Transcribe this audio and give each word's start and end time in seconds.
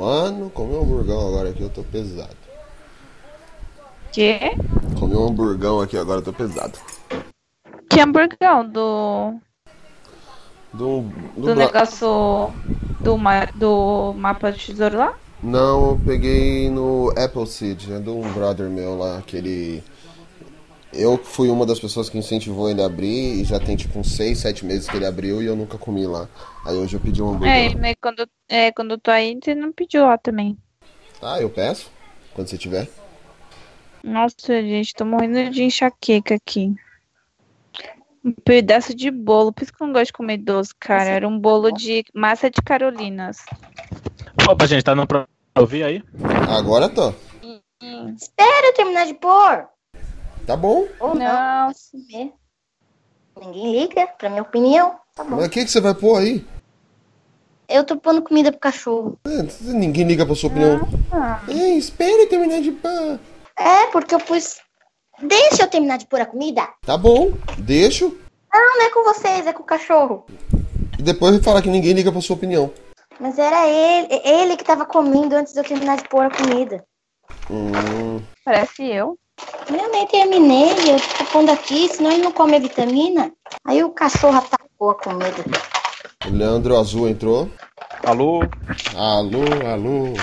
Mano, 0.00 0.48
comi 0.48 0.72
um 0.72 0.80
hamburgão 0.80 1.28
agora 1.28 1.50
aqui, 1.50 1.60
eu 1.60 1.68
tô 1.68 1.82
pesado. 1.82 2.34
Quê? 4.10 4.56
Comi 4.98 5.14
um 5.14 5.28
hamburgão 5.28 5.78
aqui 5.78 5.98
agora, 5.98 6.20
eu 6.20 6.24
tô 6.24 6.32
pesado. 6.32 6.78
Que 7.90 8.00
hamburgão? 8.00 8.66
Do. 8.66 9.34
Do, 10.72 11.02
do, 11.36 11.42
Do 11.42 11.54
negócio. 11.54 12.50
Do, 12.98 13.18
ma... 13.18 13.44
do 13.54 14.14
mapa 14.14 14.50
de 14.50 14.68
tesouro 14.68 14.96
lá? 14.96 15.14
Não, 15.42 15.90
eu 15.90 16.00
peguei 16.02 16.70
no 16.70 17.12
Appleseed, 17.14 17.92
é 17.92 17.98
de 17.98 18.08
um 18.08 18.22
brother 18.32 18.70
meu 18.70 18.96
lá, 18.96 19.22
que 19.26 19.36
ele. 19.36 19.84
Eu 20.92 21.16
fui 21.18 21.48
uma 21.48 21.64
das 21.64 21.78
pessoas 21.78 22.08
que 22.08 22.18
incentivou 22.18 22.68
ele 22.68 22.82
a 22.82 22.86
abrir 22.86 23.40
e 23.40 23.44
já 23.44 23.60
tem 23.60 23.76
tipo 23.76 23.98
uns 23.98 24.12
6, 24.16 24.38
7 24.38 24.66
meses 24.66 24.88
que 24.88 24.96
ele 24.96 25.06
abriu 25.06 25.40
e 25.40 25.46
eu 25.46 25.54
nunca 25.54 25.78
comi 25.78 26.04
lá. 26.06 26.28
Aí 26.66 26.76
hoje 26.76 26.96
eu 26.96 27.00
pedi 27.00 27.22
um 27.22 27.30
hambúrguer. 27.30 27.72
É, 27.72 27.74
mas 27.76 27.94
quando, 28.00 28.28
é, 28.48 28.72
quando 28.72 28.90
eu 28.92 28.98
tô 28.98 29.10
aí, 29.10 29.38
você 29.40 29.54
não 29.54 29.72
pediu 29.72 30.04
lá 30.04 30.18
também. 30.18 30.58
Ah, 31.22 31.40
eu 31.40 31.48
peço? 31.48 31.90
Quando 32.34 32.48
você 32.48 32.58
tiver. 32.58 32.88
Nossa, 34.02 34.62
gente, 34.62 34.94
tô 34.94 35.04
morrendo 35.04 35.50
de 35.50 35.62
enxaqueca 35.62 36.34
aqui. 36.34 36.74
Um 38.24 38.32
pedaço 38.32 38.94
de 38.94 39.10
bolo, 39.10 39.52
por 39.52 39.62
isso 39.62 39.72
que 39.72 39.82
eu 39.82 39.86
não 39.86 39.94
gosto 39.94 40.06
de 40.06 40.12
comer 40.12 40.38
doce, 40.38 40.74
cara. 40.78 41.04
Era 41.04 41.28
um 41.28 41.38
bolo 41.38 41.70
de 41.70 42.04
massa 42.12 42.50
de 42.50 42.60
carolinas. 42.62 43.38
Opa, 44.48 44.66
gente, 44.66 44.82
tá 44.82 44.94
dando 44.94 45.06
pra 45.06 45.26
ouvir 45.56 45.84
aí? 45.84 46.02
Agora 46.48 46.88
tô. 46.88 47.14
Espera 48.16 48.66
eu 48.66 48.74
terminar 48.74 49.06
de 49.06 49.14
pôr. 49.14 49.68
Tá 50.50 50.56
bom. 50.56 50.84
Ou 50.98 51.14
não. 51.14 51.68
Não, 51.68 51.72
Ver. 52.10 52.32
Ninguém 53.40 53.82
liga 53.82 54.08
pra 54.18 54.28
minha 54.28 54.42
opinião. 54.42 54.96
Tá 55.14 55.22
bom. 55.22 55.36
Mas 55.36 55.46
o 55.46 55.48
que, 55.50 55.64
que 55.64 55.70
você 55.70 55.80
vai 55.80 55.94
pôr 55.94 56.18
aí? 56.18 56.44
Eu 57.68 57.84
tô 57.84 57.96
pondo 57.96 58.20
comida 58.20 58.50
pro 58.50 58.58
cachorro. 58.58 59.16
É, 59.24 59.70
ninguém 59.70 60.08
liga 60.08 60.26
pra 60.26 60.34
sua 60.34 60.50
opinião. 60.50 60.80
Ah, 61.12 61.40
Ei, 61.46 61.78
espere 61.78 62.26
terminar 62.26 62.60
de 62.62 62.72
pá. 62.72 63.20
É, 63.56 63.86
porque 63.92 64.12
eu 64.12 64.18
pus. 64.18 64.56
Deixa 65.22 65.62
eu 65.62 65.68
terminar 65.70 65.98
de 65.98 66.08
pôr 66.08 66.20
a 66.20 66.26
comida. 66.26 66.68
Tá 66.84 66.98
bom, 66.98 67.30
deixo. 67.56 68.08
Não, 68.52 68.78
não 68.78 68.82
é 68.86 68.90
com 68.90 69.04
vocês, 69.04 69.46
é 69.46 69.52
com 69.52 69.62
o 69.62 69.66
cachorro. 69.66 70.26
E 70.98 71.02
depois 71.02 71.38
fala 71.44 71.62
que 71.62 71.68
ninguém 71.68 71.92
liga 71.92 72.10
pra 72.10 72.20
sua 72.20 72.34
opinião. 72.34 72.72
Mas 73.20 73.38
era 73.38 73.68
ele, 73.68 74.20
ele 74.24 74.56
que 74.56 74.64
tava 74.64 74.84
comendo 74.84 75.36
antes 75.36 75.52
de 75.52 75.60
eu 75.60 75.64
terminar 75.64 75.98
de 75.98 76.08
pôr 76.08 76.24
a 76.24 76.30
comida. 76.36 76.84
Hum, 77.48 78.20
parece 78.44 78.84
eu. 78.84 79.16
Eu 79.68 79.90
nem 79.90 80.06
terminei, 80.06 80.72
eu 80.72 80.96
tô 81.18 81.24
pondo 81.32 81.50
aqui, 81.52 81.88
senão 81.88 82.10
ele 82.10 82.22
não 82.22 82.32
come 82.32 82.56
a 82.56 82.60
vitamina. 82.60 83.32
Aí 83.64 83.82
o 83.84 83.90
cachorro 83.90 84.38
atacou 84.38 84.90
a 84.90 84.94
comida. 84.96 85.44
o 86.26 86.30
Leandro 86.30 86.76
Azul 86.76 87.08
entrou. 87.08 87.48
Alô? 88.04 88.40
Alô, 88.96 89.44
alô. 89.70 90.14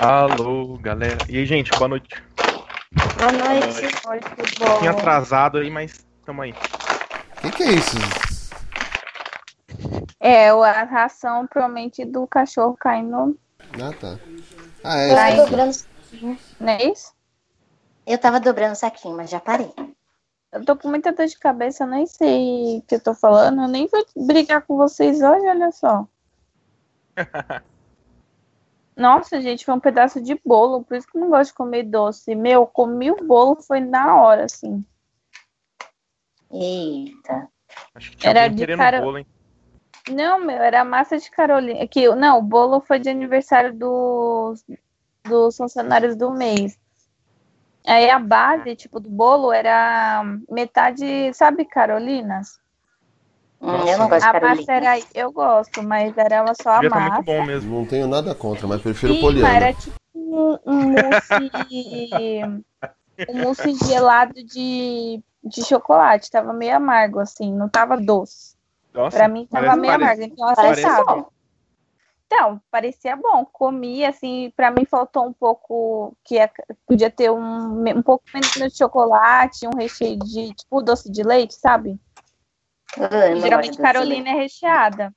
Alô, 0.00 0.78
galera. 0.80 1.18
E 1.28 1.38
aí, 1.38 1.46
gente, 1.46 1.70
boa 1.72 1.88
noite. 1.88 2.08
Boa 3.18 3.32
noite. 3.32 3.98
Olha 4.06 4.20
que 4.20 4.30
Um 4.32 4.66
pouquinho 4.66 4.92
bom. 4.92 4.98
atrasado 4.98 5.58
aí, 5.58 5.70
mas 5.70 6.04
tamo 6.24 6.42
aí. 6.42 6.52
O 6.52 7.40
que, 7.42 7.50
que 7.50 7.62
é 7.64 7.72
isso? 7.72 7.96
É, 10.20 10.50
a 10.50 10.84
ração 10.84 11.46
provavelmente 11.46 12.04
do 12.04 12.26
cachorro 12.26 12.76
caindo. 12.78 13.36
Ah, 13.80 13.92
tá. 13.98 14.16
Ah, 14.84 14.98
Eu 15.08 15.16
é. 15.16 15.36
tava 15.46 15.68
isso. 15.68 15.86
Não 16.60 16.68
é 16.72 16.84
isso? 16.84 17.12
Eu 18.06 18.18
tava 18.18 18.40
dobrando 18.40 18.72
o 18.72 18.76
saquinho, 18.76 19.16
mas 19.16 19.30
já 19.30 19.38
parei. 19.40 19.72
Eu 20.52 20.64
tô 20.64 20.76
com 20.76 20.88
muita 20.88 21.12
dor 21.12 21.26
de 21.26 21.38
cabeça, 21.38 21.84
eu 21.84 21.88
nem 21.88 22.06
sei 22.06 22.78
o 22.78 22.82
que 22.82 22.96
eu 22.96 23.00
tô 23.02 23.14
falando. 23.14 23.62
Eu 23.62 23.68
nem 23.68 23.86
vou 23.86 24.04
brigar 24.16 24.62
com 24.62 24.76
vocês 24.76 25.22
hoje, 25.22 25.46
olha 25.46 25.70
só. 25.72 26.06
Nossa, 28.94 29.40
gente, 29.40 29.64
foi 29.64 29.72
um 29.74 29.80
pedaço 29.80 30.20
de 30.20 30.38
bolo, 30.44 30.84
por 30.84 30.96
isso 30.96 31.06
que 31.06 31.16
eu 31.16 31.20
não 31.22 31.30
gosto 31.30 31.50
de 31.50 31.54
comer 31.56 31.84
doce. 31.84 32.34
Meu, 32.34 32.66
comi 32.66 33.10
o 33.10 33.16
bolo, 33.24 33.56
foi 33.62 33.80
na 33.80 34.20
hora, 34.20 34.44
assim. 34.44 34.84
Eita. 36.50 37.48
Acho 37.94 38.10
que 38.10 38.16
tinha 38.18 38.30
Era 38.30 38.48
de 38.48 38.56
querendo 38.56 38.78
cara- 38.78 39.00
bolo, 39.00 39.18
hein? 39.18 39.26
Não, 40.10 40.38
meu, 40.40 40.56
era 40.56 40.84
massa 40.84 41.16
de 41.16 41.30
Carolina. 41.30 41.86
Que, 41.86 42.12
não, 42.14 42.38
o 42.38 42.42
bolo 42.42 42.80
foi 42.80 42.98
de 42.98 43.08
aniversário 43.08 43.72
dos, 43.72 44.62
dos 45.24 45.56
funcionários 45.56 46.14
do 46.16 46.30
mês. 46.32 46.78
Aí 47.86 48.08
a 48.10 48.18
base, 48.18 48.76
tipo, 48.76 49.00
do 49.00 49.10
bolo 49.10 49.52
era 49.52 50.22
metade, 50.48 51.32
sabe, 51.34 51.64
Carolinas? 51.64 52.60
Hum, 53.60 53.86
eu 53.86 53.98
não 53.98 54.08
gosto 54.08 54.30
de 54.30 54.36
A 54.36 54.40
massa 54.40 54.72
era, 54.72 54.98
eu 55.14 55.32
gosto, 55.32 55.82
mas 55.82 56.16
era 56.16 56.44
só 56.54 56.70
a 56.70 56.74
Devia 56.74 56.90
tá 56.90 57.00
massa. 57.00 57.14
muito 57.16 57.26
bom 57.26 57.44
mesmo. 57.44 57.78
Não 57.80 57.86
tenho 57.86 58.06
nada 58.08 58.34
contra, 58.34 58.66
mas 58.66 58.80
prefiro 58.82 59.14
Sim, 59.14 59.20
poliana. 59.20 59.54
era 59.56 59.72
tipo 59.72 59.94
um, 60.14 60.58
um 60.66 60.90
mousse, 60.90 61.50
um 63.28 63.34
mousse 63.40 63.74
gelado 63.86 64.34
de, 64.44 65.22
de 65.44 65.64
chocolate. 65.64 66.30
Tava 66.30 66.52
meio 66.52 66.76
amargo, 66.76 67.18
assim, 67.20 67.52
não 67.52 67.68
tava 67.68 67.96
doce. 67.96 68.56
Nossa, 68.92 69.16
Pra 69.16 69.28
mim 69.28 69.46
tava 69.46 69.64
parece- 69.66 69.80
meio 69.80 69.92
parece- 69.92 70.04
amargo, 70.22 70.22
então 70.34 70.48
eu 70.50 70.54
Parece 70.56 70.86
aceitava. 70.86 71.26
Então, 72.32 72.58
parecia 72.70 73.14
bom. 73.14 73.44
Comi, 73.44 74.06
assim, 74.06 74.50
pra 74.56 74.70
mim 74.70 74.86
faltou 74.86 75.26
um 75.26 75.34
pouco, 75.34 76.16
que 76.24 76.38
é- 76.38 76.50
podia 76.86 77.10
ter 77.10 77.30
um, 77.30 77.86
um 77.86 78.02
pouco 78.02 78.24
menos 78.32 78.72
de 78.72 78.78
chocolate, 78.78 79.66
um 79.66 79.76
recheio 79.76 80.18
de, 80.18 80.54
tipo, 80.54 80.80
doce 80.80 81.12
de 81.12 81.22
leite, 81.22 81.54
sabe? 81.54 82.00
Ah, 82.98 83.34
Geralmente 83.36 83.76
Carolina 83.76 84.30
é 84.30 84.32
recheada. 84.32 85.14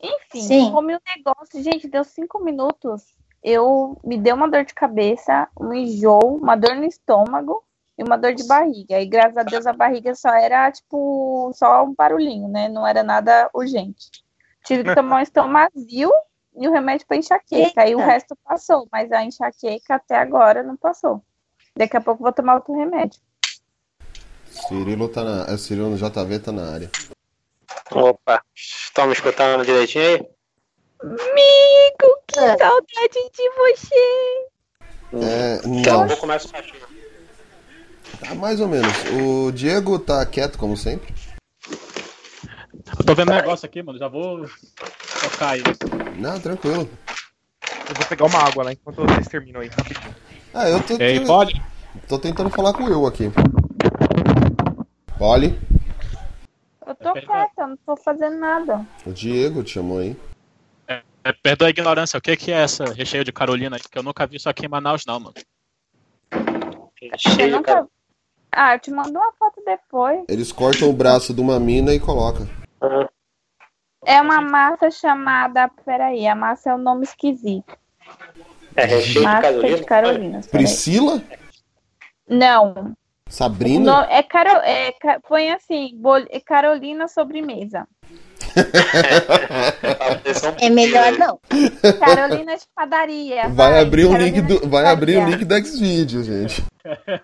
Enfim, 0.00 0.40
Sim. 0.40 0.72
comi 0.72 0.94
um 0.94 1.00
negócio, 1.16 1.60
gente, 1.62 1.88
deu 1.88 2.04
cinco 2.04 2.42
minutos. 2.42 3.12
Eu 3.42 3.98
me 4.04 4.16
deu 4.16 4.36
uma 4.36 4.48
dor 4.48 4.64
de 4.64 4.72
cabeça, 4.72 5.48
um 5.60 5.72
enjoo, 5.72 6.36
uma 6.36 6.56
dor 6.56 6.76
no 6.76 6.84
estômago 6.84 7.64
e 7.98 8.04
uma 8.04 8.16
dor 8.16 8.34
de 8.34 8.44
barriga. 8.46 9.00
E 9.00 9.06
graças 9.06 9.36
a 9.36 9.42
Deus 9.42 9.66
a 9.66 9.72
barriga 9.72 10.14
só 10.14 10.30
era 10.30 10.70
tipo 10.70 11.50
só 11.54 11.84
um 11.84 11.92
barulhinho, 11.92 12.46
né? 12.46 12.68
Não 12.68 12.86
era 12.86 13.02
nada 13.02 13.50
urgente. 13.52 14.10
Tive 14.64 14.84
que 14.84 14.94
tomar 14.94 15.16
um 15.16 15.22
estomazil 15.22 16.12
e 16.56 16.68
o 16.68 16.72
remédio 16.72 17.06
para 17.06 17.16
enxaqueca. 17.16 17.82
Aí 17.82 17.94
o 17.94 17.98
Eita. 18.00 18.10
resto 18.12 18.36
passou, 18.44 18.86
mas 18.92 19.10
a 19.12 19.24
enxaqueca 19.24 19.94
até 19.96 20.16
agora 20.16 20.62
não 20.62 20.76
passou. 20.76 21.22
Daqui 21.76 21.96
a 21.96 22.00
pouco 22.00 22.20
eu 22.20 22.24
vou 22.24 22.32
tomar 22.32 22.56
outro 22.56 22.74
remédio. 22.76 23.20
Cirilo 24.50 25.08
tá 25.08 25.24
na. 25.24 25.52
é, 25.52 25.56
Cirilo 25.56 25.90
no 25.90 25.96
JV 25.96 26.38
tá 26.38 26.52
na 26.52 26.72
área. 26.72 26.90
Opa, 27.90 28.42
estão 28.54 29.06
me 29.06 29.12
escutando 29.12 29.64
direitinho 29.64 30.04
aí? 30.04 30.28
Amigo, 31.02 32.18
que 32.28 32.38
É. 32.38 32.56
saudade 32.56 33.30
de 33.34 33.50
você! 33.56 34.46
É, 35.14 35.60
Então, 35.64 36.00
não, 36.00 36.08
vou 36.08 36.16
começar 36.18 36.58
aqui. 36.58 36.80
tá 38.20 38.34
mais 38.34 38.60
ou 38.60 38.68
menos. 38.68 38.92
O 39.20 39.50
Diego 39.52 39.98
tá 39.98 40.24
quieto, 40.26 40.58
como 40.58 40.76
sempre. 40.76 41.12
Eu 43.02 43.06
tô 43.06 43.14
vendo 43.16 43.32
um 43.32 43.34
negócio 43.34 43.66
aqui, 43.66 43.82
mano. 43.82 43.98
Já 43.98 44.06
vou 44.06 44.48
tocar 45.20 45.50
aí. 45.50 45.62
Não, 46.20 46.38
tranquilo. 46.38 46.88
Eu 47.88 47.94
vou 47.96 48.06
pegar 48.08 48.26
uma 48.26 48.38
água 48.38 48.62
lá 48.62 48.72
enquanto 48.72 49.04
vocês 49.04 49.26
terminam 49.26 49.60
aí, 49.60 49.66
rapidinho. 49.66 50.14
Ah, 50.54 50.68
eu 50.68 50.80
tô, 50.80 50.94
E 50.94 51.18
tô, 51.18 51.26
pode? 51.26 51.62
tô 52.08 52.18
tentando 52.20 52.48
falar 52.48 52.72
com 52.72 52.84
o 52.84 52.86
Will 52.86 53.04
aqui. 53.04 53.24
Poli, 55.18 55.58
Eu 56.86 56.94
tô 56.94 57.12
quieta, 57.14 57.50
eu 57.58 57.66
não 57.66 57.76
tô 57.78 57.96
fazendo 57.96 58.38
nada. 58.38 58.86
o 59.04 59.10
Diego 59.10 59.64
te 59.64 59.72
chamou 59.72 59.98
aí. 59.98 60.16
É, 60.86 61.32
perdoa 61.42 61.66
a 61.66 61.70
ignorância, 61.70 62.16
o 62.18 62.22
que 62.22 62.36
que 62.36 62.52
é 62.52 62.62
essa 62.62 62.84
recheio 62.84 63.24
de 63.24 63.32
Carolina 63.32 63.76
aí? 63.76 63.82
Que 63.82 63.98
eu 63.98 64.02
nunca 64.04 64.24
vi 64.28 64.36
isso 64.36 64.48
aqui 64.48 64.66
em 64.66 64.68
Manaus, 64.68 65.04
não, 65.04 65.18
mano. 65.18 65.34
Você 66.30 67.10
Cheio, 67.18 67.56
nunca... 67.56 67.74
cara. 67.74 67.86
Ah, 68.52 68.74
eu 68.76 68.78
te 68.78 68.92
mando 68.92 69.18
uma 69.18 69.32
foto 69.32 69.60
depois. 69.66 70.24
Eles 70.28 70.52
cortam 70.52 70.88
o 70.88 70.92
braço 70.92 71.34
de 71.34 71.40
uma 71.40 71.58
mina 71.58 71.92
e 71.92 71.98
colocam. 71.98 72.46
Ah, 72.82 73.08
É 74.04 74.20
uma 74.20 74.40
massa 74.40 74.90
chamada. 74.90 75.70
Peraí, 75.84 76.26
a 76.26 76.34
massa 76.34 76.70
é 76.70 76.74
um 76.74 76.78
nome 76.78 77.04
esquisito. 77.04 77.76
É 78.74 78.84
recheio 78.84 79.20
de 79.20 79.20
Massa 79.22 79.42
Carolina. 79.42 79.76
de 79.76 79.84
Carolina. 79.84 80.40
Priscila? 80.50 81.22
Não. 82.28 82.92
Sabrina? 83.28 84.00
No- 84.00 84.10
é 84.10 84.22
Caro... 84.22 84.50
é, 84.64 84.92
põe 85.28 85.50
assim: 85.52 85.92
bol- 85.96 86.26
é 86.30 86.40
Carolina 86.40 87.06
sobremesa. 87.08 87.86
É 90.60 90.70
melhor 90.70 91.12
não. 91.18 91.38
Carolina 91.98 92.56
de 92.56 92.64
padaria. 92.74 93.48
Vai 93.54 93.80
abrir 93.80 94.06
o 94.06 94.16
link 94.16 94.40
do, 94.40 94.68
vai 94.68 94.86
abrir 94.86 95.18
o 95.18 95.28
link 95.28 95.44
do 95.44 95.54
Xvideo, 95.66 96.22
gente. 96.22 96.64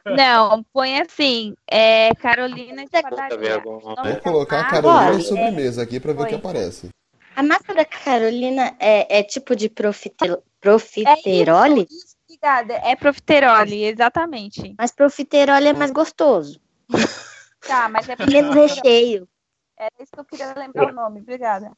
Não, 0.05 0.65
põe 0.73 1.01
assim: 1.01 1.55
é 1.71 2.15
Carolina 2.15 2.85
de 2.85 2.91
padaria. 2.91 3.61
Vou 3.61 3.95
da 3.97 4.17
colocar 4.21 4.61
a 4.61 4.65
Carolina 4.65 5.17
de 5.17 5.25
sobremesa 5.25 5.83
aqui 5.83 6.01
pra 6.01 6.13
ver 6.13 6.23
o 6.23 6.27
que 6.27 6.35
aparece. 6.35 6.89
A 7.37 7.43
massa 7.43 7.73
da 7.75 7.85
Carolina 7.85 8.75
é, 8.81 9.19
é 9.21 9.23
tipo 9.23 9.55
de 9.55 9.69
profite- 9.69 10.39
profiterole, 10.61 11.83
É 11.83 11.95
isso, 11.95 12.17
obrigada. 12.29 12.75
É 12.85 12.97
profiterole, 12.97 13.85
exatamente. 13.85 14.75
mas 14.77 14.91
profiterole 14.91 15.69
é 15.69 15.73
mais 15.73 15.91
gostoso. 15.93 16.61
Tá, 17.67 17.89
mas 17.89 18.09
é 18.09 18.17
Menos 18.27 18.55
recheio. 18.55 19.29
Era 19.79 19.93
isso 20.01 20.11
que 20.13 20.21
eu 20.21 20.25
queria 20.25 20.55
lembrar 20.55 20.89
o 20.89 20.93
nome, 20.93 21.21
obrigada. 21.21 21.73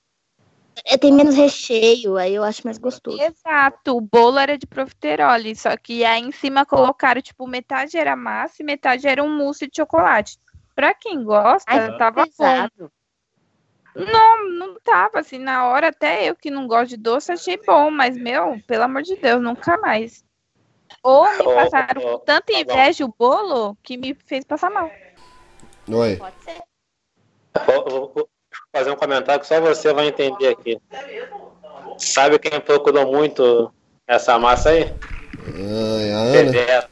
é, 0.87 0.97
tem 0.97 1.13
menos 1.13 1.35
recheio, 1.35 2.17
aí 2.17 2.35
eu 2.35 2.43
acho 2.43 2.63
mais 2.65 2.79
gostoso. 2.79 3.21
Exato, 3.21 3.97
o 3.97 4.01
bolo 4.01 4.39
era 4.39 4.57
de 4.57 4.67
profiterole, 4.67 5.55
só 5.55 5.77
que 5.77 6.03
aí 6.03 6.23
em 6.23 6.33
cima 6.33 6.65
colocaram, 6.65 7.21
tipo, 7.21 7.47
metade 7.47 7.99
era 7.99 8.17
massa 8.17 8.63
e 8.63 8.65
metade 8.65 9.07
era 9.07 9.23
um 9.23 9.37
mousse 9.37 9.67
de 9.67 9.77
chocolate. 9.77 10.39
Pra 10.75 10.95
quem 10.95 11.23
gosta, 11.23 11.71
Ai, 11.71 11.99
tava 11.99 12.25
bom. 12.39 12.69
Não, 13.95 14.49
não 14.51 14.81
tava, 14.81 15.19
assim, 15.19 15.39
na 15.39 15.67
hora 15.67 15.89
até 15.89 16.31
eu 16.31 16.35
que 16.35 16.51
não 16.51 16.67
gosto 16.67 16.91
de 16.91 16.97
doce 16.97 17.33
achei 17.33 17.59
bom, 17.67 17.91
mas, 17.91 18.17
meu, 18.17 18.59
pelo 18.67 18.85
amor 18.85 19.03
de 19.03 19.15
Deus, 19.17 19.43
nunca 19.43 19.77
mais. 19.79 20.25
Ou 21.03 21.31
me 21.37 21.45
passaram 21.45 22.01
ô, 22.03 22.19
com 22.19 22.25
tanta 22.25 22.53
tá 22.53 22.59
inveja 22.59 23.05
o 23.05 23.15
bolo 23.19 23.77
que 23.83 23.99
me 23.99 24.15
fez 24.15 24.45
passar 24.45 24.71
mal. 24.71 24.91
Oi. 25.89 26.17
Pode 26.17 26.45
ser. 26.45 26.70
Vou, 27.67 28.29
fazer 28.73 28.91
um 28.91 28.97
comentário 28.97 29.41
que 29.41 29.47
só 29.47 29.61
você 29.61 29.93
vai 29.93 30.09
entender 30.09 30.49
aqui. 30.49 30.81
Sabe 31.99 32.39
quem 32.39 32.61
procurou 32.61 33.11
muito 33.11 33.73
essa 34.07 34.39
massa 34.39 34.71
aí? 34.71 34.93
Ai, 35.47 36.13
a 36.13 36.19
Ana. 36.19 36.33
Bebeto. 36.51 36.91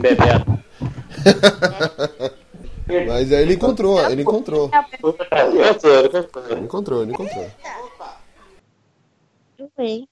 Bebeto. 0.00 0.60
Mas 3.06 3.32
aí 3.32 3.42
ele 3.42 3.54
encontrou, 3.54 4.00
ele 4.10 4.22
encontrou. 4.22 4.70
Ele 6.50 6.60
encontrou, 6.64 7.02
ele 7.02 7.12
encontrou. 7.12 7.50
Eu 9.58 9.70
sei. 9.76 10.08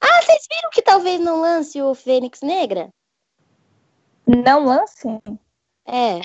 Ah, 0.00 0.22
vocês 0.22 0.46
viram 0.48 0.70
que 0.70 0.82
talvez 0.82 1.20
não 1.20 1.40
lance 1.40 1.82
o 1.82 1.94
Fênix 1.94 2.40
Negra? 2.40 2.90
Não 4.26 4.64
lance? 4.64 5.08
É. 5.86 6.20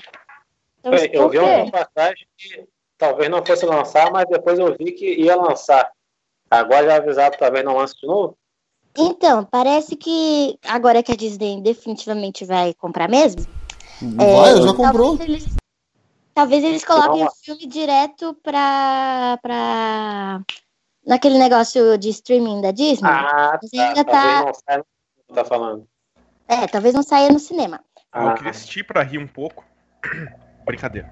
Eu, 0.92 1.24
Eu 1.24 1.30
vi 1.30 1.38
uma 1.40 1.64
reportagem 1.64 2.28
que 2.38 2.68
talvez 2.98 3.30
não 3.30 3.46
fosse 3.46 3.66
lançar, 3.66 4.12
mas 4.12 4.26
depois 4.30 4.58
eu 4.60 4.76
vi 4.78 4.92
que 4.92 5.14
ia 5.22 5.36
lançar. 5.36 5.92
Agora 6.50 7.04
já 7.14 7.30
que 7.30 7.38
talvez 7.38 7.64
não 7.66 7.76
lance 7.78 7.96
de 8.00 8.08
novo? 8.08 8.38
Então, 8.98 9.44
parece 9.46 9.96
que 9.96 10.58
agora 10.66 11.04
que 11.04 11.12
a 11.12 11.16
Disney 11.16 11.62
definitivamente 11.62 12.46
vai 12.46 12.74
comprar 12.74 13.08
mesmo. 13.08 13.46
Vai, 14.02 14.54
eu 14.54 14.62
já 14.64 14.74
comprou. 14.74 15.18
Talvez 15.18 15.30
eles, 15.30 15.56
talvez 16.34 16.64
eles 16.64 16.86
coloquem 16.86 17.22
Não. 17.22 17.28
o 17.28 17.36
filme 17.36 17.68
direto 17.68 18.34
pra, 18.42 19.38
pra. 19.42 20.42
naquele 21.06 21.38
negócio 21.38 21.98
de 21.98 22.10
streaming 22.10 22.62
da 22.62 22.72
Disney. 22.72 23.08
Ah, 23.10 23.60
Mas 23.62 23.72
tá. 23.72 23.88
ainda 23.88 24.04
Talvez 24.06 24.34
tá- 24.34 24.46
não 24.46 24.54
saia 24.54 24.86
no 25.30 25.36
tá 25.36 25.46
falando. 25.46 25.88
É, 26.48 26.66
talvez 26.68 26.94
não 26.96 27.04
saia 27.04 27.30
no 27.30 27.40
cinema. 27.40 27.84
Eu 28.16 28.30
Ah, 28.30 28.34
queria 28.34 28.52
assistir 28.52 28.84
pra 28.84 29.04
rir 29.04 29.18
um 29.20 29.28
pouco. 29.28 29.64
Brincadeira. 30.68 31.10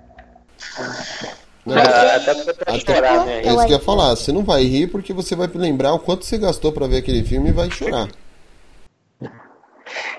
Não, 1.66 1.78
é, 1.78 2.16
até 2.16 2.80
chorar, 2.80 3.26
né? 3.26 3.40
É 3.40 3.48
isso 3.48 3.66
que 3.66 3.74
eu 3.74 3.78
ia 3.78 3.80
falar. 3.80 4.10
Você 4.10 4.32
não 4.32 4.44
vai 4.44 4.64
rir 4.64 4.88
porque 4.88 5.14
você 5.14 5.36
vai 5.36 5.48
lembrar 5.48 5.94
o 5.94 6.00
quanto 6.00 6.26
você 6.26 6.38
gastou 6.38 6.74
pra 6.74 6.88
ver 6.88 6.98
aquele 6.98 7.24
filme 7.24 7.50
e 7.50 7.54
vai 7.54 7.72
chorar. 7.72 8.10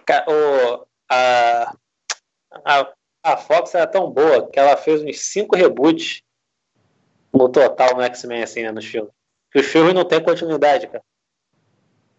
Cara, 0.07 0.25
o, 0.29 0.87
a, 1.09 1.77
a, 2.65 2.93
a 3.23 3.37
Fox 3.37 3.75
era 3.75 3.87
tão 3.87 4.11
boa 4.11 4.49
que 4.51 4.59
ela 4.59 4.77
fez 4.77 5.03
uns 5.03 5.21
cinco 5.21 5.55
reboots 5.55 6.23
no 7.33 7.49
total 7.49 7.95
no 7.95 8.03
X-Men, 8.03 8.43
assim, 8.43 8.63
né, 8.63 8.73
nos 8.73 8.87
filmes. 8.87 9.13
Que 9.53 9.61
os 9.61 9.67
filmes 9.67 9.95
não 9.95 10.05
têm 10.05 10.23
continuidade, 10.23 10.87
cara. 10.87 11.05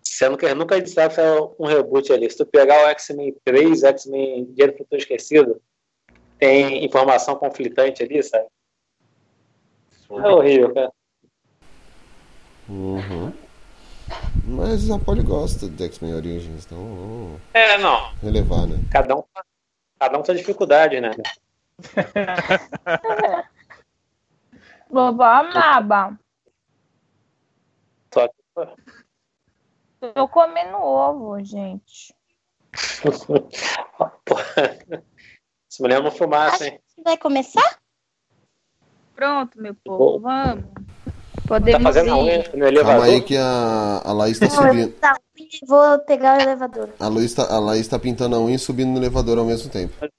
Sendo 0.04 0.38
que 0.38 0.46
eles 0.46 0.58
nunca 0.58 0.80
disseram 0.80 1.14
que 1.14 1.20
era 1.20 1.42
um 1.60 1.66
reboot 1.66 2.14
ali. 2.14 2.30
Se 2.30 2.38
tu 2.38 2.46
pegar 2.46 2.86
o 2.86 2.90
X-Men 2.90 3.36
3, 3.44 3.84
X-Men 3.84 4.46
Dia 4.54 4.68
do 4.68 4.78
Futuro 4.78 5.02
Esquecido, 5.02 5.62
tem 6.38 6.86
informação 6.86 7.36
conflitante 7.36 8.04
ali, 8.04 8.22
sabe? 8.24 8.46
É 10.10 10.30
horrível, 10.30 10.74
cara. 10.74 10.92
Uhum. 12.70 13.34
Mas 14.46 14.90
a 14.90 14.98
Polly 15.00 15.24
gosta 15.24 15.68
de 15.68 15.84
X-Men 15.84 16.16
Origins, 16.16 16.66
então 16.66 17.40
É, 17.54 17.78
não. 17.78 18.12
relevar, 18.22 18.66
né? 18.68 18.78
Cada 18.92 19.16
um, 19.16 19.24
cada 20.00 20.18
um 20.18 20.24
tem 20.24 20.36
dificuldade, 20.36 21.02
né? 21.02 21.12
Vovó 24.90 25.24
amava. 25.24 26.18
Só 28.14 28.28
que, 28.28 28.36
Tô 30.14 30.28
comendo 30.28 30.78
ovo, 30.78 31.44
gente. 31.44 32.14
Essa 35.70 35.84
mulher 35.84 36.02
não 36.02 36.12
fumaça, 36.12 36.66
hein? 36.66 36.80
Você 36.88 37.02
vai 37.04 37.18
começar? 37.18 37.78
Pronto, 39.16 39.60
meu 39.62 39.76
povo, 39.84 40.20
vamos. 40.20 40.66
Tá 40.74 41.48
Podemos 41.48 41.84
fazendo 41.84 42.12
a 42.12 42.18
ir. 42.18 42.22
unha 42.22 42.38
no 42.38 42.58
Calma 42.58 42.68
elevador? 42.68 43.06
aí 43.06 43.22
que 43.22 43.38
a, 43.38 44.02
a 44.04 44.14
Laís 44.14 44.40
tá 44.40 44.50
subindo. 44.50 44.94
vou 45.66 46.00
pegar 46.00 46.38
o 46.38 46.42
elevador. 46.42 46.94
A 47.00 47.08
Laís, 47.08 47.34
tá, 47.34 47.44
a 47.44 47.60
Laís 47.60 47.88
tá 47.88 47.98
pintando 48.00 48.36
a 48.36 48.40
unha 48.40 48.56
e 48.56 48.60
subindo 48.60 48.92
no 48.92 48.98
elevador 48.98 49.38
ao 49.38 49.46
mesmo 49.46 49.70
tempo. 49.70 49.94
Pode 50.00 50.14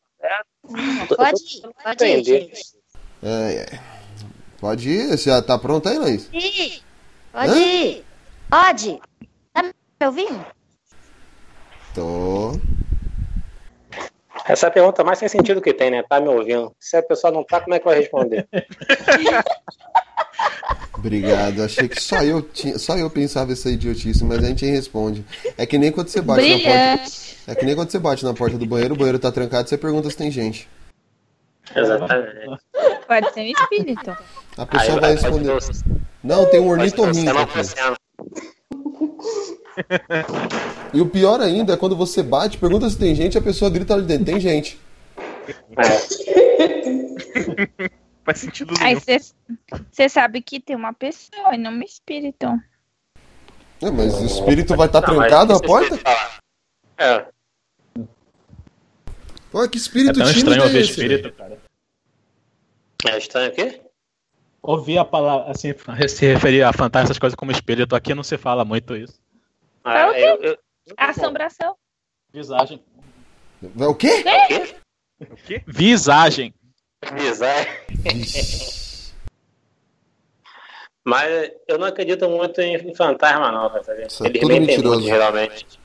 ir, 1.43 1.63
pode 1.83 2.05
ir, 2.05 2.21
Entendi. 2.21 2.31
gente. 2.41 2.79
É, 3.23 3.55
é. 3.75 3.81
Pode 4.61 4.89
ir? 4.91 5.09
Você 5.17 5.31
já 5.31 5.41
tá 5.43 5.59
pronta 5.59 5.91
aí, 5.91 5.99
Laís? 5.99 6.29
Pode 7.33 7.51
Hã? 7.51 7.57
ir. 7.57 8.05
Pode. 8.51 9.01
Tá 9.53 9.63
me 9.63 9.73
ouvindo? 10.07 10.47
Tô. 11.95 12.53
Essa 14.49 14.67
é 14.67 14.69
a 14.69 14.73
pergunta 14.73 15.05
mais 15.05 15.19
sem 15.19 15.29
sentido 15.29 15.61
que 15.61 15.75
tem, 15.75 15.91
né? 15.91 16.03
Tá 16.09 16.19
me 16.21 16.29
ouvindo? 16.29 16.75
Se 16.81 16.97
a 16.97 17.03
pessoa 17.03 17.31
não 17.31 17.45
tá, 17.45 17.61
como 17.61 17.75
é 17.75 17.79
que 17.79 17.85
vai 17.85 17.99
responder? 17.99 18.49
Obrigado. 20.97 21.63
Achei 21.63 21.87
que 21.89 22.01
só 22.01 22.23
eu 22.23 22.41
tinha, 22.43 22.79
só 22.79 22.97
eu 22.97 23.11
pensava 23.11 23.53
essa 23.53 23.71
idiotice, 23.71 24.25
mas 24.25 24.43
a 24.43 24.49
gente 24.49 24.65
responde. 24.67 25.25
É 25.57 25.67
que 25.67 25.77
nem 25.77 25.93
quando 25.93 26.09
você 26.09 26.23
bate 26.23 26.43
na 26.43 26.49
porta. 26.49 26.63
Brilhante. 26.63 27.39
É 27.47 27.55
que 27.55 27.65
nem 27.65 27.75
quando 27.75 27.91
você 27.91 27.99
bate 27.99 28.25
na 28.25 28.35
porta 28.35 28.57
do 28.59 28.67
banheiro, 28.67 28.95
o 28.95 28.97
banheiro 28.97 29.19
tá 29.19 29.31
trancado, 29.31 29.69
você 29.69 29.77
pergunta 29.77 30.11
se 30.11 30.17
tem 30.17 30.31
gente. 30.31 30.69
Exatamente. 31.77 32.59
Pode 33.07 33.33
ser 33.33 33.41
um 33.41 33.45
espírito. 33.45 34.17
A 34.57 34.67
pessoa 34.67 35.01
vai 35.01 35.13
responder. 35.13 35.59
Não, 36.25 36.47
tem 36.47 36.61
um 36.61 36.69
ornitorrinco 36.69 37.39
aqui. 37.39 37.61
E 40.93 41.01
o 41.03 41.07
pior 41.07 41.41
ainda 41.41 41.75
é 41.75 41.77
quando 41.77 41.95
você 41.95 42.23
bate, 42.23 42.57
pergunta 42.57 42.89
se 42.89 42.97
tem 42.99 43.15
gente, 43.15 43.37
a 43.37 43.43
pessoa 43.43 43.71
grita 43.71 43.93
ali 43.93 44.07
dentro, 44.07 44.25
tem 44.25 44.41
gente. 44.41 44.81
É. 45.77 45.85
Faz 48.25 48.39
sentido 48.41 48.75
Aí 48.81 48.95
nenhum. 48.95 49.21
você 49.91 50.09
sabe 50.09 50.43
que 50.43 50.61
tem 50.61 50.77
uma 50.77 50.93
pessoa 50.93 51.55
e 51.55 51.59
não 51.59 51.73
um 51.73 51.83
espírito. 51.83 52.47
É, 53.81 53.91
mas 53.91 54.15
o 54.15 54.25
espírito 54.27 54.77
vai 54.77 54.87
estar 54.87 55.01
mas 55.01 55.11
trancado 55.11 55.53
a 55.53 55.57
isso 55.57 55.65
porta? 55.65 55.99
É. 56.99 57.27
Pô, 59.51 59.67
que 59.69 59.79
É 59.79 59.81
espírito 59.81 60.19
tão 60.19 60.27
tímido 60.27 60.39
estranho 60.39 60.61
é 60.61 60.65
ouvir 60.65 60.79
esse? 60.81 60.91
espírito, 60.91 61.33
cara. 61.33 61.59
É 63.07 63.19
estranho 63.19 63.49
aqui? 63.49 63.81
Ouvir 64.63 64.99
a 64.99 65.05
palavra, 65.05 65.51
assim, 65.51 65.73
se 66.09 66.27
referir 66.27 66.63
a 66.63 66.73
fantasma, 66.73 67.07
essas 67.07 67.19
coisas 67.19 67.37
como 67.37 67.53
espírito, 67.53 67.95
aqui 67.95 68.15
não 68.15 68.23
se 68.23 68.37
fala 68.37 68.65
muito 68.65 68.97
isso. 68.97 69.18
Ah, 69.89 70.11
o 70.11 70.15
quê? 70.15 70.21
eu, 70.21 70.43
eu, 70.43 70.59
Assombração. 70.97 71.77
Visagem. 72.33 72.83
Vai 73.61 73.89
O 73.89 73.95
quê? 73.95 74.21
o 74.21 74.47
quê? 74.47 74.77
O 75.31 75.37
quê? 75.37 75.63
Visagem. 75.67 76.55
Vixe. 77.13 79.13
Mas 81.05 81.51
eu 81.67 81.79
não 81.79 81.87
acredito 81.87 82.29
muito 82.29 82.61
em 82.61 82.95
fantasma, 82.95 83.51
não, 83.51 83.71
sabe? 83.83 84.07
Isso 84.07 84.25
é 84.25 84.29
Eles 84.29 84.41
tudo 84.43 84.61
mentiroso. 84.61 84.95
muito, 85.01 85.07
geralmente. 85.09 85.81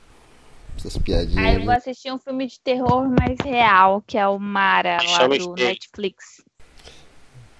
Essas 0.76 0.96
Aí 0.96 1.00
eu 1.00 1.04
piadinhas. 1.04 1.56
vou 1.58 1.66
né? 1.66 1.76
assistir 1.76 2.12
um 2.12 2.18
filme 2.18 2.46
de 2.46 2.60
terror 2.60 3.08
mais 3.08 3.38
real, 3.42 4.02
que 4.06 4.18
é 4.18 4.26
o 4.28 4.38
Mara, 4.38 4.96
lá 4.96 5.00
Chama 5.08 5.38
do. 5.38 5.54
Netflix. 5.54 6.42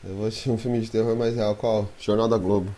Eu 0.04 0.16
vou 0.16 0.26
assistir 0.26 0.50
um 0.50 0.58
filme 0.58 0.80
de 0.80 0.90
terror 0.90 1.16
mais 1.16 1.34
real. 1.34 1.56
Qual? 1.56 1.88
Jornal 1.98 2.28
da 2.28 2.36
Globo. 2.36 2.74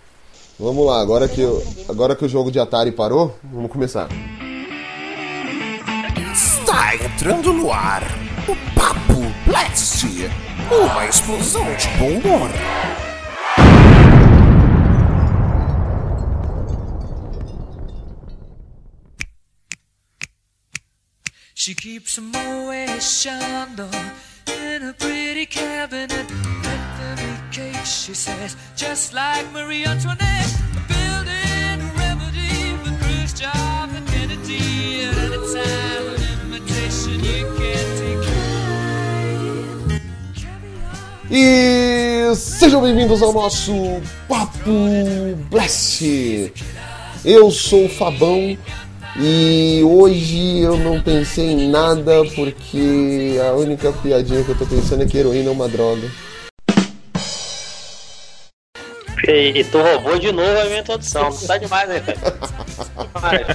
Vamos 0.59 0.87
lá, 0.87 1.01
agora 1.01 1.29
que, 1.29 1.43
o- 1.45 1.63
agora 1.89 2.17
que 2.17 2.25
o 2.25 2.29
jogo 2.29 2.51
de 2.51 2.59
Atari 2.59 2.91
parou, 2.93 3.37
vamos 3.45 3.71
começar. 3.71 4.09
Está 6.33 6.95
entrando 6.97 7.53
no 7.53 7.71
ar 7.73 8.03
o 8.49 8.57
Papo 8.79 9.21
Blast, 9.47 10.07
uma 10.71 11.07
explosão 11.07 11.65
de 11.77 11.89
bom 11.99 12.19
humor. 12.19 12.51
She 21.55 21.75
keeps 21.75 22.19
a 22.19 22.21
in 24.49 24.83
a 24.83 24.93
pretty 24.93 25.47
cabinet. 25.47 26.27
She 27.57 28.13
says, 28.13 28.55
just 28.77 29.15
like 29.15 29.51
Marie 29.51 29.87
Antoinette. 29.87 30.53
Building 30.87 31.81
a 31.81 31.91
remedy 31.97 32.77
for 32.85 32.93
Khrushchev 33.01 33.97
and 33.97 34.07
Kennedy. 34.09 35.05
At 35.07 35.33
time, 35.55 36.05
invitation 36.45 37.25
you 37.25 37.47
can't. 37.57 37.97
E 41.31 42.35
sejam 42.37 42.83
bem-vindos 42.83 43.23
ao 43.23 43.33
nosso 43.33 43.73
Papo 44.29 44.71
Blast. 45.51 46.53
Eu 47.25 47.51
sou 47.51 47.87
o 47.87 47.89
Fabão 47.89 48.59
e 49.19 49.81
hoje 49.83 50.59
eu 50.59 50.77
não 50.77 51.01
pensei 51.01 51.53
em 51.53 51.71
nada 51.71 52.23
porque 52.35 53.39
a 53.49 53.55
única 53.55 53.91
piadinha 53.93 54.45
que 54.45 54.51
eu 54.51 54.59
tô 54.59 54.67
pensando 54.67 55.05
é 55.05 55.07
que 55.07 55.17
heroína 55.17 55.49
é 55.49 55.53
uma 55.53 55.71
droga. 55.71 56.07
E, 59.27 59.61
e 59.61 59.65
tu 59.65 59.79
roubou 59.83 60.19
de 60.19 60.31
novo 60.31 60.59
a 60.61 60.65
minha 60.65 60.81
introdução. 60.81 61.25
Não 61.25 61.47
tá 61.47 61.59
demais, 61.59 61.89
né? 61.89 62.03
Demais. 63.15 63.47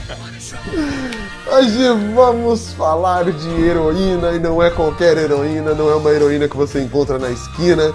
Hoje 1.47 2.13
vamos 2.13 2.73
falar 2.73 3.31
de 3.31 3.49
heroína 3.61 4.31
e 4.33 4.39
não 4.39 4.61
é 4.61 4.69
qualquer 4.69 5.17
heroína, 5.17 5.73
não 5.73 5.89
é 5.89 5.95
uma 5.95 6.09
heroína 6.11 6.47
que 6.47 6.55
você 6.57 6.81
encontra 6.81 7.17
na 7.17 7.29
esquina. 7.29 7.93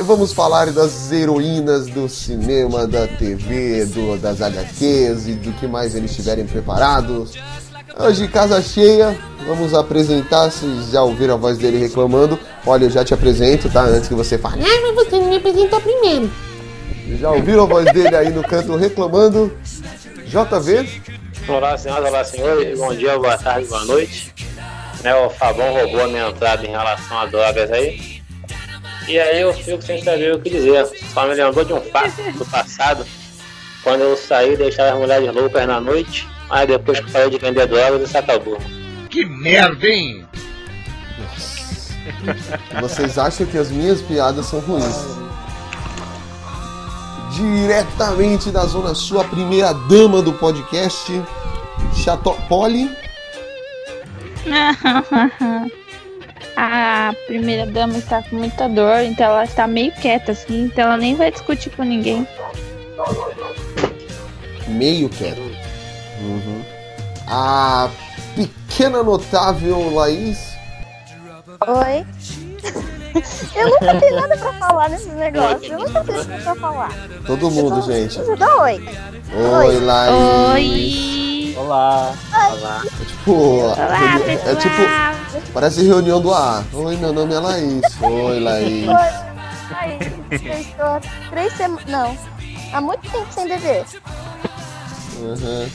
Vamos 0.00 0.32
falar 0.32 0.72
das 0.72 1.12
heroínas 1.12 1.86
do 1.86 2.08
cinema, 2.08 2.86
da 2.86 3.06
TV, 3.06 3.86
do, 3.86 4.18
das 4.18 4.42
HQs 4.42 5.28
e 5.28 5.32
do 5.34 5.52
que 5.52 5.66
mais 5.66 5.94
eles 5.94 6.14
tiverem 6.14 6.46
preparados. 6.46 7.32
Hoje, 7.96 8.26
casa 8.26 8.60
cheia, 8.60 9.16
vamos 9.46 9.72
apresentar. 9.72 10.50
Vocês 10.50 10.90
já 10.90 11.02
ouviram 11.02 11.34
a 11.34 11.36
voz 11.36 11.58
dele 11.58 11.78
reclamando? 11.78 12.38
Olha, 12.66 12.86
eu 12.86 12.90
já 12.90 13.04
te 13.04 13.14
apresento, 13.14 13.70
tá? 13.70 13.84
Antes 13.84 14.08
que 14.08 14.14
você 14.14 14.36
fale, 14.36 14.64
ah, 14.64 14.80
mas 14.82 15.06
você 15.06 15.20
me 15.20 15.36
apresentou 15.36 15.80
primeiro. 15.80 16.30
Já 17.06 17.30
ouviram 17.30 17.64
a 17.64 17.66
voz 17.66 17.92
dele 17.92 18.16
aí 18.16 18.30
no 18.30 18.42
canto 18.42 18.76
reclamando? 18.76 19.56
JV? 20.26 21.02
Olá, 21.46 21.76
senhoras, 21.76 22.08
olá, 22.08 22.24
senhores. 22.24 22.78
Bom 22.78 22.94
dia, 22.94 23.18
boa 23.18 23.36
tarde, 23.36 23.68
boa 23.68 23.84
noite. 23.84 24.32
Né, 25.02 25.14
o 25.14 25.28
Fabão 25.28 25.72
roubou 25.72 26.02
a 26.02 26.08
minha 26.08 26.28
entrada 26.28 26.66
em 26.66 26.70
relação 26.70 27.18
a 27.18 27.26
drogas 27.26 27.70
aí. 27.70 28.22
E 29.06 29.18
aí 29.20 29.42
eu 29.42 29.52
fico 29.52 29.82
sem 29.82 30.02
saber 30.02 30.34
o 30.34 30.40
que 30.40 30.48
dizer. 30.48 30.86
Só 31.12 31.26
me 31.26 31.34
lembrou 31.34 31.64
de 31.64 31.74
um 31.74 31.80
fato 31.82 32.22
do 32.38 32.46
passado. 32.46 33.04
Quando 33.82 34.00
eu 34.00 34.16
saí 34.16 34.56
deixava 34.56 34.92
as 34.92 34.98
mulheres 34.98 35.34
loucas 35.34 35.66
na 35.66 35.80
noite. 35.80 36.26
Mas 36.48 36.66
depois 36.66 37.00
que 37.00 37.06
eu 37.06 37.12
parei 37.12 37.30
de 37.30 37.38
vender 37.38 37.66
drogas, 37.66 38.08
isso 38.08 38.16
acabou. 38.16 38.58
Que 39.10 39.26
merda, 39.26 39.86
hein? 39.86 40.26
Vocês 42.80 43.18
acham 43.18 43.46
que 43.46 43.58
as 43.58 43.70
minhas 43.70 44.00
piadas 44.00 44.46
são 44.46 44.60
ruins? 44.60 45.24
Diretamente 47.34 48.50
da 48.50 48.64
Zona 48.64 48.94
Sul, 48.94 49.20
a 49.20 49.24
primeira 49.24 49.74
dama 49.74 50.22
do 50.22 50.32
podcast, 50.34 51.10
Chato 51.96 52.32
Poli. 52.48 52.88
A 56.56 57.12
primeira 57.26 57.66
dama 57.66 57.98
está 57.98 58.22
com 58.22 58.36
muita 58.36 58.68
dor, 58.68 59.00
então 59.00 59.26
ela 59.26 59.42
está 59.42 59.66
meio 59.66 59.90
quieta 59.92 60.30
assim, 60.30 60.66
então 60.66 60.84
ela 60.84 60.96
nem 60.96 61.16
vai 61.16 61.32
discutir 61.32 61.70
com 61.70 61.82
ninguém. 61.82 62.24
Meio 64.68 65.08
quero. 65.08 65.42
Uhum. 66.20 66.62
A 67.26 67.90
pequena 68.36 69.02
notável 69.02 69.92
Laís. 69.92 70.54
Oi. 71.66 72.06
Eu 73.54 73.68
nunca 73.68 74.00
tenho 74.00 74.16
nada 74.20 74.36
pra 74.36 74.52
falar 74.54 74.88
nesses 74.90 75.12
negócios. 75.12 75.70
Eu 75.70 75.78
nunca 75.78 76.04
tenho 76.04 76.24
nada 76.24 76.42
pra 76.42 76.54
falar. 76.56 76.92
Todo 77.26 77.50
mundo, 77.50 77.82
gente. 77.82 78.18
Você 78.18 78.36
dá 78.36 78.56
oi. 78.62 78.84
Oi, 79.32 79.80
Laís. 79.80 80.14
Oi! 80.52 81.54
Olá. 81.56 82.12
Olá. 82.52 82.82
É 83.00 83.04
tipo. 83.04 83.32
Olá, 83.32 83.96
reuni- 83.96 84.24
pessoal! 84.24 84.52
É 84.52 84.56
tipo. 84.56 85.52
Parece 85.52 85.86
reunião 85.86 86.20
do 86.20 86.34
A. 86.34 86.64
Oi, 86.72 86.96
meu 86.96 87.12
nome 87.12 87.34
é 87.34 87.38
Laís. 87.38 87.82
Oi, 88.02 88.40
Laís. 88.40 88.88
Oi. 88.88 88.94
Aí, 89.76 89.98
eu 90.30 90.58
estou 90.60 91.00
três 91.30 91.52
semanas. 91.56 91.84
Não. 91.86 92.16
Há 92.72 92.80
muito 92.80 93.08
tempo 93.08 93.26
sem 93.32 93.48
beber. 93.48 93.84
Uhum. 95.18 95.68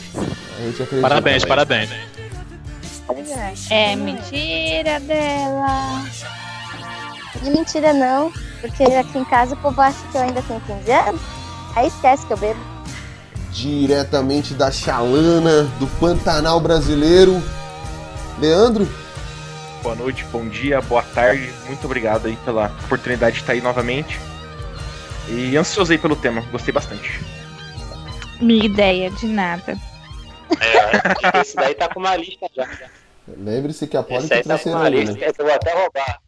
Gente 0.60 0.82
acredita. 0.82 1.00
Parabéns, 1.00 1.44
parabéns. 1.44 1.90
É. 3.70 3.92
É 3.92 3.96
mentira 3.96 5.00
dela. 5.00 6.04
De 7.42 7.50
mentira 7.50 7.92
não. 7.92 8.32
Porque 8.60 8.84
aqui 8.84 9.18
em 9.18 9.24
casa 9.24 9.54
o 9.54 9.58
povo 9.58 9.80
acha 9.80 9.98
que 10.10 10.16
eu 10.16 10.22
ainda 10.22 10.42
tenho 10.42 10.60
15 10.60 10.92
anos. 10.92 11.20
Aí 11.74 11.86
esquece 11.86 12.26
que 12.26 12.32
eu 12.32 12.36
bebo. 12.36 12.60
Diretamente 13.50 14.54
da 14.54 14.70
Chalana, 14.70 15.64
do 15.78 15.86
Pantanal 15.98 16.60
brasileiro. 16.60 17.42
Leandro? 18.38 18.88
Boa 19.82 19.94
noite, 19.94 20.24
bom 20.26 20.46
dia, 20.48 20.80
boa 20.82 21.02
tarde. 21.02 21.50
Muito 21.66 21.84
obrigado 21.84 22.26
aí 22.26 22.36
pela 22.44 22.66
oportunidade 22.84 23.36
de 23.36 23.40
estar 23.40 23.54
aí 23.54 23.60
novamente. 23.60 24.20
E 25.28 25.56
ansioso 25.56 25.92
aí 25.92 25.98
pelo 25.98 26.16
tema, 26.16 26.42
gostei 26.52 26.72
bastante. 26.72 27.20
Minha 28.40 28.66
ideia 28.66 29.10
de 29.10 29.26
nada. 29.26 29.78
É, 30.60 31.40
esse 31.40 31.56
daí 31.56 31.74
tá 31.74 31.88
com 31.88 32.00
uma 32.00 32.16
lista 32.16 32.46
já. 32.54 32.68
Lembre-se 33.28 33.86
que 33.86 33.96
a 33.96 34.02
Poli 34.02 34.22
que 34.22 34.28
tá 34.28 34.42
trouxe 34.42 34.64
com 34.64 34.70
uma 34.70 34.88
lista. 34.88 35.18
Esse 35.24 35.40
eu 35.40 35.46
vou 35.46 35.54
até 35.54 35.72
roubar. 35.72 36.20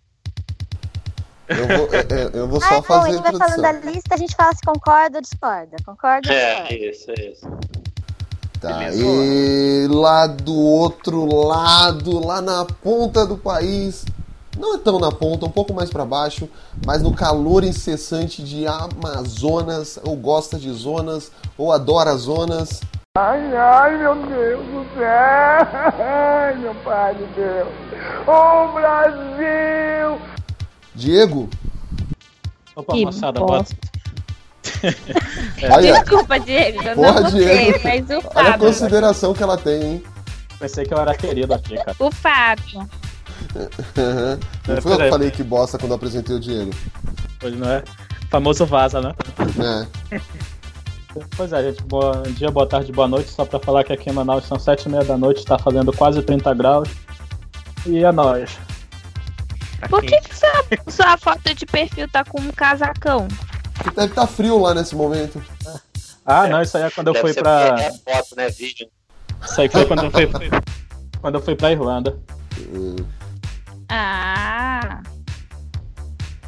Eu 1.59 1.76
vou, 1.78 1.88
é, 1.92 1.99
é, 1.99 2.30
eu 2.40 2.49
vou 2.49 2.59
Ah, 2.62 2.66
só 2.68 2.71
não, 2.71 2.78
a 2.78 2.82
fazer 2.82 3.09
a 3.09 3.12
gente 3.12 3.23
vai 3.23 3.32
falando 3.37 3.62
da 3.62 3.73
lista, 3.73 4.14
a 4.14 4.16
gente 4.18 4.35
fala 4.35 4.52
se 4.54 4.62
concorda 4.62 5.18
ou 5.18 5.23
discorda. 5.23 5.76
Concorda 5.85 6.32
É, 6.32 6.62
discorda? 6.62 6.75
isso, 6.75 7.12
isso. 7.12 7.49
Tá, 8.61 8.78
Beleza. 8.78 9.02
e 9.04 9.88
lá 9.90 10.26
do 10.28 10.54
outro 10.56 11.25
lado, 11.47 12.25
lá 12.25 12.40
na 12.40 12.64
ponta 12.64 13.26
do 13.26 13.37
país, 13.37 14.04
não 14.56 14.75
é 14.76 14.78
tão 14.78 15.00
na 15.00 15.11
ponta, 15.11 15.47
um 15.47 15.50
pouco 15.50 15.75
mais 15.75 15.90
pra 15.90 16.04
baixo, 16.04 16.49
mas 16.87 17.02
no 17.02 17.12
calor 17.12 17.64
incessante 17.64 18.40
de 18.42 18.64
Amazonas, 18.66 19.99
ou 20.04 20.14
gosta 20.16 20.59
de 20.59 20.71
zonas, 20.71 21.32
ou 21.59 21.73
adora 21.73 22.14
zonas. 22.14 22.80
Ai, 23.18 23.54
ai, 23.56 23.99
meu 23.99 24.14
Deus 24.14 24.64
do 24.66 24.87
céu! 24.94 25.02
Ai, 26.00 26.56
meu 26.56 26.75
pai 26.76 27.14
de 27.16 27.25
Deus! 27.35 27.68
Ô, 28.26 28.73
Brasil! 28.73 30.18
Diego, 30.94 31.49
Opa, 32.76 32.92
Que 32.94 33.04
moçada, 33.04 33.40
bosta. 33.40 33.76
olha, 35.70 35.92
Desculpa, 36.00 36.38
Diego, 36.40 36.82
eu 36.82 36.94
Porra, 36.94 37.12
não 37.12 37.22
gostei, 37.22 37.44
Diego. 37.46 37.80
mas 37.84 38.11
o 38.11 38.12
olha 38.12 38.20
a 38.49 38.52
Fábio. 38.52 38.58
consideração 38.66 39.34
que 39.34 39.42
ela 39.42 39.56
tem, 39.56 39.82
hein? 39.82 40.04
pensei 40.58 40.84
que 40.87 40.94
eu 40.94 40.99
era 40.99 41.14
querido 41.14 41.52
aqui, 41.54 41.75
cara. 41.76 41.96
O 41.99 42.11
Fábio. 42.11 42.80
Uhum. 43.54 44.38
Não 44.68 44.76
É, 44.76 44.80
fui 44.80 44.92
eu 44.92 44.96
que 44.99 45.08
falei 45.11 45.30
que 45.30 45.42
bosta 45.42 45.76
quando 45.78 45.90
eu 45.90 45.96
apresentei 45.96 46.37
o 46.37 46.40
Diego. 46.40 46.70
Hoje 47.42 47.56
não 47.56 47.68
é? 47.68 47.82
Famoso 48.30 48.64
vaza, 48.64 49.00
né? 49.00 49.12
É. 50.12 50.20
Pois 51.37 51.52
é, 51.52 51.62
gente. 51.64 51.82
Bom 51.82 52.22
dia, 52.37 52.50
boa 52.50 52.66
tarde, 52.66 52.92
boa 52.92 53.08
noite. 53.08 53.30
Só 53.30 53.44
pra 53.44 53.58
falar 53.58 53.82
que 53.84 53.92
aqui 53.92 54.08
em 54.08 54.12
Manaus 54.12 54.44
são 54.46 54.58
sete 54.58 54.87
e 54.87 54.88
meia 54.88 55.04
da 55.04 55.18
noite, 55.18 55.44
tá 55.44 55.58
fazendo 55.58 55.92
quase 55.92 56.22
30 56.22 56.54
graus. 56.54 56.88
E 57.84 58.02
é 58.04 58.12
nóis. 58.12 58.56
Tá 59.82 59.88
Por 59.88 60.00
que, 60.02 60.20
que 60.20 60.34
sua, 60.34 60.64
sua 60.88 61.16
foto 61.18 61.54
de 61.54 61.66
perfil 61.66 62.08
tá 62.08 62.24
com 62.24 62.40
um 62.40 62.50
casacão? 62.52 63.26
Que 63.82 63.90
deve 63.90 64.08
estar 64.12 64.26
frio 64.28 64.58
lá 64.58 64.74
nesse 64.74 64.94
momento. 64.94 65.42
Ah, 66.24 66.46
não, 66.46 66.62
isso 66.62 66.76
aí 66.76 66.84
é 66.84 66.90
quando 66.90 67.08
eu 67.08 67.12
Deve 67.14 67.24
fui 67.26 67.32
ser 67.34 67.42
pra. 67.42 67.68
porque 67.68 67.82
É 67.82 68.14
foto, 68.16 68.36
né? 68.36 68.48
Vídeo. 68.50 68.88
Isso 69.44 69.60
aí 69.60 69.68
foi 69.68 69.84
quando 69.86 70.04
eu 70.04 70.10
fui. 70.10 70.28
Quando 71.20 71.34
eu 71.34 71.42
fui 71.42 71.54
pra 71.56 71.72
Irlanda. 71.72 72.16
Hum, 72.72 72.94
Ah. 73.88 75.02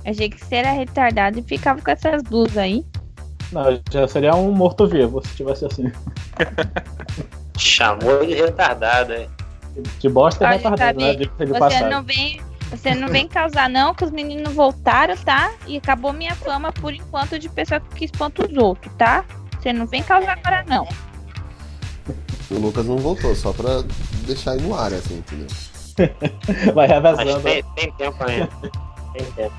Achei 0.07 0.29
que 0.31 0.39
você 0.45 0.57
era 0.57 0.71
retardado 0.71 1.39
e 1.39 1.43
ficava 1.43 1.81
com 1.81 1.91
essas 1.91 2.23
blusas 2.23 2.57
aí. 2.59 2.85
Não, 3.51 3.65
já 3.91 4.07
seria 4.07 4.35
um 4.35 4.53
morto-vivo 4.53 5.21
se 5.27 5.35
tivesse 5.35 5.65
assim. 5.67 5.91
Chamou 7.59 8.25
de 8.25 8.35
retardado, 8.35 9.13
hein? 9.15 9.29
De 9.99 10.09
bosta 10.09 10.45
é 10.47 10.53
retardado, 10.57 11.01
né? 11.01 11.15
De, 11.15 11.25
de 11.27 11.47
Você 11.47 11.59
passagem. 11.59 11.89
não 11.91 12.03
vem. 12.03 12.41
Você 12.77 12.95
não 12.95 13.09
vem 13.09 13.29
causar, 13.29 13.69
não, 13.69 13.95
que 13.95 14.05
os 14.05 14.11
meninos 14.11 14.55
voltaram, 14.55 15.17
tá? 15.17 15.53
E 15.67 15.77
acabou 15.77 16.13
minha 16.13 16.35
fama 16.35 16.73
por 16.73 16.93
enquanto 16.95 17.39
de 17.39 17.49
pessoa 17.49 17.81
que 17.81 18.05
espanta 18.05 18.47
os 18.47 18.57
outros, 18.57 18.93
tá? 18.97 19.25
Você 19.61 19.73
não 19.73 19.87
vem 19.87 20.03
causar 20.03 20.33
agora, 20.39 20.65
não. 20.69 20.87
O 22.51 22.59
Lucas 22.59 22.85
não 22.87 22.99
voltou, 22.99 23.35
só 23.35 23.53
pra 23.53 23.83
deixar 24.27 24.53
aí 24.53 24.61
no 24.61 24.75
ar, 24.75 24.93
assim, 24.93 25.19
entendeu? 25.19 25.47
Vai 26.75 26.89
Mas 26.89 27.19
revezando. 27.19 27.41
tem, 27.43 27.63
tem 27.77 27.93
tempo 27.93 28.25
ainda. 28.25 28.49
Tem 29.13 29.25
tempo. 29.33 29.55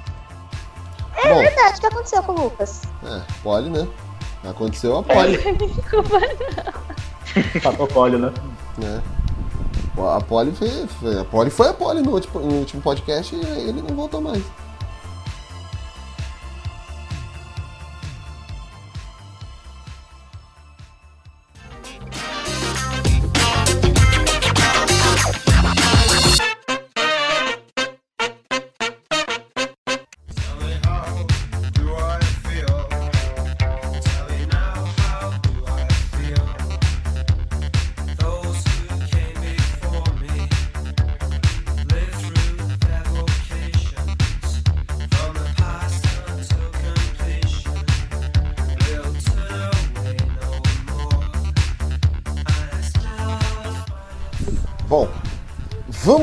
Bom, 1.23 1.37
Verdade, 1.39 1.77
o 1.77 1.79
que 1.79 1.87
aconteceu 1.87 2.23
com 2.23 2.31
o 2.33 2.43
Lucas? 2.43 2.81
é, 3.05 3.21
pole, 3.41 3.69
né? 3.69 3.87
Aconteceu 4.43 4.97
a 4.97 5.03
pole, 5.03 5.37
Protocolo, 7.61 8.17
né? 8.19 8.33
né? 8.77 9.01
A 9.97 10.21
pole 10.21 10.51
foi, 10.51 10.69
foi- 10.99 11.19
a 11.19 11.25
pole 11.25 11.49
foi 11.49 11.67
a 11.69 11.73
pole 11.73 12.01
no 12.01 12.11
último, 12.11 12.39
no 12.41 12.55
último 12.59 12.81
podcast 12.81 13.35
e 13.35 13.39
ele 13.39 13.81
não 13.81 13.95
voltou 13.95 14.21
mais. 14.21 14.43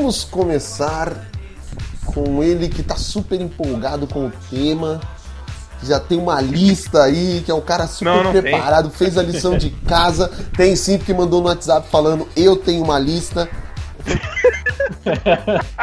Vamos 0.03 0.25
começar 0.25 1.13
com 2.07 2.43
ele 2.43 2.67
que 2.67 2.83
tá 2.83 2.97
super 2.97 3.39
empolgado 3.39 4.05
com 4.05 4.27
o 4.27 4.31
tema. 4.49 4.99
que 5.79 5.85
Já 5.87 5.97
tem 5.97 6.17
uma 6.19 6.41
lista 6.41 7.03
aí, 7.03 7.41
que 7.45 7.49
é 7.49 7.53
um 7.53 7.61
cara 7.61 7.87
super 7.87 8.09
Não, 8.09 8.23
não 8.25 8.33
tem. 8.33 8.41
preparado, 8.41 8.89
fez 8.89 9.17
a 9.17 9.23
lição 9.23 9.57
de 9.57 9.69
casa. 9.69 10.27
Tem 10.57 10.75
sim, 10.75 10.97
porque 10.97 11.13
mandou 11.13 11.39
no 11.41 11.47
WhatsApp 11.47 11.87
falando: 11.89 12.27
Eu 12.35 12.57
tenho 12.57 12.83
uma 12.83 12.99
lista. 12.99 13.49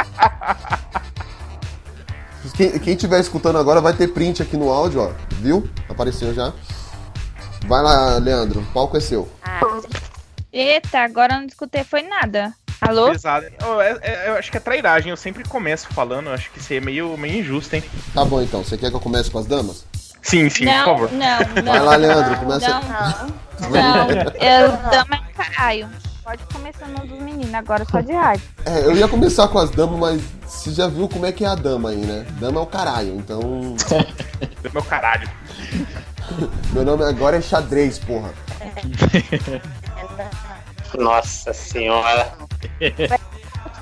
Quem, 2.57 2.79
quem 2.79 2.95
tiver 2.95 3.21
escutando 3.21 3.57
agora 3.57 3.81
vai 3.81 3.95
ter 3.95 4.09
print 4.09 4.43
aqui 4.43 4.55
no 4.55 4.71
áudio, 4.71 5.01
ó. 5.01 5.13
Viu? 5.41 5.67
Apareceu 5.89 6.35
já. 6.35 6.53
Vai 7.67 7.83
lá, 7.83 8.19
Leandro. 8.19 8.61
O 8.61 8.67
palco 8.67 8.99
é 8.99 9.01
seu. 9.01 9.27
Eita, 10.53 10.99
agora 10.99 11.35
eu 11.35 11.39
não 11.41 11.47
escutei 11.47 11.85
foi 11.85 12.03
nada. 12.03 12.53
Alô? 12.81 13.11
Pesado. 13.11 13.47
Oh, 13.67 13.81
é- 13.81 13.99
é- 14.03 14.29
eu 14.29 14.35
acho 14.35 14.51
que 14.51 14.57
é 14.57 14.61
trairagem. 14.61 15.11
Eu 15.11 15.17
sempre 15.17 15.45
começo 15.45 15.89
falando. 15.93 16.29
eu 16.29 16.33
Acho 16.35 16.51
que 16.51 16.59
isso 16.59 16.73
aí 16.73 16.79
é 16.79 16.81
meio, 16.81 17.17
meio 17.17 17.41
injusto, 17.41 17.75
hein? 17.77 17.85
Tá 18.15 18.25
bom 18.25 18.41
então. 18.41 18.65
Você 18.65 18.77
quer 18.79 18.91
que 18.91 18.97
eu 18.97 19.01
comece 19.01 19.31
com 19.31 19.39
as 19.39 19.47
damas? 19.47 19.85
Sim, 20.23 20.49
sim, 20.51 20.65
não, 20.65 20.85
por 20.85 21.09
favor. 21.09 21.13
não, 21.13 21.39
não. 21.63 21.73
Vai 21.73 21.81
lá, 21.81 21.97
Leandro. 21.97 22.37
Começa. 22.41 22.69
Não, 22.69 22.81
não. 23.71 24.09
Eu 24.41 24.73
dama 24.91 25.17
é 25.17 25.33
caralho. 25.43 25.89
Pode 26.23 26.43
começar 26.53 26.87
um 26.87 27.07
dos 27.07 27.19
meninos, 27.19 27.53
agora 27.55 27.85
só 27.91 28.01
de 28.01 28.13
rádio. 28.13 28.43
É, 28.65 28.85
eu 28.85 28.95
ia 28.95 29.09
começar 29.09 29.49
com 29.49 29.59
as 29.59 29.71
damas, 29.71 29.99
mas 29.99 30.23
você 30.47 30.71
já 30.71 30.87
viu 30.87 31.09
como 31.09 31.27
é 31.27 31.33
que 31.33 31.45
é 31.45 31.49
a 31.49 31.55
dama 31.55 31.91
aí, 31.91 31.97
né? 31.97 32.27
Dama 32.39 32.61
é 32.61 32.63
o 32.63 32.67
caralho, 32.67 33.17
então. 33.17 33.41
Meu 34.73 34.83
caralho. 34.85 35.29
Meu 36.73 36.85
nome 36.85 37.03
agora 37.05 37.39
é 37.39 37.41
xadrez, 37.41 37.99
porra. 37.99 38.31
Nossa 40.99 41.53
senhora. 41.53 42.33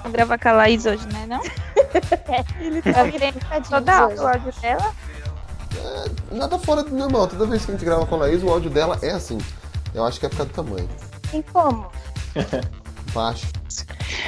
Vou 0.02 0.12
gravar 0.12 0.38
com 0.38 0.48
a 0.48 0.52
Laís 0.52 0.86
hoje, 0.86 1.06
né? 1.08 1.26
Não? 1.26 1.40
Ele 2.60 2.82
tá 2.82 3.10
querendo 3.10 3.40
toda 3.68 4.08
o 4.08 4.26
áudio 4.26 4.52
dela. 4.60 4.94
Nada 6.30 6.58
fora 6.58 6.82
do 6.82 6.94
normal. 6.94 7.26
Toda 7.26 7.46
vez 7.46 7.64
que 7.64 7.72
a 7.72 7.74
gente 7.74 7.84
grava 7.84 8.06
com 8.06 8.14
a 8.16 8.18
Laís, 8.18 8.42
o 8.42 8.48
áudio 8.48 8.70
dela 8.70 8.98
é 9.02 9.10
assim. 9.10 9.38
Eu 9.94 10.04
acho 10.04 10.20
que 10.20 10.26
é 10.26 10.28
por 10.28 10.38
causa 10.38 10.52
do 10.52 10.54
tamanho. 10.54 10.88
Tem 11.30 11.42
como? 11.42 11.90
Baixo. 13.14 13.46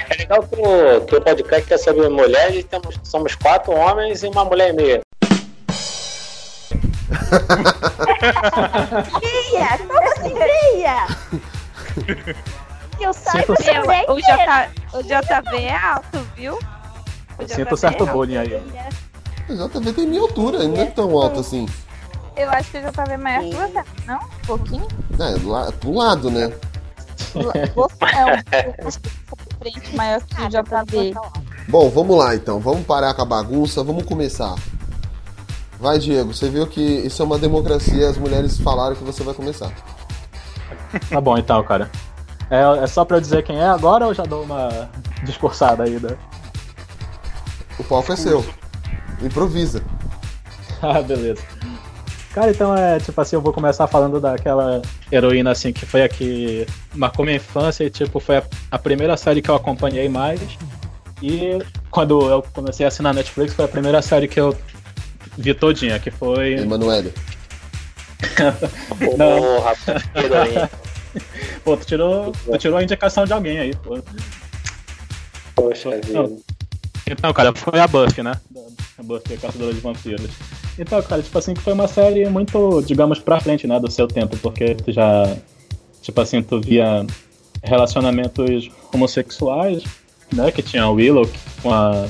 É 0.08 0.16
legal 0.16 0.42
que 0.42 0.56
o, 0.56 1.00
que 1.06 1.16
o 1.16 1.20
podcast 1.20 1.72
é 1.72 1.78
sobre 1.78 2.08
mulheres 2.08 2.60
e 2.60 2.62
temos, 2.62 2.98
somos 3.02 3.34
quatro 3.34 3.72
homens 3.72 4.22
e 4.22 4.28
uma 4.28 4.44
mulher 4.44 4.70
e 4.70 4.72
meia. 4.72 5.00
Meia! 9.20 9.78
Como 9.78 10.12
assim, 10.12 10.34
meia? 10.34 11.06
Que 13.00 13.06
eu 13.06 13.14
saiba, 13.14 13.54
você 13.56 13.70
é 13.70 13.80
o, 13.80 14.20
J, 14.20 14.70
o 14.92 15.02
JV 15.02 15.56
é 15.64 15.74
alto, 15.74 16.18
viu? 16.36 16.54
O 17.38 17.48
Sinto 17.48 17.64
JV 17.64 17.76
certo 17.78 18.04
é 18.06 18.12
bullying 18.12 18.36
aí. 18.36 18.62
O 19.48 19.54
JV 19.68 19.92
tem 19.94 20.06
minha 20.06 20.20
altura, 20.20 20.58
ele 20.58 20.68
não 20.68 20.82
é 20.82 20.84
tão 20.84 21.10
alto 21.18 21.40
assim. 21.40 21.66
Eu 22.36 22.50
acho 22.50 22.70
que 22.70 22.76
o 22.76 22.80
JV 22.82 23.12
é 23.12 23.16
maior 23.16 23.40
que 23.42 23.54
você, 23.54 23.84
não? 24.06 24.18
Um 24.18 24.46
pouquinho? 24.46 24.86
É, 25.18 25.38
do 25.38 25.48
la- 25.48 25.72
pro 25.72 25.94
lado, 25.94 26.30
né? 26.30 26.52
Você 27.32 27.38
é 27.58 27.64
um 27.64 27.68
pouco 27.72 29.54
frente 29.58 29.96
maior 29.96 30.20
que 30.20 30.42
o 30.42 30.48
JV. 30.48 31.14
Bom, 31.68 31.88
vamos 31.88 32.18
lá 32.18 32.34
então. 32.34 32.60
Vamos 32.60 32.84
parar 32.84 33.14
com 33.14 33.22
a 33.22 33.24
bagunça, 33.24 33.82
vamos 33.82 34.04
começar. 34.04 34.54
Vai, 35.78 35.98
Diego. 35.98 36.34
Você 36.34 36.50
viu 36.50 36.66
que 36.66 36.82
isso 36.82 37.22
é 37.22 37.24
uma 37.24 37.38
democracia, 37.38 38.10
as 38.10 38.18
mulheres 38.18 38.58
falaram 38.58 38.94
que 38.94 39.04
você 39.04 39.22
vai 39.22 39.32
começar. 39.32 39.72
Tá 41.08 41.20
bom 41.20 41.38
então, 41.38 41.62
cara. 41.64 41.90
É, 42.50 42.82
é 42.82 42.86
só 42.86 43.04
pra 43.04 43.18
eu 43.18 43.20
dizer 43.20 43.44
quem 43.44 43.58
é 43.58 43.66
agora 43.66 44.04
ou 44.04 44.10
eu 44.10 44.14
já 44.14 44.24
dou 44.24 44.42
uma 44.42 44.90
discursada 45.22 45.84
aí, 45.84 46.00
né? 46.00 46.16
O 47.78 47.84
palco 47.84 48.12
é 48.12 48.16
seu. 48.16 48.44
Improvisa. 49.22 49.82
Ah, 50.82 51.02
beleza. 51.02 51.42
Cara, 52.32 52.50
então 52.50 52.74
é 52.74 52.98
tipo 52.98 53.20
assim, 53.20 53.36
eu 53.36 53.42
vou 53.42 53.52
começar 53.52 53.86
falando 53.86 54.18
daquela 54.18 54.80
heroína 55.12 55.50
assim 55.50 55.74
que 55.74 55.84
foi 55.84 56.02
a 56.02 56.08
que 56.08 56.66
marcou 56.94 57.22
minha 57.22 57.36
infância 57.36 57.84
e 57.84 57.90
tipo 57.90 58.18
foi 58.18 58.38
a, 58.38 58.42
a 58.70 58.78
primeira 58.78 59.14
série 59.14 59.42
que 59.42 59.50
eu 59.50 59.54
acompanhei 59.54 60.08
mais. 60.08 60.40
E 61.20 61.58
quando 61.90 62.30
eu 62.30 62.42
comecei 62.54 62.86
a 62.86 62.88
assinar 62.88 63.12
Netflix 63.12 63.52
foi 63.52 63.66
a 63.66 63.68
primeira 63.68 64.00
série 64.00 64.26
que 64.26 64.40
eu 64.40 64.56
vi 65.36 65.52
todinha, 65.52 65.98
que 65.98 66.10
foi. 66.10 66.54
Emanuele. 66.54 67.12
Não. 69.18 69.40
Porra, 69.42 69.74
heroína. 70.14 70.70
Pô, 71.64 71.76
tu 71.76 71.86
tirou, 71.86 72.32
tu 72.32 72.58
tirou 72.58 72.78
a 72.78 72.82
indicação 72.82 73.24
de 73.24 73.32
alguém 73.32 73.58
aí, 73.58 73.74
pô. 73.76 73.98
Poxa 75.54 75.90
vida. 75.90 76.12
Não. 76.12 76.38
Então, 77.06 77.32
cara, 77.32 77.52
foi 77.54 77.80
a 77.80 77.86
Buffy, 77.86 78.22
né? 78.22 78.32
A 78.98 79.02
Buffy, 79.02 79.34
a 79.34 79.38
Caçadora 79.38 79.74
de 79.74 79.80
Vampiros. 79.80 80.30
Então, 80.78 81.02
cara, 81.02 81.22
tipo 81.22 81.36
assim, 81.36 81.54
que 81.54 81.60
foi 81.60 81.72
uma 81.72 81.88
série 81.88 82.28
muito, 82.28 82.80
digamos, 82.82 83.18
pra 83.18 83.40
frente, 83.40 83.66
né, 83.66 83.78
do 83.78 83.90
seu 83.90 84.06
tempo, 84.06 84.36
porque 84.38 84.74
tu 84.74 84.92
já, 84.92 85.36
tipo 86.00 86.20
assim, 86.20 86.42
tu 86.42 86.60
via 86.60 87.04
relacionamentos 87.62 88.70
homossexuais, 88.92 89.82
né, 90.32 90.50
que 90.50 90.62
tinha 90.62 90.84
a 90.84 90.90
Willow 90.90 91.28
com 91.62 91.74
a, 91.74 92.06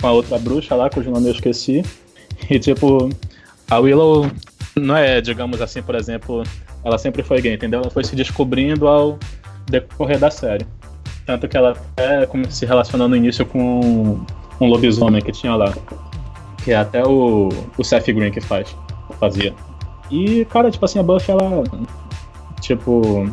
com 0.00 0.06
a 0.06 0.12
outra 0.12 0.38
bruxa 0.38 0.74
lá, 0.74 0.90
cujo 0.90 1.10
nome 1.10 1.28
eu 1.28 1.32
esqueci, 1.32 1.84
e 2.50 2.58
tipo, 2.58 3.08
a 3.70 3.78
Willow 3.78 4.28
não 4.74 4.96
é, 4.96 5.20
digamos 5.20 5.60
assim, 5.60 5.82
por 5.82 5.94
exemplo, 5.94 6.42
ela 6.88 6.98
sempre 6.98 7.22
foi 7.22 7.40
gay, 7.40 7.54
entendeu? 7.54 7.80
Ela 7.80 7.90
foi 7.90 8.02
se 8.02 8.16
descobrindo 8.16 8.88
ao 8.88 9.18
decorrer 9.66 10.18
da 10.18 10.30
série. 10.30 10.66
Tanto 11.26 11.46
que 11.46 11.56
ela 11.56 11.72
até 11.72 12.26
se 12.48 12.64
relacionou 12.64 13.08
no 13.08 13.14
início 13.14 13.44
com 13.44 14.18
um 14.60 14.66
lobisomem 14.66 15.20
que 15.20 15.30
tinha 15.30 15.54
lá. 15.54 15.72
Que 16.64 16.72
é 16.72 16.76
até 16.76 17.04
o, 17.04 17.50
o 17.76 17.84
Seth 17.84 18.06
Green 18.06 18.30
que 18.30 18.40
faz. 18.40 18.74
Fazia. 19.20 19.54
E, 20.10 20.44
cara, 20.46 20.70
tipo 20.70 20.84
assim, 20.84 20.98
a 20.98 21.02
Buffy, 21.02 21.30
ela. 21.30 21.64
Tipo. 22.60 23.30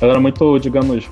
Ela 0.00 0.12
era 0.12 0.20
muito, 0.20 0.58
digamos. 0.58 1.08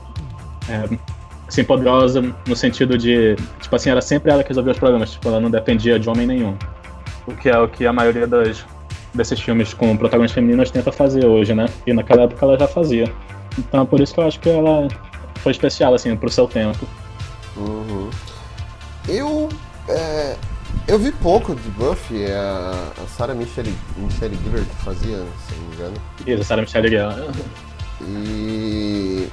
É, 0.68 0.98
assim, 1.46 1.62
poderosa 1.62 2.22
no 2.46 2.56
sentido 2.56 2.98
de. 2.98 3.36
Tipo 3.60 3.76
assim, 3.76 3.90
era 3.90 4.00
sempre 4.00 4.32
ela 4.32 4.42
que 4.42 4.48
resolvia 4.48 4.72
os 4.72 4.78
problemas. 4.78 5.12
Tipo, 5.12 5.28
ela 5.28 5.40
não 5.40 5.50
dependia 5.50 5.98
de 5.98 6.08
homem 6.08 6.26
nenhum. 6.26 6.56
O 7.26 7.34
que 7.34 7.48
é 7.48 7.58
o 7.58 7.68
que 7.68 7.86
a 7.86 7.92
maioria 7.92 8.26
das, 8.26 8.64
desses 9.14 9.40
filmes 9.40 9.74
com 9.74 9.96
protagonistas 9.96 10.34
femininas 10.34 10.70
tenta 10.70 10.92
fazer 10.92 11.26
hoje, 11.26 11.54
né? 11.54 11.66
E 11.86 11.92
naquela 11.92 12.22
época 12.22 12.44
ela 12.44 12.58
já 12.58 12.68
fazia. 12.68 13.12
Então, 13.58 13.84
por 13.84 14.00
isso 14.00 14.14
que 14.14 14.20
eu 14.20 14.26
acho 14.26 14.40
que 14.40 14.48
ela 14.48 14.88
foi 15.36 15.52
especial, 15.52 15.94
assim, 15.94 16.14
pro 16.16 16.30
seu 16.30 16.46
tempo. 16.46 16.86
Uhum. 17.56 18.10
Eu. 19.08 19.48
é, 19.88 20.36
eu 20.86 20.98
vi 20.98 21.12
pouco 21.12 21.54
de 21.54 21.68
Buffy, 21.70 22.22
é 22.22 22.36
a, 22.36 22.92
a 23.02 23.06
Sarah 23.08 23.34
Michelle, 23.34 23.74
Michelle 23.96 24.36
Gellar 24.44 24.64
que 24.64 24.76
fazia, 24.84 25.16
se 25.16 25.54
não 25.54 25.68
me 25.68 25.74
engano. 25.74 25.96
Isso, 26.26 26.44
Sarah 26.44 26.62
Michelle 26.62 26.88
Gellar. 26.88 27.26
E. 28.02 29.28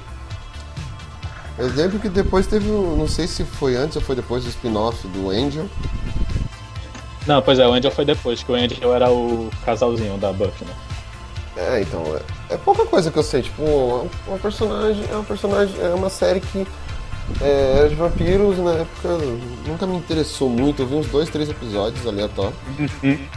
Eu 1.58 1.74
lembro 1.74 2.00
que 2.00 2.10
depois 2.10 2.46
teve, 2.46 2.70
não 2.70 3.08
sei 3.08 3.26
se 3.26 3.44
foi 3.44 3.76
antes 3.76 3.96
ou 3.96 4.02
foi 4.02 4.16
depois 4.16 4.44
do 4.44 4.50
spin-off 4.50 5.08
do 5.08 5.30
Angel. 5.32 5.68
Não, 7.28 7.42
pois 7.42 7.60
é, 7.60 7.68
o 7.68 7.74
Angel 7.74 7.92
foi 7.92 8.06
depois, 8.06 8.42
que 8.42 8.52
o 8.52 8.56
Angel 8.56 8.96
era 8.96 9.12
o 9.12 9.50
casalzinho 9.66 10.18
da 10.18 10.32
Buffy, 10.32 10.66
né? 10.66 10.74
É, 11.58 11.82
então, 11.82 12.04
é, 12.50 12.54
é 12.54 12.58
pouca 12.58 12.86
coisa 12.86 13.12
que 13.12 13.18
eu 13.18 13.24
sei, 13.24 13.42
tipo, 13.42 13.64
é 13.64 14.30
uma 14.30 14.38
personagem, 14.38 15.04
é 15.12 15.16
uma 15.16 15.24
personagem, 15.24 15.76
é 15.82 15.90
uma 15.90 16.10
série 16.10 16.40
que 16.40 16.68
é, 17.42 17.80
era 17.80 17.90
de 17.90 17.96
vampiros, 17.96 18.58
na 18.60 18.74
época 18.74 19.10
nunca 19.68 19.86
me 19.86 19.98
interessou 19.98 20.50
muito, 20.50 20.82
eu 20.82 20.88
vi 20.88 20.96
uns 20.96 21.08
dois, 21.08 21.30
três 21.30 21.50
episódios 21.50 22.06
aleatórios. 22.08 22.56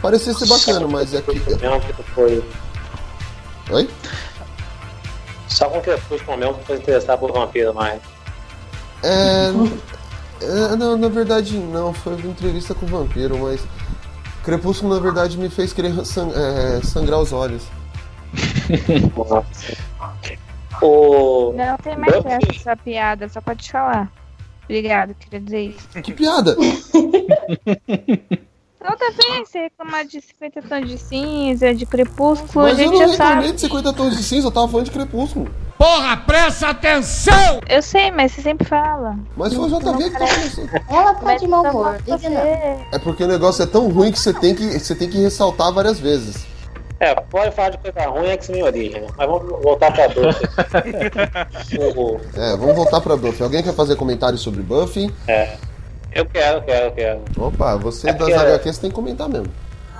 Parecia 0.01 0.33
ser 0.33 0.47
bacana, 0.47 0.87
mas 0.87 1.13
é 1.13 1.21
que. 1.21 1.39
Foi. 2.13 2.43
Oi? 3.71 3.89
Só 5.47 5.67
com 5.67 5.81
Crepúsculo 5.81 6.37
mesmo 6.37 6.53
que 6.55 6.65
foi 6.65 6.77
interessar 6.77 7.17
por 7.17 7.31
vampiro, 7.33 7.73
mas. 7.73 7.99
É, 9.03 9.51
é, 10.41 10.75
não, 10.75 10.97
na 10.97 11.09
verdade 11.09 11.57
não, 11.57 11.93
foi 11.93 12.15
uma 12.15 12.27
entrevista 12.27 12.73
com 12.73 12.85
o 12.85 12.89
vampiro, 12.89 13.37
mas 13.37 13.61
Crepúsculo 14.43 14.93
na 14.93 14.99
verdade 14.99 15.37
me 15.37 15.49
fez 15.49 15.71
querer 15.73 16.03
sang- 16.05 16.31
é, 16.33 16.81
sangrar 16.83 17.19
os 17.19 17.31
olhos. 17.31 17.63
O. 20.81 21.53
Não 21.55 21.77
tem 21.77 21.95
mais 21.95 22.13
essa, 22.25 22.39
essa 22.49 22.75
piada, 22.75 23.29
só 23.29 23.39
pode 23.39 23.69
falar. 23.69 24.11
Obrigado, 24.63 25.13
queria 25.13 25.39
dizer 25.39 25.61
isso. 25.61 25.87
Que 26.01 26.11
piada! 26.13 26.55
Toda 28.79 29.11
vez 29.11 29.47
você 29.47 29.59
reclamar 29.59 30.05
de 30.05 30.19
50 30.21 30.61
tons 30.63 30.89
de 30.89 30.97
cinza, 30.97 31.73
de 31.75 31.85
crepúsculo, 31.85 32.65
a 32.65 32.69
Mas 32.69 32.79
eu 32.79 32.85
gente 32.85 32.99
não 32.99 33.07
já 33.09 33.15
sabe. 33.15 33.29
reclamei 33.29 33.53
de 33.53 33.61
50 33.61 33.93
tons 33.93 34.17
de 34.17 34.23
cinza, 34.23 34.47
eu 34.47 34.51
tava 34.51 34.67
falando 34.67 34.85
de 34.85 34.91
Crepúsculo. 34.91 35.51
Porra, 35.81 36.15
presta 36.15 36.69
atenção! 36.69 37.59
Eu 37.67 37.81
sei, 37.81 38.11
mas 38.11 38.31
você 38.31 38.43
sempre 38.43 38.67
fala. 38.67 39.17
Mas 39.35 39.51
foi 39.51 39.63
o 39.63 39.67
JV 39.67 40.11
que 40.11 40.11
tá 40.11 40.27
começando. 40.27 40.69
Ela 40.87 41.13
tá 41.15 41.21
Mas 41.23 41.41
de 41.41 41.47
mau 41.47 41.63
tá 41.63 41.71
humor, 41.71 41.97
não. 42.07 42.39
É 42.91 42.99
porque 43.03 43.23
o 43.23 43.27
negócio 43.27 43.63
é 43.63 43.65
tão 43.65 43.89
ruim 43.89 44.11
que 44.11 44.19
você 44.19 44.31
tem 44.31 44.53
que, 44.53 44.79
você 44.79 44.93
tem 44.93 45.09
que 45.09 45.17
ressaltar 45.17 45.73
várias 45.73 45.99
vezes. 45.99 46.45
É, 46.99 47.15
pode 47.15 47.55
falar 47.55 47.69
de 47.69 47.79
coisa 47.79 48.07
ruim, 48.07 48.27
X-Men 48.27 48.61
Origem, 48.61 49.01
né? 49.01 49.07
Mas 49.17 49.27
vamos 49.27 49.63
voltar 49.63 49.91
pra 49.91 50.07
Buffy. 50.07 50.47
É, 52.37 52.55
vamos 52.55 52.75
voltar 52.75 53.01
pra 53.01 53.17
Buffy. 53.17 53.41
Alguém 53.41 53.63
quer 53.63 53.73
fazer 53.73 53.95
comentário 53.95 54.37
sobre 54.37 54.61
Buffy? 54.61 55.11
é. 55.27 55.57
Eu 56.13 56.25
quero, 56.25 56.61
quero, 56.61 56.91
quero. 56.93 57.21
Opa, 57.37 57.77
você 57.77 58.09
É 58.09 58.13
das 58.13 58.29
HQs 58.29 58.77
tem 58.77 58.89
que 58.91 58.95
comentar 58.95 59.29
mesmo. 59.29 59.47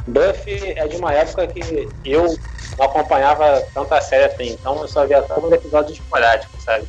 Buffy 0.07 0.73
é 0.75 0.87
de 0.87 0.97
uma 0.97 1.13
época 1.13 1.47
que 1.47 1.87
eu 2.05 2.35
não 2.77 2.85
acompanhava 2.85 3.61
tanta 3.73 4.01
série 4.01 4.25
assim, 4.25 4.49
então 4.53 4.81
eu 4.81 4.87
só 4.87 5.05
via 5.05 5.21
todos 5.21 5.45
os 5.45 5.51
episódios 5.51 5.97
esporádicos, 5.97 6.63
sabe? 6.63 6.85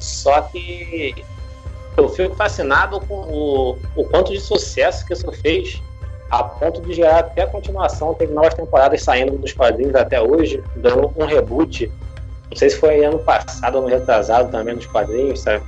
Só 0.00 0.40
que 0.42 1.24
eu 1.96 2.08
fico 2.08 2.34
fascinado 2.34 3.00
com 3.00 3.14
o, 3.14 3.78
o 3.94 4.04
quanto 4.04 4.32
de 4.32 4.40
sucesso 4.40 5.04
que 5.06 5.12
isso 5.12 5.30
fez, 5.32 5.82
a 6.30 6.44
ponto 6.44 6.80
de 6.82 6.94
gerar 6.94 7.18
até 7.18 7.42
a 7.42 7.46
continuação, 7.46 8.14
teve 8.14 8.32
novas 8.32 8.54
temporadas 8.54 9.02
saindo 9.02 9.36
dos 9.36 9.52
quadrinhos 9.52 9.94
até 9.94 10.20
hoje, 10.22 10.62
dando 10.76 11.12
um 11.16 11.26
reboot. 11.26 11.90
Não 12.48 12.56
sei 12.56 12.70
se 12.70 12.76
foi 12.76 13.04
ano 13.04 13.18
passado 13.18 13.76
ou 13.76 13.80
ano 13.82 13.90
retrasado 13.90 14.50
também 14.50 14.76
nos 14.76 14.86
quadrinhos, 14.86 15.40
sabe? 15.40 15.62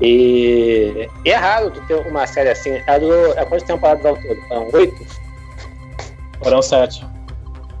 E, 0.00 1.08
é 1.24 1.34
raro 1.34 1.70
ter 1.70 1.94
uma 2.06 2.26
série 2.26 2.50
assim. 2.50 2.82
É, 2.86 2.98
do, 3.00 3.32
é 3.32 3.44
quantas 3.46 3.62
temporadas 3.62 4.04
ao 4.04 4.16
todo? 4.16 4.48
São 4.48 4.68
oito? 4.74 5.25
Foram 6.42 6.62
sete. 6.62 7.06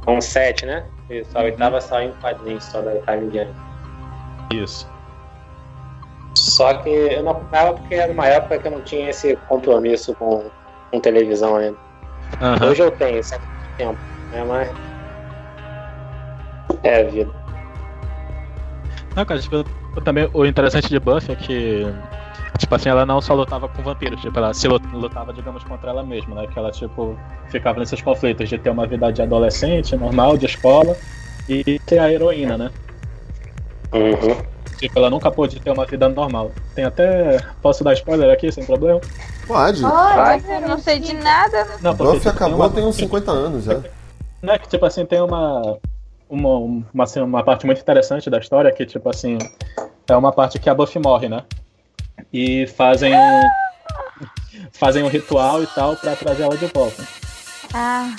São 0.04 0.20
sete, 0.20 0.66
né? 0.66 0.84
Isso, 1.10 1.36
a 1.36 1.42
oitava 1.42 1.80
só 1.80 2.00
em 2.00 2.12
quadrinhos, 2.20 2.64
só 2.64 2.80
da 2.80 2.92
oitava 2.92 3.22
em 3.22 3.28
diante. 3.28 3.54
Isso. 4.52 4.88
Só 6.34 6.74
que 6.74 6.90
eu 6.90 7.22
não 7.22 7.32
acompanhava 7.32 7.74
porque 7.74 7.94
era 7.94 8.12
uma 8.12 8.26
época 8.26 8.58
que 8.58 8.66
eu 8.66 8.72
não 8.72 8.82
tinha 8.82 9.10
esse 9.10 9.36
compromisso 9.48 10.14
com, 10.14 10.50
com 10.90 11.00
televisão 11.00 11.56
ainda. 11.56 11.78
Aham. 12.40 12.70
Hoje 12.70 12.82
eu 12.82 12.90
tenho, 12.90 13.20
há 13.20 13.38
muito 13.38 13.76
tempo, 13.76 13.98
né? 14.30 14.44
Mas. 14.44 14.70
É 16.82 17.00
a 17.00 17.04
vida. 17.04 17.32
Não, 19.14 19.24
cara, 19.24 19.40
tipo, 19.40 19.64
também 20.04 20.28
o 20.34 20.44
interessante 20.44 20.88
de 20.88 21.00
Buffy 21.00 21.32
é 21.32 21.36
que, 21.36 21.86
tipo 22.58 22.74
assim, 22.74 22.88
ela 22.88 23.04
não 23.06 23.20
só 23.20 23.34
lutava 23.34 23.68
com 23.68 23.82
vampiros, 23.82 24.20
tipo, 24.20 24.38
ela 24.38 24.52
se 24.54 24.66
lut- 24.68 24.86
lutava, 24.92 25.32
digamos, 25.32 25.62
contra 25.64 25.90
ela 25.90 26.02
mesma, 26.02 26.34
né? 26.34 26.46
Que 26.46 26.58
ela, 26.58 26.70
tipo, 26.70 27.18
ficava 27.48 27.78
nesses 27.80 28.00
conflitos 28.02 28.48
de 28.48 28.58
ter 28.58 28.70
uma 28.70 28.86
vida 28.86 29.12
de 29.12 29.22
adolescente, 29.22 29.94
normal, 29.96 30.36
de 30.36 30.46
escola, 30.46 30.96
e 31.48 31.80
ser 31.88 31.98
a 31.98 32.12
heroína, 32.12 32.56
né? 32.58 32.70
Uhum. 33.92 34.36
Tipo, 34.78 34.98
ela 34.98 35.08
nunca 35.08 35.30
pôde 35.30 35.58
ter 35.60 35.70
uma 35.70 35.86
vida 35.86 36.08
normal. 36.08 36.50
Tem 36.74 36.84
até. 36.84 37.38
Posso 37.62 37.82
dar 37.82 37.94
spoiler 37.94 38.30
aqui, 38.30 38.50
sem 38.52 38.64
problema? 38.64 39.00
Pode. 39.46 39.80
Pode, 39.80 40.50
eu 40.50 40.60
não 40.68 40.78
sei 40.78 40.98
de 40.98 41.14
nada. 41.14 41.66
Não, 41.80 41.96
porque, 41.96 42.12
Buffy 42.14 42.18
tipo, 42.20 42.22
tem 42.38 42.46
acabou 42.46 42.56
uma- 42.66 42.70
tem 42.70 42.84
uns 42.84 42.96
50 42.96 43.30
anos 43.30 43.64
já. 43.64 43.80
Não 44.42 44.52
é 44.52 44.58
que, 44.58 44.68
tipo 44.68 44.84
assim, 44.84 45.06
tem 45.06 45.20
uma, 45.22 45.78
uma, 46.28 46.58
uma, 46.92 47.04
assim, 47.04 47.20
uma 47.20 47.42
parte 47.42 47.64
muito 47.64 47.80
interessante 47.80 48.28
da 48.28 48.38
história 48.38 48.70
que, 48.70 48.84
tipo 48.84 49.08
assim, 49.08 49.38
é 50.08 50.16
uma 50.16 50.30
parte 50.32 50.58
que 50.58 50.68
a 50.68 50.74
Buffy 50.74 51.00
morre, 51.00 51.28
né? 51.28 51.42
E 52.32 52.66
fazem 52.66 53.14
um, 53.14 53.42
fazem 54.72 55.02
um 55.02 55.08
ritual 55.08 55.62
e 55.62 55.66
tal 55.66 55.96
pra 55.96 56.14
trazer 56.16 56.42
ela 56.42 56.56
de 56.56 56.66
volta. 56.66 57.02
Ah, 57.72 58.14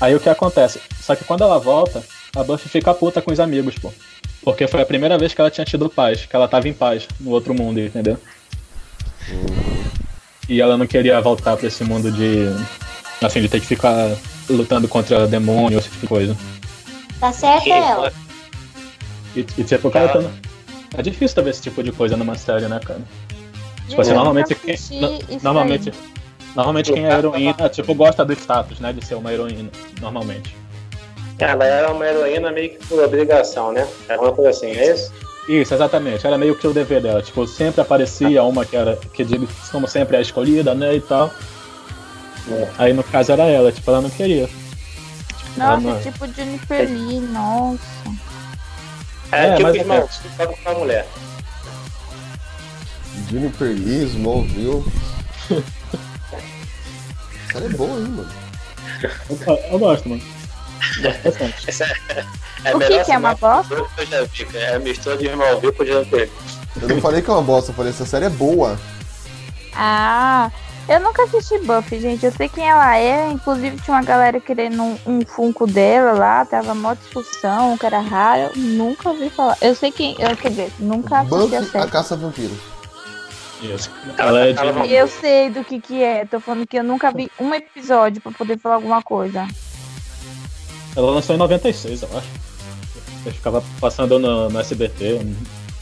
Aí 0.00 0.14
o 0.14 0.20
que 0.20 0.28
acontece? 0.28 0.80
Só 1.00 1.16
que 1.16 1.24
quando 1.24 1.42
ela 1.42 1.58
volta, 1.58 2.02
a 2.36 2.42
Buffy 2.44 2.68
fica 2.68 2.92
puta 2.92 3.22
com 3.22 3.32
os 3.32 3.40
amigos, 3.40 3.76
pô. 3.78 3.92
Porque 4.42 4.68
foi 4.68 4.82
a 4.82 4.86
primeira 4.86 5.16
vez 5.18 5.32
que 5.34 5.40
ela 5.40 5.50
tinha 5.50 5.64
tido 5.64 5.88
paz, 5.88 6.26
que 6.26 6.36
ela 6.36 6.46
tava 6.46 6.68
em 6.68 6.72
paz 6.72 7.08
no 7.18 7.30
outro 7.30 7.54
mundo, 7.54 7.80
entendeu? 7.80 8.18
E 10.48 10.60
ela 10.60 10.76
não 10.76 10.86
queria 10.86 11.20
voltar 11.20 11.56
pra 11.56 11.66
esse 11.66 11.82
mundo 11.82 12.10
de. 12.12 12.46
Assim, 13.24 13.40
de 13.40 13.48
ter 13.48 13.60
que 13.60 13.66
ficar 13.66 14.14
lutando 14.48 14.86
contra 14.86 15.26
demônio, 15.26 15.78
esse 15.78 15.88
tipo 15.88 16.02
de 16.02 16.06
coisa. 16.06 16.36
Tá 17.18 17.32
certa 17.32 17.68
ela. 17.70 18.12
E, 19.34 19.40
e 19.58 19.64
tipo, 19.64 19.90
cara, 19.90 20.08
tá- 20.22 20.30
é 20.98 21.02
difícil 21.02 21.42
ver 21.42 21.50
esse 21.50 21.62
tipo 21.62 21.82
de 21.82 21.90
coisa 21.90 22.16
numa 22.16 22.36
série, 22.36 22.68
né, 22.68 22.78
cara? 22.84 23.00
Tipo 23.88 24.00
assim, 24.00 24.12
normalmente 24.12 24.54
quem, 24.54 24.76
normalmente, 25.42 25.92
normalmente 26.54 26.92
quem 26.92 27.06
é 27.06 27.12
heroína, 27.12 27.68
tipo, 27.68 27.94
gosta 27.94 28.24
do 28.24 28.32
status, 28.32 28.80
né, 28.80 28.92
de 28.92 29.04
ser 29.04 29.14
uma 29.14 29.32
heroína, 29.32 29.70
normalmente. 30.00 30.56
Ela 31.38 31.64
era 31.64 31.92
uma 31.92 32.06
heroína 32.06 32.50
meio 32.50 32.70
que 32.70 32.86
por 32.86 33.02
obrigação, 33.02 33.70
né? 33.72 33.86
Era 34.08 34.20
uma 34.20 34.32
coisa 34.32 34.50
assim, 34.50 34.68
é 34.70 34.92
isso? 34.94 35.12
Isso, 35.48 35.74
exatamente. 35.74 36.26
Era 36.26 36.36
meio 36.38 36.56
que 36.56 36.66
o 36.66 36.72
dever 36.72 37.00
dela. 37.02 37.22
Tipo, 37.22 37.46
sempre 37.46 37.80
aparecia 37.80 38.42
uma 38.42 38.64
que 38.64 38.74
era, 38.76 38.96
que 38.96 39.24
como 39.70 39.86
sempre 39.86 40.16
é 40.16 40.18
a 40.18 40.22
escolhida, 40.22 40.74
né, 40.74 40.94
e 40.96 41.00
tal. 41.00 41.30
Aí 42.78 42.92
no 42.92 43.04
caso 43.04 43.32
era 43.32 43.44
ela, 43.44 43.70
tipo, 43.70 43.88
ela 43.90 44.00
não 44.00 44.10
queria. 44.10 44.46
Tipo, 44.46 45.58
Nossa, 45.58 45.80
não- 45.80 46.00
tipo 46.00 46.26
Jennifer 46.32 46.88
Lee, 46.88 47.20
nossa. 47.20 47.78
É, 49.32 49.46
É, 49.46 49.50
tipo 49.56 49.62
mas 49.62 49.76
é 49.76 49.78
irmão, 49.80 50.08
só 50.36 50.46
com 50.46 50.70
uma 50.70 50.78
mulher. 50.78 51.06
Juniper 53.30 53.68
Lee, 53.68 54.04
Smallville. 54.04 54.84
Essa 57.48 57.60
série 57.60 57.66
é 57.66 57.76
boa, 57.76 57.98
hein, 57.98 58.08
mano. 58.08 58.28
eu, 59.46 59.58
eu 59.72 59.78
gosto, 59.78 60.08
mano. 60.08 60.22
Gosto 61.02 61.22
bastante. 61.22 61.68
Essa 61.68 61.84
é, 61.84 62.24
é 62.64 62.76
O 62.76 62.78
que 62.78 63.04
que 63.04 63.12
é 63.12 63.18
uma 63.18 63.34
sinopse 63.34 63.68
bosta? 63.68 63.74
que 63.94 64.00
eu 64.02 64.06
já 64.06 64.24
vi, 64.24 64.44
cara. 64.46 64.64
É 64.64 64.76
a 64.76 64.78
mistura 64.78 65.16
de 65.16 65.26
Smallville 65.26 65.72
com 65.72 65.84
Jumper. 65.84 66.30
Eu 66.80 66.88
não 66.88 67.00
falei 67.00 67.22
que 67.22 67.30
é 67.30 67.32
uma 67.32 67.42
bosta, 67.42 67.70
eu 67.70 67.74
falei 67.74 67.90
essa 67.90 68.04
série 68.04 68.26
é 68.26 68.30
boa. 68.30 68.78
Ah, 69.74 70.50
eu 70.88 71.00
nunca 71.00 71.24
assisti 71.24 71.58
Buffy, 71.58 72.00
gente. 72.00 72.24
Eu 72.24 72.32
sei 72.32 72.48
quem 72.48 72.68
ela 72.68 72.96
é. 72.96 73.30
Inclusive 73.30 73.76
tinha 73.80 73.96
uma 73.96 74.02
galera 74.02 74.40
querendo 74.40 74.82
um, 74.82 74.98
um 75.06 75.20
Funko 75.26 75.66
dela 75.66 76.12
lá. 76.12 76.44
Tava 76.44 76.74
mó 76.74 76.94
discussão, 76.94 77.76
que 77.76 77.86
era 77.86 78.00
raro. 78.00 78.50
Nunca 78.56 79.08
ouvi 79.08 79.28
falar. 79.30 79.56
Eu 79.60 79.74
sei 79.74 79.90
quem. 79.90 80.16
Eu, 80.18 80.36
quer 80.36 80.50
dizer, 80.50 80.72
nunca 80.78 81.20
assisti 81.20 81.34
a 81.34 81.38
Buffy, 81.38 81.56
a 81.56 81.62
série. 81.64 81.90
caça 81.90 82.14
a 82.14 82.16
vampiros. 82.16 82.75
Isso. 83.62 83.90
Ela 84.18 84.46
é 84.46 84.52
de. 84.52 84.58
Ela- 84.58 84.86
Eu 84.86 85.08
sei 85.08 85.50
do 85.50 85.64
que 85.64 85.80
que 85.80 86.02
é. 86.02 86.24
Tô 86.24 86.38
falando 86.40 86.66
que 86.66 86.78
eu 86.78 86.84
nunca 86.84 87.10
vi 87.10 87.30
um 87.40 87.54
episódio 87.54 88.20
pra 88.20 88.32
poder 88.32 88.58
falar 88.58 88.76
alguma 88.76 89.02
coisa. 89.02 89.46
Ela 90.94 91.10
lançou 91.10 91.34
em 91.34 91.38
96, 91.38 92.02
eu 92.02 92.08
acho. 92.18 92.28
Eu 93.26 93.32
ficava 93.32 93.62
passando 93.80 94.18
no, 94.18 94.48
no 94.48 94.60
SBT. 94.60 95.20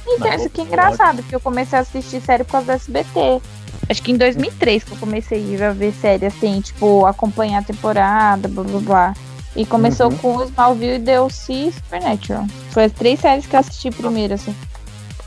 Então, 0.06 0.34
isso 0.34 0.50
que 0.50 0.60
é 0.60 0.64
engraçado, 0.64 1.16
porque 1.22 1.34
eu 1.34 1.40
comecei 1.40 1.78
a 1.78 1.82
assistir 1.82 2.20
série 2.20 2.44
por 2.44 2.52
causa 2.52 2.66
do 2.66 2.72
SBT. 2.72 3.40
Acho 3.88 4.02
que 4.02 4.12
em 4.12 4.16
2003 4.16 4.82
que 4.84 4.92
eu 4.92 4.96
comecei 4.98 5.62
a 5.62 5.72
ver 5.72 5.92
série 5.92 6.26
assim, 6.26 6.60
tipo, 6.60 7.04
acompanhar 7.06 7.58
a 7.60 7.62
temporada, 7.62 8.48
blá 8.48 8.64
blá 8.64 8.80
blá. 8.80 9.14
E 9.56 9.64
começou 9.64 10.10
Uhum. 10.10 10.16
com 10.18 10.42
Smallville, 10.44 11.02
e 11.48 11.72
Supernatural. 11.72 12.46
Foi 12.70 12.84
as 12.84 12.92
três 12.92 13.20
séries 13.20 13.46
que 13.46 13.54
eu 13.54 13.60
assisti 13.60 13.90
primeiro, 13.90 14.34
assim. 14.34 14.54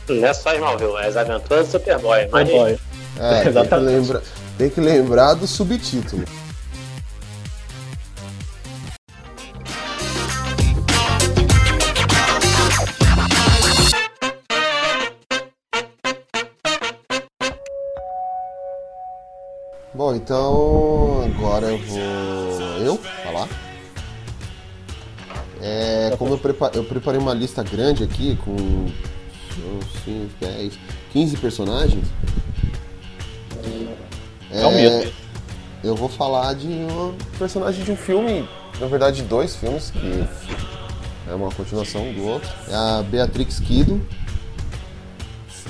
Não 0.09 0.25
é 0.27 0.33
só 0.33 0.53
Smallville, 0.53 0.95
é 0.97 1.07
as 1.07 1.17
aventuras 1.17 1.67
do 1.67 1.71
Superboy. 1.71 2.27
Mas 2.31 2.47
Superboy. 2.47 2.79
É, 3.19 3.33
tem 3.33 3.41
que, 3.43 3.49
Exatamente. 3.49 3.85
lembra... 3.95 4.23
tem 4.57 4.69
que 4.69 4.81
lembrar 4.81 5.33
do 5.33 5.47
subtítulo. 5.47 6.23
Bom, 19.93 20.13
então 20.13 21.23
agora 21.25 21.67
eu 21.67 21.77
vou 21.79 21.99
eu 22.85 22.97
falar. 22.97 23.47
É, 25.59 26.15
como 26.19 26.35
eu, 26.35 26.37
prepa- 26.37 26.71
eu 26.75 26.83
preparei 26.83 27.19
uma 27.19 27.33
lista 27.33 27.63
grande 27.63 28.03
aqui 28.03 28.37
com 28.45 28.85
5, 30.05 30.29
10, 30.39 30.73
15 31.13 31.37
personagens. 31.37 32.07
É 34.51 34.65
um 34.65 34.71
medo. 34.75 35.11
eu 35.83 35.95
vou 35.95 36.07
falar 36.09 36.53
de 36.55 36.67
um 36.67 37.15
personagem 37.37 37.83
de 37.83 37.91
um 37.91 37.97
filme, 37.97 38.47
na 38.79 38.87
verdade 38.87 39.21
dois 39.23 39.55
filmes, 39.55 39.91
que 39.91 40.25
é 41.29 41.33
uma 41.35 41.51
continuação 41.51 42.11
do 42.13 42.25
outro. 42.25 42.49
É 42.69 42.73
a 42.75 43.03
Beatrix 43.03 43.59
Kido, 43.59 44.01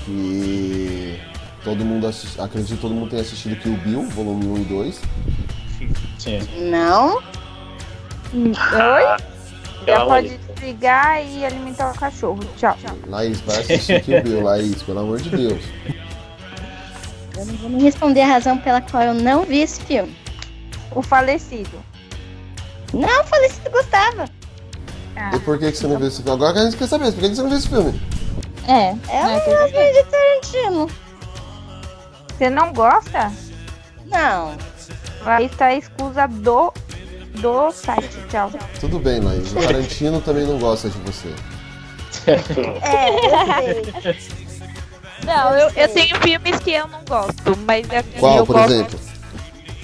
que 0.06 1.20
todo 1.64 1.84
mundo 1.84 2.08
assis- 2.08 2.40
acredito 2.40 2.76
que 2.76 2.82
todo 2.82 2.94
mundo 2.94 3.10
tenha 3.10 3.22
assistido 3.22 3.56
Kill 3.60 3.78
Bill, 3.78 4.04
volume 4.10 4.46
1 4.46 4.58
e 4.58 4.66
2. 4.66 5.02
Sim. 6.20 6.40
Não? 6.70 7.16
Oi? 8.34 9.18
Já 9.86 9.96
amor 10.02 10.08
pode 10.08 10.40
desligar 10.58 11.24
e 11.24 11.46
alimentar 11.46 11.92
o 11.92 11.98
cachorro. 11.98 12.40
Tchau. 12.58 12.76
Laís, 13.08 13.40
vai 13.42 13.60
assistir 13.60 14.02
Kill 14.02 14.22
Bill, 14.24 14.44
Laís, 14.44 14.82
pelo 14.84 15.00
amor 15.00 15.20
de 15.22 15.30
Deus. 15.30 15.64
Eu 17.38 17.46
não 17.46 17.56
vou 17.56 17.70
me 17.70 17.82
responder 17.84 18.22
a 18.22 18.28
razão 18.28 18.58
pela 18.58 18.82
qual 18.82 19.04
eu 19.04 19.14
não 19.14 19.44
vi 19.44 19.60
esse 19.62 19.82
filme. 19.82 20.16
O 20.96 21.02
falecido. 21.02 21.78
Não, 22.94 23.24
se 23.50 23.60
tu 23.62 23.70
gostava. 23.72 24.26
Ah, 25.16 25.32
E 25.36 25.40
por 25.40 25.60
que, 25.60 25.72
que 25.72 25.78
você 25.78 25.88
não 25.88 25.98
viu 25.98 26.08
esse 26.08 26.18
filme? 26.24 26.32
Agora 26.32 26.54
que 26.54 26.60
a 26.60 26.64
gente 26.64 26.78
quer 26.78 26.88
saber, 26.88 27.12
por 27.12 27.22
que, 27.22 27.30
que 27.30 27.36
você 27.36 27.42
não 27.42 27.50
viu 27.50 27.58
esse 27.58 27.70
filme? 27.70 28.02
é. 28.68 28.90
É 29.10 29.26
um 29.26 29.40
dizer, 29.40 29.72
filme 29.72 29.94
de 29.94 30.04
Tarantino. 30.06 30.90
Você 32.38 32.50
não 32.50 32.74
gosta? 32.74 33.32
Não. 34.06 34.56
Aí 35.26 35.46
está 35.46 35.68
a 35.68 35.76
escusa 35.76 36.28
do 36.28 36.72
do 37.42 37.72
site. 37.72 38.18
Tchau. 38.30 38.52
Tudo 38.80 39.00
bem, 39.00 39.20
Laís. 39.20 39.52
O 39.52 39.56
Tarantino 39.56 40.22
também 40.22 40.46
não 40.46 40.58
gosta 40.60 40.90
de 40.90 40.98
você. 41.00 41.34
É, 42.82 43.80
eu 43.80 44.14
sei. 44.14 44.48
Não, 45.26 45.54
eu, 45.56 45.70
eu 45.76 45.88
tenho 45.90 46.16
filmes 46.22 46.60
que 46.60 46.72
eu 46.74 46.88
não 46.88 47.00
gosto, 47.08 47.58
mas 47.66 47.86
assim, 47.92 48.20
Qual, 48.20 48.38
eu 48.38 48.46
por 48.46 48.56
gosto. 48.56 48.72
exemplo? 48.74 49.00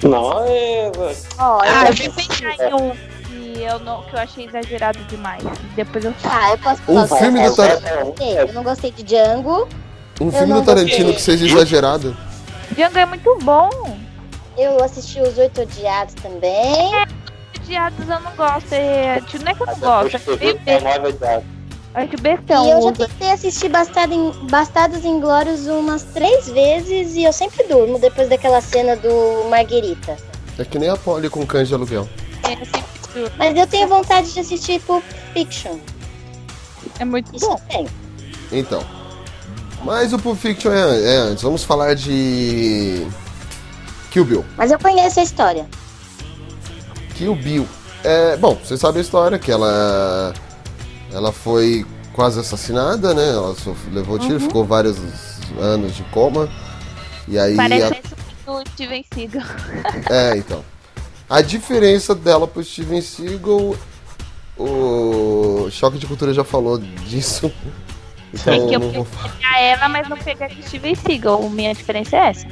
Não, 0.04 0.44
é. 0.46 0.92
Ó, 1.38 1.60
Ah, 1.62 1.84
eu 1.84 1.88
eu 1.88 1.92
vim 1.94 2.10
pensar 2.10 2.54
em 2.68 2.74
um 2.74 2.90
que 3.26 3.62
eu, 3.62 3.78
não, 3.80 4.02
que 4.04 4.14
eu 4.14 4.20
achei 4.20 4.46
exagerado 4.46 4.98
demais. 5.04 5.42
Depois 5.74 6.04
eu 6.04 6.12
falo. 6.14 6.34
Ah, 6.44 6.50
eu 6.52 6.58
posso 6.58 6.82
Um 6.88 7.06
falar. 7.06 7.20
filme 7.20 7.48
do 7.48 7.56
Tar... 7.56 7.76
gostei. 8.04 8.38
eu 8.38 8.52
não 8.52 8.62
gostei 8.62 8.90
de 8.92 9.02
Django. 9.02 9.68
Um 10.20 10.30
filme 10.30 10.46
não 10.46 10.60
do 10.60 10.66
Tarantino 10.66 11.12
gostei. 11.12 11.14
que 11.14 11.22
seja 11.22 11.46
exagerado. 11.46 12.16
Django 12.72 12.98
é 12.98 13.06
muito 13.06 13.38
bom. 13.42 13.70
Eu 14.56 14.82
assisti 14.84 15.20
Os 15.20 15.36
Oito 15.36 15.62
Odiados 15.62 16.14
também. 16.14 16.92
Odiados 17.64 18.08
eu 18.08 18.20
não 18.20 18.36
gosto. 18.36 18.72
É, 18.72 19.20
não 19.20 19.50
é 19.50 19.54
que 19.54 19.62
eu 19.62 19.66
não 19.66 19.76
gosto. 19.76 20.18
Depois 20.18 20.62
que 20.62 20.70
É. 20.70 21.44
Acho 21.94 22.16
bestão. 22.20 22.66
e 22.66 22.70
eu 22.70 22.82
já 22.82 22.92
tentei 22.92 23.30
assistir 23.30 23.68
Bastardo 23.68 24.12
em, 24.14 24.32
Bastardos 24.48 25.04
Inglórios 25.04 25.68
umas 25.68 26.02
três 26.02 26.48
vezes 26.48 27.14
e 27.14 27.22
eu 27.22 27.32
sempre 27.32 27.64
durmo 27.68 28.00
depois 28.00 28.28
daquela 28.28 28.60
cena 28.60 28.96
do 28.96 29.48
Marguerita. 29.48 30.16
É 30.58 30.64
que 30.64 30.76
nem 30.76 30.88
a 30.88 30.96
Polly 30.96 31.30
com 31.30 31.46
cães 31.46 31.68
de 31.68 31.74
aluguel. 31.74 32.08
É, 32.42 32.54
eu 32.54 32.66
sempre 32.66 33.12
durmo. 33.14 33.36
Mas 33.38 33.56
eu 33.56 33.66
tenho 33.68 33.86
vontade 33.86 34.32
de 34.32 34.40
assistir 34.40 34.80
Pulp 34.80 35.04
Fiction. 35.32 35.78
É 36.98 37.04
muito 37.04 37.34
Isso 37.34 37.46
bom. 37.46 37.60
tenho. 37.68 37.88
Então. 38.50 38.84
Mas 39.84 40.12
o 40.12 40.18
Pulp 40.18 40.36
Fiction 40.36 40.72
é, 40.72 41.14
é 41.14 41.16
antes. 41.18 41.44
Vamos 41.44 41.62
falar 41.62 41.94
de. 41.94 43.06
Kill 44.10 44.24
Bill. 44.24 44.44
Mas 44.56 44.72
eu 44.72 44.78
conheço 44.80 45.20
a 45.20 45.22
história. 45.22 45.66
Kill 47.16 47.34
Bill. 47.34 47.66
É, 48.02 48.36
bom, 48.36 48.54
você 48.62 48.76
sabe 48.76 48.98
a 48.98 49.02
história 49.02 49.38
que 49.38 49.50
ela. 49.50 50.32
Ela 51.12 51.32
foi 51.32 51.86
quase 52.12 52.38
assassinada, 52.40 53.14
né? 53.14 53.28
Ela 53.30 53.54
levou 53.92 54.18
tiro, 54.18 54.38
ficou 54.40 54.64
vários 54.64 54.96
anos 55.60 55.94
de 55.94 56.02
coma. 56.04 56.48
E 57.28 57.38
aí. 57.38 57.56
Parece 57.56 57.84
a- 58.46 58.52
do 58.52 58.62
Steven 58.70 59.04
Seagal. 59.12 59.42
É, 60.10 60.36
então. 60.36 60.62
A 61.30 61.40
diferença 61.40 62.14
dela 62.14 62.46
pro 62.46 62.62
Steven 62.62 63.00
Seagal. 63.00 63.74
O 64.56 65.68
Choque 65.70 65.98
de 65.98 66.06
Cultura 66.06 66.32
já 66.32 66.44
falou 66.44 66.78
disso. 66.78 67.50
Então, 68.32 68.52
É 68.54 68.58
que 68.68 68.74
eu 68.74 68.80
não 68.80 69.04
pegaria 69.04 69.60
ela, 69.60 69.88
mas 69.88 70.08
não 70.08 70.16
pegaria 70.16 70.62
Steven 70.62 70.94
Seagal. 70.94 71.48
Minha 71.48 71.74
diferença 71.74 72.16
é 72.16 72.28
essa. 72.30 72.46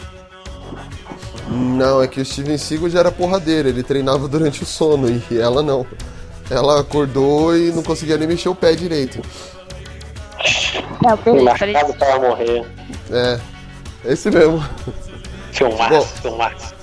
Não, 1.48 2.02
é 2.02 2.06
que 2.06 2.20
o 2.20 2.24
Steven 2.24 2.56
Seagal 2.56 2.88
já 2.88 3.00
era 3.00 3.12
porradeiro, 3.12 3.68
ele 3.68 3.82
treinava 3.82 4.28
durante 4.28 4.62
o 4.62 4.66
sono 4.66 5.08
e 5.08 5.38
ela 5.38 5.62
não. 5.62 5.86
Ela 6.50 6.80
acordou 6.80 7.56
e 7.56 7.70
não 7.72 7.82
conseguia 7.82 8.16
nem 8.16 8.28
mexer 8.28 8.48
o 8.48 8.54
pé 8.54 8.74
direito. 8.74 9.20
É, 11.04 11.16
beleza, 11.16 11.44
Marcado 11.44 11.94
pra 11.94 12.06
ela 12.08 12.28
morrer. 12.28 12.64
É, 13.10 13.40
esse 14.04 14.30
mesmo. 14.30 14.64
Filmaço, 15.52 15.90
Bom. 15.90 16.06
filmaço. 16.22 16.74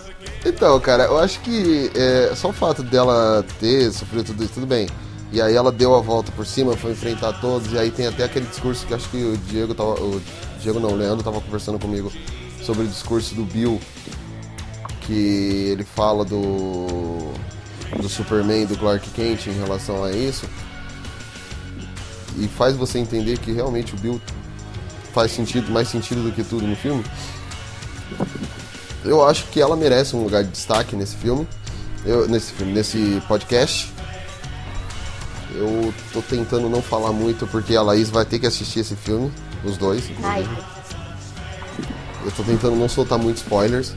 Então, 0.46 0.80
cara, 0.80 1.04
eu 1.04 1.20
acho 1.20 1.40
que 1.42 1.92
é, 1.96 2.32
só 2.36 2.50
o 2.50 2.54
fato 2.54 2.82
dela 2.82 3.44
ter 3.60 3.92
sofrido 3.92 4.26
tudo 4.26 4.44
isso, 4.44 4.54
tudo 4.54 4.66
bem. 4.66 4.88
E 5.32 5.42
aí 5.42 5.56
ela 5.56 5.72
deu 5.72 5.96
a 5.96 6.02
volta 6.02 6.32
por 6.32 6.46
cima, 6.46 6.76
foi 6.76 6.92
enfrentar 6.92 7.34
todos, 7.34 7.72
e 7.72 7.78
aí 7.78 7.92
tem 7.92 8.08
até 8.08 8.24
aquele 8.24 8.46
discurso 8.46 8.86
que 8.88 8.94
acho 8.94 9.08
que 9.10 9.18
o 9.18 9.38
Diego 9.38 9.76
tava. 9.76 9.94
O 10.00 10.22
Diego 10.60 10.80
não, 10.80 10.90
o 10.90 10.96
Leandro 10.96 11.24
tava 11.24 11.40
conversando 11.40 11.78
comigo 11.78 12.12
sobre 12.64 12.84
o 12.84 12.88
discurso 12.88 13.36
do 13.36 13.44
Bill. 13.44 13.80
Que 15.10 15.72
ele 15.72 15.84
fala 15.84 16.24
do. 16.24 17.34
do 18.00 18.08
Superman 18.08 18.62
e 18.62 18.66
do 18.68 18.78
Clark 18.78 19.10
Kent 19.10 19.48
em 19.48 19.58
relação 19.58 20.04
a 20.04 20.12
isso. 20.12 20.46
E 22.38 22.48
faz 22.48 22.76
você 22.76 23.00
entender 23.00 23.40
que 23.40 23.52
realmente 23.52 23.96
o 23.96 23.98
Bill 23.98 24.22
faz 25.12 25.32
sentido, 25.32 25.72
mais 25.72 25.88
sentido 25.88 26.22
do 26.22 26.32
que 26.32 26.44
tudo 26.44 26.68
no 26.68 26.76
filme. 26.76 27.04
Eu 29.04 29.26
acho 29.26 29.46
que 29.48 29.60
ela 29.60 29.76
merece 29.76 30.16
um 30.16 30.24
lugar 30.24 30.44
de 30.44 30.52
destaque 30.52 30.96
nesse 30.96 31.16
filme. 31.16 31.48
Eu, 32.06 32.28
nesse 32.28 32.54
filme, 32.54 32.72
nesse 32.72 33.20
podcast. 33.28 33.92
Eu 35.56 35.92
tô 36.14 36.22
tentando 36.22 36.70
não 36.70 36.84
falar 36.84 37.12
muito 37.12 37.48
porque 37.48 37.76
a 37.76 37.82
Laís 37.82 38.12
vai 38.12 38.26
ter 38.26 38.38
que 38.38 38.46
assistir 38.46 38.82
esse 38.82 38.96
filme, 38.96 39.32
os 39.66 39.76
dois. 39.76 40.08
inclusive. 40.08 40.50
Eu 42.24 42.32
tô 42.32 42.44
tentando 42.44 42.76
não 42.76 42.88
soltar 42.88 43.18
muitos 43.18 43.42
spoilers. 43.42 43.96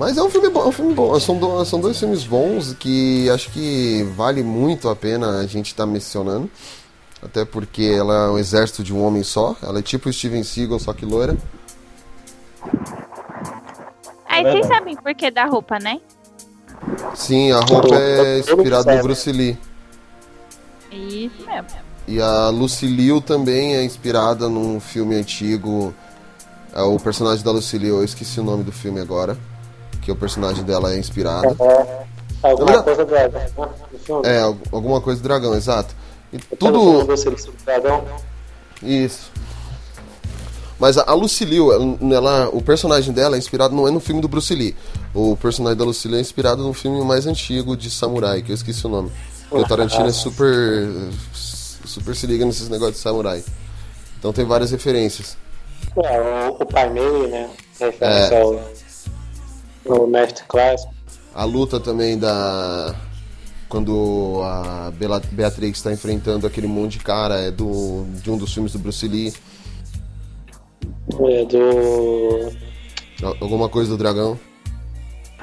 Mas 0.00 0.16
é 0.16 0.22
um 0.22 0.30
filme 0.30 0.48
bom, 0.48 0.62
é 0.62 0.66
um 0.68 0.72
filme 0.72 0.94
bom. 0.94 1.20
São, 1.20 1.36
do- 1.36 1.62
são 1.66 1.78
dois 1.78 1.98
filmes 2.00 2.24
bons 2.24 2.72
que 2.72 3.28
acho 3.28 3.50
que 3.50 4.02
vale 4.16 4.42
muito 4.42 4.88
a 4.88 4.96
pena 4.96 5.40
a 5.40 5.46
gente 5.46 5.66
estar 5.66 5.84
mencionando. 5.84 6.50
Até 7.22 7.44
porque 7.44 7.82
ela 7.98 8.14
é 8.14 8.30
um 8.30 8.38
exército 8.38 8.82
de 8.82 8.94
um 8.94 9.04
homem 9.04 9.22
só. 9.22 9.54
Ela 9.62 9.80
é 9.80 9.82
tipo 9.82 10.10
Steven 10.10 10.42
Seagal, 10.42 10.78
só 10.78 10.94
que 10.94 11.04
loira. 11.04 11.36
Aí 14.26 14.42
verdade. 14.42 14.66
vocês 14.66 14.66
sabem 14.68 14.96
por 14.96 15.14
que 15.14 15.30
da 15.30 15.44
roupa, 15.44 15.78
né? 15.78 16.00
Sim, 17.14 17.52
a 17.52 17.60
roupa 17.60 17.94
é 17.94 18.38
inspirada 18.38 18.96
no 18.96 19.02
Bruce 19.02 19.30
Lee. 19.30 19.58
Isso 20.90 21.44
mesmo. 21.44 21.68
E 22.08 22.22
a 22.22 22.48
Lucy 22.48 22.86
Liu 22.86 23.20
também 23.20 23.76
é 23.76 23.84
inspirada 23.84 24.48
num 24.48 24.80
filme 24.80 25.14
antigo. 25.14 25.94
É 26.72 26.80
o 26.80 26.98
personagem 26.98 27.44
da 27.44 27.50
Lucy 27.50 27.76
Liu, 27.76 27.98
eu 27.98 28.04
esqueci 28.04 28.40
o 28.40 28.44
nome 28.44 28.64
do 28.64 28.72
filme 28.72 28.98
agora. 28.98 29.36
Que 30.10 30.12
o 30.12 30.16
personagem 30.16 30.64
dela 30.64 30.92
é 30.92 30.98
inspirado. 30.98 31.56
Alguma 32.42 32.72
Não, 32.72 32.82
coisa 32.82 33.04
do 33.04 33.10
dragão, 33.10 33.40
né? 33.40 33.50
No. 34.08 34.26
É, 34.26 34.40
al- 34.40 34.56
alguma 34.72 35.00
coisa 35.00 35.20
do 35.20 35.22
dragão, 35.22 35.54
exato. 35.54 35.94
E 36.32 36.36
no 36.36 36.42
tudo. 36.58 37.06
dragão. 37.64 38.04
Isso. 38.82 39.30
Mas 40.80 40.98
a, 40.98 41.12
Lucy 41.14 41.44
Liu, 41.44 41.68
ela, 42.12 42.48
o 42.48 42.60
personagem 42.60 43.12
dela 43.14 43.36
é 43.36 43.38
inspirado, 43.38 43.72
não 43.76 43.86
é 43.86 43.90
no 43.92 44.00
filme 44.00 44.20
do 44.20 44.26
Bruce 44.26 44.52
Lee. 44.52 44.74
O 45.14 45.36
personagem 45.36 45.78
da 45.78 45.84
Lucy 45.84 46.08
Liu 46.08 46.16
é 46.18 46.20
inspirado 46.20 46.60
num 46.64 46.72
filme 46.74 47.04
mais 47.04 47.24
antigo 47.24 47.76
de 47.76 47.88
samurai, 47.88 48.42
que 48.42 48.50
eu 48.50 48.54
esqueci 48.56 48.84
o 48.86 48.88
nome. 48.90 49.12
Porque 49.48 49.64
o 49.64 49.68
Tarantino 49.68 50.06
é 50.08 50.12
super. 50.12 50.88
super 51.32 52.16
se 52.16 52.26
liga 52.26 52.44
nesses 52.44 52.68
negócios 52.68 52.96
de 52.96 53.02
samurai. 53.02 53.44
Então 54.18 54.32
tem 54.32 54.44
várias 54.44 54.72
referências. 54.72 55.36
É, 56.02 56.20
o, 56.48 56.56
o 56.60 56.66
Pai 56.66 56.88
Mei, 56.90 57.28
né? 57.28 57.48
Referência 57.78 58.34
É. 58.34 58.42
ao 58.42 58.60
no 59.84 60.06
Mestre 60.06 60.44
Clássico. 60.48 60.92
A 61.34 61.44
luta 61.44 61.78
também 61.80 62.18
da. 62.18 62.94
Quando 63.68 64.40
a 64.42 64.90
Bela- 64.92 65.22
Beatrix 65.30 65.78
está 65.78 65.92
enfrentando 65.92 66.44
aquele 66.46 66.66
monte 66.66 66.98
de 66.98 67.04
cara 67.04 67.38
é 67.40 67.50
do, 67.52 68.04
de 68.20 68.28
um 68.30 68.36
dos 68.36 68.52
filmes 68.52 68.72
do 68.72 68.78
Bruce 68.80 69.06
Lee. 69.06 69.32
É 71.28 71.44
do. 71.44 72.52
Al- 73.22 73.36
Alguma 73.40 73.68
coisa 73.68 73.90
do 73.90 73.96
dragão. 73.96 74.38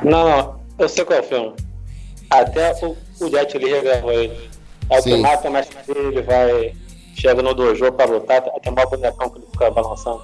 Não, 0.03 0.27
não, 0.29 0.59
eu 0.77 0.89
sei 0.89 1.05
qual 1.05 1.19
é 1.19 1.21
o 1.21 1.25
filme. 1.25 1.53
Até 2.29 2.73
o, 2.85 2.97
o 3.21 3.29
Jet 3.29 3.57
Li 3.57 3.81
gravou 3.81 4.11
ele. 4.11 4.49
É 4.89 4.99
o 4.99 5.03
que 5.03 5.11
Sim. 5.15 5.21
mata 5.21 5.47
o 5.49 5.51
mestre 5.51 5.77
dele, 5.87 6.07
ele 6.07 6.21
vai. 6.21 6.75
Chega 7.15 7.41
no 7.41 7.53
dojo 7.53 7.91
pra 7.93 8.05
lutar, 8.05 8.37
até 8.55 8.69
mó 8.69 8.85
bonecão 8.85 9.29
que 9.29 9.39
ele 9.39 9.47
fica 9.51 9.71
balançando. 9.71 10.21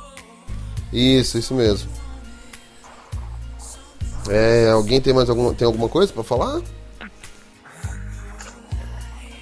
Isso, 0.92 1.40
isso 1.40 1.54
mesmo. 1.56 1.90
É, 4.30 4.70
alguém 4.70 5.02
tem 5.02 5.14
mais 5.14 5.30
alguma, 5.30 5.54
tem 5.54 5.66
alguma 5.66 5.90
coisa 5.90 6.14
pra 6.14 6.24
falar? 6.24 6.62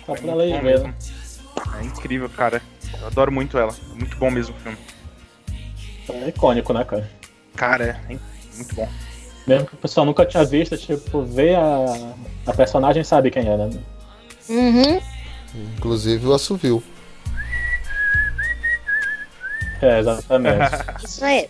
Só 0.05 0.13
pra 0.15 0.33
ler 0.33 0.61
mesmo. 0.63 0.93
É 1.79 1.83
incrível, 1.83 2.29
cara. 2.29 2.61
Eu 2.99 3.07
adoro 3.07 3.31
muito 3.31 3.57
ela. 3.57 3.73
É 3.91 3.95
muito 3.95 4.17
bom 4.17 4.29
mesmo 4.31 4.55
o 4.55 4.59
filme. 4.59 4.77
É 6.09 6.29
icônico, 6.29 6.73
né, 6.73 6.83
cara? 6.83 7.09
Cara, 7.55 8.01
é 8.09 8.17
muito 8.55 8.75
bom. 8.75 8.89
Mesmo 9.47 9.67
que 9.67 9.73
o 9.75 9.77
pessoal 9.77 10.05
nunca 10.05 10.25
tinha 10.25 10.43
visto, 10.43 10.77
tipo, 10.77 11.23
ver 11.23 11.55
a, 11.55 12.13
a 12.47 12.53
personagem 12.53 13.03
sabe 13.03 13.31
quem 13.31 13.47
é, 13.47 13.57
né? 13.57 13.69
Uhum. 14.49 15.01
Inclusive 15.77 16.25
o 16.27 16.33
assovio. 16.33 16.83
É, 19.81 19.99
exatamente. 19.99 20.69
Isso 21.03 21.25
aí. 21.25 21.49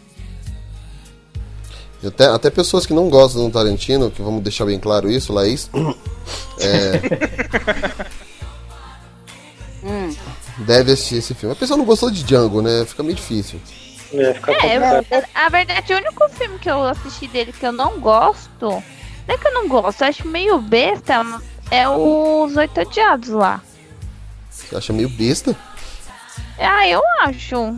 Até, 2.05 2.25
até 2.25 2.49
pessoas 2.49 2.85
que 2.85 2.93
não 2.93 3.09
gostam 3.09 3.45
do 3.45 3.51
Tarantino, 3.51 4.09
que 4.09 4.21
vamos 4.21 4.41
deixar 4.43 4.65
bem 4.65 4.79
claro 4.79 5.09
isso, 5.09 5.31
Laís. 5.33 5.69
É, 6.59 7.01
Hum. 9.83 10.15
deve 10.59 10.91
assistir 10.91 11.15
esse 11.17 11.33
filme. 11.33 11.53
A 11.53 11.57
pessoa 11.57 11.75
não 11.77 11.85
gostou 11.85 12.11
de 12.11 12.23
Django, 12.23 12.61
né? 12.61 12.85
Fica 12.85 13.01
meio 13.01 13.15
difícil. 13.15 13.59
É, 14.13 14.33
fica 14.35 14.51
É, 14.51 14.77
eu, 14.77 14.83
a 15.33 15.49
verdade, 15.49 15.93
o 15.93 15.97
único 15.97 16.29
filme 16.29 16.59
que 16.59 16.69
eu 16.69 16.83
assisti 16.83 17.27
dele 17.27 17.51
que 17.51 17.65
eu 17.65 17.71
não 17.71 17.99
gosto, 17.99 18.49
não 18.61 18.83
é 19.27 19.37
que 19.37 19.47
eu 19.47 19.53
não 19.53 19.67
gosto, 19.67 20.01
eu 20.03 20.07
acho 20.07 20.27
meio 20.27 20.59
besta, 20.59 21.23
é 21.71 21.87
os 21.89 22.55
Oito 22.55 22.79
Odiados 22.81 23.29
lá. 23.29 23.61
Você 24.49 24.75
acha 24.75 24.93
meio 24.93 25.09
besta? 25.09 25.55
Ah, 26.59 26.87
eu 26.87 27.01
acho. 27.21 27.75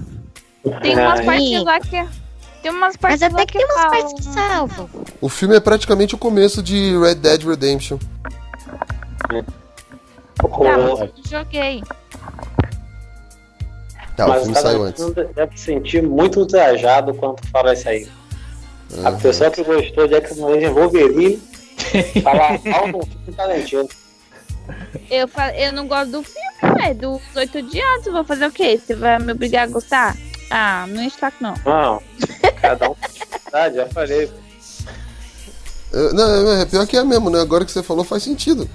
Tem 0.81 0.97
umas 0.97 1.19
É. 1.21 1.23
partes 1.23 1.63
lá 1.63 1.79
que. 1.79 2.22
Tem 2.63 2.71
umas 2.71 2.93
Mas 2.93 2.97
partes 2.97 3.21
até 3.23 3.35
lá 3.35 3.45
que 3.45 3.53
tem 3.53 3.65
umas 3.65 3.75
falam- 3.75 3.89
partes 3.91 4.13
que 4.13 4.33
salvam. 4.33 4.89
O 5.21 5.29
filme 5.29 5.55
é 5.55 5.59
praticamente 5.59 6.15
o 6.15 6.17
começo 6.17 6.63
de 6.63 6.97
Red 6.97 7.15
Dead 7.15 7.43
Redemption. 7.43 7.97
Tá, 9.27 10.45
O- 10.47 10.63
mas 10.63 10.99
eu 11.01 11.11
joguei. 11.29 11.83
Tá, 14.15 14.25
o 14.25 14.29
mas 14.29 14.39
filme 14.41 14.53
cada 14.55 14.67
saiu 14.69 14.83
antes. 14.83 15.05
deve 15.35 15.57
se 15.57 15.65
sentir 15.65 16.03
muito 16.03 16.39
ultrajado 16.39 17.13
quando 17.15 17.45
fala 17.47 17.73
isso 17.73 17.89
aí. 17.89 18.07
A 19.03 19.09
Aham. 19.09 19.19
pessoa 19.19 19.49
que 19.51 19.63
gostou 19.63 20.07
de 20.07 20.15
X-Men 20.15 20.45
Legend 20.45 20.73
Wolverine 20.73 21.41
fala 22.23 22.59
mal 22.65 22.91
do 22.91 23.05
filme 23.07 23.33
Tarantino. 23.35 23.89
Eu, 25.09 25.27
eu 25.57 25.73
não 25.73 25.87
gosto 25.87 26.11
do 26.11 26.23
filme, 26.23 26.81
é 26.85 26.93
dos 26.93 27.21
oito 27.35 27.61
dias. 27.63 28.05
Vou 28.05 28.23
fazer 28.23 28.45
o 28.47 28.51
quê? 28.51 28.77
Você 28.79 28.95
vai 28.95 29.19
me 29.19 29.31
obrigar 29.33 29.63
a 29.63 29.71
gostar? 29.71 30.15
Ah, 30.51 30.85
não 30.87 31.05
o 31.07 31.09
saco, 31.09 31.37
não. 31.41 31.55
Não, 31.65 32.01
cada 32.63 32.89
um 32.89 32.95
tem 32.95 33.27
verdade, 33.43 33.75
já 33.75 33.85
falei. 33.87 34.31
Eu- 35.91 36.13
Não, 36.13 36.53
é 36.53 36.65
pior 36.65 36.87
que 36.87 36.97
é 36.97 37.03
mesmo, 37.03 37.29
né? 37.29 37.39
Agora 37.41 37.65
que 37.65 37.71
você 37.71 37.83
falou 37.83 38.03
faz 38.05 38.23
sentido. 38.23 38.67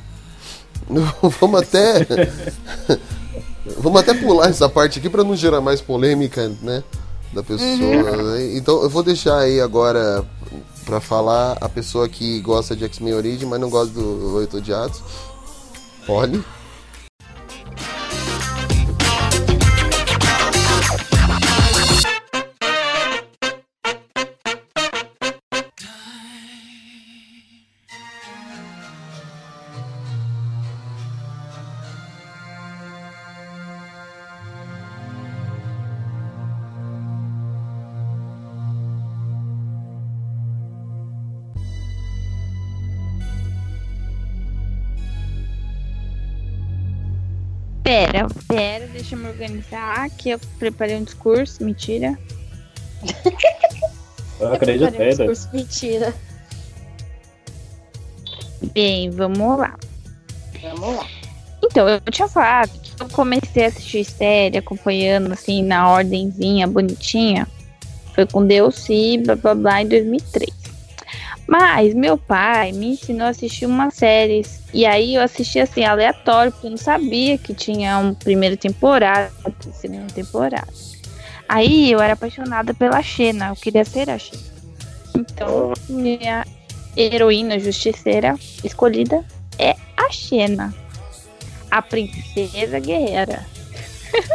Vamos 1.40 1.62
até. 1.62 2.06
Vamos 3.78 4.00
até 4.00 4.14
pular 4.14 4.48
essa 4.48 4.68
parte 4.68 4.98
aqui 4.98 5.08
pra 5.10 5.24
não 5.24 5.34
gerar 5.36 5.60
mais 5.60 5.80
polêmica, 5.80 6.50
né? 6.62 6.82
Da 7.32 7.42
pessoa. 7.42 8.16
né? 8.34 8.56
Então 8.56 8.82
eu 8.82 8.88
vou 8.90 9.02
deixar 9.02 9.38
aí 9.38 9.60
agora 9.60 10.24
pra 10.86 11.00
falar 11.00 11.58
a 11.60 11.68
pessoa 11.68 12.08
que 12.08 12.40
gosta 12.40 12.74
de 12.74 12.84
X-Men 12.84 13.14
Origin, 13.14 13.44
mas 13.46 13.60
não 13.60 13.68
gosta 13.68 13.92
do 13.92 14.36
Oito 14.36 14.56
Odiados. 14.58 15.02
Olhe. 16.08 16.42
Pera, 47.88 48.26
pera, 48.46 48.86
deixa 48.88 49.14
eu 49.14 49.18
me 49.18 49.28
organizar. 49.28 50.10
Que 50.10 50.28
eu 50.28 50.38
preparei 50.58 50.94
um 50.96 51.04
discurso. 51.04 51.64
Mentira. 51.64 52.18
Eu 54.38 54.52
acreditei, 54.52 54.92
Parei 54.92 55.06
um 55.06 55.16
discurso, 55.16 55.48
Mentira. 55.54 56.14
Bem, 58.74 59.08
vamos 59.08 59.58
lá. 59.58 59.74
Vamos 60.60 60.96
lá. 60.96 61.06
Então, 61.64 61.88
eu 61.88 61.98
tinha 62.10 62.28
falado 62.28 62.78
que 62.78 63.02
eu 63.02 63.08
comecei 63.08 63.64
a 63.64 63.68
assistir 63.68 64.04
série 64.04 64.58
acompanhando 64.58 65.32
assim 65.32 65.62
na 65.62 65.90
ordenzinha 65.90 66.66
bonitinha. 66.66 67.48
Foi 68.14 68.26
com 68.26 68.46
Deus 68.46 68.86
e 68.90 69.16
blá 69.16 69.34
blá 69.34 69.54
blá 69.54 69.82
em 69.82 69.88
2003. 69.88 70.57
Mas 71.48 71.94
meu 71.94 72.18
pai 72.18 72.72
me 72.72 72.90
ensinou 72.90 73.26
a 73.26 73.30
assistir 73.30 73.64
umas 73.64 73.94
séries. 73.94 74.60
E 74.72 74.84
aí 74.84 75.14
eu 75.14 75.22
assisti 75.22 75.58
assim, 75.58 75.82
aleatório, 75.82 76.52
porque 76.52 76.66
eu 76.66 76.70
não 76.70 76.76
sabia 76.76 77.38
que 77.38 77.54
tinha 77.54 77.98
uma 77.98 78.14
primeira 78.14 78.56
temporada, 78.56 79.32
segunda 79.72 80.12
temporada. 80.12 80.68
Aí 81.48 81.90
eu 81.90 82.00
era 82.00 82.12
apaixonada 82.12 82.74
pela 82.74 83.02
Xena, 83.02 83.48
eu 83.48 83.56
queria 83.56 83.84
ser 83.84 84.10
a 84.10 84.18
Xena. 84.18 84.42
Então, 85.16 85.72
minha 85.88 86.46
heroína 86.94 87.58
justiceira 87.58 88.34
escolhida 88.62 89.24
é 89.58 89.74
a 89.96 90.10
Xena 90.10 90.74
a 91.70 91.82
princesa 91.82 92.78
guerreira. 92.78 93.44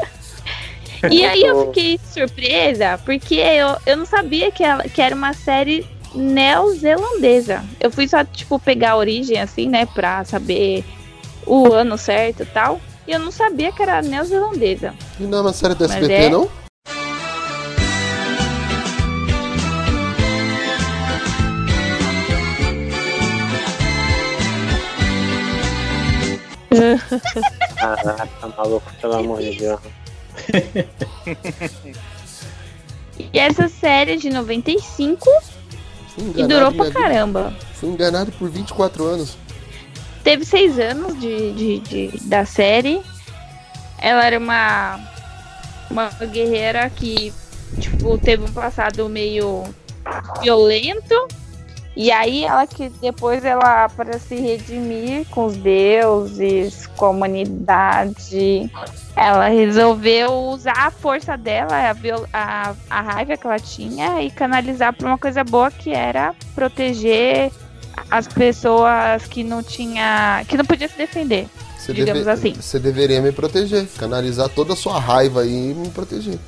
e 1.12 1.26
aí 1.26 1.42
eu 1.42 1.68
fiquei 1.68 2.00
surpresa, 2.12 3.00
porque 3.04 3.36
eu, 3.36 3.76
eu 3.86 3.98
não 3.98 4.06
sabia 4.06 4.52
que, 4.52 4.64
ela, 4.64 4.84
que 4.84 5.02
era 5.02 5.16
uma 5.16 5.34
série 5.34 5.86
neozelandesa. 6.14 7.64
Eu 7.80 7.92
fui 7.92 8.08
só, 8.08 8.24
tipo, 8.24 8.60
pegar 8.60 8.92
a 8.92 8.98
origem, 8.98 9.40
assim, 9.40 9.68
né, 9.68 9.86
pra 9.86 10.24
saber 10.24 10.84
o 11.46 11.72
ano 11.74 11.98
certo 11.98 12.44
e 12.44 12.46
tal. 12.46 12.80
E 13.08 13.12
eu 13.12 13.20
não 13.20 13.32
sabia 13.32 13.72
que 13.72 13.82
era 13.82 14.02
neozelandesa. 14.02 14.94
E 15.20 15.24
não 15.24 15.40
é 15.40 15.42
uma 15.42 15.54
série 15.54 15.76
do 15.76 15.84
SBT, 15.84 16.14
é? 16.14 16.30
não? 16.30 16.50
Caraca, 27.76 28.28
tá 28.42 28.48
maluco, 28.58 28.92
pelo 29.00 29.14
amor 29.14 29.42
de 29.42 29.58
Deus. 29.58 29.80
E 33.32 33.38
essa 33.40 33.68
série 33.68 34.14
é 34.14 34.16
de 34.16 34.30
95 34.30 35.30
Fui 35.30 35.53
e 36.18 36.44
durou 36.48 36.72
pra 36.72 36.92
caramba. 36.92 37.54
Fui 37.76 37.90
enganado 37.90 38.32
por 38.34 38.50
24 38.50 39.04
anos. 39.06 39.38
teve 40.24 40.46
seis 40.46 40.80
anos 40.80 41.20
de, 41.20 41.52
de, 41.54 41.80
de- 41.80 42.20
da 42.28 42.46
série. 42.46 43.02
Ela 44.00 44.26
era 44.26 44.38
uma, 44.38 45.00
uma 45.90 46.10
guerreira 46.26 46.90
que, 46.90 47.34
tipo, 47.80 48.18
teve 48.18 48.44
um 48.44 48.52
passado 48.52 49.08
meio 49.10 49.64
violento. 50.42 51.28
E 51.96 52.12
aí 52.12 52.44
ela 52.44 52.66
que 52.66 52.90
depois 52.90 53.46
ela 53.46 53.88
para 53.90 54.18
se 54.18 54.36
redimir 54.36 55.28
com 55.30 55.46
os 55.46 55.56
deuses, 55.56 56.88
com 56.98 57.06
a 57.06 57.10
humanidade, 57.10 58.72
ela 59.16 59.48
resolveu 59.48 60.32
usar 60.50 60.88
a 60.88 60.92
força 60.92 61.38
dela, 61.38 61.90
a, 61.90 61.94
viol- 61.94 62.26
a, 62.34 62.74
a 62.90 63.02
raiva 63.02 63.38
que 63.38 63.46
ela 63.46 63.60
tinha 63.60 64.22
e 64.24 64.32
canalizar 64.32 64.94
para 64.94 65.08
uma 65.08 65.18
coisa 65.20 65.44
boa 65.44 65.70
que 65.70 65.92
era 65.92 66.34
proteger 66.56 67.52
as 68.10 68.28
pessoas 68.28 69.28
que 69.28 69.44
não 69.44 69.62
tinha, 69.62 70.44
que 70.48 70.58
não 70.58 70.66
podia 70.66 70.88
se 70.88 70.98
defender. 70.98 71.48
Você, 71.78 71.94
Digamos 71.94 72.28
assim. 72.28 72.54
você 72.54 72.80
deveria 72.80 73.22
me 73.22 73.32
proteger. 73.32 73.86
Canalizar 74.00 74.50
toda 74.50 74.74
a 74.74 74.76
sua 74.76 75.00
raiva 75.00 75.42
aí 75.42 75.72
e 75.72 75.74
me 75.76 75.90
proteger. 75.90 76.40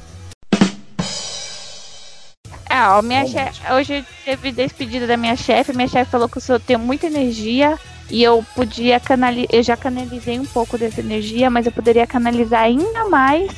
Ah, 2.77 3.01
minha 3.01 3.25
chefe, 3.25 3.61
hoje 3.71 4.05
teve 4.25 4.51
despedida 4.51 5.07
da 5.07 5.15
minha 5.15 5.35
chefe, 5.37 5.71
minha 5.71 5.87
chefe 5.87 6.11
falou 6.11 6.27
que 6.27 6.37
eu 6.51 6.59
tenho 6.59 6.77
muita 6.77 7.07
energia 7.07 7.79
e 8.09 8.21
eu 8.21 8.45
podia 8.53 8.99
canalizar, 8.99 9.47
eu 9.49 9.63
já 9.63 9.77
canalizei 9.77 10.37
um 10.37 10.45
pouco 10.45 10.77
dessa 10.77 10.99
energia, 10.99 11.49
mas 11.49 11.65
eu 11.65 11.71
poderia 11.71 12.05
canalizar 12.05 12.63
ainda 12.63 13.07
mais 13.07 13.49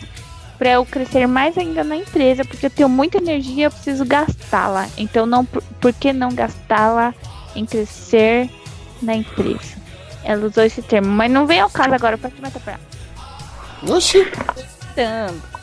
para 0.58 0.72
eu 0.74 0.86
crescer 0.86 1.28
mais 1.28 1.58
ainda 1.58 1.84
na 1.84 1.96
empresa, 1.96 2.46
porque 2.46 2.68
eu 2.68 2.70
tenho 2.70 2.90
muita 2.90 3.18
energia, 3.18 3.66
eu 3.66 3.72
preciso 3.72 4.06
gastá-la. 4.06 4.88
Então 4.96 5.26
não, 5.26 5.44
por 5.44 5.64
por 5.82 5.94
que 5.94 6.14
não 6.14 6.30
gastá-la 6.30 7.14
em 7.56 7.66
crescer 7.66 8.50
na 9.02 9.16
empresa? 9.16 9.78
Ela 10.24 10.46
usou 10.46 10.64
esse 10.64 10.82
termo, 10.84 11.10
mas 11.10 11.32
não 11.32 11.48
vem 11.48 11.60
ao 11.60 11.70
caso 11.72 11.96
agora, 11.96 12.18
pode 12.20 12.40
mais 12.40 12.54
pra 12.54 12.80
Oxi. 13.88 14.28
tanto. 14.94 15.57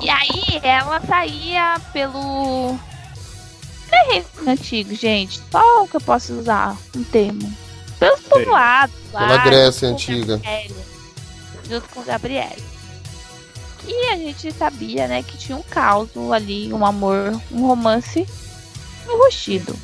E 0.00 0.08
aí 0.08 0.60
ela 0.62 1.00
saía 1.00 1.80
pelo. 1.92 2.78
Terreno 3.88 4.26
antigo, 4.46 4.94
gente. 4.94 5.40
Qual 5.50 5.86
que 5.88 5.96
eu 5.96 6.00
posso 6.00 6.32
usar 6.34 6.76
um 6.96 7.02
termo? 7.04 7.52
Pelos 7.98 8.20
povoados 8.20 8.94
lá. 9.12 9.20
Pela 9.20 9.38
Grécia 9.38 9.88
junto 9.88 10.06
com 10.06 10.12
antiga. 10.12 10.36
Gabriele, 10.36 10.74
junto 11.68 11.88
com 11.88 12.02
Gabriele. 12.02 12.70
E 13.86 14.06
a 14.08 14.16
gente 14.16 14.52
sabia, 14.52 15.08
né, 15.08 15.22
que 15.22 15.36
tinha 15.36 15.56
um 15.56 15.62
caos 15.62 16.10
ali, 16.32 16.72
um 16.72 16.84
amor, 16.84 17.40
um 17.50 17.66
romance 17.66 18.26
enrustido. 19.04 19.74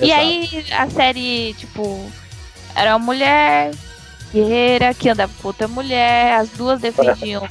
E 0.00 0.10
Exato. 0.10 0.20
aí 0.20 0.66
a 0.72 0.90
série, 0.90 1.54
tipo, 1.54 2.10
era 2.74 2.96
uma 2.96 3.04
mulher 3.04 3.72
guerreira 4.32 4.94
que 4.94 5.08
andava 5.08 5.32
com 5.40 5.48
outra 5.48 5.68
mulher, 5.68 6.34
as 6.34 6.48
duas 6.50 6.80
defendiam 6.82 7.46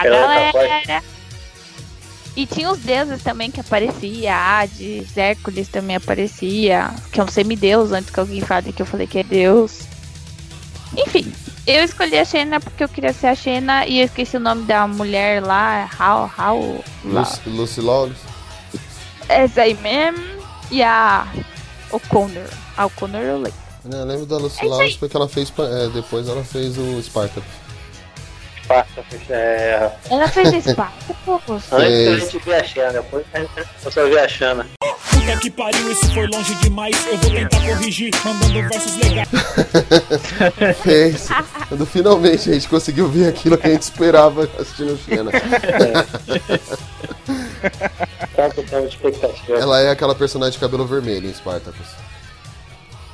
a 0.00 0.06
Ela 0.06 0.40
é 0.40 0.52
capaz. 0.52 0.68
galera. 0.86 1.04
E 2.36 2.44
tinha 2.44 2.70
os 2.70 2.78
deuses 2.80 3.22
também 3.22 3.50
que 3.50 3.60
aparecia, 3.60 4.34
Hades, 4.36 5.16
Hércules 5.16 5.68
também 5.68 5.96
aparecia, 5.96 6.90
que 7.10 7.18
é 7.18 7.24
um 7.24 7.28
semideus, 7.28 7.92
antes 7.92 8.10
que 8.10 8.20
alguém 8.20 8.42
fale 8.42 8.72
que 8.74 8.82
eu 8.82 8.86
falei 8.86 9.06
que 9.06 9.18
é 9.20 9.22
deus. 9.24 9.80
Enfim, 10.94 11.32
eu 11.66 11.82
escolhi 11.82 12.18
a 12.18 12.24
Xena 12.26 12.60
porque 12.60 12.84
eu 12.84 12.88
queria 12.90 13.12
ser 13.14 13.28
a 13.28 13.34
Xena 13.34 13.86
e 13.86 14.00
eu 14.00 14.04
esqueci 14.04 14.36
o 14.36 14.40
nome 14.40 14.64
da 14.64 14.86
mulher 14.86 15.42
lá, 15.42 15.88
Hal, 15.98 16.30
Hal, 16.36 16.84
lá. 17.06 17.20
Lucy, 17.20 17.40
Lucy 17.46 17.80
Lawless. 17.80 18.20
Essa 19.28 19.62
aí 19.62 19.74
mesmo. 19.74 20.22
E 20.70 20.82
a 20.82 21.26
O'Connor. 21.90 22.46
A 22.76 22.84
O'Connor 22.86 23.22
eu 23.22 23.36
lembro. 23.38 23.54
Eu 23.90 24.04
lembro 24.04 24.26
da 24.26 24.36
Lucy 24.36 24.64
É 24.64 24.68
Lawless 24.68 24.98
porque 24.98 25.16
ela 25.16 25.28
fez. 25.28 25.52
é, 25.58 25.88
depois 25.88 26.28
ela 26.28 26.44
fez 26.44 26.76
o 26.76 27.00
Spartacus. 27.02 27.65
Spartacus. 28.66 29.30
É... 29.30 29.92
Ela 30.10 30.28
fez 30.28 30.64
Spartacus? 30.64 31.48
Antes 31.48 31.72
a 31.72 31.78
Fez. 31.78 32.20
gente 32.32 32.44
via 32.44 32.60
a 32.60 32.64
Xana, 32.64 32.92
depois 32.92 33.24
eu 33.84 33.92
só 33.92 34.04
vi 34.06 34.18
a 34.18 34.28
Xana. 34.28 34.66
Puta 34.80 35.36
que 35.40 35.50
pariu, 35.50 35.92
isso 35.92 36.12
foi 36.12 36.26
longe 36.26 36.54
demais. 36.56 36.96
Eu 37.06 37.16
vou 37.16 37.30
tentar 37.30 37.60
corrigir, 37.60 38.10
mandando 38.24 38.68
versos 38.68 38.96
legais. 38.96 39.28
Fez. 40.82 41.28
Quando 41.68 41.86
finalmente 41.86 42.50
a 42.50 42.54
gente 42.54 42.68
conseguiu 42.68 43.08
ver 43.08 43.28
aquilo 43.28 43.56
que 43.56 43.66
a 43.66 43.70
gente 43.70 43.82
esperava 43.82 44.48
assistindo 44.58 44.98
Xena. 44.98 45.30
Tempo 48.34 48.62
de 48.62 48.86
expectativa. 48.88 49.58
Ela 49.58 49.80
é 49.80 49.90
aquela 49.90 50.14
personagem 50.14 50.52
de 50.52 50.58
cabelo 50.58 50.86
vermelho 50.86 51.28
em 51.28 51.32
Spartacus. 51.32 51.86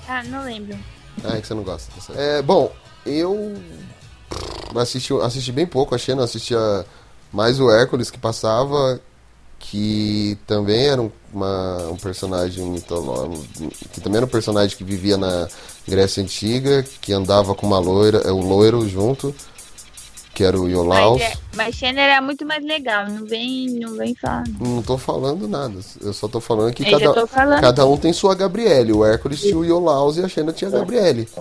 Ah, 0.08 0.22
não 0.24 0.44
lembro. 0.44 0.78
Ah, 1.24 1.36
é 1.36 1.40
que 1.40 1.46
você 1.46 1.54
não 1.54 1.62
gosta. 1.62 1.92
É, 2.14 2.42
bom, 2.42 2.72
eu 3.06 3.54
assisti, 4.76 5.12
assisti 5.20 5.52
bem 5.52 5.66
pouco 5.66 5.94
a 5.94 5.98
Xena, 5.98 6.24
assistia 6.24 6.84
mais 7.32 7.60
o 7.60 7.70
Hércules 7.70 8.10
que 8.10 8.18
passava, 8.18 9.00
que 9.58 10.36
também 10.46 10.86
era 10.88 11.00
um, 11.00 11.10
uma- 11.32 11.88
um 11.90 11.96
personagem 11.96 12.64
mitológico, 12.66 13.44
que 13.92 14.00
também 14.00 14.16
era 14.18 14.26
um 14.26 14.28
personagem 14.28 14.76
que 14.76 14.84
vivia 14.84 15.16
na 15.16 15.48
Grécia 15.86 16.22
Antiga, 16.22 16.84
que 17.00 17.12
andava 17.12 17.54
com 17.54 17.66
uma 17.66 17.78
loira, 17.78 18.18
é, 18.18 18.30
o 18.32 18.40
loiro 18.40 18.86
junto, 18.88 19.34
que 20.34 20.42
era 20.42 20.58
o 20.58 20.68
Iolaus. 20.68 21.20
Mas, 21.20 21.30
é, 21.30 21.34
mas 21.54 21.74
Xena 21.76 22.00
era 22.00 22.20
muito 22.22 22.44
mais 22.46 22.64
legal. 22.64 23.06
Não 23.08 23.24
vem, 23.26 23.68
não 23.78 23.94
vem 23.96 24.14
falar. 24.14 24.44
não. 24.58 24.82
Tô 24.82 24.96
falando 24.98 25.46
nada, 25.46 25.74
eu 26.00 26.12
só 26.12 26.26
tô 26.26 26.40
falando 26.40 26.72
que 26.74 26.82
Eu 26.90 26.98
cada, 26.98 27.26
falando. 27.26 27.60
cada 27.60 27.86
um 27.86 27.96
tem 27.96 28.12
sua 28.12 28.34
Gabriele. 28.34 28.92
O 28.92 29.04
Hércules 29.04 29.40
tinha 29.40 29.56
o 29.56 29.64
Iolaus 29.64 30.16
e 30.16 30.22
a 30.24 30.28
Xena 30.28 30.52
tinha 30.52 30.68
a 30.68 30.72
Gabriele. 30.72 31.28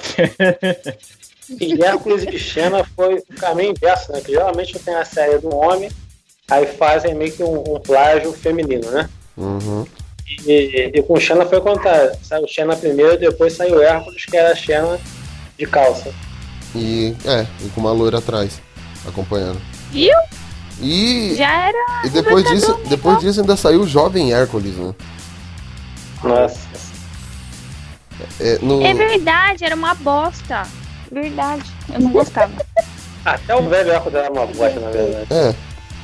E 1.60 1.84
Hércules 1.84 2.24
e 2.24 2.40
Xena 2.40 2.84
foi 2.96 3.16
o 3.16 3.36
caminho 3.36 3.72
inverso, 3.72 4.12
né? 4.12 4.22
Que 4.22 4.32
geralmente 4.32 4.78
tem 4.80 4.96
a 4.96 5.06
série 5.06 5.38
do 5.40 5.54
homem, 5.54 5.92
aí 6.50 6.66
fazem 6.66 7.14
meio 7.14 7.32
que 7.32 7.44
um, 7.44 7.76
um 7.76 7.80
plágio 7.80 8.32
feminino, 8.34 8.90
né? 8.92 9.10
Uhum. 9.38 9.86
E, 10.46 10.92
e 10.94 11.04
com 11.04 11.20
Xena 11.20 11.46
foi 11.46 11.58
o 11.58 11.62
contrário. 11.62 12.12
Saiu 12.24 12.48
Xena 12.48 12.76
primeiro, 12.76 13.18
depois 13.18 13.54
saiu 13.54 13.82
Hércules, 13.82 14.26
que 14.26 14.38
era 14.38 14.52
a 14.52 14.56
Xena 14.56 15.00
de 15.58 15.66
calça. 15.66 16.14
E 16.74 17.16
é, 17.26 17.46
e 17.66 17.70
com 17.70 17.82
uma 17.82 17.92
loira 17.92 18.20
atrás, 18.20 18.62
acompanhando. 19.06 19.62
Viu? 19.92 20.16
E, 20.82 21.36
Já 21.36 21.68
era. 21.68 22.06
e 22.06 22.10
depois 22.10 22.44
disso, 22.50 22.80
depois 22.88 23.20
disso 23.20 23.42
ainda 23.42 23.56
saiu 23.56 23.82
o 23.82 23.88
jovem 23.88 24.34
Hércules, 24.34 24.76
né? 24.76 24.96
Nossa. 26.24 26.60
É, 28.40 28.58
no, 28.62 28.84
É 28.84 28.94
verdade, 28.94 29.64
era 29.66 29.76
uma 29.76 29.94
bosta. 29.94 30.64
Verdade. 31.12 31.64
Eu 31.94 32.00
não 32.00 32.12
gostava. 32.12 32.54
Até 33.24 33.56
o 33.56 33.70
velho 33.70 33.92
Hércules 33.92 34.16
era 34.16 34.32
uma 34.32 34.48
bosta, 34.48 34.80
na 34.80 34.90
verdade. 34.90 35.28
é. 35.30 35.56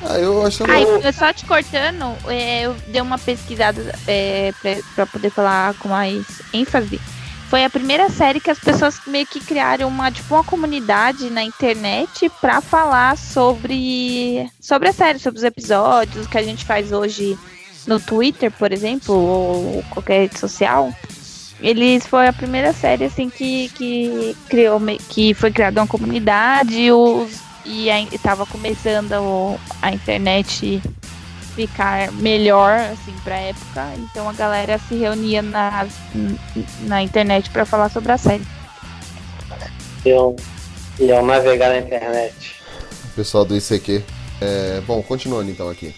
Ah, 0.03 0.19
eu 0.19 0.45
acho 0.45 0.63
Ai, 0.69 0.83
eu 0.83 1.11
só 1.11 1.33
te 1.33 1.43
cortando, 1.45 2.15
é, 2.27 2.67
eu 2.67 2.75
dei 2.87 3.01
uma 3.01 3.17
pesquisada 3.17 3.81
é, 4.07 4.53
pra, 4.61 4.75
pra 4.93 5.05
poder 5.07 5.31
falar 5.31 5.73
com 5.75 5.89
mais 5.89 6.23
ênfase. 6.53 7.01
Foi 7.49 7.63
a 7.63 7.69
primeira 7.69 8.09
série 8.09 8.39
que 8.39 8.51
as 8.51 8.59
pessoas 8.59 8.99
meio 9.07 9.25
que 9.25 9.39
criaram 9.39 9.87
uma, 9.87 10.11
tipo, 10.11 10.35
uma 10.35 10.43
comunidade 10.43 11.29
na 11.29 11.43
internet 11.43 12.29
pra 12.41 12.59
falar 12.59 13.17
sobre, 13.17 14.47
sobre 14.59 14.89
a 14.89 14.93
série, 14.93 15.17
sobre 15.17 15.39
os 15.39 15.43
episódios 15.43 16.27
que 16.27 16.37
a 16.37 16.43
gente 16.43 16.65
faz 16.65 16.91
hoje 16.91 17.37
no 17.87 17.99
Twitter, 17.99 18.51
por 18.51 18.73
exemplo, 18.73 19.15
ou 19.15 19.83
qualquer 19.89 20.23
rede 20.23 20.37
social. 20.37 20.93
Eles 21.59 22.05
foi 22.05 22.27
a 22.27 22.33
primeira 22.33 22.71
série 22.71 23.05
assim 23.05 23.29
que, 23.29 23.69
que 23.69 24.35
criou 24.47 24.79
que 25.09 25.33
foi 25.33 25.51
criada 25.51 25.81
uma 25.81 25.87
comunidade 25.87 26.91
os, 26.91 27.39
e 27.65 27.89
estava 28.13 28.45
começando 28.45 29.57
a 29.81 29.91
internet 29.91 30.81
ficar 31.55 32.11
melhor 32.11 32.79
assim 32.79 33.13
para 33.23 33.35
época, 33.39 33.91
então 33.97 34.29
a 34.29 34.33
galera 34.33 34.77
se 34.77 34.93
reunia 34.93 35.41
nas, 35.41 35.91
na 36.81 37.01
internet 37.01 37.49
para 37.49 37.65
falar 37.65 37.89
sobre 37.89 38.11
a 38.11 38.17
série. 38.17 38.45
Iam, 40.05 40.35
iam 40.99 41.25
navegar 41.25 41.69
na 41.69 41.79
internet. 41.79 42.55
pessoal 43.15 43.43
do 43.43 43.57
ICQ. 43.57 44.03
É, 44.39 44.81
bom, 44.85 45.01
continuando 45.01 45.49
então 45.49 45.67
aqui. 45.67 45.95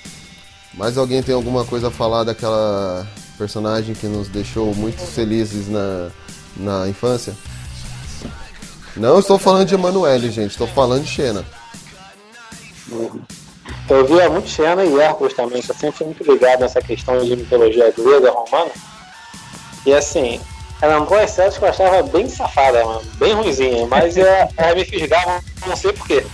Mais 0.73 0.97
alguém 0.97 1.21
tem 1.21 1.35
alguma 1.35 1.65
coisa 1.65 1.89
a 1.89 1.91
falar 1.91 2.23
daquela 2.23 3.05
personagem 3.39 3.95
que 3.95 4.05
nos 4.05 4.27
deixou 4.27 4.75
muito 4.75 4.99
felizes 4.99 5.69
na, 5.69 6.09
na 6.57 6.89
infância? 6.89 7.33
Não 8.97 9.17
estou 9.17 9.39
falando 9.39 9.65
de 9.65 9.75
Emanuele, 9.75 10.29
gente, 10.29 10.51
estou 10.51 10.67
falando 10.67 11.03
de 11.03 11.09
Xena. 11.09 11.45
Eu 13.89 14.05
via 14.05 14.29
muito 14.29 14.49
Xena 14.49 14.83
e 14.83 14.99
Hércules 14.99 15.33
também, 15.33 15.63
eu 15.65 15.73
sempre 15.73 15.91
fui 15.93 16.07
muito 16.07 16.29
ligado 16.29 16.59
nessa 16.59 16.81
questão 16.81 17.23
de 17.23 17.35
mitologia 17.35 17.93
grega, 17.97 18.31
romana. 18.31 18.71
E 19.85 19.93
assim, 19.93 20.41
eram 20.81 21.05
duas 21.05 21.31
séries 21.31 21.57
que 21.57 21.63
eu 21.63 21.69
achava 21.69 22.03
bem 22.03 22.27
safada, 22.27 22.83
mano, 22.83 23.01
bem 23.15 23.33
ruimzinha, 23.33 23.87
mas 23.87 24.17
é, 24.17 24.49
ela 24.57 24.75
me 24.75 24.83
fisgava, 24.83 25.41
não 25.65 25.77
sei 25.77 25.93
porquê. 25.93 26.25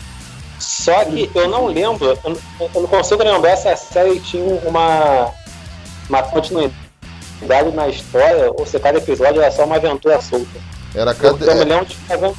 Só 0.60 1.06
que 1.06 1.30
eu 1.36 1.48
não 1.50 1.68
lembro, 1.68 2.18
eu 2.24 2.82
não 2.82 2.88
consigo 2.88 3.22
lembrar 3.22 3.56
se 3.58 3.68
a 3.68 3.78
série 3.78 4.20
tinha 4.22 4.56
uma, 4.66 5.32
uma 6.10 6.24
continuidade 6.24 6.85
na 7.74 7.88
história 7.90 8.52
ou 8.52 8.66
se 8.66 8.80
cada 8.80 8.98
episódio 8.98 9.42
era 9.42 9.52
só 9.52 9.66
uma 9.66 9.76
aventura 9.76 10.22
solta. 10.22 10.60
Era 10.94 11.14
cada. 11.14 11.46
eu 11.46 11.56
me 11.56 11.66
lembro 11.66 11.86
de 11.86 11.96
fazer 11.96 12.34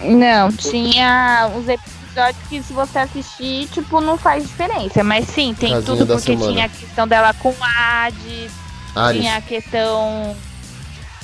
Não, 0.00 0.50
tinha 0.52 1.50
uns 1.54 1.68
episódios 1.68 2.48
que 2.48 2.62
se 2.62 2.72
você 2.72 2.98
assistir, 2.98 3.68
tipo, 3.68 4.00
não 4.00 4.16
faz 4.16 4.44
diferença. 4.44 5.04
Mas 5.04 5.26
sim, 5.28 5.54
tem 5.54 5.72
Casinha 5.72 5.82
tudo 5.96 6.06
porque 6.06 6.32
semana. 6.32 6.52
tinha 6.52 6.64
a 6.64 6.68
questão 6.68 7.06
dela 7.06 7.34
com 7.34 7.54
Hades, 7.60 8.52
Ares. 8.94 9.20
tinha 9.20 9.36
a 9.36 9.40
questão. 9.42 10.36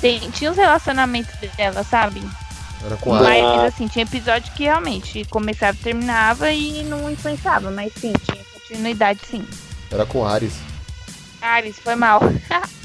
Tem, 0.00 0.18
tinha 0.30 0.50
os 0.50 0.56
relacionamentos 0.56 1.34
dela, 1.56 1.82
sabe? 1.82 2.22
Era 2.84 2.96
com 2.98 3.10
Mas 3.14 3.44
Ares. 3.44 3.74
assim, 3.74 3.88
tinha 3.88 4.04
episódio 4.04 4.52
que 4.52 4.64
realmente 4.64 5.24
começava 5.24 5.76
e 5.76 5.82
terminava 5.82 6.52
e 6.52 6.82
não 6.84 7.10
influenciava, 7.10 7.70
mas 7.70 7.92
sim, 7.94 8.12
tinha 8.24 8.44
continuidade 8.52 9.20
sim. 9.28 9.44
Era 9.90 10.04
com 10.04 10.26
Ares. 10.26 10.52
Ares, 11.40 11.78
foi 11.78 11.94
mal. 11.94 12.20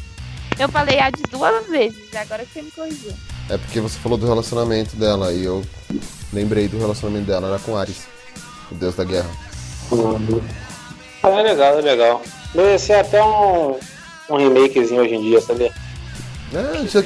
Eu 0.62 0.70
falei 0.70 1.00
Hades 1.00 1.24
duas 1.32 1.66
vezes, 1.68 2.16
agora 2.16 2.46
que 2.46 2.54
você 2.54 2.62
me 2.62 2.70
corrigiu. 2.70 3.12
É 3.50 3.58
porque 3.58 3.80
você 3.80 3.98
falou 3.98 4.16
do 4.16 4.28
relacionamento 4.28 4.96
dela 4.96 5.34
e 5.34 5.44
eu 5.44 5.64
lembrei 6.32 6.68
do 6.68 6.78
relacionamento 6.78 7.26
dela, 7.26 7.48
era 7.48 7.58
com 7.58 7.76
Ares, 7.76 8.08
o 8.72 8.76
deus 8.76 8.94
da 8.96 9.04
guerra. 9.04 9.30
Ah, 11.24 11.30
é 11.30 11.42
legal, 11.42 11.80
é 11.80 11.82
legal. 11.82 12.22
Merecia 12.54 13.02
até 13.02 13.24
um, 13.24 13.80
um 14.30 14.38
remakezinho 14.38 15.02
hoje 15.02 15.16
em 15.16 15.22
dia, 15.24 15.42
sabia? 15.42 15.74
É, 16.54 16.86
já... 16.86 17.02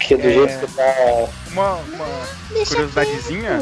Que 0.00 0.16
do 0.16 0.26
É. 0.26 0.32
jeito 0.32 0.66
que 0.66 0.72
tá. 0.74 0.94
Uma, 1.52 1.74
uma 1.74 2.06
curiosidadezinha. 2.48 3.60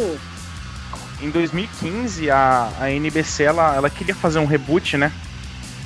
Em 1.20 1.30
2015, 1.30 2.30
a, 2.30 2.70
a 2.78 2.90
NBC 2.92 3.42
ela, 3.42 3.74
ela 3.74 3.90
queria 3.90 4.14
fazer 4.14 4.38
um 4.38 4.46
reboot, 4.46 4.96
né? 4.96 5.12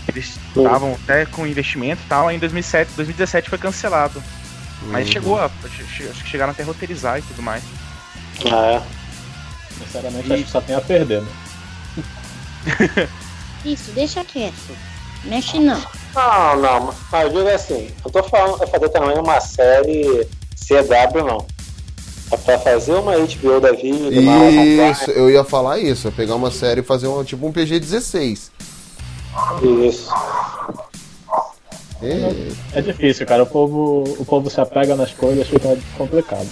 Eles 0.09 0.39
estavam 0.57 0.95
até 1.03 1.25
com 1.27 1.47
investimento 1.47 2.03
e 2.05 2.09
tal. 2.09 2.29
Aí 2.29 2.37
em 2.37 2.39
2007, 2.39 2.93
2017 2.97 3.49
foi 3.49 3.59
cancelado. 3.59 4.23
Mas 4.87 5.07
Uhum. 5.07 5.13
chegou 5.13 5.39
a. 5.39 5.45
Acho 5.47 6.23
que 6.25 6.29
chegaram 6.29 6.51
até 6.53 6.63
a 6.63 6.67
roteirizar 6.67 7.19
e 7.19 7.23
tudo 7.23 7.41
mais. 7.43 7.63
Ah, 8.51 8.83
Sinceramente, 9.79 10.33
acho 10.33 10.45
que 10.45 10.51
só 10.51 10.61
tem 10.61 10.75
a 10.77 10.81
perder, 10.81 11.23
né? 11.23 11.29
Isso, 13.65 13.91
deixa 13.93 14.25
quieto. 14.25 14.77
Mexe 15.25 15.59
não. 15.59 15.81
Não, 16.15 16.57
não, 16.57 16.95
mas 17.11 17.23
eu 17.25 17.29
digo 17.31 17.49
assim, 17.49 17.91
eu 18.05 18.11
tô 18.11 18.23
falando 18.25 18.59
pra 18.59 18.67
fazer 18.67 18.89
também 18.89 19.17
uma 19.19 19.41
série 19.41 20.27
CW, 20.57 21.25
não. 21.25 21.47
É 22.31 22.37
pra 22.37 22.59
fazer 22.59 22.93
uma 22.95 23.13
HBO 23.17 23.61
da 23.61 23.73
vida, 23.73 24.21
uma 24.21 24.91
Isso, 24.91 25.11
eu 25.11 25.31
ia 25.31 25.45
falar 25.45 25.79
isso, 25.79 26.09
eu 26.09 26.13
pegar 26.13 26.35
uma 26.35 26.51
série 26.51 26.81
e 26.81 26.85
fazer 26.85 27.07
um, 27.07 27.23
tipo 27.23 27.47
um 27.47 27.53
PG-16. 27.53 28.51
Isso. 29.87 30.11
É, 32.03 32.79
É 32.79 32.81
difícil, 32.81 33.27
cara. 33.27 33.45
O 33.45 33.47
povo, 33.47 34.05
o 34.19 34.25
povo 34.25 34.51
se 34.51 34.61
apega 34.61 34.97
nas 34.97 35.13
coisas, 35.13 35.47
fica 35.47 35.77
complicado. 35.97 36.49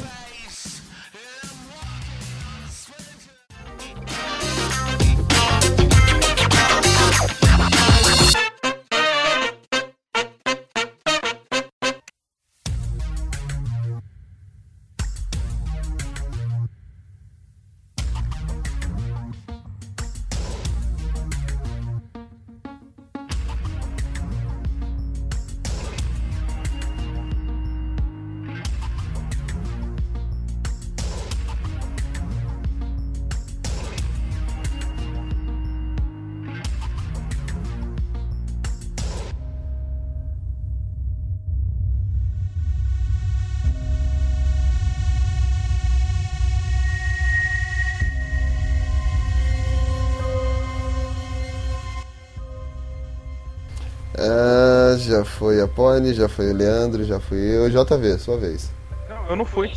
Foi 55.81 55.97
a 55.97 56.01
Pony, 56.01 56.15
já 56.15 56.29
foi 56.29 56.51
o 56.51 56.57
Leandro, 56.57 57.05
já 57.05 57.19
fui 57.21 57.39
eu. 57.39 57.71
JV, 57.71 58.19
sua 58.19 58.37
vez. 58.37 58.71
Não, 59.09 59.27
eu 59.31 59.37
não 59.37 59.45
fui. 59.45 59.71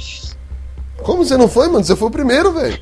Como 0.97 1.23
você 1.25 1.37
não 1.37 1.47
foi, 1.47 1.67
mano? 1.67 1.83
Você 1.83 1.95
foi 1.95 2.07
o 2.07 2.11
primeiro, 2.11 2.51
velho. 2.53 2.77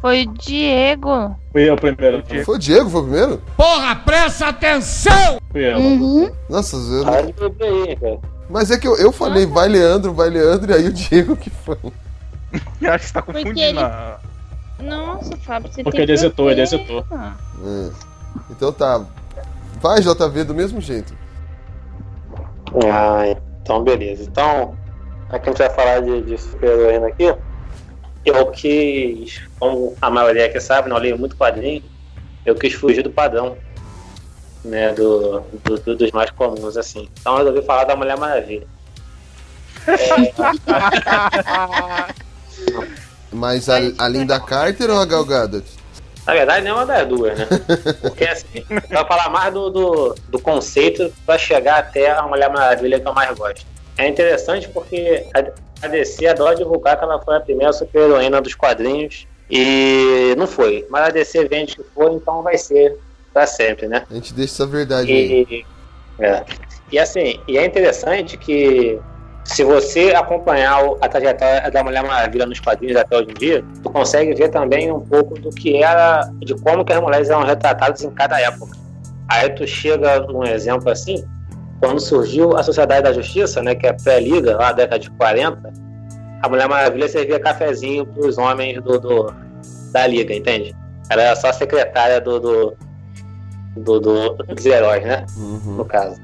Foi 0.00 0.22
o 0.24 0.32
Diego. 0.34 1.36
Fui 1.52 1.68
eu 1.68 1.76
primeiro. 1.76 2.22
Foi 2.44 2.54
o 2.56 2.58
Diego, 2.58 2.90
foi 2.90 3.00
o 3.00 3.04
primeiro? 3.04 3.42
Porra, 3.56 3.96
presta 3.96 4.48
atenção! 4.48 5.38
Fui 5.50 5.64
eu. 5.72 5.78
Uhum. 5.78 6.30
Nossa, 6.48 6.76
eu 6.76 7.04
não- 7.04 7.12
Aí 7.14 7.32
cara. 7.32 8.18
Mas 8.48 8.70
é 8.70 8.78
que 8.78 8.86
eu, 8.86 8.96
eu 8.96 9.10
falei, 9.10 9.44
vai 9.46 9.68
Leandro, 9.68 10.12
vai 10.12 10.30
Leandro, 10.30 10.70
e 10.70 10.74
aí 10.74 10.86
o 10.86 10.92
Diego 10.92 11.36
que 11.36 11.50
foi. 11.50 11.76
Eu 12.80 12.92
acho 12.92 13.00
que 13.04 13.08
você 13.08 13.14
tá 13.14 13.22
confundindo. 13.22 13.58
ele- 13.58 13.78
a- 13.80 14.18
Nossa, 14.80 15.36
Fábio, 15.38 15.72
você 15.72 15.82
Porque 15.82 15.96
tem 15.96 16.04
ele 16.04 16.12
hesitou, 16.12 16.50
ele 16.50 16.60
hesitou. 16.62 17.04
É. 17.10 17.90
Então 18.50 18.72
tá. 18.72 19.02
Vai, 19.82 20.00
JV, 20.00 20.44
do 20.44 20.54
mesmo 20.54 20.80
jeito. 20.80 21.12
Ah, 22.92 23.36
então 23.62 23.82
beleza. 23.82 24.24
Então, 24.24 24.76
aqui 25.28 25.48
a 25.48 25.52
gente 25.52 25.58
vai 25.58 25.70
falar 25.70 26.00
de, 26.00 26.22
de 26.22 26.38
super-heroína 26.38 27.08
aqui. 27.08 27.34
Eu 28.24 28.46
quis, 28.50 29.40
como 29.58 29.94
a 30.02 30.10
maioria 30.10 30.46
aqui 30.46 30.60
sabe, 30.60 30.88
não 30.88 30.98
leio 30.98 31.18
muito 31.18 31.36
quadrinho, 31.36 31.82
eu 32.44 32.54
quis 32.56 32.72
fugir 32.74 33.02
do 33.02 33.10
padrão, 33.10 33.56
né, 34.64 34.92
do, 34.92 35.40
do- 35.62 35.78
do- 35.78 35.96
dos 35.96 36.10
mais 36.10 36.30
comuns, 36.30 36.76
assim. 36.76 37.08
Então 37.20 37.38
eu 37.38 37.46
resolvi 37.46 37.64
falar 37.66 37.84
da 37.84 37.94
Mulher 37.96 38.18
Maravilha. 38.18 38.66
Mas 43.32 43.68
a, 43.68 43.76
a 43.98 44.08
Linda 44.08 44.38
Carter 44.40 44.90
ou 44.90 44.98
a 45.00 45.04
Gal 45.04 45.24
Gadot? 45.24 45.66
Na 46.26 46.32
verdade, 46.32 46.64
nenhuma 46.64 46.84
das 46.84 47.06
duas, 47.06 47.38
né? 47.38 47.46
Porque 48.02 48.24
assim, 48.24 48.64
vai 48.68 49.06
falar 49.06 49.30
mais 49.30 49.54
do, 49.54 49.70
do, 49.70 50.14
do 50.28 50.38
conceito 50.40 51.12
para 51.24 51.38
chegar 51.38 51.78
até 51.78 52.10
a 52.10 52.22
Mulher 52.22 52.50
Maravilha 52.50 52.98
que 52.98 53.06
eu 53.06 53.14
mais 53.14 53.36
gosto. 53.38 53.64
É 53.96 54.08
interessante 54.08 54.68
porque 54.68 55.24
a, 55.34 55.86
a 55.86 55.88
DC 55.88 56.26
adora 56.26 56.54
divulgar 56.54 56.98
que 56.98 57.04
ela 57.04 57.18
foi 57.18 57.36
a 57.36 57.40
primeira 57.40 57.72
super-heroína 57.72 58.42
dos 58.42 58.54
quadrinhos 58.54 59.26
e 59.50 60.34
não 60.36 60.46
foi. 60.46 60.86
Mas 60.90 61.08
a 61.08 61.10
DC 61.10 61.46
vende 61.46 61.76
que 61.76 61.84
foi, 61.94 62.12
então 62.12 62.42
vai 62.42 62.58
ser 62.58 62.98
para 63.32 63.46
sempre, 63.46 63.86
né? 63.86 64.04
A 64.10 64.14
gente 64.14 64.34
deixa 64.34 64.54
essa 64.54 64.66
verdade 64.66 65.10
aí. 65.10 65.46
E, 65.48 65.66
é. 66.22 66.44
e 66.92 66.98
assim, 66.98 67.40
e 67.46 67.56
é 67.56 67.64
interessante 67.64 68.36
que 68.36 68.98
se 69.46 69.62
você 69.64 70.12
acompanhar 70.14 70.84
o- 70.84 70.98
a 71.00 71.08
trajetória 71.08 71.70
da 71.70 71.82
Mulher 71.84 72.02
Maravilha 72.02 72.46
nos 72.46 72.60
quadrinhos 72.60 72.96
até 72.96 73.16
hoje 73.16 73.30
em 73.30 73.34
dia, 73.34 73.64
tu 73.82 73.90
consegue 73.90 74.34
ver 74.34 74.48
também 74.50 74.90
um 74.92 75.00
pouco 75.00 75.34
do 75.38 75.50
que 75.50 75.82
era, 75.82 76.28
de 76.40 76.54
como 76.56 76.84
que 76.84 76.92
as 76.92 77.00
mulheres 77.00 77.30
eram 77.30 77.44
retratadas 77.44 78.02
em 78.02 78.10
cada 78.10 78.40
época. 78.40 78.76
Aí 79.28 79.48
tu 79.50 79.66
chega 79.66 80.20
num 80.20 80.44
exemplo 80.44 80.90
assim, 80.90 81.24
quando 81.80 82.00
surgiu 82.00 82.56
a 82.56 82.62
Sociedade 82.62 83.02
da 83.02 83.12
Justiça, 83.12 83.62
né, 83.62 83.74
que 83.74 83.86
é 83.86 83.92
pré-liga, 83.92 84.56
lá 84.56 84.66
na 84.66 84.72
década 84.72 84.98
de 84.98 85.10
40, 85.10 85.72
a 86.42 86.48
Mulher 86.48 86.68
Maravilha 86.68 87.08
servia 87.08 87.38
cafezinho 87.40 88.04
pros 88.06 88.38
homens 88.38 88.82
do, 88.82 88.98
do- 89.00 89.32
da 89.92 90.06
liga, 90.06 90.34
entende? 90.34 90.74
Ela 91.08 91.22
era 91.22 91.36
só 91.36 91.52
secretária 91.52 92.20
do, 92.20 92.40
do, 92.40 92.76
do- 93.76 94.00
do- 94.00 94.34
dos 94.48 94.66
heróis, 94.66 95.04
né? 95.04 95.24
Uhum. 95.36 95.76
no 95.76 95.84
caso. 95.84 96.20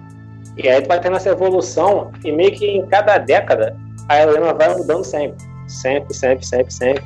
E 0.56 0.68
aí 0.68 0.84
vai 0.86 1.00
tendo 1.00 1.16
essa 1.16 1.30
evolução 1.30 2.10
e 2.24 2.30
meio 2.30 2.52
que 2.52 2.66
em 2.66 2.86
cada 2.86 3.18
década 3.18 3.76
a 4.08 4.20
Helena 4.20 4.52
vai 4.52 4.74
mudando 4.76 5.04
sempre. 5.04 5.36
Sempre, 5.66 6.14
sempre, 6.14 6.44
sempre, 6.44 6.72
sempre. 6.72 7.04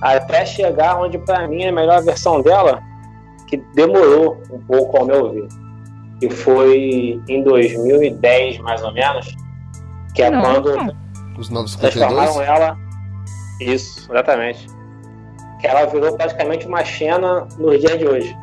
Até 0.00 0.44
chegar 0.46 1.00
onde 1.00 1.18
pra 1.18 1.46
mim 1.46 1.64
é 1.64 1.68
a 1.68 1.72
melhor 1.72 2.02
versão 2.02 2.40
dela, 2.40 2.82
que 3.46 3.56
demorou 3.74 4.42
um 4.50 4.60
pouco 4.60 4.96
ao 4.98 5.06
meu 5.06 5.32
ver. 5.32 5.48
Que 6.20 6.30
foi 6.30 7.20
em 7.28 7.42
2010, 7.42 8.58
mais 8.60 8.82
ou 8.82 8.92
menos, 8.92 9.34
que 10.14 10.22
é 10.22 10.30
Nossa. 10.30 10.62
quando 10.62 10.96
Os 11.38 11.50
952? 11.50 11.94
transformaram 11.94 12.42
ela. 12.42 12.78
Isso, 13.60 14.10
exatamente. 14.10 14.66
Que 15.60 15.66
ela 15.66 15.84
virou 15.86 16.16
praticamente 16.16 16.66
uma 16.66 16.84
Xena 16.84 17.46
nos 17.58 17.80
dias 17.80 17.98
de 17.98 18.06
hoje. 18.06 18.36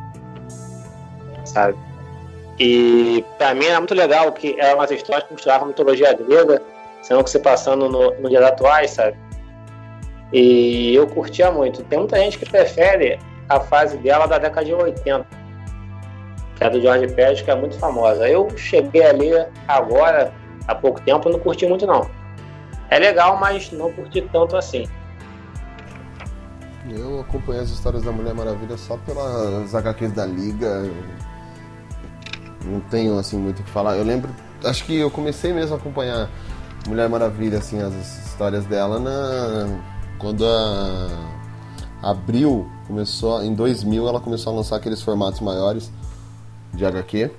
Sabe? 1.44 1.76
E 2.58 3.24
pra 3.36 3.54
mim 3.54 3.66
era 3.66 3.78
muito 3.78 3.94
legal 3.94 4.30
que 4.32 4.58
eram 4.60 4.76
umas 4.76 4.90
histórias 4.90 5.26
que 5.26 5.34
misturavam 5.34 5.68
mitologia 5.68 6.12
grega, 6.12 6.62
sendo 7.02 7.24
que 7.24 7.30
se 7.30 7.38
passando 7.40 7.88
no, 7.88 8.14
no 8.20 8.28
dias 8.28 8.44
atuais, 8.44 8.92
sabe? 8.92 9.16
E 10.32 10.94
eu 10.94 11.06
curtia 11.06 11.50
muito. 11.50 11.82
Tem 11.84 11.98
muita 11.98 12.16
gente 12.18 12.38
que 12.38 12.48
prefere 12.48 13.18
a 13.48 13.60
fase 13.60 13.96
dela 13.98 14.26
da 14.26 14.38
década 14.38 14.64
de 14.64 14.72
80, 14.72 15.26
que 16.56 16.64
é 16.64 16.70
do 16.70 16.80
George 16.80 17.08
Pérez, 17.14 17.42
que 17.42 17.50
é 17.50 17.54
muito 17.54 17.78
famosa. 17.78 18.28
Eu 18.28 18.48
cheguei 18.56 19.04
a 19.06 19.12
ler 19.12 19.48
agora, 19.68 20.32
há 20.66 20.74
pouco 20.74 21.00
tempo, 21.00 21.28
não 21.28 21.38
curti 21.38 21.66
muito 21.66 21.86
não. 21.86 22.08
É 22.90 22.98
legal, 22.98 23.36
mas 23.38 23.70
não 23.72 23.92
curti 23.92 24.22
tanto 24.32 24.56
assim. 24.56 24.86
Eu 26.88 27.20
acompanhei 27.20 27.62
as 27.62 27.70
histórias 27.70 28.02
da 28.02 28.12
Mulher 28.12 28.34
Maravilha 28.34 28.76
só 28.76 28.96
pelas 28.98 29.74
HQs 29.74 30.12
da 30.12 30.26
Liga. 30.26 30.84
Não 32.64 32.80
tenho 32.80 33.18
assim 33.18 33.36
muito 33.36 33.60
o 33.60 33.62
que 33.62 33.70
falar. 33.70 33.96
Eu 33.96 34.04
lembro, 34.04 34.30
acho 34.64 34.84
que 34.84 34.96
eu 34.96 35.10
comecei 35.10 35.52
mesmo 35.52 35.74
a 35.74 35.78
acompanhar 35.78 36.30
Mulher 36.88 37.08
Maravilha, 37.08 37.58
assim, 37.58 37.80
as 37.80 37.94
histórias 38.26 38.64
dela 38.66 38.98
na 38.98 39.80
quando 40.18 40.46
a 40.46 41.08
Abril 42.02 42.68
começou, 42.86 43.42
em 43.42 43.54
2000 43.54 44.08
ela 44.08 44.20
começou 44.20 44.52
a 44.52 44.56
lançar 44.56 44.76
aqueles 44.76 45.02
formatos 45.02 45.40
maiores 45.40 45.90
de 46.72 46.84
HQ, 46.84 47.30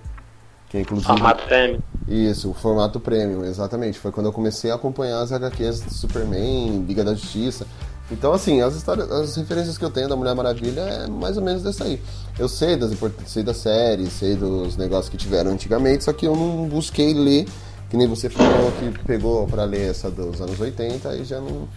que 0.69 0.77
é 0.77 0.81
inclusive 0.81 1.07
Formato 1.07 1.45
prêmio. 1.45 1.83
isso, 2.07 2.49
o 2.49 2.53
formato 2.53 2.99
premium, 2.99 3.43
exatamente. 3.43 3.99
Foi 3.99 4.11
quando 4.11 4.27
eu 4.27 4.33
comecei 4.33 4.71
a 4.71 4.75
acompanhar 4.75 5.21
as 5.21 5.31
HQs 5.31 5.81
do 5.81 5.93
Superman, 5.93 6.83
Liga 6.87 7.03
da 7.03 7.13
Justiça. 7.13 7.67
Então, 8.11 8.33
assim, 8.33 8.61
as 8.61 8.75
histórias, 8.75 9.09
as 9.11 9.35
referências 9.35 9.77
que 9.77 9.83
eu 9.83 9.89
tenho 9.89 10.07
da 10.07 10.15
Mulher 10.15 10.35
Maravilha 10.35 10.81
é 10.81 11.07
mais 11.07 11.37
ou 11.37 11.43
menos 11.43 11.63
dessa 11.63 11.85
aí. 11.85 11.99
Eu 12.37 12.47
sei 12.47 12.75
das 12.75 12.91
sei 13.25 13.43
da 13.43 13.53
série, 13.53 14.09
sei 14.09 14.35
dos 14.35 14.77
negócios 14.77 15.09
que 15.09 15.17
tiveram 15.17 15.51
antigamente, 15.51 16.03
só 16.03 16.13
que 16.13 16.27
eu 16.27 16.35
não 16.35 16.67
busquei 16.67 17.13
ler, 17.13 17.47
que 17.89 17.97
nem 17.97 18.07
você 18.07 18.29
falou 18.29 18.71
que 18.73 18.99
pegou 19.05 19.47
pra 19.47 19.63
ler 19.63 19.89
essa 19.89 20.11
dos 20.11 20.39
anos 20.39 20.59
80, 20.59 21.09
aí 21.09 21.23
já 21.23 21.39
não. 21.39 21.67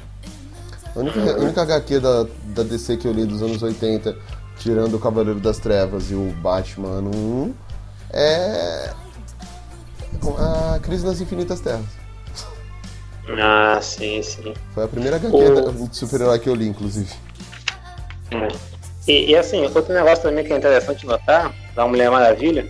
A 0.94 0.98
única, 0.98 1.20
a 1.20 1.38
única 1.38 1.62
HQ 1.62 2.00
da, 2.00 2.26
da 2.54 2.62
DC 2.62 2.98
que 2.98 3.08
eu 3.08 3.12
li 3.12 3.24
dos 3.24 3.42
anos 3.42 3.62
80, 3.62 4.14
tirando 4.58 4.94
o 4.94 4.98
Cavaleiro 4.98 5.40
das 5.40 5.58
Trevas 5.58 6.10
e 6.10 6.14
o 6.14 6.34
Batman 6.42 6.88
ano 6.88 7.10
1, 7.10 7.54
é 8.12 8.92
a 10.38 10.78
Crise 10.80 11.06
nas 11.06 11.20
Infinitas 11.20 11.60
Terras. 11.60 11.97
Ah, 13.40 13.78
sim, 13.82 14.22
sim. 14.22 14.54
Foi 14.74 14.84
a 14.84 14.88
primeira 14.88 15.16
HQ 15.16 15.34
O- 15.34 15.86
de 15.88 15.96
super-herói 15.96 16.38
que 16.38 16.48
eu 16.48 16.54
li, 16.54 16.66
inclusive. 16.68 17.12
É. 18.30 18.48
E, 19.10 19.30
e, 19.30 19.36
assim, 19.36 19.64
outro 19.64 19.92
negócio 19.92 20.22
também 20.22 20.44
que 20.44 20.52
é 20.52 20.56
interessante 20.56 21.06
notar 21.06 21.52
da 21.74 21.86
Mulher 21.86 22.10
Maravilha, 22.10 22.66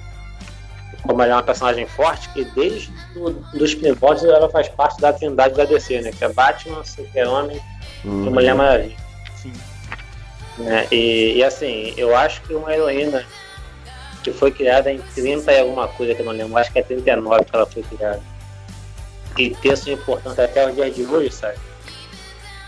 como 1.02 1.22
ela 1.22 1.32
é 1.32 1.36
uma 1.36 1.42
personagem 1.42 1.86
forte, 1.86 2.28
que 2.30 2.44
desde 2.44 2.90
do, 3.14 3.44
os 3.54 3.74
primórdios 3.74 4.24
ela 4.30 4.48
faz 4.48 4.68
parte 4.68 5.00
da 5.00 5.12
trindade 5.12 5.54
da 5.54 5.64
DC, 5.64 6.00
né? 6.00 6.10
Que 6.16 6.24
é 6.24 6.32
Batman, 6.32 6.84
Super-Homem 6.84 7.60
e 8.04 8.08
Uhum. 8.08 8.30
Mulher 8.30 8.54
Maravilha. 8.54 8.96
Sim. 9.36 9.52
né? 10.58 10.86
E, 10.92 11.34
e, 11.38 11.44
assim, 11.44 11.92
eu 11.96 12.16
acho 12.16 12.40
que 12.42 12.54
uma 12.54 12.72
heroína 12.72 13.24
que 14.22 14.32
foi 14.32 14.50
criada 14.50 14.92
em 14.92 14.98
30 15.14 15.52
e 15.52 15.60
alguma 15.60 15.88
coisa 15.88 16.14
que 16.14 16.20
eu 16.20 16.26
não 16.26 16.32
lembro, 16.32 16.56
acho 16.58 16.72
que 16.72 16.78
é 16.78 16.82
39 16.82 17.44
que 17.44 17.54
ela 17.56 17.66
foi 17.66 17.82
criada. 17.82 18.20
E 19.38 19.54
ter 19.54 19.76
sua 19.76 19.92
importância 19.92 20.44
até 20.44 20.66
os 20.66 20.74
dias 20.74 20.94
de 20.94 21.06
hoje, 21.06 21.30
sabe? 21.30 21.58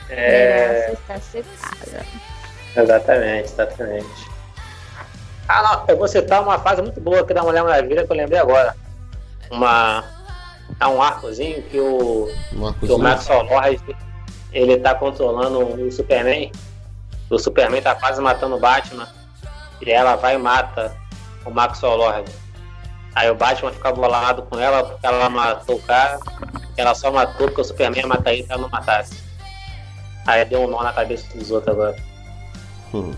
É. 0.08 0.92
Está. 0.92 1.20
Exatamente, 2.76 3.52
exatamente. 3.52 4.30
Ah, 5.48 5.62
não, 5.62 5.84
eu 5.88 5.96
vou 5.96 6.06
citar 6.06 6.42
uma 6.42 6.58
fase 6.60 6.80
muito 6.80 7.00
boa 7.00 7.20
aqui 7.20 7.34
da 7.34 7.42
Mulher 7.42 7.64
Maravilha 7.64 8.06
que 8.06 8.12
eu 8.12 8.16
lembrei 8.16 8.38
agora. 8.38 8.76
Uma. 9.50 10.04
Há 10.78 10.88
um 10.88 11.02
arcozinho 11.02 11.60
que 11.64 11.80
o, 11.80 12.32
Marcos 12.52 12.88
que 12.88 12.92
o 12.92 12.98
Maxwell 12.98 13.42
Lord 13.42 13.96
ele 14.52 14.78
tá 14.78 14.94
controlando 14.94 15.58
o 15.58 15.90
Superman. 15.90 16.52
O 17.28 17.38
Superman 17.38 17.82
tá 17.82 17.94
quase 17.96 18.20
matando 18.20 18.56
o 18.56 18.60
Batman. 18.60 19.08
E 19.80 19.90
ela 19.90 20.16
vai 20.16 20.36
e 20.36 20.38
mata 20.38 20.96
o 21.44 21.50
Maxwell 21.50 21.96
Lord. 21.96 22.30
Aí 23.20 23.30
o 23.30 23.34
Batman 23.34 23.70
fica 23.70 23.92
bolado 23.92 24.40
com 24.44 24.58
ela 24.58 24.82
porque 24.82 25.06
ela 25.06 25.28
matou 25.28 25.76
o 25.76 25.82
cara. 25.82 26.18
Ela 26.74 26.94
só 26.94 27.12
matou 27.12 27.48
porque 27.48 27.60
o 27.60 27.64
Superman 27.64 28.00
ia 28.00 28.06
matar 28.06 28.32
ele 28.32 28.44
se 28.44 28.50
ela 28.50 28.62
não 28.62 28.70
matasse. 28.70 29.12
Aí 30.26 30.42
deu 30.46 30.62
um 30.62 30.66
nó 30.70 30.82
na 30.82 30.90
cabeça 30.90 31.26
dos 31.36 31.50
outros 31.50 31.74
agora. 31.76 31.96
Uhum. 32.94 33.14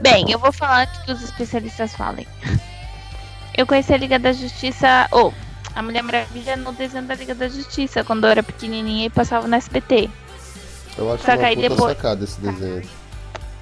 Bem, 0.00 0.30
eu 0.30 0.38
vou 0.38 0.52
falar 0.52 0.82
antes 0.82 0.98
que 1.04 1.12
os 1.12 1.22
especialistas 1.22 1.96
falem. 1.96 2.26
Eu 3.56 3.66
conheci 3.66 3.94
a 3.94 3.96
Liga 3.96 4.18
da 4.18 4.30
Justiça, 4.34 5.08
ou 5.12 5.32
a 5.74 5.82
Mulher 5.82 6.02
Maravilha 6.02 6.54
no 6.54 6.70
desenho 6.72 7.04
da 7.06 7.14
Liga 7.14 7.34
da 7.34 7.48
Justiça, 7.48 8.04
quando 8.04 8.24
eu 8.24 8.30
era 8.30 8.42
pequenininha 8.42 9.06
e 9.06 9.10
passava 9.10 9.48
no 9.48 9.54
SBT. 9.56 10.10
Eu 10.98 11.10
acho 11.14 11.24
Só 11.24 11.32
uma 11.32 11.48
puta 11.48 11.56
depois- 11.56 11.96
sacada 11.96 12.24
esse 12.24 12.38
desenho. 12.42 12.86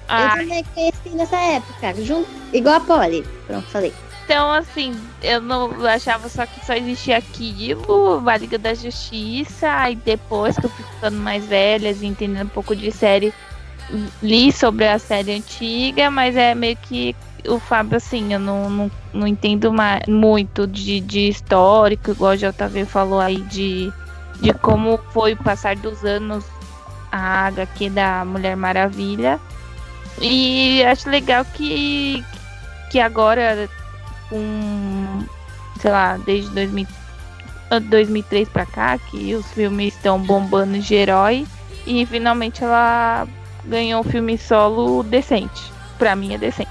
Ah, 0.07 0.23
Eu 0.35 0.41
também 0.41 0.63
conheci 0.73 1.09
nessa 1.15 1.37
época, 1.37 1.93
junto, 2.03 2.29
igual 2.53 2.75
a 2.75 2.79
Polly. 2.79 3.25
Pronto, 3.47 3.67
falei. 3.67 3.93
Então, 4.25 4.51
assim, 4.51 4.99
eu 5.21 5.39
não 5.39 5.85
achava 5.85 6.27
só 6.29 6.45
que 6.47 6.65
só 6.65 6.73
existia 6.73 7.17
aquilo, 7.17 8.21
a 8.27 8.37
Liga 8.37 8.57
da 8.57 8.73
Justiça, 8.73 9.89
e 9.89 9.95
depois 9.95 10.57
que 10.57 10.65
eu 10.65 10.69
fui 10.69 10.83
ficando 10.95 11.17
mais 11.17 11.45
velha 11.45 11.91
e 11.91 12.05
entendendo 12.05 12.47
um 12.47 12.49
pouco 12.49 12.75
de 12.75 12.91
série, 12.91 13.31
li 14.23 14.51
sobre 14.51 14.87
a 14.87 14.97
série 14.97 15.31
antiga, 15.35 16.09
mas 16.09 16.35
é 16.35 16.55
meio 16.55 16.75
que 16.77 17.15
o 17.47 17.59
Fábio, 17.59 17.97
assim, 17.97 18.33
eu 18.33 18.39
não, 18.39 18.67
não, 18.67 18.91
não 19.13 19.27
entendo 19.27 19.71
ma- 19.71 20.01
muito 20.07 20.65
de, 20.65 20.99
de 20.99 21.29
histórico, 21.29 22.09
igual 22.11 22.33
o 22.33 22.37
JV 22.37 22.83
falou 22.85 23.19
aí, 23.19 23.37
de, 23.41 23.93
de 24.41 24.51
como 24.55 24.97
foi 25.11 25.33
o 25.33 25.37
passar 25.37 25.75
dos 25.75 26.03
anos 26.03 26.43
a 27.11 27.45
HQ 27.45 27.91
da 27.91 28.25
Mulher 28.25 28.57
Maravilha. 28.57 29.39
E 30.21 30.83
acho 30.83 31.09
legal 31.09 31.45
que, 31.45 32.23
que 32.89 32.99
agora, 32.99 33.69
com, 34.29 35.23
sei 35.81 35.91
lá, 35.91 36.17
desde 36.25 36.49
2000, 36.51 36.87
ah, 37.69 37.79
2003 37.79 38.47
pra 38.49 38.65
cá, 38.65 38.97
que 38.97 39.35
os 39.35 39.45
filmes 39.51 39.93
estão 39.93 40.19
bombando 40.19 40.79
de 40.79 40.95
herói, 40.95 41.45
e 41.85 42.05
finalmente 42.05 42.63
ela 42.63 43.27
ganhou 43.65 44.01
um 44.01 44.03
filme 44.03 44.37
solo 44.37 45.03
decente. 45.03 45.71
Pra 45.97 46.15
mim 46.15 46.33
é 46.33 46.37
decente. 46.37 46.69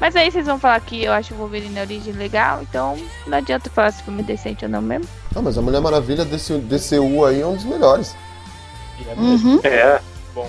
Mas 0.00 0.16
aí 0.16 0.30
vocês 0.30 0.46
vão 0.46 0.58
falar 0.58 0.80
que 0.80 1.04
eu 1.04 1.12
acho 1.12 1.34
o 1.34 1.36
Wolverine 1.36 1.78
a 1.78 1.82
origem 1.82 2.14
legal, 2.14 2.62
então 2.62 2.96
não 3.26 3.36
adianta 3.36 3.68
falar 3.68 3.92
se 3.92 4.00
o 4.00 4.04
filme 4.06 4.22
é 4.22 4.24
decente 4.24 4.64
ou 4.64 4.70
não 4.70 4.80
mesmo. 4.80 5.06
Ah, 5.36 5.42
mas 5.42 5.58
a 5.58 5.62
Mulher 5.62 5.80
Maravilha 5.80 6.24
desse 6.24 6.56
DCU 6.58 7.24
aí 7.26 7.42
é 7.42 7.46
um 7.46 7.54
dos 7.54 7.64
melhores. 7.64 8.16
Uhum. 9.16 9.60
É. 9.62 10.00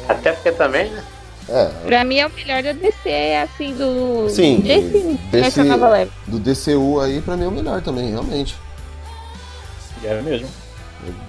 Até 0.07 0.31
porque 0.31 0.51
também, 0.53 0.89
né? 0.89 1.03
É, 1.53 1.65
Pra 1.85 2.03
mim 2.05 2.17
é 2.17 2.25
o 2.27 2.29
melhor 2.31 2.63
da 2.63 2.71
DC, 2.71 3.09
assim, 3.43 3.73
do. 3.75 4.29
Sim, 4.29 4.61
desse, 4.61 4.87
desse- 4.89 5.17
dessa 5.31 5.63
nova 5.65 5.89
leva. 5.89 6.11
do 6.27 6.39
DCU 6.39 7.01
aí 7.01 7.19
pra 7.21 7.35
mim 7.35 7.43
é 7.43 7.47
o 7.47 7.51
melhor 7.51 7.81
também, 7.81 8.09
realmente. 8.09 8.55
E 10.01 10.07
é 10.07 10.21
mesmo. 10.21 10.47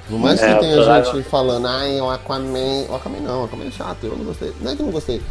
Por 0.08 0.18
mais 0.18 0.38
que 0.38 0.46
É, 0.46 0.54
tenha 0.56 0.82
gente 1.04 1.22
falando, 1.24 1.66
ai, 1.66 2.00
o 2.00 2.08
Aquaman. 2.10 2.86
O 2.88 2.94
Aquaman 2.94 3.20
não, 3.20 3.42
o 3.42 3.44
Aquaman 3.46 3.66
é 3.66 3.70
chato, 3.70 4.04
eu 4.04 4.16
não 4.16 4.24
gostei. 4.26 4.54
Não 4.60 4.70
é 4.72 4.76
que 4.76 4.82
eu 4.82 4.86
não 4.86 4.92
gostei. 4.92 5.22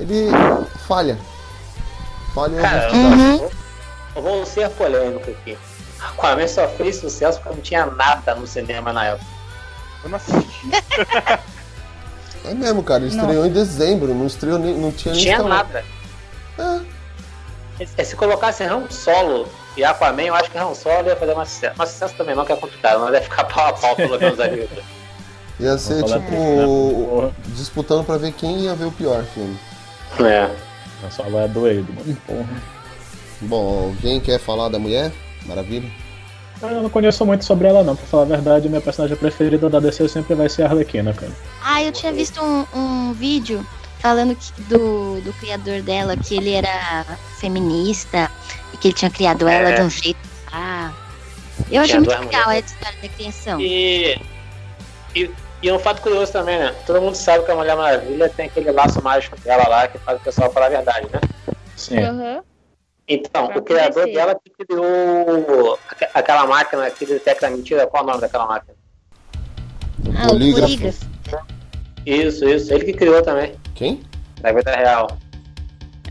Ele 0.00 0.28
falha. 0.88 1.18
Falha 2.34 2.60
Cara, 2.60 2.88
eu, 2.90 3.50
eu 4.16 4.22
vou 4.22 4.44
ser 4.46 4.68
polêmico 4.70 5.30
aqui. 5.30 5.56
Aquaman 6.00 6.48
só 6.48 6.66
fez 6.68 6.96
sucesso 6.96 7.38
porque 7.40 7.54
não 7.56 7.62
tinha 7.62 7.86
nada 7.86 8.34
no 8.34 8.46
cinema 8.46 8.92
na 8.92 9.04
época. 9.06 9.26
Eu 10.04 10.10
não 10.10 10.16
assisti. 10.16 10.70
É 12.46 12.54
mesmo, 12.54 12.82
cara, 12.82 13.04
ele 13.04 13.14
estreou 13.16 13.46
em 13.46 13.50
dezembro, 13.50 14.14
não 14.14 14.26
estreou 14.26 14.58
nem. 14.58 14.74
Não 14.74 14.92
tinha 14.92 15.12
nem 15.14 15.22
tinha 15.22 15.42
nada. 15.42 15.84
É. 16.58 16.80
Se- 17.86 18.04
Se 18.04 18.16
colocasse 18.16 18.62
Han 18.64 18.88
Solo 18.90 19.48
e 19.76 19.84
Aquaman, 19.84 20.22
eu 20.22 20.34
acho 20.34 20.50
que 20.50 20.56
Han 20.58 20.72
Solo 20.74 21.08
ia 21.08 21.16
fazer 21.16 21.34
mais 21.34 21.48
sucesso. 21.50 21.74
Mas 21.76 21.88
sucesso 21.90 22.14
também 22.16 22.34
não, 22.34 22.44
que 22.44 22.52
é 22.52 22.56
complicado, 22.56 23.00
mas 23.00 23.12
ia 23.14 23.20
ficar 23.22 23.44
pau 23.44 23.66
a 23.68 23.72
pau 23.72 23.94
pelo 23.96 24.18
menos 24.18 24.38
ali. 24.40 24.68
Ia 25.60 25.76
ser 25.78 26.02
tipo. 26.04 26.18
disso, 26.20 27.22
né? 27.22 27.30
Disputando 27.48 28.04
pra 28.04 28.16
ver 28.16 28.32
quem 28.32 28.60
ia 28.60 28.74
ver 28.74 28.84
o 28.86 28.92
pior 28.92 29.24
filme. 29.24 29.58
É. 30.20 30.50
A 31.06 31.10
sala 31.10 31.42
é 31.42 31.48
doido, 31.48 31.92
mano. 31.92 32.16
Porra. 32.26 32.62
Bom, 33.42 33.84
alguém 33.88 34.18
quer 34.20 34.38
falar 34.38 34.68
da 34.70 34.78
mulher? 34.78 35.12
Maravilha. 35.44 35.90
Eu 36.62 36.82
não 36.82 36.90
conheço 36.90 37.24
muito 37.26 37.44
sobre 37.44 37.68
ela, 37.68 37.82
não. 37.82 37.94
Pra 37.96 38.06
falar 38.06 38.22
a 38.22 38.26
verdade, 38.26 38.68
minha 38.68 38.80
personagem 38.80 39.16
preferida 39.16 39.68
da 39.68 39.78
DC 39.78 40.08
sempre 40.08 40.34
vai 40.34 40.48
ser 40.48 40.62
a 40.62 40.66
Arlequina, 40.66 41.12
cara. 41.12 41.32
Ah, 41.62 41.82
eu 41.82 41.92
tinha 41.92 42.12
visto 42.12 42.42
um, 42.42 42.66
um 42.74 43.12
vídeo 43.12 43.64
falando 43.98 44.34
que- 44.34 44.62
do, 44.62 45.20
do 45.20 45.32
criador 45.34 45.82
dela, 45.82 46.16
que 46.16 46.36
ele 46.36 46.52
era 46.52 47.04
feminista 47.38 48.30
e 48.72 48.76
que 48.76 48.88
ele 48.88 48.94
tinha 48.94 49.10
criado 49.10 49.46
ela 49.48 49.70
É. 49.70 49.74
de 49.74 49.82
um 49.82 49.90
jeito. 49.90 50.18
Ah. 50.52 50.90
Eu 51.70 51.82
achei 51.82 51.96
muito 51.96 52.08
duas 52.08 52.20
legal 52.20 52.50
essa 52.50 52.74
história 52.74 52.98
da 53.02 53.08
criação. 53.08 53.60
E, 53.60 54.20
e, 55.14 55.30
e 55.62 55.72
um 55.72 55.78
fato 55.78 56.00
curioso 56.02 56.32
também, 56.32 56.58
né? 56.58 56.74
Todo 56.86 57.00
mundo 57.00 57.14
sabe 57.14 57.44
que 57.44 57.50
a 57.50 57.56
Mulher 57.56 57.76
Maravilha 57.76 58.28
tem 58.28 58.46
aquele 58.46 58.70
laço 58.72 59.02
mágico 59.02 59.38
dela 59.40 59.68
lá 59.68 59.88
que 59.88 59.98
faz 59.98 60.18
o 60.20 60.24
pessoal 60.24 60.50
falar 60.52 60.66
a 60.66 60.70
verdade, 60.70 61.06
né? 61.12 61.20
Sim. 61.76 61.98
Aham. 61.98 62.40
Então, 63.08 63.46
Pra 63.48 63.58
o 63.58 63.62
criador 63.62 64.02
acontecer. 64.02 64.14
dela 64.14 64.36
que 64.42 64.64
criou 64.64 65.78
aque- 65.88 66.08
aquela 66.12 66.46
máquina 66.46 66.90
que 66.90 67.06
detecta 67.06 67.48
mentira. 67.48 67.86
Qual 67.86 68.02
é 68.02 68.04
o 68.04 68.08
nome 68.08 68.20
daquela 68.20 68.46
máquina? 68.46 68.74
Ah, 70.16 70.26
o 70.26 70.28
Polígrafo. 70.30 70.72
Isso, 72.04 72.44
isso. 72.44 72.72
Ele 72.74 72.84
que 72.84 72.92
criou 72.92 73.22
também, 73.22 73.54
Quem? 73.74 74.02
da 74.40 74.52
vida 74.52 74.74
real. 74.74 75.08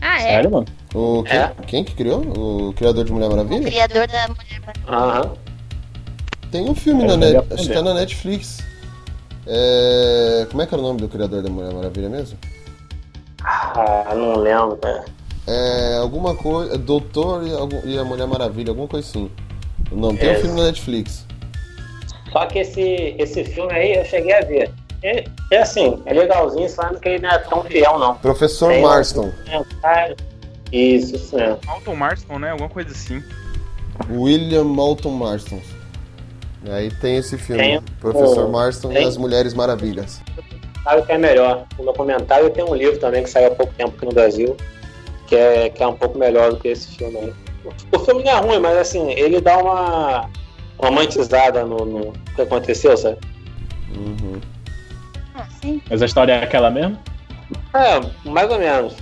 Ah, 0.00 0.16
é? 0.18 0.20
Sério, 0.20 0.50
mano? 0.50 0.66
O 0.94 1.22
quem, 1.24 1.36
É. 1.38 1.52
quem 1.66 1.84
que 1.84 1.94
criou? 1.94 2.20
O 2.68 2.72
criador 2.74 3.04
de 3.04 3.12
Mulher 3.12 3.26
O 3.26 3.30
Maravilha? 3.36 3.64
criador 3.70 4.06
da 4.06 4.28
Mulher 4.28 4.60
Maravilha. 4.60 4.86
Aham. 4.88 5.34
Tem 6.50 6.68
um 6.70 6.74
filme 6.74 7.04
É, 7.04 7.06
na 7.08 7.16
net, 7.16 7.36
acho 7.52 7.68
que 7.68 7.74
tá 7.74 7.82
na 7.82 7.92
Netflix. 7.94 8.58
É, 9.46 10.46
Como 10.50 10.62
é 10.62 10.66
que 10.66 10.74
era 10.74 10.82
o 10.82 10.86
nome 10.86 11.00
do 11.00 11.08
criador 11.08 11.42
da 11.42 11.50
Mulher 11.50 11.72
Maravilha 11.74 12.08
mesmo? 12.08 12.38
Ah, 13.42 14.14
não 14.14 14.36
lembro, 14.38 14.76
cara. 14.78 15.04
É 15.46 15.96
alguma 16.00 16.34
coisa. 16.34 16.76
Doutor 16.76 17.46
e, 17.46 17.52
algum- 17.52 17.80
e 17.84 17.98
a 17.98 18.04
Mulher 18.04 18.26
Maravilha, 18.26 18.70
alguma 18.70 18.88
coisa 18.88 19.06
assim. 19.08 19.30
O 19.90 19.96
nome. 19.96 20.18
Tem 20.18 20.28
um 20.28 20.32
É. 20.32 20.34
filme 20.36 20.56
na 20.60 20.66
Netflix. 20.66 21.24
Só 22.32 22.44
que 22.46 22.58
esse, 22.58 23.14
esse 23.18 23.44
filme 23.44 23.72
aí 23.72 23.94
eu 23.96 24.04
cheguei 24.04 24.32
a 24.34 24.40
ver. 24.40 24.70
É, 25.02 25.24
é 25.52 25.58
assim, 25.58 26.02
é 26.06 26.12
legalzinho, 26.12 26.68
falando 26.70 26.98
que 26.98 27.08
ele 27.08 27.20
não 27.22 27.30
é 27.30 27.38
tão 27.38 27.62
fiel, 27.64 27.98
não. 27.98 28.14
Professor 28.16 28.70
Tem 28.70 28.78
um 28.84 28.88
Marston. 28.88 29.30
comentário. 29.44 30.16
Isso, 30.72 31.14
isso 31.14 31.36
mesmo. 31.36 31.58
Alton 31.68 31.94
Marston, 31.94 32.38
né? 32.40 32.50
Alguma 32.50 32.68
coisa 32.68 32.90
assim. 32.90 33.22
William 34.10 34.64
Moulton 34.64 35.10
Marston. 35.10 35.60
Aí 36.68 36.90
tem 36.90 37.16
esse 37.18 37.38
filme. 37.38 37.62
Tem. 37.62 37.80
Professor 38.00 38.46
Oh, 38.46 38.50
Marston 38.50 38.88
tem. 38.88 39.04
e 39.04 39.06
as 39.06 39.16
Mulheres 39.16 39.54
Maravilhas. 39.54 40.20
Sabe 40.82 41.00
o 41.02 41.06
que 41.06 41.12
é 41.12 41.18
melhor? 41.18 41.64
O 41.78 41.84
documentário 41.84 42.50
tem 42.50 42.64
um 42.64 42.74
livro 42.74 42.98
também 42.98 43.22
que 43.22 43.30
saiu 43.30 43.48
há 43.48 43.54
pouco 43.54 43.72
tempo 43.74 43.92
aqui 43.96 44.04
no 44.06 44.12
Brasil, 44.12 44.56
que 45.26 45.36
é, 45.36 45.68
que 45.68 45.82
é 45.82 45.86
um 45.86 45.96
pouco 45.96 46.18
melhor 46.18 46.50
do 46.50 46.56
que 46.58 46.68
esse 46.68 46.96
filme 46.96 47.16
aí. 47.18 47.34
O 47.92 47.98
filme 47.98 48.22
não 48.22 48.30
é 48.30 48.40
ruim, 48.40 48.58
mas 48.60 48.78
assim, 48.78 49.10
ele 49.12 49.40
dá 49.40 49.58
uma 49.58 50.30
romantizada 50.78 51.64
no, 51.64 51.84
no 51.84 52.12
que 52.34 52.42
aconteceu, 52.42 52.96
sabe? 52.96 53.18
Uhum. 53.96 54.40
Ah, 55.34 55.46
sim. 55.60 55.82
Mas 55.90 56.02
a 56.02 56.06
história 56.06 56.32
é 56.32 56.44
aquela 56.44 56.70
mesmo? 56.70 56.98
É, 57.74 58.28
mais 58.28 58.50
ou 58.50 58.58
menos. 58.58 58.94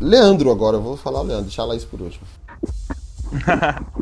Leandro 0.00 0.50
agora, 0.50 0.76
eu 0.76 0.82
vou 0.82 0.96
falar 0.96 1.20
o 1.20 1.24
Leandro, 1.24 1.44
deixar 1.46 1.64
lá 1.64 1.74
isso 1.74 1.86
por 1.86 2.00
último. 2.00 2.26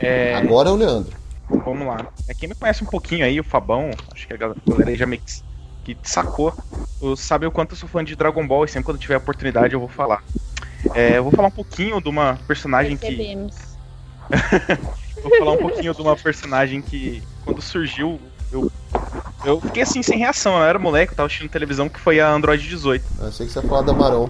É, 0.00 0.32
Agora 0.36 0.68
é 0.68 0.72
o 0.72 0.76
Leandro. 0.76 1.16
Vamos 1.64 1.86
lá. 1.88 2.06
É, 2.28 2.32
quem 2.34 2.48
me 2.48 2.54
conhece 2.54 2.84
um 2.84 2.86
pouquinho 2.86 3.24
aí, 3.24 3.40
o 3.40 3.44
Fabão, 3.44 3.90
acho 4.12 4.28
que 4.28 4.32
a 4.32 4.36
gal- 4.36 4.54
galera 4.68 4.90
aí 4.90 4.96
já 4.96 5.06
meio 5.06 5.20
que, 5.82 5.94
que 5.96 6.08
sacou, 6.08 6.54
eu- 7.00 7.16
sabe 7.16 7.46
o 7.46 7.50
quanto 7.50 7.72
eu 7.72 7.76
sou 7.76 7.88
fã 7.88 8.04
de 8.04 8.14
Dragon 8.14 8.46
Ball 8.46 8.64
e 8.64 8.68
sempre 8.68 8.84
quando 8.86 8.98
tiver 8.98 9.16
oportunidade 9.16 9.74
eu 9.74 9.80
vou 9.80 9.88
falar. 9.88 10.22
É, 10.94 11.18
eu 11.18 11.24
vou 11.24 11.32
falar 11.32 11.48
um 11.48 11.52
pouquinho 11.52 12.00
de 12.00 12.08
uma 12.08 12.36
personagem 12.46 12.96
que. 12.96 13.06
Percebemos. 13.06 13.54
Vou 15.22 15.36
falar 15.36 15.52
um 15.52 15.56
pouquinho 15.56 15.92
de 15.92 16.00
uma 16.00 16.14
personagem 16.16 16.80
que, 16.80 17.22
quando 17.44 17.60
surgiu, 17.60 18.20
eu. 18.52 18.70
Eu 19.44 19.60
fiquei 19.60 19.82
assim, 19.82 20.02
sem 20.02 20.18
reação. 20.18 20.56
Eu 20.56 20.64
era 20.64 20.78
moleque, 20.78 21.12
eu 21.12 21.16
tava 21.16 21.26
assistindo 21.26 21.48
televisão, 21.48 21.88
que 21.88 22.00
foi 22.00 22.20
a 22.20 22.30
Android 22.30 22.66
18. 22.68 23.04
Eu 23.20 23.28
achei 23.28 23.46
que 23.46 23.52
você 23.52 23.60
ia 23.60 23.68
falar 23.68 23.82
da 23.82 23.92
Maron. 23.92 24.28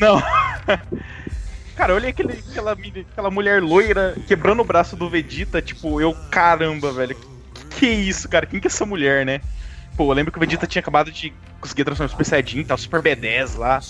Não. 0.00 0.22
Cara, 1.76 1.92
eu 1.92 1.96
olhei 1.96 2.08
aquele, 2.08 2.32
aquela, 2.50 2.72
aquela 2.72 3.30
mulher 3.30 3.62
loira 3.62 4.16
quebrando 4.26 4.60
o 4.60 4.64
braço 4.64 4.96
do 4.96 5.10
Vegeta, 5.10 5.60
tipo, 5.60 6.00
eu, 6.00 6.14
caramba, 6.30 6.90
velho. 6.90 7.14
Que, 7.14 7.26
que 7.78 7.86
isso, 7.86 8.26
cara? 8.30 8.46
Quem 8.46 8.58
que 8.58 8.66
é 8.66 8.70
essa 8.70 8.86
mulher, 8.86 9.26
né? 9.26 9.42
Pô, 9.94 10.10
eu 10.10 10.14
lembro 10.14 10.32
que 10.32 10.38
o 10.38 10.40
Vegeta 10.40 10.66
tinha 10.66 10.80
acabado 10.80 11.12
de 11.12 11.34
conseguir 11.60 11.84
transformar 11.84 12.08
Super 12.08 12.24
Saiyajin, 12.24 12.64
tava 12.64 12.80
super 12.80 13.02
B10 13.02 13.58
lá. 13.58 13.80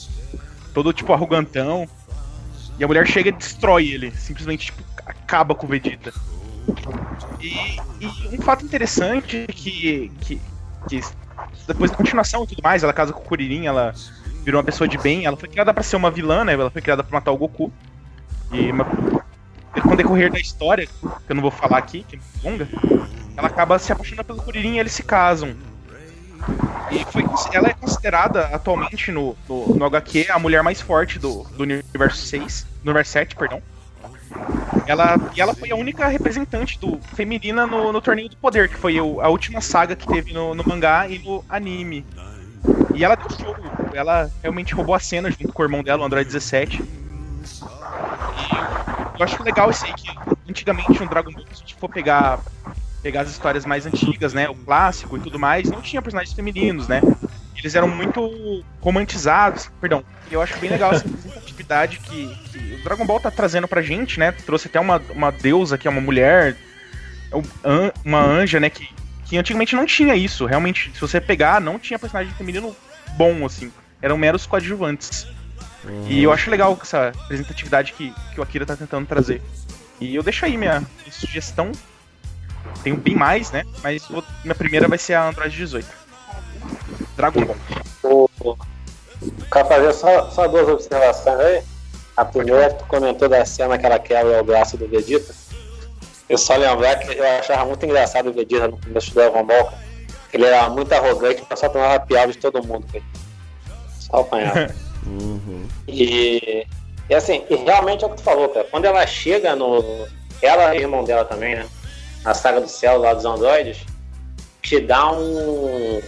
Todo, 0.75 0.93
tipo, 0.93 1.13
arrogantão. 1.13 1.89
E 2.77 2.83
a 2.83 2.89
mulher 2.89 3.07
chega 3.07 3.29
e 3.29 3.33
destrói 3.33 3.89
ele. 3.89 4.11
Simplesmente, 4.17 4.67
tipo, 4.67 4.83
acaba 5.07 5.55
com 5.55 5.67
o 5.67 5.69
Vegeta. 5.69 6.13
E, 7.41 7.77
e 8.01 8.37
um 8.39 8.43
fato 8.43 8.65
interessante 8.65 9.47
que, 9.49 10.11
que, 10.21 10.41
que 10.89 11.01
depois 11.67 11.91
da 11.91 11.97
continuação 11.97 12.45
e 12.45 12.47
tudo 12.47 12.63
mais, 12.63 12.83
ela 12.83 12.93
casa 12.93 13.13
com 13.13 13.21
o 13.21 13.25
Kuririn, 13.25 13.67
ela 13.67 13.95
virou 14.45 14.59
uma 14.61 14.65
pessoa 14.65 14.87
de 14.89 14.97
bem. 14.99 15.25
Ela 15.27 15.37
foi 15.37 15.49
criada 15.49 15.73
pra 15.75 15.83
ser 15.83 15.97
uma 15.97 16.11
vilã, 16.11 16.45
né? 16.45 16.55
Ela 16.55 16.71
foi 16.71 16.83
criada 16.83 17.03
pra 17.03 17.19
matar 17.19 17.33
o 17.33 17.37
Goku. 17.37 17.73
E 18.53 18.71
uma- 18.71 18.85
com 18.85 19.93
o 19.93 19.97
decorrer 19.97 20.33
da 20.33 20.39
história, 20.41 20.87
que 20.87 20.93
eu 21.29 21.35
não 21.35 21.43
vou 21.43 21.51
falar 21.51 21.77
aqui, 21.79 22.03
que 22.09 22.17
é 22.17 22.19
muito 22.19 22.45
longa, 22.45 22.69
ela 23.37 23.49
acaba 23.49 23.79
se 23.79 23.93
apaixonando 23.93 24.25
pelo 24.25 24.43
Kuririn 24.43 24.75
e 24.75 24.79
eles 24.79 24.93
se 24.93 25.03
casam. 25.03 25.55
E 26.91 27.05
foi, 27.13 27.25
ela 27.53 27.69
é 27.69 27.75
considerada 27.75 28.47
atualmente 28.47 29.11
no, 29.11 29.37
no, 29.49 29.75
no 29.75 29.85
HQ 29.85 30.29
a 30.31 30.39
mulher 30.39 30.63
mais 30.63 30.81
forte 30.81 31.19
do, 31.19 31.43
do 31.57 31.63
universo 31.65 32.25
6, 32.27 32.67
do 32.83 32.87
universo 32.91 33.13
7, 33.13 33.35
perdão. 33.37 33.61
Ela, 34.85 35.19
e 35.35 35.41
ela 35.41 35.55
foi 35.55 35.71
a 35.73 35.77
única 35.77 36.07
representante 36.09 36.79
do 36.81 37.01
feminina 37.15 37.67
no, 37.67 37.93
no 37.93 38.01
Torneio 38.01 38.29
do 38.29 38.39
Poder, 38.39 38.69
que 38.71 38.79
foi 38.79 39.01
o- 39.01 39.21
a 39.21 39.29
última 39.29 39.61
saga 39.61 39.97
que 39.97 40.07
teve 40.09 40.33
no, 40.33 40.55
no 40.55 40.65
mangá 40.65 41.09
e 41.09 41.19
no 41.19 41.45
anime. 41.49 42.09
E 42.93 43.05
ela 43.05 43.17
deu 43.17 43.29
show, 43.31 43.57
ela 43.93 44.31
realmente 44.43 44.75
roubou 44.75 44.95
a 44.95 45.01
cena 45.01 45.31
junto 45.31 45.53
com 45.55 45.63
o 45.63 45.67
irmão 45.67 45.83
dela, 45.85 46.03
o 46.03 46.07
Android 46.07 46.27
17. 46.27 46.85
E 48.33 48.71
eu 49.19 49.25
acho 49.25 49.43
legal 49.43 49.71
isso 49.71 49.87
aí 49.87 49.95
que 49.95 50.21
antigamente 50.49 51.01
no 51.01 51.09
Dragon 51.09 51.33
Ball, 51.33 51.47
se 51.53 51.55
a 51.55 51.67
gente 51.67 51.77
for 51.81 51.89
pegar, 51.89 52.41
pegar 53.03 53.23
as 53.23 53.31
histórias 53.31 53.67
mais 53.67 53.87
antigas, 53.87 54.35
né? 54.35 54.49
O 54.51 54.57
clássico 54.57 55.17
e 55.17 55.21
tudo 55.21 55.39
mais, 55.39 55.71
não 55.71 55.83
tinha 55.83 56.03
personagens 56.03 56.35
femininos, 56.35 56.89
né? 56.89 57.03
Eles 57.59 57.75
eram 57.75 57.89
muito 57.89 58.65
romantizados, 58.81 59.71
perdão. 59.81 60.05
E 60.31 60.35
eu 60.35 60.43
acho 60.43 60.57
bem 60.59 60.71
legal 60.71 60.93
essa 60.93 61.05
representatividade 61.09 61.99
que, 62.01 62.35
que 62.51 62.75
o 62.75 62.85
Dragon 62.85 63.07
Ball 63.07 63.19
tá 63.21 63.31
trazendo 63.31 63.67
pra 63.67 63.83
gente, 63.83 64.19
né? 64.21 64.33
Trouxe 64.33 64.69
até 64.69 64.79
uma, 64.79 65.01
uma 65.11 65.31
deusa 65.33 65.77
que 65.79 65.89
é 65.89 65.91
uma 65.91 66.01
mulher, 66.01 66.57
uma 68.05 68.21
anja, 68.23 68.61
né? 68.61 68.71
Que, 68.71 68.89
que 69.25 69.37
antigamente 69.39 69.75
não 69.75 69.87
tinha 69.87 70.15
isso. 70.15 70.47
Realmente, 70.47 70.91
se 70.95 71.01
você 71.01 71.21
pegar, 71.21 71.61
não 71.61 71.79
tinha 71.79 71.99
personagem 71.99 72.33
feminino 72.35 72.75
bom, 73.17 73.45
assim. 73.45 73.73
Eram 74.01 74.17
meros 74.17 74.47
coadjuvantes. 74.47 75.27
E 76.09 76.23
eu 76.23 76.33
acho 76.33 76.51
legal 76.51 76.77
essa 76.83 77.13
representatividade 77.23 77.93
que, 77.93 78.13
que 78.35 78.41
o 78.41 78.43
Akira 78.43 78.67
tá 78.67 78.77
tentando 78.77 79.07
trazer. 79.07 79.41
E 80.01 80.15
eu 80.15 80.23
deixo 80.23 80.45
aí 80.45 80.57
minha, 80.57 80.81
minha 80.81 81.13
sugestão. 81.13 81.73
Tenho 82.83 82.97
bem 82.97 83.15
mais, 83.15 83.51
né? 83.53 83.63
Mas 83.83 84.05
vou- 84.07 84.25
minha 84.43 84.55
primeira 84.55 84.89
vai 84.89 84.99
ser 84.99 85.15
a 85.15 85.29
Android 85.29 85.57
18. 85.57 85.87
Dragon 87.17 87.45
Ball. 87.45 87.57
O, 88.03 88.57
quero 89.53 89.69
fazer 89.69 89.93
só, 89.93 90.31
só 90.31 90.47
duas 90.47 90.69
observações 90.69 91.41
aí. 91.41 91.63
A 92.17 92.25
primeira 92.25 92.71
que 92.71 92.79
tu 92.79 92.87
comentou 92.87 93.29
da 93.29 93.45
cena 93.45 93.77
que 93.77 93.85
ela 93.85 93.99
quebra 93.99 94.41
o 94.41 94.45
braço 94.45 94.77
do 94.77 94.89
Vegeta. 94.89 95.35
Eu 96.29 96.39
só 96.39 96.57
lembrar 96.57 96.97
que 96.97 97.17
eu 97.17 97.27
achava 97.39 97.65
muito 97.65 97.85
engraçado 97.85 98.31
o 98.31 98.33
Vegeta 98.33 98.69
no 98.69 98.81
começo 98.81 99.11
do 99.11 99.15
Dragon 99.15 99.45
Ball. 99.45 99.73
Ele 100.33 100.45
era 100.45 100.69
muito 100.69 100.93
arrogante, 100.93 101.43
mas 101.49 101.59
só 101.59 101.69
tomava 101.69 102.01
piada 102.01 102.33
de 102.33 102.39
todo 102.39 102.63
mundo. 102.67 102.87
cara. 102.93 103.05
Só 103.99 104.21
apanhava. 104.21 104.75
Uhum. 105.07 105.69
E, 105.87 106.67
e 107.09 107.15
assim, 107.15 107.45
e 107.49 107.55
realmente 107.55 108.03
é 108.03 108.09
o 108.09 108.11
que 108.11 108.17
tu 108.17 108.23
falou, 108.23 108.49
cara. 108.49 108.67
Quando 108.69 108.87
ela 108.87 109.07
chega 109.07 109.55
no. 109.55 109.85
Ela 110.43 110.75
e 110.75 110.79
o 110.79 110.83
irmão 110.83 111.05
dela 111.05 111.25
também, 111.25 111.55
né? 111.55 111.67
Na 112.25 112.35
saga 112.35 112.61
do 112.61 112.69
céu 112.69 112.99
lá 112.99 113.15
dos 113.15 113.25
androides, 113.25 113.79
te 114.63 114.81
dá 114.81 115.13
um. 115.13 116.03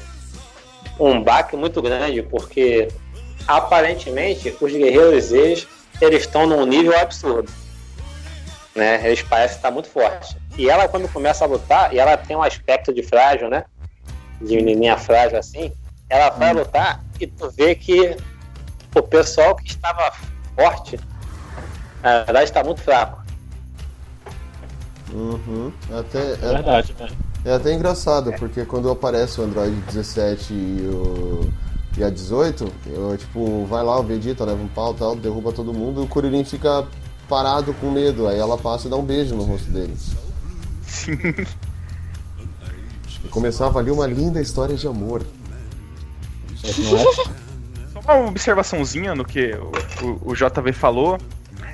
Um 0.99 1.23
baque 1.23 1.57
muito 1.57 1.81
grande, 1.81 2.23
porque 2.23 2.89
aparentemente 3.47 4.55
os 4.61 4.73
guerreiros 4.73 5.33
eles 5.33 5.67
eles 6.01 6.23
estão 6.23 6.47
num 6.47 6.65
nível 6.65 6.97
absurdo. 6.99 7.51
Né? 8.75 9.05
Eles 9.05 9.23
parecem 9.23 9.57
estar 9.57 9.71
muito 9.71 9.89
fortes. 9.89 10.37
E 10.57 10.69
ela, 10.69 10.89
quando 10.89 11.09
começa 11.13 11.45
a 11.45 11.49
lutar, 11.49 11.93
e 11.93 11.99
ela 11.99 12.17
tem 12.17 12.37
um 12.37 12.43
aspecto 12.43 12.93
de 12.93 13.03
frágil, 13.03 13.49
né? 13.49 13.65
De 14.41 14.57
menininha 14.57 14.97
frágil 14.97 15.39
assim, 15.39 15.73
ela 16.09 16.31
vai 16.31 16.55
lutar 16.55 17.03
e 17.21 17.27
tu 17.27 17.51
vê 17.51 17.75
que 17.75 18.17
o 18.95 19.03
pessoal 19.03 19.57
que 19.57 19.67
estava 19.67 20.13
forte, 20.55 20.99
na 22.03 22.23
verdade, 22.23 22.45
está 22.45 22.63
muito 22.63 22.81
fraco. 22.81 23.23
Uhum. 25.13 25.73
Até, 25.93 26.33
É 26.33 26.37
verdade, 26.37 26.95
né? 26.99 27.09
É 27.49 27.55
até 27.55 27.73
engraçado, 27.73 28.31
porque 28.35 28.67
quando 28.67 28.91
aparece 28.91 29.41
o 29.41 29.45
Android 29.45 29.75
17 29.87 30.53
e, 30.53 30.91
o, 30.93 31.51
e 31.97 32.05
a 32.05 32.11
18, 32.11 32.71
eu, 32.89 33.17
tipo, 33.17 33.65
vai 33.65 33.83
lá, 33.83 33.99
o 33.99 34.03
Vegeta 34.03 34.45
leva 34.45 34.63
um 34.63 34.69
pau 34.69 34.93
tal, 34.93 35.17
derruba 35.17 35.51
todo 35.51 35.73
mundo, 35.73 36.03
e 36.03 36.05
o 36.05 36.07
Kuririn 36.07 36.45
fica 36.45 36.87
parado 37.27 37.73
com 37.73 37.91
medo, 37.91 38.29
aí 38.29 38.39
ela 38.39 38.59
passa 38.59 38.87
e 38.87 38.91
dá 38.91 38.97
um 38.97 39.03
beijo 39.03 39.35
no 39.35 39.45
rosto 39.45 39.71
dele. 39.71 39.97
E 43.25 43.29
começava 43.29 43.79
ali 43.79 43.91
uma 43.91 44.07
linda 44.07 44.43
história 44.43 44.77
de 44.77 44.87
amor. 44.87 45.25
Só 47.95 48.01
uma 48.01 48.29
observaçãozinha 48.29 49.15
no 49.15 49.25
que 49.25 49.55
o, 49.55 49.73
o, 50.07 50.33
o 50.33 50.35
JV 50.35 50.71
falou. 50.75 51.19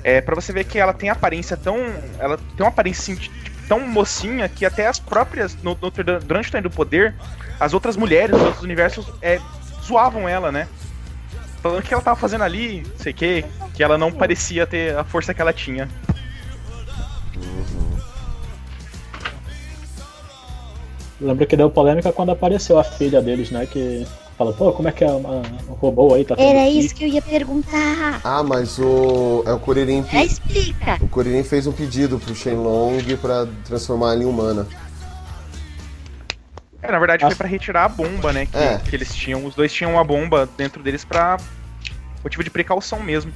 É 0.05 0.21
para 0.21 0.35
você 0.35 0.53
ver 0.53 0.63
que 0.63 0.79
ela 0.79 0.93
tem 0.93 1.09
aparência 1.09 1.57
tão. 1.57 1.77
Ela 2.17 2.37
tem 2.37 2.65
uma 2.65 2.69
aparência 2.69 3.17
tão 3.67 3.79
mocinha 3.87 4.47
que 4.49 4.65
até 4.65 4.87
as 4.87 4.99
próprias. 4.99 5.55
No, 5.61 5.77
no- 5.81 5.91
durante 6.21 6.47
o 6.49 6.51
Torneio 6.51 6.69
do 6.69 6.75
Poder, 6.75 7.13
as 7.59 7.73
outras 7.73 7.95
mulheres 7.97 8.31
dos 8.35 8.41
outros 8.45 8.63
universos 8.63 9.05
é, 9.21 9.39
zoavam 9.83 10.27
ela, 10.27 10.51
né? 10.51 10.67
Falando 11.61 11.81
que 11.81 11.93
ela 11.93 12.03
tava 12.03 12.19
fazendo 12.19 12.43
ali, 12.43 12.85
sei 12.97 13.11
que, 13.11 13.43
que 13.73 13.83
ela 13.83 13.97
não 13.97 14.11
parecia 14.11 14.67
ter 14.67 14.95
a 14.95 15.03
força 15.03 15.33
que 15.33 15.41
ela 15.41 15.51
tinha. 15.53 15.89
Lembro 21.19 21.45
que 21.47 21.55
deu 21.55 21.69
polêmica 21.69 22.11
quando 22.11 22.31
apareceu 22.31 22.77
a 22.77 22.83
filha 22.83 23.21
deles, 23.21 23.49
né? 23.49 23.65
Que 23.65 24.05
fala, 24.37 24.53
pô, 24.53 24.71
como 24.73 24.87
é 24.87 24.91
que 24.91 25.03
é 25.03 25.07
uma, 25.11 25.41
um 25.69 25.73
robô 25.73 26.13
aí 26.13 26.25
tá 26.25 26.35
Era 26.37 26.65
filho?" 26.65 26.79
isso 26.79 26.93
que 26.95 27.03
eu 27.03 27.07
ia 27.07 27.21
perguntar. 27.21 28.19
Ah, 28.23 28.43
mas 28.43 28.77
o. 28.79 29.43
É 29.45 29.51
o 29.53 29.59
Kuririn. 29.59 30.03
Já 30.11 30.23
explica. 30.23 30.97
O 31.01 31.07
Kuririn 31.07 31.43
fez 31.43 31.67
um 31.67 31.71
pedido 31.71 32.19
pro 32.19 32.35
Shenlong 32.35 33.01
pra 33.21 33.47
transformar 33.65 34.13
ela 34.13 34.23
em 34.23 34.25
humana. 34.25 34.67
É, 36.81 36.91
na 36.91 36.99
verdade 36.99 37.25
foi 37.25 37.35
pra 37.35 37.47
retirar 37.47 37.85
a 37.85 37.89
bomba, 37.89 38.31
né? 38.31 38.45
Que, 38.45 38.57
É. 38.57 38.77
que 38.77 38.95
eles 38.95 39.13
tinham. 39.13 39.43
Os 39.45 39.55
dois 39.55 39.73
tinham 39.73 39.93
uma 39.93 40.03
bomba 40.03 40.47
dentro 40.57 40.83
deles 40.83 41.03
pra 41.03 41.37
motivo 42.23 42.43
de 42.43 42.49
precaução 42.49 42.99
mesmo. 42.99 43.31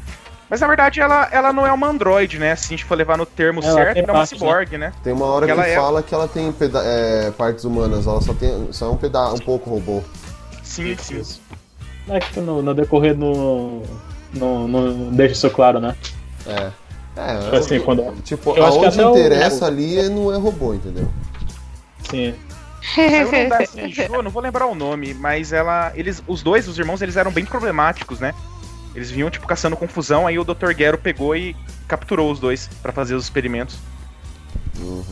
Mas 0.50 0.62
na 0.62 0.68
verdade 0.68 1.00
ela, 1.00 1.28
ela 1.32 1.54
não 1.54 1.66
é 1.66 1.72
uma 1.72 1.88
androide, 1.88 2.40
né? 2.40 2.56
Se 2.56 2.66
a 2.66 2.70
gente 2.70 2.84
for 2.86 2.96
levar 2.96 3.18
no 3.18 3.26
termo 3.26 3.62
Ela 3.64 3.74
certo, 3.74 3.98
ela 3.98 4.08
é 4.08 4.12
uma 4.12 4.20
né? 4.22 4.26
ciborgue, 4.26 4.78
né? 4.80 4.92
Tem 5.04 5.14
uma 5.14 5.26
hora 5.28 5.46
que, 5.46 5.52
ela 5.52 5.68
é- 5.68 5.76
fala 5.76 6.02
que 6.04 6.14
ela 6.14 6.28
tem 6.28 6.52
peda- 6.52 6.82
é, 6.84 7.30
partes 7.32 7.64
humanas, 7.66 8.08
ela 8.08 8.20
só 8.22 8.34
tem 8.34 8.68
só 8.72 8.88
é 8.88 8.90
um 8.90 8.98
peda 8.98 9.32
um 9.34 9.38
pouco 9.38 9.70
robô. 9.70 10.02
Sim, 10.70 10.96
sim. 10.98 11.24
É 12.08 12.20
que 12.20 12.40
no, 12.40 12.62
no 12.62 12.74
decorrer 12.74 13.18
no, 13.18 13.82
no, 14.34 14.68
no- 14.68 15.12
deixa 15.12 15.34
isso 15.34 15.50
claro, 15.50 15.80
né? 15.80 15.96
É. 16.46 16.72
É, 17.18 17.38
Tipo 17.40 17.56
assim, 17.56 17.80
quando. 17.82 18.22
Tipo, 18.22 18.56
eu 18.56 18.66
acho 18.66 18.80
que 18.80 18.86
aonde 18.86 19.00
até 19.02 19.08
o- 19.08 19.12
interessa 19.12 19.66
ali 19.66 20.08
não 20.10 20.34
é 20.34 20.38
robô, 20.38 20.74
entendeu? 20.74 21.10
Sim. 22.10 22.34
Seiju, 22.82 24.02
eu 24.14 24.24
não 24.24 24.32
vou 24.32 24.42
lembrar 24.42 24.68
o 24.68 24.76
nome, 24.76 25.14
mas 25.14 25.52
ela. 25.52 25.92
Eles, 25.96 26.24
os 26.28 26.42
dois, 26.42 26.68
os 26.68 26.80
irmãos, 26.80 27.02
eles 27.02 27.18
eram 27.18 27.32
bem 27.32 27.46
problemáticos, 27.46 28.20
né? 28.20 28.34
Eles 28.96 29.12
vinham, 29.12 29.30
tipo, 29.30 29.46
caçando 29.48 29.76
confusão, 29.76 30.26
aí 30.26 30.40
o 30.40 30.44
Dr. 30.44 30.72
Gero 30.78 30.98
pegou 30.98 31.36
e 31.36 31.56
capturou 31.88 32.32
os 32.32 32.40
dois 32.40 32.70
pra 32.82 32.92
fazer 32.92 33.16
os 33.16 33.24
experimentos. 33.26 33.76
Eu 34.80 35.04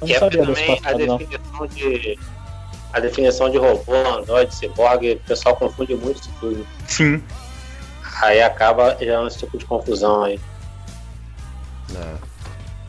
não 0.00 0.06
Que 0.06 0.14
é 0.14 0.18
sabia 0.18 0.44
desse 0.46 0.60
também 0.64 0.72
a 0.72 0.82
passado, 0.82 1.06
não. 1.06 1.16
definição 1.16 1.66
de. 1.68 2.18
A 2.92 3.00
definição 3.00 3.50
de 3.50 3.58
robô, 3.58 3.94
android, 3.94 4.54
ciborgue, 4.54 5.12
o 5.12 5.20
pessoal 5.20 5.54
confunde 5.56 5.94
muito 5.94 6.20
isso 6.20 6.30
tudo. 6.40 6.66
Sim. 6.86 7.22
Aí 8.22 8.42
acaba 8.42 8.96
gerando 8.98 9.28
esse 9.28 9.38
tipo 9.38 9.58
de 9.58 9.64
confusão 9.64 10.24
aí. 10.24 10.40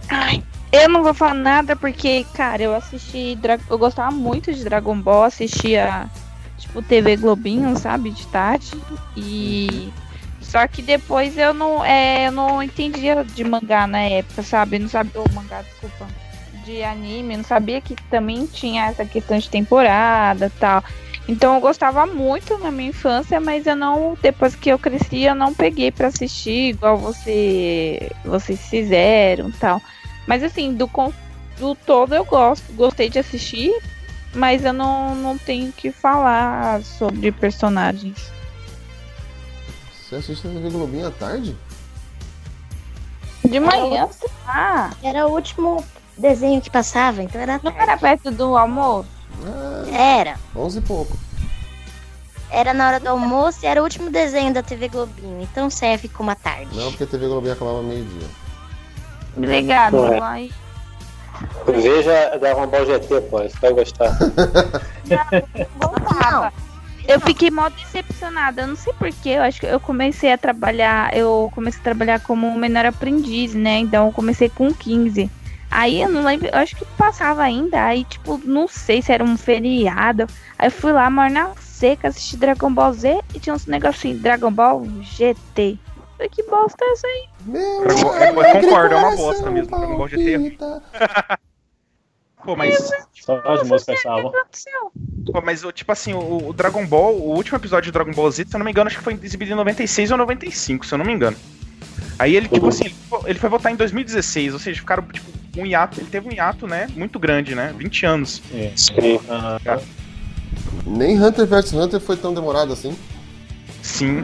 Ai, 0.10 0.43
eu 0.72 0.89
não 0.89 1.04
vou 1.04 1.14
falar 1.14 1.34
nada 1.34 1.76
porque, 1.76 2.26
cara, 2.34 2.64
eu 2.64 2.76
assisti. 2.76 3.38
Eu 3.70 3.78
gostava 3.78 4.12
muito 4.12 4.54
de 4.54 4.64
Dragon 4.64 5.00
Ball, 5.00 5.24
assistia, 5.24 6.10
tipo, 6.58 6.82
TV 6.82 7.16
Globinho, 7.18 7.78
sabe? 7.78 8.12
De 8.12 8.26
tarde. 8.28 8.72
E. 9.16 9.91
Só 10.41 10.68
que 10.68 10.82
depois 10.82 11.38
eu 11.38 11.54
não, 11.54 11.86
é, 11.86 12.28
eu 12.28 12.32
não 12.32 12.64
entendia 12.64 13.24
de 13.24 13.43
mangá 13.43 13.86
na 13.86 14.00
época, 14.00 14.41
sabe? 14.41 14.80
Não 14.80 14.89
sabia. 14.89 15.22
Ô, 15.22 15.26
mangá, 15.32 15.62
desculpa. 15.62 16.08
De 16.70 16.84
anime, 16.84 17.36
não 17.36 17.43
sabia 17.43 17.82
que 17.82 17.95
também 18.11 18.45
tinha 18.45 18.86
essa 18.86 19.03
questão 19.03 19.39
de 19.39 19.49
temporada 19.49 20.45
e 20.45 20.59
tal. 20.59 20.84
Então 21.28 21.55
eu 21.55 21.61
gostava 21.61 22.05
muito 22.05 22.59
na 22.59 22.70
minha 22.70 22.91
infância, 22.91 23.39
mas 23.39 23.65
eu 23.65 23.76
não, 23.76 24.15
depois 24.22 24.55
que 24.55 24.70
eu 24.70 24.78
cresci, 24.78 25.24
eu 25.24 25.34
não 25.34 25.51
peguei 25.51 25.91
pra 25.91 26.09
assistir 26.09 26.70
igual 26.70 26.95
você, 26.95 28.11
vocês 28.24 28.59
fizeram, 28.70 29.49
e 29.49 29.53
tal. 29.53 29.82
Mas 30.28 30.43
assim, 30.43 30.76
do 30.76 30.88
do 31.57 31.74
todo 31.74 32.13
eu 32.13 32.24
gosto, 32.24 32.72
gostei 32.74 33.09
de 33.09 33.17
assistir, 33.17 33.74
mas 34.36 34.63
eu 34.63 34.72
não, 34.72 35.15
não 35.15 35.39
tenho 35.39 35.72
que 35.72 35.91
falar 35.91 36.84
sobre 36.84 37.32
personagens. 37.32 38.32
Você 40.03 40.17
assiste 40.17 40.47
a 40.47 40.51
TV 40.51 40.70
Globinho 40.70 41.07
à 41.07 41.11
tarde? 41.11 41.57
De 43.43 43.59
manhã, 43.59 44.07
ah, 44.45 44.91
Era 45.01 45.26
o 45.26 45.32
último 45.32 45.84
desenho 46.20 46.61
que 46.61 46.70
passava, 46.70 47.24
então 47.24 47.39
era 47.39 47.59
não 47.63 47.72
era 47.72 47.97
perto 47.97 48.30
do 48.32 48.57
almoço? 48.57 49.07
Era. 49.91 50.36
11 50.55 50.80
e 50.80 50.82
pouco. 50.82 51.17
Era 52.51 52.74
na 52.74 52.88
hora 52.88 52.99
do 52.99 53.07
almoço 53.09 53.59
e 53.63 53.67
era 53.67 53.80
o 53.80 53.84
último 53.84 54.09
desenho 54.09 54.53
da 54.53 54.63
TV 54.63 54.88
Globinho, 54.88 55.41
então 55.41 55.70
serve 55.70 56.07
como 56.09 56.32
a 56.32 56.36
tarde. 56.36 56.76
Não, 56.76 56.89
porque 56.89 57.03
a 57.03 57.07
TV 57.07 57.28
Globinho 57.28 57.53
acabava 57.53 57.82
meio-dia. 57.84 58.28
Obrigado, 59.38 60.05
É. 60.13 60.20
vai. 60.20 60.51
Veja 61.67 62.38
Dragon 62.39 62.67
Ball 62.67 62.86
GT, 62.86 63.22
pô, 63.30 63.38
você 63.39 63.57
vai 63.61 63.72
gostar. 63.74 64.17
Gostava. 65.78 66.51
Eu 67.07 67.20
fiquei 67.22 67.49
mal 67.49 67.70
decepcionada. 67.70 68.61
Eu 68.63 68.67
não 68.67 68.76
sei 68.76 68.93
porquê. 68.93 69.30
Eu 69.30 69.43
acho 69.43 69.59
que 69.59 69.65
eu 69.65 69.80
comecei 69.80 70.32
a 70.32 70.38
trabalhar. 70.38 71.15
Eu 71.15 71.49
comecei 71.55 71.80
a 71.80 71.84
trabalhar 71.84 72.20
como 72.20 72.53
menor 72.57 72.86
aprendiz, 72.86 73.53
né? 73.53 73.80
Então 73.80 74.07
eu 74.07 74.11
comecei 74.11 74.49
com 74.49 74.72
15. 74.74 75.30
Aí 75.72 76.01
eu 76.01 76.09
não 76.09 76.24
lembro. 76.24 76.47
Eu 76.47 76.57
acho 76.59 76.76
que 76.76 76.86
passava 76.97 77.43
ainda. 77.43 77.84
Aí, 77.86 78.03
tipo, 78.05 78.39
não 78.43 78.67
sei 78.67 79.01
se 79.01 79.11
era 79.11 79.24
um 79.24 79.38
feriado. 79.38 80.28
Aí 80.57 80.67
eu 80.67 80.72
fui 80.72 80.91
lá, 80.91 81.09
maior 81.09 81.30
na 81.32 81.55
seca, 81.55 82.07
assisti 82.07 82.36
Dragon 82.38 82.74
Ball 82.74 82.91
Z 82.93 83.22
e 83.34 83.39
tinha 83.39 83.53
uns 83.55 83.65
negocinhos 83.65 84.22
Dragon 84.22 84.51
Ball 84.51 84.84
GT. 85.01 85.78
Falei, 86.17 86.30
que 86.30 86.43
bosta 86.43 86.84
é 86.84 86.91
essa 86.91 87.07
aí? 87.07 87.28
Meu, 87.45 87.82
Dragon- 87.88 88.13
eu 88.15 88.39
alegre 88.41 88.61
concordo, 88.67 88.95
é 88.95 88.97
uma 88.97 89.15
bosta 89.15 89.49
mesmo, 89.51 89.78
Dragon 89.78 89.97
Ball 89.97 90.07
GT 90.09 90.34
é. 90.34 91.38
Pô, 92.43 92.55
mas, 92.55 92.89
Só 93.13 93.41
as 93.45 93.67
músicas 93.67 94.01
salvam. 94.01 94.32
pô, 95.32 95.41
mas 95.43 95.63
o- 95.63 95.72
tipo 95.74 95.91
assim, 95.91 96.13
o, 96.13 96.47
o 96.47 96.53
Dragon 96.53 96.86
Ball, 96.86 97.13
o 97.15 97.36
último 97.36 97.57
episódio 97.57 97.86
de 97.86 97.91
Dragon 97.91 98.11
Ball 98.11 98.32
Z, 98.32 98.45
se 98.47 98.55
eu 98.55 98.59
não 98.59 98.65
me 98.65 98.72
engano, 98.72 98.88
acho 98.88 98.97
que 98.97 99.03
foi 99.03 99.13
exibido 99.22 99.51
em 99.51 99.55
96 99.55 100.11
ou 100.11 100.17
95, 100.17 100.86
se 100.86 100.93
eu 100.93 100.97
não 100.97 101.05
me 101.05 101.13
engano. 101.13 101.38
Aí 102.18 102.36
ele, 102.36 102.47
tipo 102.47 102.68
assim, 102.68 102.86
ele 102.86 102.95
fo- 103.10 103.24
ele 103.26 103.39
foi 103.39 103.50
votar 103.50 103.72
em 103.72 103.76
2016, 103.76 104.54
ou 104.54 104.60
seja, 104.60 104.80
ficaram, 104.80 105.04
tipo, 105.04 105.28
um 105.58 105.66
hiato, 105.66 106.00
ele 106.00 106.10
teve 106.10 106.28
um 106.28 106.32
hiato, 106.32 106.68
né, 106.68 106.88
muito 106.95 107.18
grande, 107.20 107.56
né, 107.56 107.74
20 107.78 108.06
anos. 108.06 108.41
É. 108.54 108.72
Sim. 108.76 109.20
Nem 110.86 111.22
Hunter 111.22 111.45
vs 111.45 111.74
Hunter 111.74 112.00
foi 112.00 112.18
tão 112.18 112.34
demorado 112.34 112.74
assim. 112.74 112.95
Sim. 113.82 114.24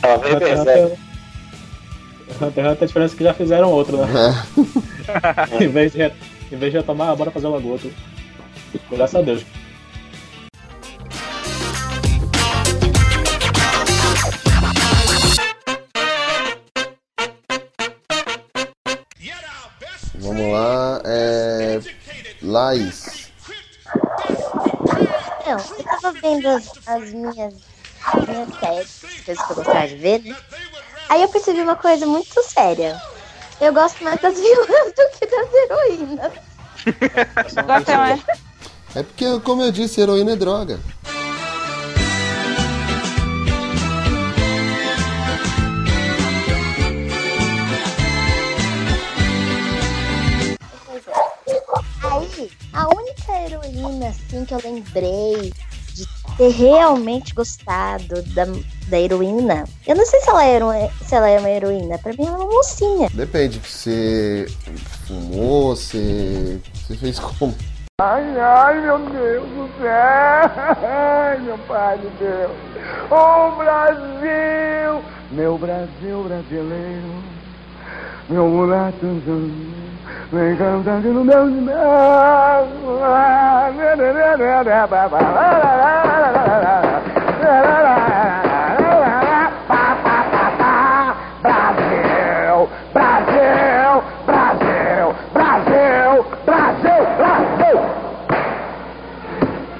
Talvez 0.00 0.34
Hunter 0.34 0.48
x 0.48 0.64
Berserk. 0.64 0.82
Hunter. 0.82 0.98
Hunter 2.48 2.66
Hunter, 2.70 2.82
a 2.82 2.86
diferença 2.86 3.14
é 3.14 3.16
que 3.18 3.24
já 3.24 3.34
fizeram 3.34 3.70
outro, 3.70 3.96
né? 3.98 4.06
É. 5.58 5.62
em, 5.64 5.68
vez 5.68 5.92
de, 5.92 6.02
em 6.50 6.56
vez 6.56 6.72
de 6.72 6.78
retomar, 6.78 7.14
bora 7.16 7.30
fazer 7.30 7.46
logo 7.46 7.68
outro. 7.68 7.92
Graças 8.90 9.14
a 9.16 9.22
Deus. 9.22 9.44
Vamos 20.42 20.52
lá, 20.54 21.00
é. 21.04 21.80
Laís. 22.42 23.30
Então, 25.40 25.56
eu 25.78 25.84
tava 25.84 26.12
vendo 26.12 26.48
as, 26.48 26.70
as 26.86 27.12
minhas, 27.12 27.54
as 28.04 28.28
minhas 28.28 28.58
séries, 28.58 29.04
as 29.04 29.20
coisas 29.24 29.46
que 29.46 29.52
eu 29.52 29.56
gostava 29.56 29.88
de 29.88 29.94
ver, 29.96 30.22
né? 30.22 30.36
Aí 31.08 31.22
eu 31.22 31.28
percebi 31.28 31.60
uma 31.60 31.76
coisa 31.76 32.06
muito 32.06 32.42
séria. 32.42 33.00
Eu 33.60 33.72
gosto 33.72 34.02
mais 34.02 34.20
das 34.20 34.34
vilãs 34.40 34.92
do 34.92 35.18
que 35.18 35.26
das 35.26 35.54
heroínas. 35.54 36.32
Gosta 37.64 37.96
mais? 37.96 38.20
É 38.96 39.02
porque, 39.04 39.40
como 39.40 39.62
eu 39.62 39.70
disse, 39.70 40.00
heroína 40.00 40.32
é 40.32 40.36
droga. 40.36 40.80
Aí, 52.42 52.50
a 52.72 52.88
única 52.88 53.32
heroína, 53.32 54.08
assim, 54.08 54.44
que 54.44 54.54
eu 54.54 54.60
lembrei 54.64 55.52
de 55.94 56.06
ter 56.36 56.50
realmente 56.50 57.34
gostado 57.34 58.22
da, 58.34 58.44
da 58.88 58.98
heroína. 58.98 59.64
Eu 59.86 59.94
não 59.94 60.04
sei 60.04 60.20
se 60.20 60.30
ela, 60.30 60.44
era 60.44 60.64
uma, 60.64 60.88
se 61.04 61.14
ela 61.14 61.28
é 61.28 61.38
uma 61.38 61.50
heroína, 61.50 61.98
pra 61.98 62.12
mim 62.12 62.26
ela 62.26 62.38
é 62.38 62.40
uma 62.40 62.52
mocinha. 62.52 63.08
Depende, 63.12 63.60
você 63.60 64.46
fumou, 65.06 65.76
você. 65.76 66.60
Você 66.74 66.96
fez 66.96 67.18
como? 67.18 67.54
Ai, 68.00 68.40
ai, 68.40 68.80
meu 68.80 68.98
Deus 68.98 69.48
do 69.50 69.70
céu! 69.78 69.92
Ai, 70.82 71.38
meu 71.44 71.58
pai 71.58 71.98
de 71.98 72.08
Deus! 72.18 72.50
Ô 73.10 73.56
Brasil! 73.56 75.04
Meu 75.30 75.56
Brasil 75.56 76.24
brasileiro, 76.24 77.22
meu 78.28 78.48
mulato 78.48 79.06
vem 80.32 80.56
cantando 80.56 81.12
no 81.12 81.24
meu 81.24 81.46
Brasil! 91.42 92.68
Brasil! 92.92 94.04
Brasil! 94.26 95.14
Brasil! 95.32 96.24
Brasil! 96.44 97.02
Brasil! 97.16 97.78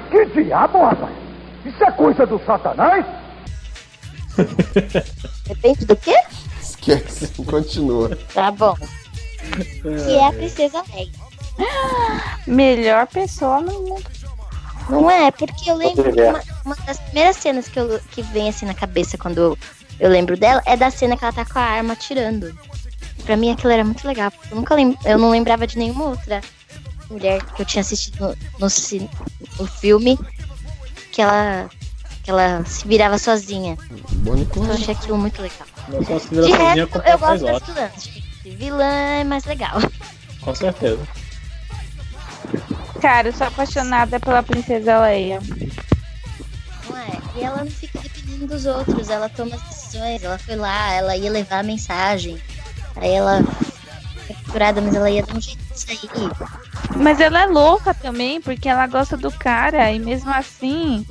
Que 0.09 0.25
diabo, 0.43 0.83
rapaz? 0.83 1.13
Isso 1.65 1.83
é 1.83 1.91
coisa 1.91 2.25
do 2.25 2.39
satanás? 2.45 3.05
Depende 5.47 5.85
do 5.85 5.95
quê? 5.95 6.15
Esquece, 6.61 7.43
continua. 7.43 8.17
Tá 8.33 8.51
bom. 8.51 8.75
Que 9.81 10.15
é 10.15 10.27
a 10.27 10.31
Princesa 10.33 10.83
Leia. 10.93 11.11
Melhor 12.47 13.07
pessoa 13.07 13.61
no 13.61 13.73
mundo. 13.81 14.03
Não 14.89 15.09
é, 15.09 15.31
porque 15.31 15.69
eu 15.69 15.75
lembro 15.75 16.03
Pois 16.03 16.17
é. 16.17 16.29
uma, 16.29 16.43
uma 16.65 16.75
das 16.85 16.99
primeiras 16.99 17.37
cenas 17.37 17.67
que, 17.67 17.79
eu, 17.79 17.99
que 18.11 18.21
vem 18.21 18.49
assim 18.49 18.65
na 18.65 18.73
cabeça 18.73 19.17
quando 19.17 19.37
eu, 19.37 19.57
eu 19.99 20.09
lembro 20.09 20.35
dela 20.35 20.61
é 20.65 20.75
da 20.75 20.91
cena 20.91 21.15
que 21.15 21.23
ela 21.23 21.33
tá 21.33 21.45
com 21.45 21.57
a 21.57 21.61
arma 21.61 21.93
atirando. 21.93 22.53
Pra 23.23 23.37
mim 23.37 23.51
aquilo 23.51 23.71
era 23.71 23.83
muito 23.83 24.05
legal, 24.05 24.29
porque 24.31 24.53
eu 24.53 24.57
nunca 24.57 24.75
lem 24.75 24.97
eu 25.05 25.17
não 25.17 25.29
lembrava 25.29 25.65
de 25.65 25.77
nenhuma 25.77 26.05
outra 26.05 26.41
mulher 27.09 27.41
que 27.55 27.61
eu 27.61 27.65
tinha 27.65 27.81
assistido 27.81 28.19
no, 28.19 28.29
no, 28.59 29.09
no 29.59 29.67
filme 29.67 30.19
que 31.11 31.21
ela, 31.21 31.69
que 32.23 32.31
ela 32.31 32.65
se 32.65 32.85
virava 32.87 33.17
sozinha. 33.17 33.77
Então 34.11 34.37
eu 34.37 34.45
Clyde. 34.47 34.71
achei 34.71 34.93
aquilo 34.95 35.17
muito 35.17 35.41
legal. 35.41 35.67
De 35.87 36.51
resto, 36.51 37.01
eu 37.05 37.17
gosto 37.19 37.45
das 37.45 37.61
vilãs. 37.63 38.03
gente. 38.03 38.32
Vilã 38.51 39.19
é 39.21 39.23
mais 39.23 39.45
legal. 39.45 39.79
Com 40.41 40.53
certeza. 40.53 41.01
Cara, 43.01 43.29
eu 43.29 43.33
sou 43.33 43.47
apaixonada 43.47 44.19
pela 44.19 44.43
Princesa 44.43 44.99
Leia. 44.99 45.39
Não 46.89 46.97
é? 46.97 47.11
E 47.35 47.43
ela 47.43 47.63
não 47.63 47.71
fica 47.71 47.99
dependendo 47.99 48.47
dos 48.47 48.65
outros, 48.65 49.09
ela 49.09 49.29
toma 49.29 49.55
as 49.55 49.61
decisões, 49.63 50.23
ela 50.23 50.37
foi 50.37 50.55
lá, 50.55 50.93
ela 50.93 51.17
ia 51.17 51.31
levar 51.31 51.59
a 51.59 51.63
mensagem. 51.63 52.41
Aí 52.95 53.11
ela 53.11 53.41
foi 54.25 54.35
capturada, 54.35 54.81
mas 54.81 54.95
ela 54.95 55.09
ia 55.09 55.23
dar 55.23 55.35
um 55.35 55.41
jeito 55.41 55.63
de 55.73 55.79
sair. 55.79 55.99
Mas 56.95 57.19
ela 57.19 57.41
é 57.41 57.45
louca 57.45 57.93
também, 57.93 58.39
porque 58.39 58.69
ela 58.69 58.87
gosta 58.87 59.17
do 59.17 59.31
cara 59.31 59.91
e 59.91 59.99
mesmo 59.99 60.31
assim 60.31 61.05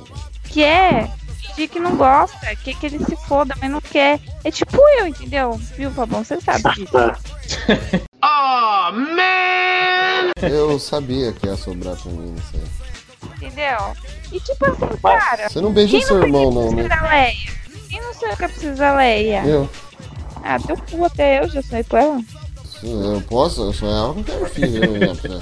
quer 0.45 1.11
fingir 1.47 1.69
que 1.69 1.79
não 1.79 1.95
gosta, 1.95 2.55
quer 2.63 2.75
que 2.75 2.85
ele 2.85 3.03
se 3.03 3.15
foda, 3.27 3.55
mas 3.59 3.69
não 3.69 3.81
quer. 3.81 4.19
É 4.43 4.51
tipo 4.51 4.77
eu, 4.99 5.07
entendeu? 5.07 5.59
Viu, 5.75 5.91
Fabão? 5.91 6.23
Você 6.23 6.39
sabe 6.41 6.63
disso. 6.75 6.93
Eu 10.41 10.79
sabia 10.79 11.31
que 11.33 11.45
ia 11.45 11.55
sobrar 11.55 11.95
pra 11.95 12.11
mim, 12.11 12.35
não 12.35 12.43
sei. 12.51 12.61
Entendeu? 13.35 13.77
E 14.31 14.39
tipo 14.39 14.65
assim, 14.65 14.97
cara. 15.01 15.49
Você 15.49 15.61
não 15.61 15.73
beija 15.73 16.01
seu 16.01 16.17
não 16.17 16.25
irmão, 16.25 16.51
não, 16.51 16.71
né? 16.71 16.83
Leia? 16.83 17.33
Quem 17.89 18.01
não 18.01 18.13
sonhou 18.13 18.37
com 18.37 18.45
a 18.45 18.49
Princesa 18.49 18.95
Leia? 18.95 19.43
Eu. 19.45 19.69
Ah, 20.43 20.59
teu 20.59 20.77
cu 20.77 21.05
até 21.05 21.43
eu 21.43 21.49
já 21.49 21.61
sonhei 21.61 21.83
com 21.83 21.97
ela. 21.97 22.21
Eu 22.81 23.21
posso, 23.29 23.63
eu 23.63 23.73
sonhava 23.73 24.13
com 24.13 24.23
qualquer 24.23 24.49
filho. 24.49 24.99
né? 24.99 25.41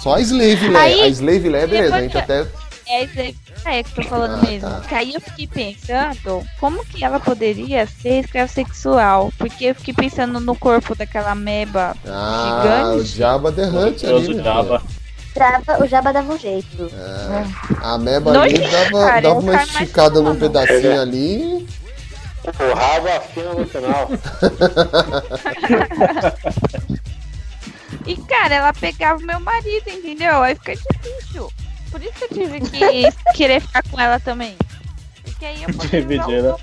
Só 0.00 0.14
a 0.14 0.20
Slave 0.20 0.68
Leia. 0.68 0.80
Aí, 0.80 1.02
a 1.02 1.08
Slave 1.08 1.48
Leia, 1.48 1.66
beleza. 1.66 1.96
A 1.96 2.02
gente 2.02 2.18
até. 2.18 2.46
É 2.86 3.04
isso 3.04 3.18
aí 3.20 3.34
é 3.66 3.82
que 3.82 3.98
eu 3.98 4.04
tô 4.04 4.10
falando 4.10 4.34
Ah, 4.42 4.46
mesmo. 4.46 4.68
tá. 4.68 4.80
Que 4.88 4.94
aí 4.94 5.14
eu 5.14 5.20
fiquei 5.20 5.46
pensando 5.46 6.44
como 6.60 6.84
que 6.84 7.02
ela 7.04 7.18
poderia 7.18 7.86
ser 7.86 8.20
escravo 8.20 8.52
sexual. 8.52 9.32
Porque 9.38 9.64
eu 9.66 9.74
fiquei 9.74 9.94
pensando 9.94 10.38
no 10.40 10.54
corpo 10.54 10.94
daquela 10.94 11.34
meba 11.34 11.96
Ah, 12.06 12.92
o 12.94 13.02
gigante. 13.02 13.18
Jabba 13.18 13.52
the 13.52 13.62
Hutt 13.64 13.76
ali. 13.76 13.94
Poderoso 14.26 14.34
meu 14.34 14.44
Jabba. 14.44 14.82
Jabba, 15.36 15.82
o 15.82 15.86
Jabba 15.88 16.12
dava 16.12 16.32
um 16.32 16.38
jeito. 16.38 16.90
É. 16.94 17.44
A 17.84 17.98
meba 17.98 18.30
ali 18.30 18.38
Nojento, 18.58 18.70
dava, 18.70 19.06
cara, 19.06 19.20
dava 19.22 19.34
é 19.34 19.38
o 19.38 19.40
uma 19.40 19.62
esticada 19.62 20.20
num 20.20 20.36
pedacinho 20.36 21.00
ali. 21.00 21.66
O 22.44 22.74
rabo 22.74 23.08
afina 23.08 23.54
no 23.54 23.66
final. 23.66 24.10
E, 28.06 28.16
cara, 28.16 28.54
ela 28.56 28.72
pegava 28.74 29.18
o 29.18 29.26
meu 29.26 29.40
marido, 29.40 29.88
entendeu? 29.88 30.42
Aí 30.42 30.54
fica 30.56 30.74
difícil. 30.76 31.13
Por 31.94 32.02
isso 32.02 32.12
que 32.12 32.24
eu 32.24 32.28
tive 32.28 32.60
que 32.60 33.12
querer 33.36 33.60
ficar 33.60 33.84
com 33.88 34.00
ela 34.00 34.18
também. 34.18 34.56
Porque 35.22 35.44
aí 35.44 35.62
eu 35.62 35.68
usar 35.70 35.84
né? 36.48 36.56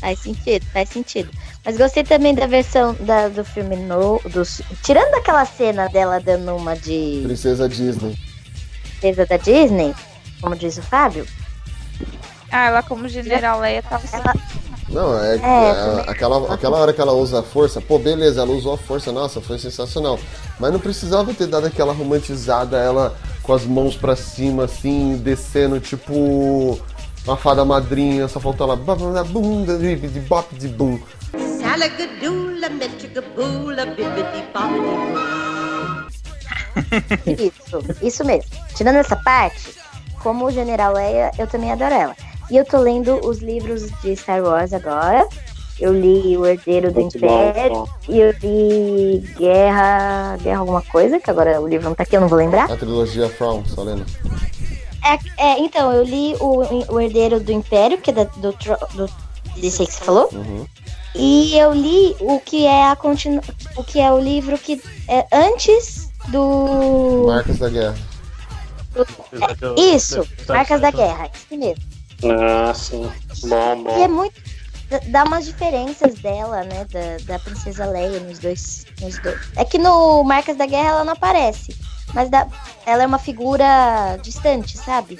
Faz 0.00 0.18
sentido, 0.20 0.64
faz 0.72 0.88
sentido. 0.88 1.30
Mas 1.64 1.76
gostei 1.76 2.04
também 2.04 2.32
da 2.34 2.46
versão 2.46 2.94
da- 3.00 3.28
do 3.28 3.44
filme 3.44 3.74
no. 3.74 4.20
Dos, 4.30 4.62
tirando 4.84 5.12
aquela 5.14 5.44
cena 5.44 5.88
dela 5.88 6.20
dando 6.20 6.54
uma 6.54 6.76
de 6.76 7.22
Princesa 7.24 7.68
Disney. 7.68 8.16
princesa 9.00 9.26
da 9.26 9.36
Disney, 9.36 9.92
como 10.40 10.54
diz 10.54 10.78
o 10.78 10.82
Fábio, 10.82 11.26
Ah, 12.52 12.66
ela 12.66 12.82
como 12.82 13.08
General 13.08 13.58
Leia 13.58 13.82
tava 13.82 14.04
ela, 14.12 14.34
Não, 14.90 15.16
é, 15.22 15.36
É, 15.36 15.38
é, 15.38 16.10
aquela, 16.10 16.52
aquela 16.52 16.78
hora 16.78 16.92
que 16.92 17.00
ela 17.00 17.12
usa 17.12 17.40
a 17.40 17.42
força, 17.42 17.80
pô, 17.80 17.98
beleza, 17.98 18.40
ela 18.40 18.50
usou 18.50 18.74
a 18.74 18.78
força, 18.78 19.12
nossa, 19.12 19.40
foi 19.40 19.58
sensacional. 19.58 20.18
Mas 20.58 20.72
não 20.72 20.80
precisava 20.80 21.32
ter 21.32 21.46
dado 21.46 21.66
aquela 21.66 21.92
romantizada, 21.92 22.76
ela 22.76 23.14
com 23.42 23.52
as 23.52 23.64
mãos 23.64 23.96
pra 23.96 24.16
cima, 24.16 24.64
assim, 24.64 25.16
descendo, 25.16 25.80
tipo 25.80 26.78
uma 27.24 27.36
fada 27.36 27.64
madrinha, 27.64 28.26
só 28.28 28.40
faltou 28.40 28.66
ela. 28.66 28.76
bum, 29.24 29.64
de 29.64 30.20
bop 30.20 30.54
de 30.56 30.68
bum. 30.68 30.98
Isso, 37.26 37.78
isso 38.02 38.24
mesmo. 38.24 38.50
Tirando 38.74 38.96
essa 38.96 39.16
parte, 39.16 39.74
como 40.22 40.46
o 40.46 40.50
General 40.50 40.92
Leia, 40.92 41.30
eu 41.38 41.46
também 41.46 41.72
adoro 41.72 41.94
ela. 41.94 42.16
E 42.50 42.56
eu 42.56 42.64
tô 42.64 42.78
lendo 42.78 43.24
os 43.26 43.38
livros 43.38 43.88
de 44.02 44.14
Star 44.16 44.42
Wars 44.42 44.72
agora. 44.72 45.26
Eu 45.78 45.98
li 45.98 46.36
O 46.36 46.44
Herdeiro 46.44 46.92
do 46.92 47.00
Muito 47.00 47.16
Império 47.16 47.70
bom. 47.70 47.88
e 48.08 48.18
eu 48.20 48.32
li 48.42 49.18
Guerra. 49.38 50.36
Guerra 50.42 50.58
alguma 50.58 50.82
coisa, 50.82 51.18
que 51.18 51.30
agora 51.30 51.58
o 51.60 51.66
livro 51.66 51.88
não 51.88 51.94
tá 51.94 52.02
aqui, 52.02 52.16
eu 52.16 52.20
não 52.20 52.28
vou 52.28 52.36
lembrar. 52.38 52.70
A 52.70 52.76
trilogia 52.76 53.28
From, 53.30 53.64
só 53.64 53.82
lendo. 53.82 54.04
É, 55.02 55.42
é, 55.52 55.58
então, 55.60 55.90
eu 55.92 56.02
li 56.04 56.36
o, 56.38 56.92
o 56.94 57.00
Herdeiro 57.00 57.40
do 57.40 57.50
Império, 57.52 57.96
que 57.98 58.10
é 58.10 58.12
da- 58.12 58.24
do, 58.24 58.52
do 58.94 59.08
desse 59.56 59.80
aí 59.82 59.88
que 59.88 59.94
você 59.94 60.04
falou. 60.04 60.28
Uhum. 60.32 60.66
E 61.14 61.56
eu 61.58 61.72
li 61.72 62.14
o 62.20 62.38
que 62.40 62.66
é 62.66 62.88
a 62.90 62.94
continu... 62.94 63.40
o 63.76 63.82
que 63.82 63.98
é 64.00 64.12
o 64.12 64.18
livro 64.20 64.58
que 64.58 64.80
é 65.08 65.26
antes 65.32 66.10
do 66.28 67.24
Marcas 67.26 67.58
da 67.58 67.68
Guerra. 67.70 67.94
Isso, 69.76 70.28
Marcas 70.46 70.80
da 70.80 70.90
Guerra, 70.90 71.30
isso 71.34 71.58
mesmo. 71.58 71.82
Ah, 72.24 72.72
sim. 72.74 73.10
Bom, 73.44 73.84
E 73.98 74.02
é 74.02 74.08
bom. 74.08 74.14
muito. 74.14 74.34
dá- 75.08 75.24
umas 75.24 75.46
diferenças 75.46 76.14
dela, 76.16 76.62
né? 76.64 76.86
Da, 76.90 77.32
da 77.34 77.38
Princesa 77.38 77.86
Leia 77.86 78.20
nos 78.20 78.38
dois, 78.38 78.86
nos 79.00 79.18
dois. 79.18 79.38
É 79.56 79.64
que 79.64 79.78
no 79.78 80.22
Marcas 80.24 80.56
da 80.56 80.66
Guerra 80.66 80.88
ela 80.88 81.04
não 81.04 81.12
aparece. 81.12 81.74
Mas 82.12 82.28
dá, 82.28 82.46
ela 82.84 83.04
é 83.04 83.06
uma 83.06 83.18
figura 83.20 84.18
distante, 84.22 84.76
sabe? 84.76 85.18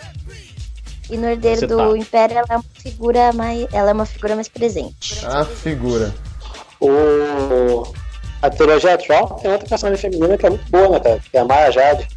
E 1.09 1.17
no 1.17 1.27
Herdeiro 1.29 1.61
Você 1.61 1.67
do 1.69 1.77
tá. 1.77 1.97
Império 1.99 2.39
ela 2.39 2.47
é 2.49 2.57
uma 2.57 2.65
figura 2.75 3.33
mais. 3.33 3.67
Ela 3.73 3.91
é 3.91 3.93
uma 3.93 4.07
figura 4.07 4.35
mais 4.35 4.49
presente. 4.49 5.25
A 5.27 5.45
figura. 5.45 6.13
O... 6.81 7.93
A 8.43 8.49
trilogia 8.51 8.97
Troll 8.97 9.27
tem 9.35 9.51
outra 9.53 9.69
personagem 9.69 10.01
feminina 10.01 10.37
que 10.39 10.47
é 10.47 10.51
muito 10.51 10.69
boa, 10.71 10.89
né, 10.91 11.01
cara? 11.01 11.21
Que 11.31 11.37
é 11.37 11.41
a 11.41 11.45
Maya 11.45 11.71
Jade. 11.71 12.09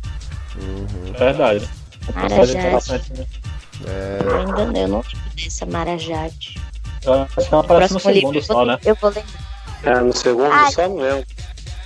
É 1.14 1.18
verdade. 1.18 1.70
A 2.16 2.20
Mara 2.30 2.46
Jade. 2.46 3.43
Né? 3.82 4.20
Eu 4.24 4.38
ainda 4.40 4.66
não, 4.66 4.82
eu 4.82 4.88
não 4.88 5.02
tive 5.04 5.22
dessa 5.44 5.66
Marajade. 5.66 6.60
Eu 7.04 7.14
Acho 7.14 7.36
que 7.36 7.54
ela 7.54 7.64
aparece 7.64 7.94
no 7.94 8.00
segundo 8.00 8.32
livro 8.32 8.42
só, 8.44 8.66
né? 8.66 8.78
eu 8.86 8.96
vou 8.96 9.10
ler 9.10 9.24
É, 9.84 10.00
no 10.00 10.14
segundo 10.14 10.52
Ai. 10.52 10.72
só 10.72 10.88
não 10.88 10.98
lembro. 10.98 11.26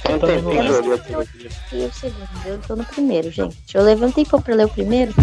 Não 0.08 0.16
eu 0.16 0.26
lembro. 0.26 1.00
tô 2.68 2.76
no 2.76 2.86
primeiro, 2.86 3.32
gente. 3.32 3.58
Eu 3.74 3.84
levantei 3.84 4.26
um 4.32 4.42
pra 4.42 4.56
ler 4.56 4.66
o 4.66 4.70
primeiro. 4.70 5.14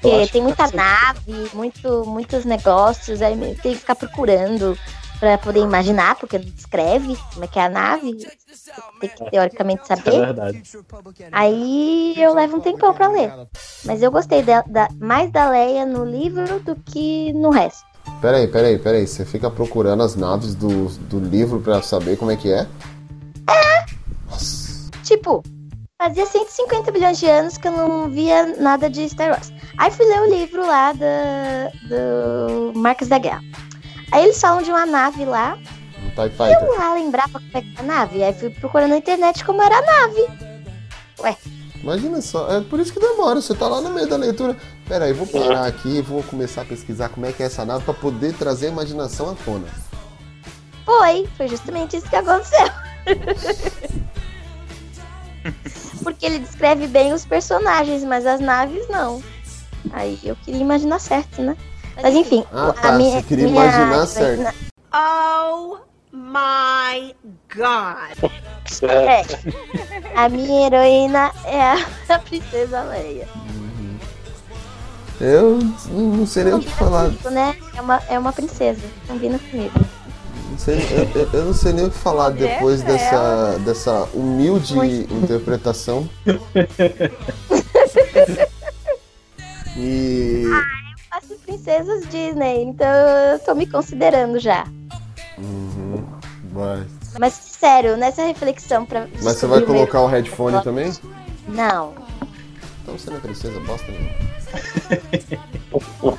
Porque 0.00 0.26
tem 0.28 0.42
muita 0.42 0.68
ser. 0.68 0.76
nave, 0.76 1.50
muito, 1.54 2.04
muitos 2.06 2.44
negócios, 2.44 3.22
aí 3.22 3.36
tem 3.62 3.72
que 3.72 3.78
ficar 3.80 3.96
procurando 3.96 4.78
pra 5.18 5.38
poder 5.38 5.60
imaginar, 5.60 6.14
porque 6.16 6.38
não 6.38 6.44
descreve 6.44 7.16
como 7.32 7.44
é 7.44 7.48
que 7.48 7.58
é 7.58 7.64
a 7.64 7.68
nave. 7.68 8.16
Tem 9.00 9.08
que 9.10 9.30
teoricamente 9.30 9.82
É 9.82 9.96
saber. 9.96 10.10
verdade. 10.20 10.62
Aí 11.32 12.14
eu 12.16 12.34
levo 12.34 12.56
um 12.56 12.60
tempão 12.60 12.92
pra 12.94 13.08
ler. 13.08 13.32
Mas 13.84 14.02
eu 14.02 14.10
gostei 14.10 14.42
da, 14.42 14.62
da- 14.62 14.88
mais 14.98 15.30
da 15.30 15.50
Leia 15.50 15.84
no 15.86 16.04
livro 16.04 16.60
do 16.60 16.74
que 16.76 17.32
no 17.32 17.50
resto. 17.50 17.84
Peraí, 18.20 18.46
peraí, 18.48 18.78
peraí. 18.78 19.06
Você 19.06 19.24
fica 19.24 19.50
procurando 19.50 20.02
as 20.02 20.14
naves 20.16 20.54
do, 20.54 20.86
do 20.88 21.18
livro 21.18 21.60
pra 21.60 21.82
saber 21.82 22.16
como 22.16 22.30
é 22.30 22.36
que 22.36 22.52
é? 22.52 22.66
Tipo, 25.02 25.42
fazia 26.00 26.26
150 26.26 26.90
bilhões 26.90 27.18
de 27.18 27.26
anos 27.26 27.56
que 27.56 27.68
eu 27.68 27.72
não 27.72 28.08
via 28.10 28.56
nada 28.60 28.90
de 28.90 29.08
Star 29.08 29.30
Wars. 29.30 29.52
Aí 29.78 29.90
fui 29.90 30.04
ler 30.06 30.20
o 30.20 30.30
livro 30.30 30.66
lá 30.66 30.92
da, 30.92 31.70
do 31.88 32.72
Marcas 32.78 33.08
da 33.08 33.18
Guerra. 33.18 33.40
Aí 34.12 34.24
eles 34.24 34.40
falam 34.40 34.62
de 34.62 34.70
uma 34.70 34.86
nave 34.86 35.24
lá. 35.24 35.58
Um 36.04 36.10
TIE 36.10 36.30
Fighter. 36.30 36.62
Eu 36.62 36.78
lá 36.78 36.94
lembrava 36.94 37.32
como 37.32 37.50
é 37.54 37.60
que 37.60 37.72
era 37.74 37.80
a 37.80 37.82
nave. 37.82 38.22
Aí 38.22 38.34
fui 38.34 38.50
procurando 38.50 38.90
na 38.90 38.98
internet 38.98 39.44
como 39.44 39.62
era 39.62 39.78
a 39.78 39.82
nave. 39.82 40.26
Ué, 41.20 41.36
Imagina 41.86 42.20
só, 42.20 42.50
é 42.50 42.60
por 42.62 42.80
isso 42.80 42.92
que 42.92 42.98
demora, 42.98 43.40
você 43.40 43.54
tá 43.54 43.68
lá 43.68 43.80
no 43.80 43.90
meio 43.90 44.08
da 44.08 44.16
leitura. 44.16 44.56
Pera 44.88 45.04
aí, 45.04 45.12
vou 45.12 45.24
parar 45.24 45.66
aqui 45.66 45.98
e 45.98 46.02
vou 46.02 46.20
começar 46.22 46.62
a 46.62 46.64
pesquisar 46.64 47.10
como 47.10 47.26
é 47.26 47.32
que 47.32 47.44
é 47.44 47.46
essa 47.46 47.64
nave 47.64 47.84
pra 47.84 47.94
poder 47.94 48.34
trazer 48.34 48.66
a 48.66 48.70
imaginação 48.70 49.30
à 49.30 49.34
tona. 49.34 49.68
foi. 50.84 51.28
Foi 51.36 51.46
justamente 51.46 51.96
isso 51.96 52.10
que 52.10 52.16
aconteceu. 52.16 52.66
Porque 56.02 56.26
ele 56.26 56.40
descreve 56.40 56.88
bem 56.88 57.12
os 57.12 57.24
personagens, 57.24 58.02
mas 58.02 58.26
as 58.26 58.40
naves 58.40 58.88
não. 58.88 59.22
Aí 59.92 60.18
eu 60.24 60.34
queria 60.36 60.60
imaginar 60.60 60.98
certo, 60.98 61.40
né? 61.40 61.56
Mas 62.02 62.14
enfim, 62.14 62.44
Ah, 62.52 62.68
a 62.68 62.72
tá, 62.72 62.92
minha, 62.92 63.20
você 63.20 63.22
queria 63.26 63.46
minha- 63.48 63.64
imaginar 63.64 64.06
certo. 64.06 64.54
Oh 64.94 65.78
my 66.12 67.14
god. 67.54 68.30
É. 68.82 69.22
A 70.14 70.28
minha 70.28 70.66
heroína 70.66 71.30
é 71.44 71.60
a, 72.12 72.18
princesa 72.18 72.82
Leia. 72.82 73.28
Eu 75.20 75.58
não 75.90 76.26
sei 76.26 76.44
nem 76.44 76.54
o 76.54 76.60
que 76.60 76.68
falar. 76.70 77.06
Comigo, 77.06 77.30
né? 77.30 77.56
É 77.74 77.80
uma, 77.80 78.02
é 78.08 78.18
uma 78.18 78.32
princesa. 78.32 78.82
Combina 79.08 79.38
comigo. 79.38 79.72
Não 80.50 80.58
sei- 80.58 80.78
eu, 80.90 81.20
eu- 81.22 81.30
eu 81.32 81.44
não 81.46 81.54
sei 81.54 81.72
nem 81.72 81.86
o 81.86 81.90
que 81.90 81.96
falar 81.98 82.30
depois 82.30 82.82
dessa, 82.82 83.58
dessa 83.64 84.08
humilde 84.14 84.76
interpretação. 85.10 86.08
E. 89.78 90.44
Faço 91.16 91.34
princesas 91.46 92.06
Disney, 92.10 92.64
então 92.64 92.86
eu 92.86 93.38
tô 93.38 93.54
me 93.54 93.66
considerando 93.66 94.38
já. 94.38 94.66
Uhum, 95.38 96.04
vai. 96.52 96.86
Mas 97.18 97.32
sério, 97.32 97.96
nessa 97.96 98.22
reflexão 98.22 98.84
pra. 98.84 99.08
Mas 99.22 99.38
você 99.38 99.46
vai 99.46 99.62
colocar 99.62 100.02
o 100.02 100.06
headphone 100.06 100.62
também? 100.62 100.92
Não, 101.48 101.94
Então 102.82 102.98
você 102.98 103.08
não 103.08 103.16
é 103.16 103.20
princesa 103.20 103.58
bosta 103.60 103.90
nenhuma. 103.90 104.10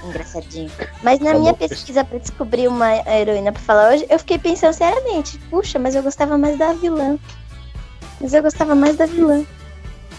engraçadinho. 0.09 0.71
Mas 1.03 1.19
Tá 1.19 1.25
na 1.25 1.33
minha 1.35 1.53
pesquisa 1.53 2.03
pra 2.03 2.17
descobrir 2.17 2.67
uma 2.67 2.91
heroína 3.07 3.51
pra 3.51 3.61
falar 3.61 3.93
hoje, 3.93 4.07
eu 4.09 4.17
fiquei 4.17 4.39
pensando 4.39 4.73
seriamente, 4.73 5.37
puxa, 5.51 5.77
mas 5.77 5.93
eu 5.93 6.01
gostava 6.01 6.39
mais 6.39 6.57
da 6.57 6.73
vilã. 6.73 7.19
Mas 8.19 8.33
eu 8.33 8.41
gostava 8.41 8.73
mais 8.73 8.95
da 8.95 9.05
vilã. 9.05 9.45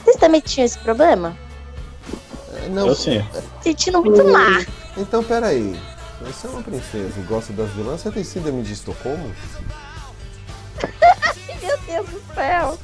Vocês 0.04 0.16
também 0.16 0.40
tinham 0.40 0.66
esse 0.66 0.78
problema? 0.78 1.36
Não, 2.68 2.88
Eu 2.88 2.94
sim. 2.94 3.24
Sentindo 3.62 4.02
muito 4.02 4.24
má. 4.24 4.64
Então 4.96 5.22
peraí. 5.22 5.78
Você 6.20 6.46
é 6.46 6.50
uma 6.50 6.62
princesa 6.62 7.12
e 7.16 7.22
gosta 7.22 7.52
das 7.52 7.70
vilãs, 7.70 8.00
você 8.00 8.10
tem 8.10 8.24
síndrome 8.24 8.62
de 8.62 8.72
Estocolmo? 8.72 9.32
Meu 11.62 11.78
Deus 11.86 12.08
do 12.08 12.34
céu. 12.34 12.78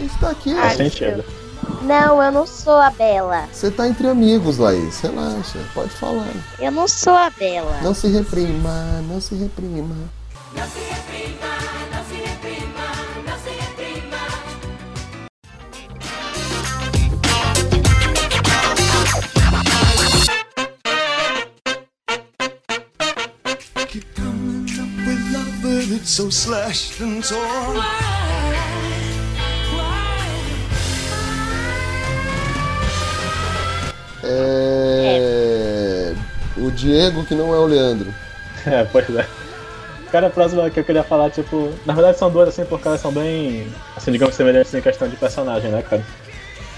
Está 0.00 0.30
aqui, 0.30 0.54
ó. 0.54 0.70
sentido. 0.70 1.24
Não, 1.82 2.22
eu 2.22 2.30
não 2.30 2.46
sou 2.46 2.76
a 2.76 2.90
Bela. 2.90 3.48
Você 3.52 3.70
tá 3.70 3.88
entre 3.88 4.06
amigos, 4.08 4.58
Laís. 4.58 5.00
Relaxa, 5.00 5.58
pode 5.74 5.90
falar. 5.90 6.28
Eu 6.58 6.70
não 6.70 6.86
sou 6.86 7.14
a 7.14 7.30
Bela. 7.30 7.80
Não 7.82 7.94
se 7.94 8.08
reprima, 8.08 9.02
não 9.08 9.20
se 9.20 9.34
reprima. 9.34 9.96
with 12.10 12.19
so 26.10 26.28
slashed 26.28 27.00
and 27.00 27.22
torn. 27.22 27.78
É. 34.24 36.12
O 36.56 36.70
Diego, 36.72 37.24
que 37.24 37.34
não 37.36 37.54
é 37.54 37.58
o 37.58 37.66
Leandro. 37.66 38.12
É, 38.66 38.84
pois 38.84 39.08
é. 39.14 39.24
Cara, 40.10 40.26
a 40.26 40.30
próxima 40.30 40.68
que 40.68 40.80
eu 40.80 40.84
queria 40.84 41.04
falar, 41.04 41.30
tipo. 41.30 41.72
Na 41.86 41.94
verdade 41.94 42.18
são 42.18 42.28
duas 42.28 42.48
assim, 42.48 42.64
porque 42.64 42.88
elas 42.88 43.00
são 43.00 43.12
bem. 43.12 43.72
Assim, 43.96 44.10
digamos, 44.10 44.34
semelhantes 44.34 44.74
em 44.74 44.82
questão 44.82 45.08
de 45.08 45.16
personagem, 45.16 45.70
né, 45.70 45.80
cara? 45.80 46.04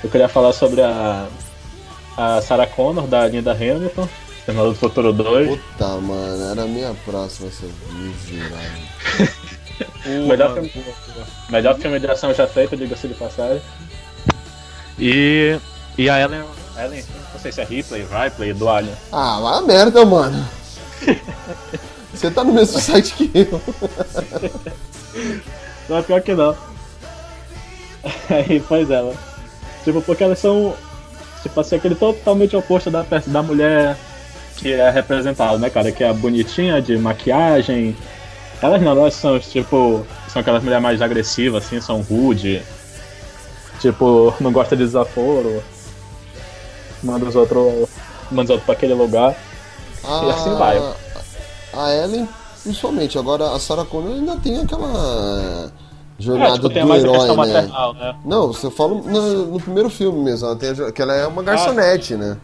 Eu 0.04 0.10
queria 0.10 0.28
falar 0.28 0.52
sobre 0.52 0.82
a. 0.82 1.26
A 2.14 2.42
Sarah 2.42 2.66
Connor, 2.66 3.06
da 3.06 3.26
Linda 3.26 3.52
Hamilton, 3.52 4.06
Terminador 4.44 4.72
do 4.72 4.78
Futuro 4.78 5.12
2. 5.12 5.48
Puta, 5.48 5.88
mano, 5.98 6.50
era 6.50 6.62
a 6.62 6.66
minha 6.66 6.94
próxima, 7.04 7.50
seu 7.50 7.70
miserável. 7.92 8.82
Melhor 10.28 10.54
filme, 10.54 10.72
melhor 11.48 11.74
filme 11.76 11.98
de 11.98 12.06
ação 12.06 12.34
já 12.34 12.46
feito, 12.46 12.76
diga-se 12.76 13.08
de 13.08 13.14
passagem. 13.14 13.62
E. 14.98 15.58
E 15.96 16.10
a 16.10 16.20
Ellen. 16.20 16.44
Ellen, 16.76 17.04
não 17.32 17.40
sei 17.40 17.52
se 17.52 17.60
é 17.60 17.64
Ripley, 17.64 18.04
Ripley, 18.04 18.52
do 18.52 18.68
Alien. 18.68 18.94
Ah, 19.10 19.40
vai 19.40 19.58
a 19.58 19.62
merda, 19.62 20.04
mano. 20.04 20.46
Você 22.12 22.30
tá 22.30 22.44
no 22.44 22.52
mesmo 22.52 22.78
site 22.78 23.14
que 23.14 23.30
eu. 23.34 23.60
Não 25.88 25.98
é 25.98 26.02
pior 26.02 26.20
que 26.20 26.32
não. 26.32 26.56
Aí, 28.30 28.62
pois 28.68 28.90
é, 28.90 29.02
mano. 29.02 29.18
Tipo, 29.84 30.02
porque 30.02 30.22
elas 30.22 30.38
são. 30.38 30.74
Tipo 31.42 31.60
assim, 31.60 31.76
aquele 31.76 31.94
totalmente 31.94 32.54
oposto 32.54 32.90
da, 32.90 33.02
da 33.02 33.42
mulher 33.42 33.96
que 34.56 34.72
é 34.72 34.90
representada, 34.90 35.58
né, 35.58 35.68
cara? 35.70 35.90
Que 35.92 36.04
é 36.04 36.08
a 36.08 36.14
bonitinha 36.14 36.80
de 36.80 36.96
maquiagem. 36.96 37.96
Elas 38.60 38.80
não, 38.80 38.92
elas 38.92 39.14
são, 39.14 39.38
tipo. 39.38 40.06
São 40.28 40.40
aquelas 40.40 40.62
mulheres 40.62 40.82
mais 40.82 41.02
agressivas, 41.02 41.64
assim, 41.64 41.80
são 41.80 42.00
rude. 42.00 42.62
Tipo, 43.80 44.32
não 44.40 44.52
gosta 44.52 44.76
de 44.76 44.84
desaforo. 44.84 45.62
Manda 47.02 47.26
os 47.26 47.34
outros. 47.34 47.88
Manda 48.30 48.44
os 48.44 48.50
outros 48.50 48.64
pra 48.64 48.74
aquele 48.74 48.94
lugar. 48.94 49.36
E 50.04 50.30
assim 50.30 50.54
vai. 50.54 50.80
A 51.72 51.94
Ellen, 51.94 52.28
principalmente. 52.62 53.18
Agora, 53.18 53.52
a 53.52 53.58
Sarah 53.58 53.84
Connor 53.84 54.12
ainda 54.14 54.36
tem 54.36 54.58
aquela 54.60 55.70
jornada 56.18 56.50
É, 56.50 56.54
tipo, 56.54 56.68
do 56.68 56.92
a 56.92 56.98
herói, 56.98 57.28
né? 57.28 57.34
maternal, 57.34 57.94
né? 57.94 58.14
Não, 58.24 58.48
você 58.52 58.70
fala 58.70 58.94
no, 58.94 59.46
no 59.46 59.60
primeiro 59.60 59.90
filme 59.90 60.22
mesmo. 60.22 60.46
Ela 60.46 60.56
tem 60.56 60.70
a 60.70 60.92
que 60.92 61.02
ela 61.02 61.14
é 61.14 61.26
uma 61.26 61.42
garçonete, 61.42 62.14
né? 62.14 62.36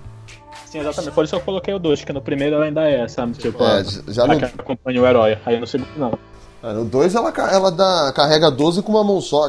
Sim, 0.70 0.80
exatamente. 0.80 1.14
Por 1.14 1.24
isso 1.24 1.34
eu 1.34 1.40
coloquei 1.40 1.72
o 1.72 1.78
2, 1.78 2.04
que 2.04 2.12
no 2.12 2.20
primeiro 2.20 2.56
ela 2.56 2.66
ainda 2.66 2.82
é, 2.88 3.08
sabe? 3.08 3.32
Tipo, 3.32 3.62
É, 3.64 3.82
já 4.08 4.24
a 4.24 4.26
não- 4.26 4.38
que 4.38 4.44
acompanha 4.44 5.02
o 5.02 5.06
herói. 5.06 5.38
Aí 5.46 5.58
no 5.58 5.66
segundo 5.66 5.88
não. 5.96 6.18
Ah, 6.62 6.72
no 6.74 6.84
2 6.84 7.14
ela, 7.14 7.32
ela 7.50 7.70
dá, 7.72 8.12
carrega 8.14 8.50
12 8.50 8.82
com 8.82 8.92
uma 8.92 9.04
mão 9.04 9.20
só. 9.20 9.46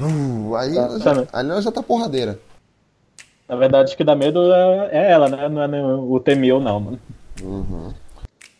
Uh, 0.00 0.54
aí, 0.54 0.76
ela 0.78 0.98
já, 0.98 1.12
aí 1.32 1.50
ela 1.50 1.60
já 1.60 1.70
tá 1.72 1.82
porradeira. 1.82 2.38
Na 3.48 3.56
verdade, 3.56 3.92
o 3.92 3.96
que 3.96 4.04
dá 4.04 4.14
medo 4.14 4.52
é, 4.52 4.88
é 4.92 5.10
ela, 5.10 5.28
né? 5.28 5.48
Não 5.48 5.62
é 5.62 5.94
o 5.96 6.20
Temil, 6.20 6.60
não, 6.60 6.80
mano. 6.80 7.00
Uhum. 7.42 7.92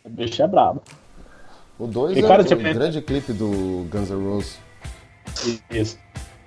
O 0.03 0.09
bicho 0.09 0.41
é 0.41 0.47
brabo. 0.47 0.81
O 1.79 1.87
2 1.87 2.17
E, 2.17 2.19
é 2.19 2.27
cara, 2.27 2.41
o 2.41 2.45
tipo, 2.45 2.61
grande 2.61 3.01
clipe 3.01 3.31
do 3.33 3.87
Guns 3.89 4.09
N' 4.09 4.23
Roses. 4.29 4.59
Isso. 5.71 5.97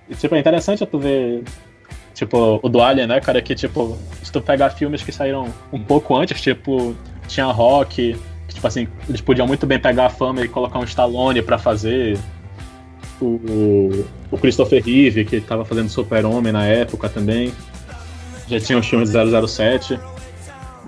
E, 0.09 0.15
tipo, 0.15 0.35
é 0.35 0.39
interessante 0.39 0.85
tu 0.85 0.99
ver, 0.99 1.45
tipo, 2.23 2.61
o 2.63 2.69
do 2.69 2.81
Alien, 2.81 3.07
né, 3.07 3.21
cara, 3.21 3.43
que, 3.43 3.55
tipo, 3.55 3.99
se 4.23 4.31
tu 4.31 4.41
pegar 4.41 4.71
filmes 4.71 5.03
que 5.03 5.11
saíram 5.11 5.53
um 5.73 5.83
pouco 5.83 6.17
antes, 6.17 6.41
tipo, 6.41 6.95
tinha 7.27 7.47
Rock, 7.47 8.17
que, 8.47 8.55
tipo 8.55 8.67
assim, 8.67 8.87
eles 9.09 9.21
podiam 9.21 9.47
muito 9.47 9.67
bem 9.67 9.79
pegar 9.79 10.07
a 10.07 10.11
fama 10.11 10.43
e 10.43 10.49
colocar 10.49 10.79
um 10.79 10.85
Stallone 10.85 11.43
pra 11.43 11.59
fazer. 11.59 12.19
O, 13.21 14.05
o 14.33 14.39
Christopher 14.39 14.83
Reeve, 14.85 15.25
que 15.25 15.41
tava 15.41 15.65
fazendo 15.65 15.89
Super-Homem 15.89 16.53
na 16.53 16.67
época 16.67 17.09
também. 17.09 17.53
Já 18.49 18.59
tinha 18.59 18.79
os 18.79 18.87
filmes 18.87 19.11
de 19.11 19.49
007. 19.49 19.99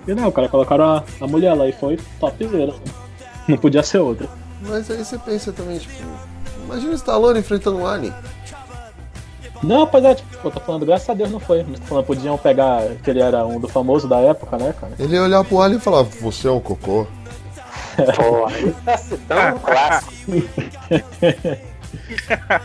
E 0.07 0.15
não, 0.15 0.33
cara, 0.33 0.49
colocaram 0.49 0.85
a, 0.85 1.05
a 1.21 1.27
mulher 1.29 1.55
lá 1.55 1.69
e 1.69 1.73
foi 1.73 1.97
topzera. 2.19 2.75
Não 3.47 3.57
podia 3.57 3.85
ser 3.85 3.99
outra. 3.99 4.29
Mas 4.63 4.91
aí 4.91 5.05
você 5.05 5.17
pensa 5.17 5.53
também, 5.53 5.79
tipo, 5.79 6.03
imagina 6.65 6.91
o 6.91 6.95
Stallone 6.95 7.39
enfrentando 7.39 7.79
um 7.79 7.87
Alien. 7.87 8.13
Não, 9.65 9.87
pois 9.87 10.05
é, 10.05 10.15
tipo, 10.15 10.37
eu 10.47 10.51
tô 10.51 10.61
falando, 10.61 10.87
graças 10.87 11.09
a 11.09 11.15
Deus 11.15 11.31
não 11.31 11.41
foi. 11.41 11.65
Mas 11.69 11.81
tô 11.81 11.87
falando, 11.87 12.05
podiam 12.05 12.37
pegar, 12.39 12.83
que 13.03 13.11
ele 13.11 13.21
era 13.21 13.47
um 13.47 13.59
do 13.59 13.69
famoso 13.69 14.07
da 14.07 14.19
época, 14.19 14.57
né, 14.59 14.75
cara? 14.79 14.93
Ele 14.99 15.15
ia 15.15 15.23
olhar 15.23 15.45
pro 15.45 15.61
Alien 15.61 15.79
e 15.79 15.83
falar, 15.83 16.03
você 16.03 16.49
é 16.49 16.51
um 16.51 16.61
cocô. 16.61 17.07
Porra, 18.17 18.59
ele 18.59 18.75
tá 18.85 18.97
citando 18.97 19.57
um 19.57 19.59
clássico. 19.61 20.13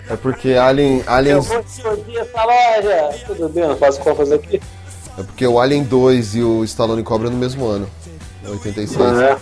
É 0.09 0.15
porque 0.17 0.53
Alien, 0.53 0.99
Eu 1.05 1.13
Aliens, 1.13 1.47
vou 1.47 1.59
explodir 1.59 2.17
essa 2.17 2.43
loja. 2.43 3.09
Tudo 3.27 3.49
bem, 3.49 3.63
eu 3.63 3.69
não 3.69 3.77
faço 3.77 3.99
compras 4.01 4.31
aqui. 4.31 4.61
é 5.17 5.23
porque 5.23 5.45
o 5.45 5.59
Alien 5.59 5.83
2 5.83 6.35
e 6.35 6.43
o 6.43 6.63
Stallone 6.63 7.03
Cobra 7.03 7.29
no 7.29 7.37
mesmo 7.37 7.65
ano, 7.65 7.87
em 8.43 8.49
86. 8.49 9.19
É. 9.19 9.37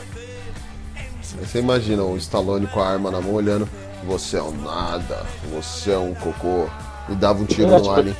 Aí 1.39 1.45
você 1.45 1.59
imagina 1.59 2.03
o 2.03 2.17
Stallone 2.17 2.67
com 2.67 2.81
a 2.81 2.87
arma 2.87 3.11
na 3.11 3.21
mão 3.21 3.33
olhando, 3.33 3.67
você 4.05 4.37
é 4.37 4.41
um 4.41 4.51
nada, 4.51 5.25
você 5.53 5.91
é 5.91 5.97
um 5.97 6.13
cocô. 6.15 6.67
E 7.09 7.15
dava 7.15 7.41
um 7.41 7.45
tiro 7.45 7.67
É, 7.67 7.71
no 7.71 7.81
tipo, 7.81 7.91
Alien. 7.91 8.15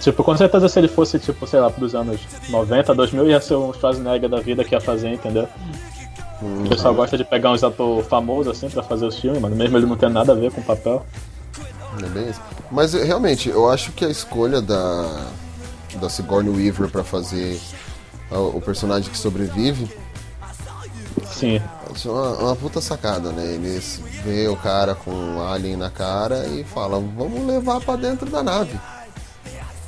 Tipo, 0.00 0.24
com 0.24 0.36
certeza 0.36 0.68
se 0.68 0.78
ele 0.78 0.88
fosse, 0.88 1.18
tipo, 1.18 1.46
sei 1.46 1.60
lá, 1.60 1.68
dos 1.68 1.94
anos 1.94 2.20
90, 2.48 2.94
2000, 2.94 3.30
ia 3.30 3.40
ser 3.40 3.54
um 3.54 3.72
Schwarzenegger 3.72 4.28
da 4.28 4.40
vida 4.40 4.64
que 4.64 4.74
ia 4.74 4.80
fazer, 4.80 5.12
entendeu? 5.12 5.48
O 6.42 6.68
pessoal 6.68 6.94
gosta 6.94 7.16
de 7.16 7.24
pegar 7.24 7.52
uns 7.52 7.64
atores 7.64 8.06
famosos 8.06 8.48
assim 8.48 8.68
pra 8.68 8.82
fazer 8.82 9.06
os 9.06 9.18
filmes, 9.18 9.40
mano, 9.40 9.56
mesmo 9.56 9.78
ele 9.78 9.86
não 9.86 9.96
tendo 9.96 10.12
nada 10.12 10.32
a 10.32 10.34
ver 10.34 10.52
com 10.52 10.60
o 10.60 10.64
papel. 10.64 11.04
É 12.02 12.08
bem 12.08 12.28
isso. 12.28 12.40
Mas 12.70 12.92
realmente, 12.92 13.48
eu 13.48 13.70
acho 13.70 13.92
que 13.92 14.04
a 14.04 14.08
escolha 14.10 14.60
da, 14.60 15.28
da 15.94 16.10
Sigourney 16.10 16.50
Weaver 16.50 16.90
pra 16.90 17.02
fazer 17.02 17.58
o, 18.30 18.58
o 18.58 18.60
personagem 18.60 19.10
que 19.10 19.16
sobrevive 19.16 19.88
Sim. 21.24 21.56
é 21.56 22.08
uma, 22.08 22.34
uma 22.38 22.56
puta 22.56 22.80
sacada, 22.80 23.30
né? 23.30 23.54
Eles 23.54 24.02
vê 24.26 24.48
o 24.48 24.56
cara 24.56 24.94
com 24.96 25.12
um 25.12 25.40
alien 25.48 25.76
na 25.76 25.88
cara 25.88 26.46
e 26.48 26.64
falam, 26.64 27.08
vamos 27.16 27.46
levar 27.46 27.80
pra 27.80 27.94
dentro 27.94 28.28
da 28.28 28.42
nave. 28.42 28.78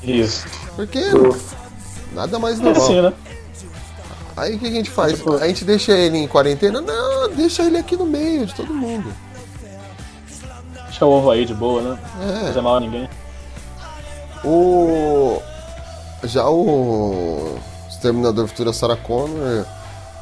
Isso. 0.02 0.46
Porque 0.76 1.00
nada 2.12 2.38
mais 2.38 2.60
É 2.60 2.62
normal. 2.62 2.82
assim, 2.84 3.02
né? 3.02 3.12
Aí 4.36 4.54
o 4.54 4.58
que 4.60 4.66
a 4.66 4.70
gente 4.70 4.90
faz? 4.90 5.20
A 5.42 5.48
gente 5.48 5.64
deixa 5.64 5.90
ele 5.92 6.18
em 6.18 6.28
quarentena? 6.28 6.80
Não, 6.80 7.28
deixa 7.30 7.64
ele 7.64 7.76
aqui 7.76 7.96
no 7.96 8.06
meio 8.06 8.46
de 8.46 8.54
todo 8.54 8.72
mundo. 8.72 9.12
Deixa 10.84 11.04
o 11.04 11.10
ovo 11.10 11.30
aí 11.32 11.44
de 11.44 11.52
boa, 11.54 11.82
né? 11.82 11.98
É. 12.22 12.26
Não 12.26 12.46
fazer 12.46 12.60
mal 12.60 12.76
a 12.76 12.80
ninguém. 12.80 13.08
O. 14.44 15.42
Já 16.22 16.48
o. 16.48 17.58
Exterminador 17.88 18.46
Futuro, 18.46 18.70
a 18.70 18.72
Sarah 18.72 18.96
Connor 18.96 19.66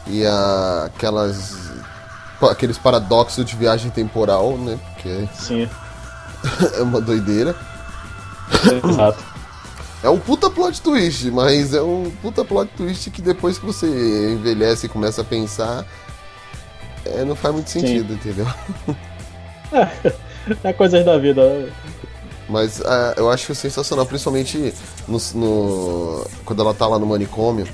e 0.07 0.25
a... 0.25 0.85
aquelas. 0.87 1.66
Aqueles 2.43 2.77
paradoxos 2.79 3.45
de 3.45 3.57
viagem 3.57 3.91
temporal, 3.91 4.57
né? 4.59 4.79
Porque 4.95 5.29
Sim. 5.35 5.69
é 6.79 6.83
uma 6.83 7.01
doideira. 7.01 7.55
Exato. 8.91 9.25
É 10.03 10.11
um 10.11 10.19
puta 10.21 10.49
plot 10.51 10.81
twist, 10.83 11.31
mas 11.31 11.75
é 11.75 11.83
um 11.83 12.11
puta 12.23 12.45
plot 12.45 12.71
twist 12.77 13.11
que 13.11 13.21
depois 13.23 13.59
que 13.59 13.67
você 13.67 13.87
envelhece 14.35 14.87
e 14.87 14.89
começa 14.89 15.23
a 15.23 15.25
pensar, 15.25 15.85
é, 17.05 17.25
não 17.25 17.35
faz 17.35 17.55
muito 17.55 17.71
sentido, 17.71 18.13
entendeu? 18.13 18.47
É 20.63 20.73
coisas 20.73 21.05
da 21.05 21.19
vida. 21.19 21.69
Mas 22.49 22.81
ah, 22.85 23.15
eu 23.17 23.29
acho 23.29 23.53
sensacional, 23.55 24.07
principalmente 24.07 24.73
no, 25.09 25.19
no- 25.35 26.27
quando 26.45 26.63
ela 26.63 26.73
tá 26.73 26.87
lá 26.87 26.99
no 26.99 27.07
manicômio, 27.07 27.67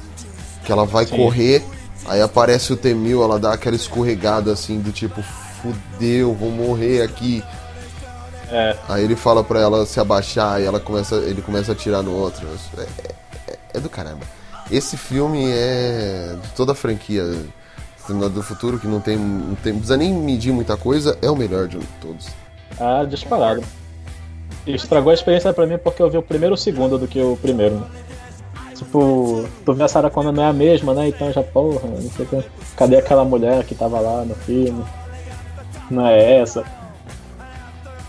que 0.65 0.73
ela 0.73 0.87
vai 0.87 1.05
Sim. 1.05 1.17
correr, 1.17 1.63
aí 2.07 2.21
aparece 2.21 2.73
o 2.73 2.77
Temil, 2.77 3.23
ela 3.23 3.39
dá 3.39 3.53
aquela 3.53 3.77
escorregada 3.77 4.53
assim, 4.53 4.81
do 4.81 4.91
tipo, 4.93 5.23
fudeu, 5.23 6.35
vou 6.35 6.51
morrer 6.51 7.03
aqui. 7.03 7.43
É. 8.51 8.77
Aí 8.89 9.05
ele 9.05 9.17
fala 9.17 9.43
pra 9.43 9.61
ela 9.61 9.87
se 9.87 9.99
abaixar 9.99 10.61
e 10.61 10.65
ela 10.65 10.79
começa, 10.79 11.15
ele 11.17 11.41
começa 11.41 11.73
a 11.73 11.75
atirar 11.75 12.03
no 12.03 12.13
outro. 12.13 12.47
É, 12.77 12.83
é- 13.53 13.59
é 13.75 13.81
do 13.81 13.89
caramba. 13.89 14.21
Esse 14.71 14.97
filme 14.97 15.45
é 15.51 16.37
de 16.43 16.49
toda 16.51 16.73
a 16.73 16.75
franquia 16.75 17.25
do 18.09 18.43
Futuro, 18.43 18.79
que 18.79 18.87
não 18.87 19.01
tem, 19.01 19.17
não 19.17 19.55
tem. 19.55 19.73
Não 19.73 19.81
precisa 19.81 19.97
nem 19.97 20.13
medir 20.13 20.53
muita 20.53 20.77
coisa, 20.77 21.17
é 21.23 21.31
o 21.31 21.37
melhor 21.37 21.67
de 21.69 21.79
todos. 22.01 22.27
Ah, 22.79 23.05
disparado. 23.09 23.63
Estragou 24.67 25.11
a 25.11 25.15
experiência 25.15 25.53
pra 25.53 25.67
mim 25.67 25.79
porque 25.79 26.03
eu 26.03 26.11
vi 26.11 26.19
o 26.19 26.23
primeiro 26.23 26.55
o 26.55 26.59
segundo 26.59 26.99
do 26.99 27.09
que 27.09 27.21
o 27.21 27.37
primeiro. 27.37 27.77
né? 27.77 27.87
Tipo, 28.83 29.45
tu 29.65 29.73
vê 29.75 29.85
a 29.85 29.89
Sarah 29.89 30.11
Connor 30.11 30.33
não 30.33 30.43
é 30.43 30.47
a 30.49 30.53
mesma, 30.53 30.93
né? 30.95 31.09
Então 31.09 31.33
já, 31.33 31.43
porra, 31.43 31.89
não 31.89 32.11
sei 32.11 32.25
o 32.25 32.29
que. 32.29 32.45
Cadê 32.77 32.97
aquela 32.97 33.25
mulher 33.25 33.65
que 33.65 33.75
tava 33.75 34.01
lá 34.01 34.25
no 34.25 34.35
filme? 34.35 34.85
Não 35.91 36.07
é 36.07 36.41
essa. 36.41 36.65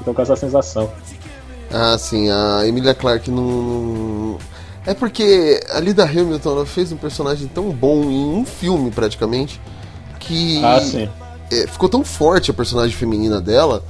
Tô 0.03 0.13
com 0.13 0.21
essa 0.21 0.35
sensação. 0.35 0.89
Ah, 1.71 1.97
sim, 1.97 2.29
a 2.29 2.65
Emilia 2.67 2.93
Clarke 2.93 3.31
não. 3.31 4.37
É 4.85 4.93
porque 4.93 5.59
a 5.73 5.79
Lida 5.79 6.03
Hamilton 6.03 6.51
ela 6.51 6.65
fez 6.65 6.91
um 6.91 6.97
personagem 6.97 7.47
tão 7.47 7.69
bom 7.71 8.03
em 8.03 8.25
um 8.35 8.45
filme, 8.45 8.91
praticamente, 8.91 9.59
que. 10.19 10.63
Ah, 10.63 10.79
sim. 10.81 11.09
é, 11.51 11.67
ficou 11.67 11.87
tão 11.87 12.03
forte 12.03 12.51
a 12.51 12.53
personagem 12.53 12.95
feminina 12.95 13.39
dela 13.39 13.83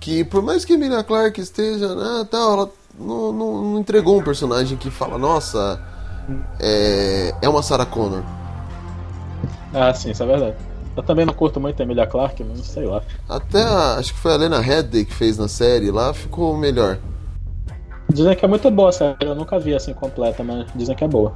que, 0.00 0.24
por 0.24 0.42
mais 0.42 0.64
que 0.64 0.72
a 0.72 0.76
Emilia 0.76 1.02
Clarke 1.04 1.40
esteja. 1.40 1.86
Ah, 1.98 2.26
tal, 2.30 2.52
ela 2.52 2.70
não, 2.98 3.32
não- 3.32 3.62
não 3.72 3.80
entregou 3.80 4.18
um 4.18 4.22
personagem 4.22 4.76
que 4.78 4.90
fala, 4.90 5.18
nossa, 5.18 5.80
é, 6.60 7.34
é 7.42 7.48
uma 7.48 7.62
Sarah 7.62 7.86
Connor. 7.86 8.22
Ah, 9.74 9.92
sim, 9.94 10.10
isso 10.10 10.22
é 10.22 10.26
verdade. 10.26 10.56
Eu 10.96 11.02
também 11.02 11.24
não 11.24 11.32
curto 11.32 11.60
muito 11.60 11.80
a 11.80 11.84
Emilia 11.84 12.06
Clarke, 12.06 12.42
mas 12.42 12.60
sei 12.66 12.84
lá. 12.86 13.02
Até 13.28 13.62
a- 13.62 13.96
acho 13.98 14.12
que 14.14 14.18
foi 14.20 14.32
a 14.32 14.36
Lena 14.36 14.60
Headey 14.60 15.04
que 15.04 15.14
fez 15.14 15.38
na 15.38 15.46
série 15.46 15.90
lá, 15.90 16.12
ficou 16.12 16.56
melhor. 16.56 16.98
Dizem 18.12 18.34
que 18.34 18.44
é 18.44 18.48
muito 18.48 18.70
boa, 18.70 18.90
sério. 18.90 19.16
Eu 19.20 19.34
nunca 19.34 19.58
vi 19.58 19.74
assim 19.74 19.92
completa, 19.92 20.42
mas 20.42 20.66
dizem 20.74 20.96
que 20.96 21.04
é 21.04 21.08
boa. 21.08 21.32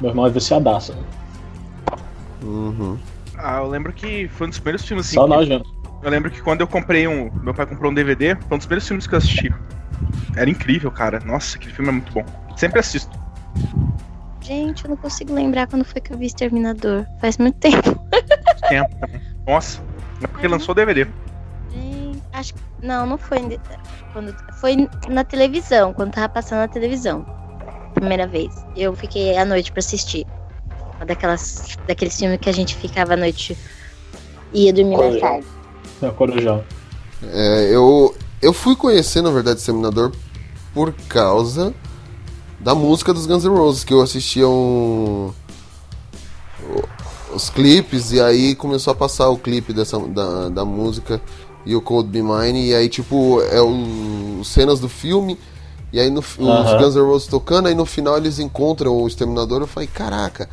Meu 0.00 0.10
irmão 0.10 0.26
é 0.26 0.30
viciadaço. 0.30 0.94
Uhum. 2.42 2.98
Ah, 3.36 3.58
eu 3.58 3.68
lembro 3.68 3.92
que 3.92 4.28
foi 4.28 4.46
um 4.46 4.50
dos 4.50 4.58
primeiros 4.58 4.86
filmes 4.86 5.06
assim. 5.06 5.14
Só 5.16 5.24
que- 5.24 5.30
nós 5.30 5.48
juntos. 5.48 5.72
Eu 6.02 6.10
lembro 6.10 6.30
que 6.30 6.40
quando 6.42 6.60
eu 6.60 6.68
comprei 6.68 7.08
um. 7.08 7.30
Meu 7.42 7.54
pai 7.54 7.66
comprou 7.66 7.90
um 7.90 7.94
DVD, 7.94 8.36
foi 8.36 8.54
um 8.54 8.58
dos 8.58 8.66
primeiros 8.66 8.86
filmes 8.86 9.06
que 9.06 9.14
eu 9.14 9.18
assisti. 9.18 9.52
Era 10.36 10.48
incrível, 10.48 10.90
cara. 10.90 11.18
Nossa, 11.24 11.56
aquele 11.56 11.72
filme 11.72 11.88
é 11.88 11.92
muito 11.94 12.12
bom. 12.12 12.24
Sempre 12.56 12.78
assisto. 12.80 13.18
Gente, 14.46 14.84
eu 14.84 14.90
não 14.90 14.96
consigo 14.96 15.32
lembrar 15.34 15.66
quando 15.66 15.84
foi 15.84 16.00
que 16.00 16.12
eu 16.12 16.18
vi 16.18 16.26
Exterminador. 16.26 17.04
Faz 17.20 17.36
muito 17.38 17.56
tempo. 17.58 17.98
Tempo 18.68 18.94
também. 19.00 19.20
Nossa, 19.46 19.80
é 20.22 20.26
porque 20.26 20.46
lançou 20.46 20.74
DVD. 20.74 21.06
Gente, 21.72 22.22
acho 22.32 22.54
que. 22.54 22.60
Não, 22.82 23.06
não 23.06 23.18
foi. 23.18 23.38
em- 23.38 23.58
Quando, 24.12 24.34
foi 24.60 24.88
na 25.08 25.24
televisão, 25.24 25.92
quando 25.92 26.12
tava 26.12 26.28
passando 26.28 26.60
na 26.60 26.68
televisão. 26.68 27.26
Primeira 27.94 28.26
vez. 28.26 28.54
Eu 28.76 28.94
fiquei 28.94 29.36
à 29.36 29.44
noite 29.44 29.72
pra 29.72 29.80
assistir. 29.80 30.26
Uma 30.96 31.06
daquelas, 31.06 31.76
daqueles 31.86 32.16
filmes 32.16 32.38
que 32.40 32.48
a 32.48 32.52
gente 32.52 32.74
ficava 32.76 33.14
à 33.14 33.16
noite 33.16 33.56
e 34.52 34.66
ia 34.66 34.72
dormir 34.72 34.96
mais 34.96 35.20
tarde. 35.20 35.46
É 36.02 36.06
o 36.08 36.12
Corujão. 36.12 36.64
É, 37.22 37.68
eu, 37.74 38.14
eu 38.40 38.52
fui 38.52 38.76
conhecer, 38.76 39.22
na 39.22 39.30
verdade, 39.30 39.58
Exterminador 39.58 40.12
por 40.72 40.92
causa 41.08 41.74
da 42.60 42.74
música 42.74 43.12
dos 43.12 43.26
Guns 43.26 43.44
N' 43.44 43.50
Roses, 43.56 43.84
que 43.84 43.92
eu 43.92 44.00
assistia 44.00 44.48
um, 44.48 45.32
os 47.34 47.50
clipes, 47.50 48.12
e 48.12 48.20
aí 48.20 48.54
começou 48.54 48.92
a 48.92 48.96
passar 48.96 49.28
o 49.28 49.36
clipe 49.36 49.72
dessa, 49.72 49.98
da, 49.98 50.48
da 50.48 50.64
música 50.64 51.20
e 51.64 51.74
o 51.74 51.80
Cold 51.80 52.08
Be 52.08 52.22
Mine, 52.22 52.68
e 52.68 52.74
aí, 52.74 52.88
tipo, 52.88 53.40
é 53.42 53.60
o, 53.60 54.42
cenas 54.44 54.80
do 54.80 54.88
filme, 54.88 55.38
e 55.92 56.00
aí 56.00 56.10
no, 56.10 56.20
os. 56.20 56.36
Guns 56.36 56.94
N' 56.94 57.02
Roses 57.02 57.28
tocando, 57.28 57.68
aí 57.68 57.74
no 57.74 57.84
final 57.84 58.16
eles 58.16 58.38
encontram 58.38 58.96
o 58.96 59.06
Exterminador, 59.06 59.60
eu 59.60 59.66
falei, 59.66 59.88
caraca. 59.88 60.48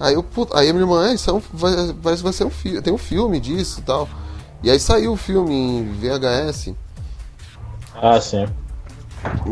Aí, 0.00 0.14
eu, 0.14 0.24
aí 0.52 0.68
a 0.68 0.72
minha 0.72 0.84
irmã, 0.84 1.08
ah, 1.08 1.14
isso 1.14 1.30
é 1.30 1.32
um, 1.32 1.42
vai, 1.52 1.74
vai, 2.00 2.16
vai 2.16 2.32
ser 2.32 2.44
um 2.44 2.50
filme, 2.50 2.82
tem 2.82 2.92
um 2.92 2.98
filme 2.98 3.38
disso 3.38 3.80
e 3.80 3.82
tal. 3.82 4.08
E 4.62 4.70
aí 4.70 4.80
saiu 4.80 5.12
o 5.12 5.16
filme 5.16 5.54
em 5.54 5.92
VHS. 5.92 6.74
Ah, 7.94 8.20
sim. 8.20 8.46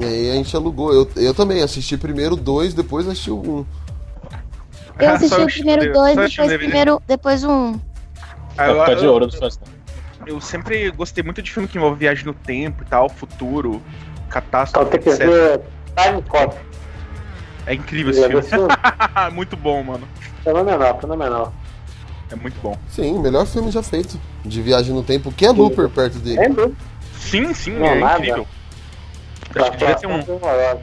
E 0.01 0.05
aí 0.05 0.31
a 0.31 0.35
gente 0.35 0.55
alugou. 0.57 0.93
Eu, 0.93 1.11
eu 1.17 1.35
também 1.35 1.63
assisti 1.63 1.97
primeiro 1.97 2.35
o 2.35 2.37
dois, 2.37 2.75
depois 2.75 3.07
assisti 3.09 3.31
o 3.31 3.37
um. 3.37 3.67
Eu 4.99 5.09
Ah, 5.09 5.13
assisti 5.15 5.29
só 5.35 5.39
o 5.39 5.43
eu 5.43 5.47
primeiro 5.47 5.93
dois, 5.93 6.17
eu 6.17 6.29
depois 6.29 6.53
primeiro, 6.59 7.03
depois 7.07 7.45
um. 7.45 7.79
Ah, 8.57 8.69
eu- 8.69 8.77
Época 8.77 8.97
de 8.97 9.05
eu- 9.05 9.13
ouro 9.13 9.33
fãs. 9.33 9.59
Eu 10.27 10.41
sempre 10.41 10.91
gostei 10.93 11.25
muito 11.25 11.43
de 11.43 11.51
filme 11.51 11.67
que 11.67 11.77
envolve 11.79 11.99
viagem 11.99 12.25
no 12.25 12.33
tempo 12.35 12.83
e 12.83 12.87
tal, 12.87 13.09
futuro, 13.09 13.83
Então 13.83 14.23
catástrofe, 14.29 14.91
tem 14.93 15.01
que 15.01 15.09
etc. 15.09 15.27
ver 15.27 15.61
Time 15.97 16.23
Cop. 16.23 16.57
É 17.67 17.75
incrível 17.75 18.11
esse 18.13 18.51
filme. 18.51 18.69
muito 19.35 19.57
bom, 19.57 19.83
mano. 19.83 20.07
Fenomenal, 20.45 20.99
fenomenal. 21.01 21.53
É 22.31 22.37
muito 22.37 22.59
bom. 22.63 22.77
Sim, 22.89 23.15
o 23.17 23.21
melhor 23.21 23.47
filme 23.47 23.71
já 23.71 23.83
feito. 23.83 24.19
De 24.45 24.63
viagem 24.63 24.95
no 24.95 25.03
tempo, 25.03 25.33
que 25.33 25.45
é 25.45 25.51
Looper 25.51 25.89
perto 25.89 26.19
dele. 26.19 26.39
É. 26.41 26.71
Sim, 27.19 27.53
sim, 27.55 27.73
Não, 27.79 27.87
é 27.87 28.01
nada. 28.01 28.19
incrível. 28.19 28.47
Acho 29.61 29.71
que 29.73 29.77
devia 29.79 29.95
ter 29.95 30.07
um, 30.07 30.23
Fenomenal. 30.23 30.83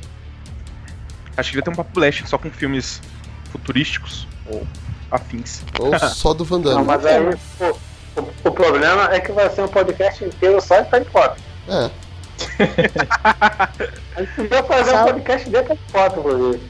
acho 1.38 1.50
que 1.50 1.56
devia 1.58 1.62
ter 1.64 1.70
um 1.70 1.76
papo 1.76 2.00
leste 2.00 2.28
só 2.28 2.38
com 2.38 2.50
filmes 2.52 3.02
futurísticos 3.52 4.28
ou 4.48 4.66
afins. 5.12 5.62
Ou 5.80 5.98
só 6.10 6.34
do 6.34 6.44
Van 6.46 6.60
Não, 6.60 6.74
Damme. 6.74 6.86
mas 6.86 7.06
aí 7.06 7.20
o, 7.22 7.32
o, 7.66 8.30
o 8.46 8.52
problema 8.52 9.14
é 9.14 9.20
que 9.20 9.32
vai 9.32 9.50
ser 9.50 9.62
um 9.62 9.68
podcast 9.68 10.24
inteiro 10.24 10.60
só 10.62 10.82
de 10.82 10.90
Time 10.90 11.06
Cop. 11.06 11.40
É. 11.68 11.90
A 14.16 14.22
gente 14.22 14.34
podia 14.36 14.64
fazer 14.64 14.96
um 14.96 15.04
podcast 15.06 15.50
de 15.50 15.64
Time 15.64 15.80
Cop, 15.92 16.20
inclusive. 16.20 16.70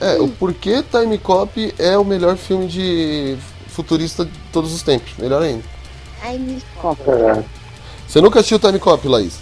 É, 0.00 0.16
o 0.18 0.28
porquê 0.28 0.82
Time 0.82 1.18
Cop 1.18 1.74
é 1.78 1.96
o 1.96 2.04
melhor 2.04 2.36
filme 2.36 2.66
de 2.66 3.36
futurista 3.68 4.24
de 4.24 4.38
todos 4.52 4.72
os 4.74 4.82
tempos. 4.82 5.12
Melhor 5.18 5.42
ainda. 5.42 5.64
Ai, 6.22 6.38
me 6.38 6.56
É. 6.58 7.44
Você 8.06 8.20
nunca 8.20 8.40
assistiu 8.40 8.58
Time 8.58 8.78
Cop, 8.78 9.06
Laís? 9.08 9.40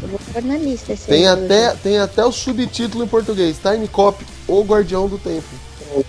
Eu 0.00 0.08
vou 0.08 0.18
pôr 0.32 0.42
na 0.44 0.56
lista 0.56 0.92
esse 0.92 1.06
Tem 1.06 1.26
até, 1.26 1.74
tem 1.76 1.98
até 1.98 2.24
o 2.24 2.30
subtítulo 2.32 3.04
em 3.04 3.08
português. 3.08 3.58
Time 3.58 3.88
Cop, 3.88 4.24
o 4.46 4.62
Guardião 4.62 5.08
do 5.08 5.18
Tempo. 5.18 5.48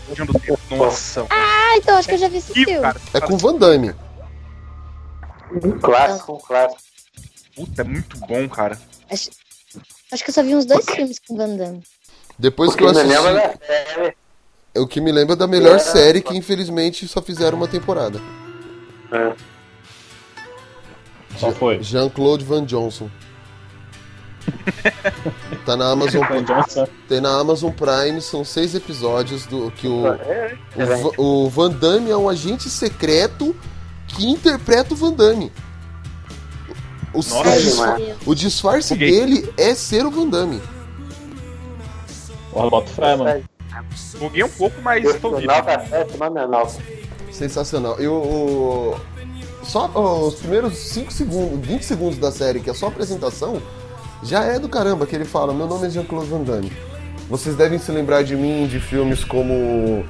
Guardião 0.08 0.28
do 0.28 0.40
Tempo. 0.40 0.60
Nossa. 0.76 1.26
Ah, 1.30 1.76
então 1.78 1.98
acho 1.98 2.08
que 2.08 2.14
eu 2.16 2.20
já 2.20 2.28
vi 2.30 2.38
esse 2.38 2.54
filme. 2.54 2.88
É 3.14 3.20
com 3.20 3.38
Van 3.38 3.56
Damme. 3.56 3.94
Um 5.64 5.80
clássico, 5.80 6.34
um 6.34 6.38
clássico. 6.40 6.82
Puta, 7.56 7.82
é 7.82 7.84
muito 7.84 8.18
bom, 8.20 8.48
cara. 8.48 8.80
Acho, 9.12 9.32
acho 10.12 10.24
que 10.24 10.30
eu 10.30 10.34
só 10.34 10.44
vi 10.44 10.56
uns 10.56 10.66
dois 10.66 10.86
filmes 10.86 11.20
com 11.28 11.36
Van 11.36 11.56
Damme. 11.56 11.84
Depois 12.38 12.76
que 12.76 12.84
eu 12.84 12.92
lembra 12.92 13.48
assisti, 13.48 13.68
da 13.68 14.14
é 14.76 14.80
o 14.80 14.88
que 14.88 15.02
me 15.02 15.12
lembra 15.12 15.36
da 15.36 15.48
melhor 15.48 15.72
Era- 15.72 15.80
série 15.80 16.22
que 16.22 16.38
infelizmente 16.38 17.08
só 17.08 17.22
fizeram 17.22 17.58
uma 17.58 17.68
temporada. 17.68 18.22
É. 19.12 19.34
Qual 21.40 21.52
foi? 21.54 21.82
Jean-Claude 21.82 22.46
Van 22.46 22.64
Johnson. 22.64 23.10
Tá 25.66 25.76
na 25.76 25.92
Amazon. 25.92 26.22
Tem 27.08 27.22
na 27.22 27.40
Amazon 27.40 27.72
Prime, 27.72 28.22
são 28.22 28.44
seis 28.44 28.74
episódios 28.74 29.46
do 29.46 29.70
que 29.72 29.88
o, 29.88 30.08
É, 30.08 30.56
o, 31.18 31.46
o 31.46 31.50
Van 31.50 31.70
Damme 31.70 32.10
é 32.10 32.18
um 32.18 32.28
agente 32.30 32.70
secreto 32.70 33.56
que 34.08 34.28
interpreta 34.28 34.94
o 34.94 34.98
Van 34.98 35.12
Damme. 35.14 35.52
O, 37.14 37.18
Nossa, 37.18 37.40
o 37.40 37.44
disfa- 37.62 37.86
mano. 37.88 38.06
o 38.26 38.36
disfarce 38.36 38.96
dele 38.96 39.52
é 39.58 39.76
ser 39.76 40.06
o 40.06 40.12
Van 40.12 40.28
Damme. 40.28 40.62
Porra, 42.52 42.70
bota 42.70 42.88
fé, 42.92 43.16
mano. 43.16 43.44
Buguei 44.18 44.44
um 44.44 44.50
pouco, 44.50 44.82
mas 44.82 45.02
vivo. 45.04 45.36
é 45.92 46.06
fenomenal. 46.06 46.72
Sensacional. 47.32 48.00
E 48.02 48.08
o, 48.08 48.14
o- 48.14 49.00
só 49.64 49.88
os 50.28 50.36
primeiros 50.36 50.76
5 50.78 51.12
segundos, 51.14 51.68
20 51.68 51.84
segundos 51.84 52.18
da 52.18 52.32
série, 52.32 52.60
que 52.60 52.70
é 52.70 52.74
só 52.74 52.88
apresentação, 52.88 53.62
já 54.24 54.44
é 54.44 54.60
do 54.60 54.68
caramba 54.70 55.06
que 55.06 55.16
ele 55.16 55.26
fala: 55.26 55.54
Meu 55.54 55.68
nome 55.68 55.88
é 55.88 55.90
Jean-Claude 55.90 56.30
Van 56.30 56.42
Damme. 56.42 56.72
Vocês 57.30 57.56
devem 57.56 57.78
se 57.80 57.92
lembrar 57.92 58.24
de 58.24 58.36
mim 58.36 58.68
de 58.68 58.80
filmes 58.80 59.24
como. 59.24 60.04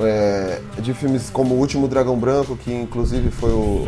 é, 0.00 0.60
de 0.78 0.94
filmes 0.94 1.28
como 1.30 1.54
O 1.54 1.58
Último 1.58 1.88
Dragão 1.88 2.16
Branco, 2.18 2.56
que 2.56 2.72
inclusive 2.72 3.30
foi 3.30 3.50
o. 3.50 3.86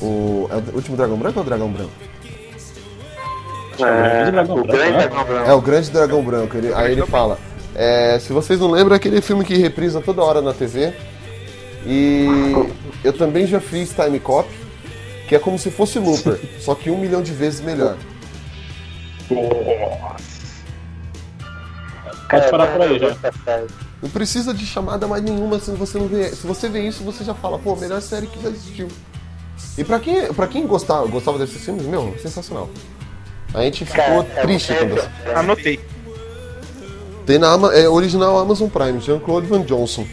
o 0.00 0.48
é 0.50 0.56
o 0.72 0.74
Último 0.76 0.96
Dragão 0.96 1.16
Branco 1.16 1.38
ou 1.38 1.42
o 1.44 1.46
Dragão 1.48 1.70
Branco? 1.72 1.90
É, 3.80 4.30
Dragão 4.30 4.56
o 4.58 4.64
grande 4.64 4.90
né? 4.92 4.98
dragão 5.08 5.24
branco. 5.24 5.50
É 5.50 5.54
o 5.54 5.60
Grande 5.60 5.90
Dragão 5.90 6.22
Branco. 6.22 6.56
Ele- 6.56 6.74
aí 6.74 6.92
ele 6.92 7.06
fala: 7.06 7.38
é, 7.74 8.18
Se 8.18 8.32
vocês 8.32 8.60
não 8.60 8.70
lembram, 8.70 8.94
é 8.94 8.96
aquele 8.96 9.20
filme 9.20 9.44
que 9.44 9.56
reprisa 9.56 10.00
toda 10.00 10.22
hora 10.22 10.40
na 10.42 10.52
TV. 10.52 10.92
E 11.84 12.26
eu 13.02 13.12
também 13.12 13.46
já 13.46 13.58
fiz 13.58 13.90
Time 13.92 14.20
Cop, 14.20 14.48
que 15.28 15.34
é 15.34 15.38
como 15.38 15.58
se 15.58 15.70
fosse 15.70 15.98
Looper, 15.98 16.38
só 16.60 16.74
que 16.76 16.90
um 16.90 16.98
milhão 16.98 17.22
de 17.22 17.32
vezes 17.32 17.60
melhor. 17.60 17.96
Pode 22.30 22.50
parar 22.50 22.66
por 22.68 22.80
aí 22.82 22.98
já. 22.98 23.08
Essa 23.08 23.32
série. 23.44 23.66
Não 24.02 24.10
precisa 24.10 24.52
de 24.54 24.66
chamada 24.66 25.06
mais 25.06 25.22
nenhuma 25.22 25.58
se 25.60 25.70
você 25.72 25.98
não 25.98 26.08
vê. 26.08 26.28
Se 26.30 26.46
você 26.46 26.68
vê 26.68 26.80
isso, 26.88 27.04
você 27.04 27.22
já 27.24 27.34
fala, 27.34 27.58
pô, 27.58 27.76
melhor 27.76 28.00
série 28.00 28.26
que 28.26 28.42
já 28.42 28.48
existiu. 28.48 28.88
E 29.78 29.84
pra 29.84 29.98
quem, 30.00 30.32
pra 30.32 30.46
quem 30.46 30.66
gostava, 30.66 31.06
gostava 31.06 31.38
desses 31.38 31.62
filmes, 31.64 31.84
meu, 31.86 32.14
sensacional. 32.20 32.68
A 33.54 33.62
gente 33.62 33.84
ficou 33.84 34.02
Cara, 34.04 34.26
é- 34.34 34.42
triste 34.42 34.72
é- 34.72 34.76
quando. 34.76 34.98
é- 34.98 35.34
Anotei. 35.34 35.80
Tem 37.26 37.38
na 37.38 37.48
Ama- 37.50 37.72
é 37.74 37.88
original 37.88 38.38
Amazon 38.38 38.68
Prime, 38.68 38.98
Jean-Claude 39.00 39.46
Van 39.46 39.62
Johnson. 39.62 40.04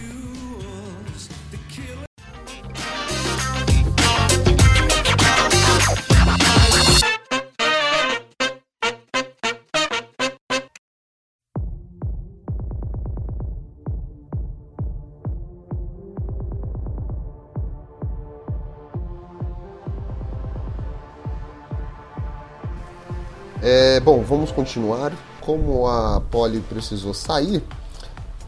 Vamos 24.29 24.51
continuar. 24.51 25.11
Como 25.41 25.87
a 25.87 26.21
Polly 26.21 26.61
precisou 26.61 27.13
sair, 27.13 27.63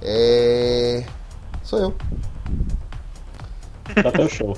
é. 0.01 1.03
Sou 1.63 1.79
eu. 1.79 1.95
Tá 3.95 4.11
teu 4.11 4.29
show. 4.29 4.55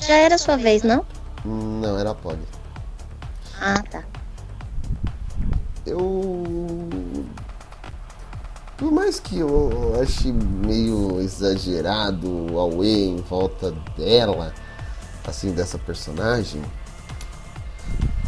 Já 0.00 0.14
era 0.14 0.38
sua 0.38 0.56
vez, 0.56 0.82
não? 0.82 1.04
Não, 1.44 1.98
era 1.98 2.10
a 2.10 2.14
Polly. 2.14 2.42
Ah, 3.60 3.82
tá. 3.90 4.02
Eu. 5.84 6.44
Por 8.78 8.90
mais 8.92 9.20
que 9.20 9.38
eu 9.38 9.98
ache 10.02 10.30
meio 10.32 11.20
exagerado 11.20 12.52
o 12.52 12.58
Aue 12.58 13.08
em 13.08 13.16
volta 13.16 13.72
dela, 13.96 14.52
assim, 15.26 15.52
dessa 15.52 15.78
personagem, 15.78 16.62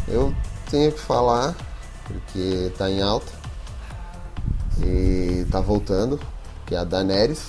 eu 0.07 0.33
tenho 0.71 0.91
que 0.91 0.99
falar, 0.99 1.55
porque 2.09 2.71
tá 2.77 2.89
em 2.89 3.01
alta 3.01 3.31
e 4.83 5.45
tá 5.51 5.59
voltando, 5.59 6.19
que 6.65 6.73
é 6.73 6.79
a 6.79 6.83
Daenerys. 6.83 7.43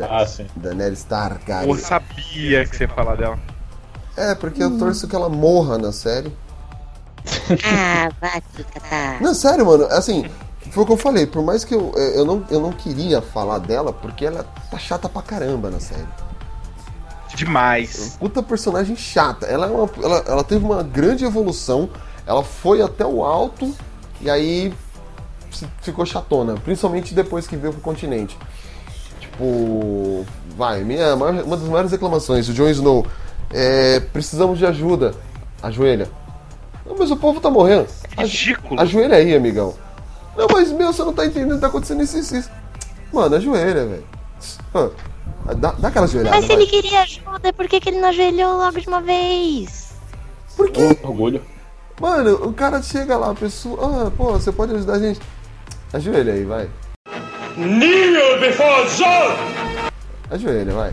Ah, 0.00 0.24
sim. 0.24 0.46
Daenerys 0.54 1.02
Targaryen. 1.04 1.68
Eu 1.68 1.76
sabia 1.76 2.64
que 2.64 2.76
você 2.76 2.84
ia 2.84 2.88
falar 2.88 3.16
dela. 3.16 3.38
É, 4.16 4.34
porque 4.34 4.62
eu 4.62 4.78
torço 4.78 5.08
que 5.08 5.16
ela 5.16 5.28
morra 5.28 5.76
na 5.76 5.92
série. 5.92 6.32
Ah, 7.64 8.10
vai 8.20 8.42
te 8.54 8.62
catar. 8.64 9.20
Não, 9.20 9.34
sério, 9.34 9.66
mano, 9.66 9.84
assim, 9.86 10.30
Foi 10.70 10.82
o 10.82 10.86
que 10.86 10.92
eu 10.92 10.96
falei, 10.98 11.26
por 11.26 11.42
mais 11.42 11.64
que 11.64 11.74
eu, 11.74 11.92
eu, 11.94 12.24
não, 12.24 12.44
eu 12.50 12.60
não 12.60 12.72
queria 12.72 13.22
falar 13.22 13.58
dela, 13.58 13.92
porque 13.92 14.26
ela 14.26 14.44
tá 14.70 14.78
chata 14.78 15.08
pra 15.08 15.22
caramba 15.22 15.70
na 15.70 15.80
série. 15.80 16.06
Demais. 17.38 18.16
Puta 18.18 18.42
personagem 18.42 18.96
chata. 18.96 19.46
Ela, 19.46 19.66
é 19.66 19.70
uma, 19.70 19.90
ela, 20.02 20.24
ela 20.26 20.44
teve 20.44 20.64
uma 20.64 20.82
grande 20.82 21.24
evolução, 21.24 21.88
ela 22.26 22.42
foi 22.42 22.82
até 22.82 23.06
o 23.06 23.24
alto 23.24 23.72
e 24.20 24.28
aí 24.28 24.74
ficou 25.80 26.04
chatona, 26.04 26.54
principalmente 26.64 27.14
depois 27.14 27.46
que 27.46 27.56
veio 27.56 27.72
pro 27.72 27.80
continente. 27.80 28.36
Tipo, 29.20 30.26
vai, 30.56 30.82
minha, 30.82 31.14
uma 31.14 31.56
das 31.56 31.68
maiores 31.68 31.92
reclamações, 31.92 32.48
o 32.48 32.52
Jon 32.52 32.68
Snow, 32.70 33.06
é, 33.50 34.00
precisamos 34.00 34.58
de 34.58 34.66
ajuda. 34.66 35.14
Ajoelha. 35.62 36.08
Não, 36.84 36.96
mas 36.98 37.10
o 37.10 37.16
povo 37.16 37.40
tá 37.40 37.50
morrendo. 37.50 37.86
Ridículo. 38.16 38.80
Ajoelha 38.80 39.16
aí, 39.16 39.34
amigão. 39.34 39.74
Não, 40.36 40.48
mas 40.52 40.72
meu, 40.72 40.92
você 40.92 41.04
não 41.04 41.12
tá 41.12 41.24
entendendo 41.24 41.52
o 41.52 41.54
que 41.54 41.60
tá 41.60 41.68
acontecendo 41.68 42.02
isso, 42.02 42.18
isso, 42.18 42.36
isso. 42.36 42.50
Mano, 43.12 43.36
ajoelha, 43.36 43.86
velho. 43.86 44.04
Ah, 44.74 44.90
Dá, 45.56 45.72
dá 45.72 45.88
aquela 45.88 46.06
ajoelhada. 46.06 46.36
Mas 46.36 46.44
se 46.44 46.52
vai. 46.52 46.62
ele 46.62 46.70
queria 46.70 47.02
ajuda, 47.02 47.52
por 47.52 47.68
que, 47.68 47.80
que 47.80 47.88
ele 47.88 48.00
não 48.00 48.08
ajoelhou 48.08 48.56
logo 48.56 48.80
de 48.80 48.88
uma 48.88 49.00
vez? 49.00 49.92
Por 50.56 50.70
quê? 50.70 50.98
Orgulho. 51.02 51.42
Mano, 52.00 52.48
o 52.48 52.52
cara 52.52 52.82
chega 52.82 53.16
lá, 53.16 53.30
a 53.30 53.34
pessoa. 53.34 54.06
Ah, 54.06 54.10
pô, 54.10 54.32
você 54.32 54.52
pode 54.52 54.74
ajudar 54.74 54.94
a 54.94 54.98
gente? 54.98 55.20
Ajoelha 55.92 56.32
aí, 56.32 56.44
vai. 56.44 56.68
Kneel 57.56 58.40
before 58.40 58.88
Zod! 58.88 59.36
Ajoelha, 60.30 60.72
vai. 60.72 60.92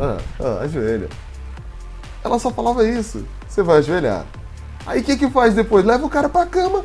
Ah, 0.00 0.18
ah, 0.40 0.58
ajoelha. 0.62 1.08
Ela 2.22 2.38
só 2.38 2.50
falava 2.50 2.86
isso. 2.86 3.26
Você 3.48 3.62
vai 3.62 3.78
ajoelhar. 3.78 4.24
Aí 4.86 5.00
o 5.00 5.04
que 5.04 5.16
que 5.16 5.30
faz 5.30 5.54
depois? 5.54 5.84
Leva 5.84 6.04
o 6.04 6.10
cara 6.10 6.28
pra 6.28 6.46
cama. 6.46 6.84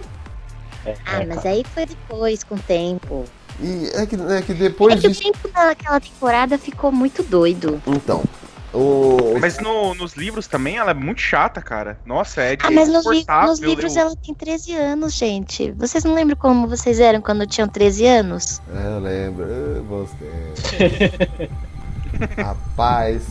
Ah, 1.06 1.26
mas 1.28 1.46
aí 1.46 1.64
foi 1.74 1.86
depois, 1.86 2.44
com 2.44 2.56
o 2.56 2.60
tempo. 2.60 3.26
E 3.62 3.90
é 3.94 4.06
que, 4.06 4.16
é 4.16 4.42
que 4.42 4.54
depois 4.54 4.96
É 4.96 4.98
que 5.02 5.08
o 5.08 5.10
disso. 5.10 5.22
tempo 5.24 5.50
daquela 5.54 6.00
temporada 6.00 6.58
ficou 6.58 6.92
muito 6.92 7.24
doido. 7.24 7.82
Então. 7.86 8.24
O... 8.72 9.36
Mas 9.42 9.58
no- 9.60 9.96
nos 9.96 10.14
livros 10.14 10.46
também 10.48 10.78
ela 10.78 10.92
é 10.92 10.94
muito 10.94 11.20
chata, 11.20 11.60
cara. 11.60 11.98
Nossa, 12.06 12.42
é 12.44 12.56
Ah, 12.62 12.70
mas 12.70 12.88
nos, 12.88 13.04
li- 13.08 13.26
nos 13.48 13.60
livros 13.60 13.96
o- 13.96 14.00
ela 14.00 14.16
tem 14.16 14.34
13 14.36 14.76
anos, 14.76 15.14
gente. 15.16 15.72
Vocês 15.72 16.04
não 16.04 16.14
lembram 16.14 16.36
como 16.38 16.68
vocês 16.68 17.00
eram 17.00 17.20
quando 17.20 17.48
tinham 17.48 17.68
13 17.68 18.06
anos? 18.06 18.62
É, 18.72 18.86
eu 18.86 19.00
lembro. 19.00 19.46
Ah, 19.50 20.06
tempos. 20.20 21.50
Rapaz. 22.38 23.24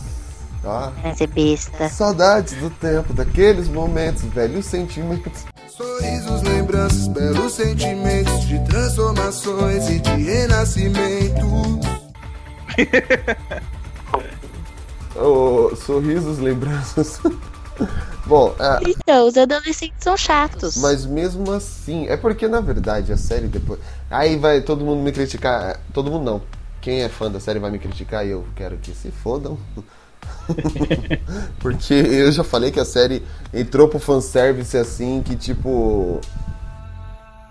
Ó. 0.63 0.91
Pra 0.91 1.15
ser 1.15 1.27
besta. 1.27 1.87
Saudades 1.87 2.53
do 2.55 2.69
tempo, 2.69 3.13
daqueles 3.13 3.69
momentos, 3.69 4.23
velhos 4.23 4.65
sentimentos. 4.65 5.45
Sorrisos, 5.79 6.41
lembranças, 6.41 7.07
belos 7.07 7.53
sentimentos 7.53 8.45
de 8.45 8.59
transformações 8.65 9.89
e 9.89 10.01
de 10.01 10.09
renascimento. 10.09 11.45
Oh, 15.15 15.73
sorrisos, 15.79 16.39
lembranças. 16.39 17.21
Bom, 18.27 18.53
é, 18.59 18.89
Então, 18.89 19.25
os 19.25 19.37
adolescentes 19.37 20.03
são 20.03 20.17
chatos. 20.17 20.75
mas 20.75 21.05
mesmo 21.05 21.49
assim, 21.53 22.07
é 22.09 22.17
porque 22.17 22.45
na 22.49 22.59
verdade 22.59 23.13
a 23.13 23.17
série 23.17 23.47
depois. 23.47 23.79
Aí 24.11 24.35
vai 24.35 24.59
todo 24.59 24.83
mundo 24.83 25.01
me 25.01 25.13
criticar. 25.13 25.79
Todo 25.93 26.11
mundo 26.11 26.25
não. 26.25 26.41
Quem 26.81 27.03
é 27.03 27.07
fã 27.07 27.31
da 27.31 27.39
série 27.39 27.57
vai 27.57 27.71
me 27.71 27.79
criticar 27.79 28.27
e 28.27 28.31
eu 28.31 28.45
quero 28.53 28.75
que 28.79 28.91
se 28.91 29.11
fodam. 29.11 29.57
porque 31.59 31.93
eu 31.93 32.31
já 32.31 32.43
falei 32.43 32.71
que 32.71 32.79
a 32.79 32.85
série 32.85 33.23
entrou 33.53 33.87
pro 33.87 33.99
fanservice 33.99 34.77
assim 34.77 35.21
que 35.23 35.35
tipo. 35.35 36.19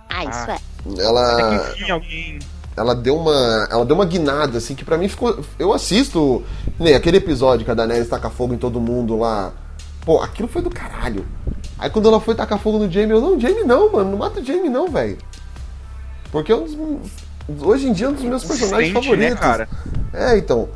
Ah, 0.09 0.25
isso 0.25 0.51
é. 0.51 0.59
Ela. 1.03 1.75
É 1.87 1.91
alguém. 1.91 2.39
ela 2.77 2.95
deu 2.95 3.17
uma 3.17 3.69
ela 3.71 3.85
deu 3.85 3.95
uma 3.95 4.07
guinada 4.07 4.59
assim 4.59 4.75
que 4.75 4.85
pra 4.85 4.97
mim 4.97 5.09
ficou 5.09 5.45
eu 5.59 5.73
assisto 5.73 6.43
nem 6.79 6.95
aquele 6.95 7.19
episódio 7.19 7.65
que 7.65 7.71
a 7.71 7.75
Daenerys 7.75 8.09
taca 8.09 8.31
fogo 8.31 8.55
em 8.55 8.59
todo 8.59 8.81
mundo 8.81 9.19
lá 9.19 9.53
pô 10.05 10.21
aquilo 10.23 10.49
foi 10.49 10.63
do 10.63 10.71
caralho 10.71 11.27
aí 11.79 11.91
quando 11.91 12.09
ela 12.09 12.21
foi 12.21 12.35
tacar 12.35 12.59
fogo 12.59 12.79
no 12.79 12.91
Jaime 12.91 13.13
eu 13.13 13.21
não 13.21 13.39
Jaime 13.39 13.65
não 13.65 13.93
mano 13.93 14.13
não 14.13 14.19
mata 14.19 14.41
o 14.41 14.45
Jaime 14.45 14.69
não 14.69 14.89
velho 14.89 15.19
porque 16.31 16.53
é 16.53 16.57
um 16.57 16.65
dos, 16.65 17.63
hoje 17.63 17.89
em 17.89 17.93
dia 17.93 18.07
é 18.07 18.11
um 18.11 18.15
dos 18.15 18.25
meus 18.25 18.45
personagens 18.45 18.93
Consistente, 18.93 19.21
né, 19.21 19.31
favoritos 19.35 19.41
cara? 19.41 19.69
é 20.15 20.39
então 20.39 20.69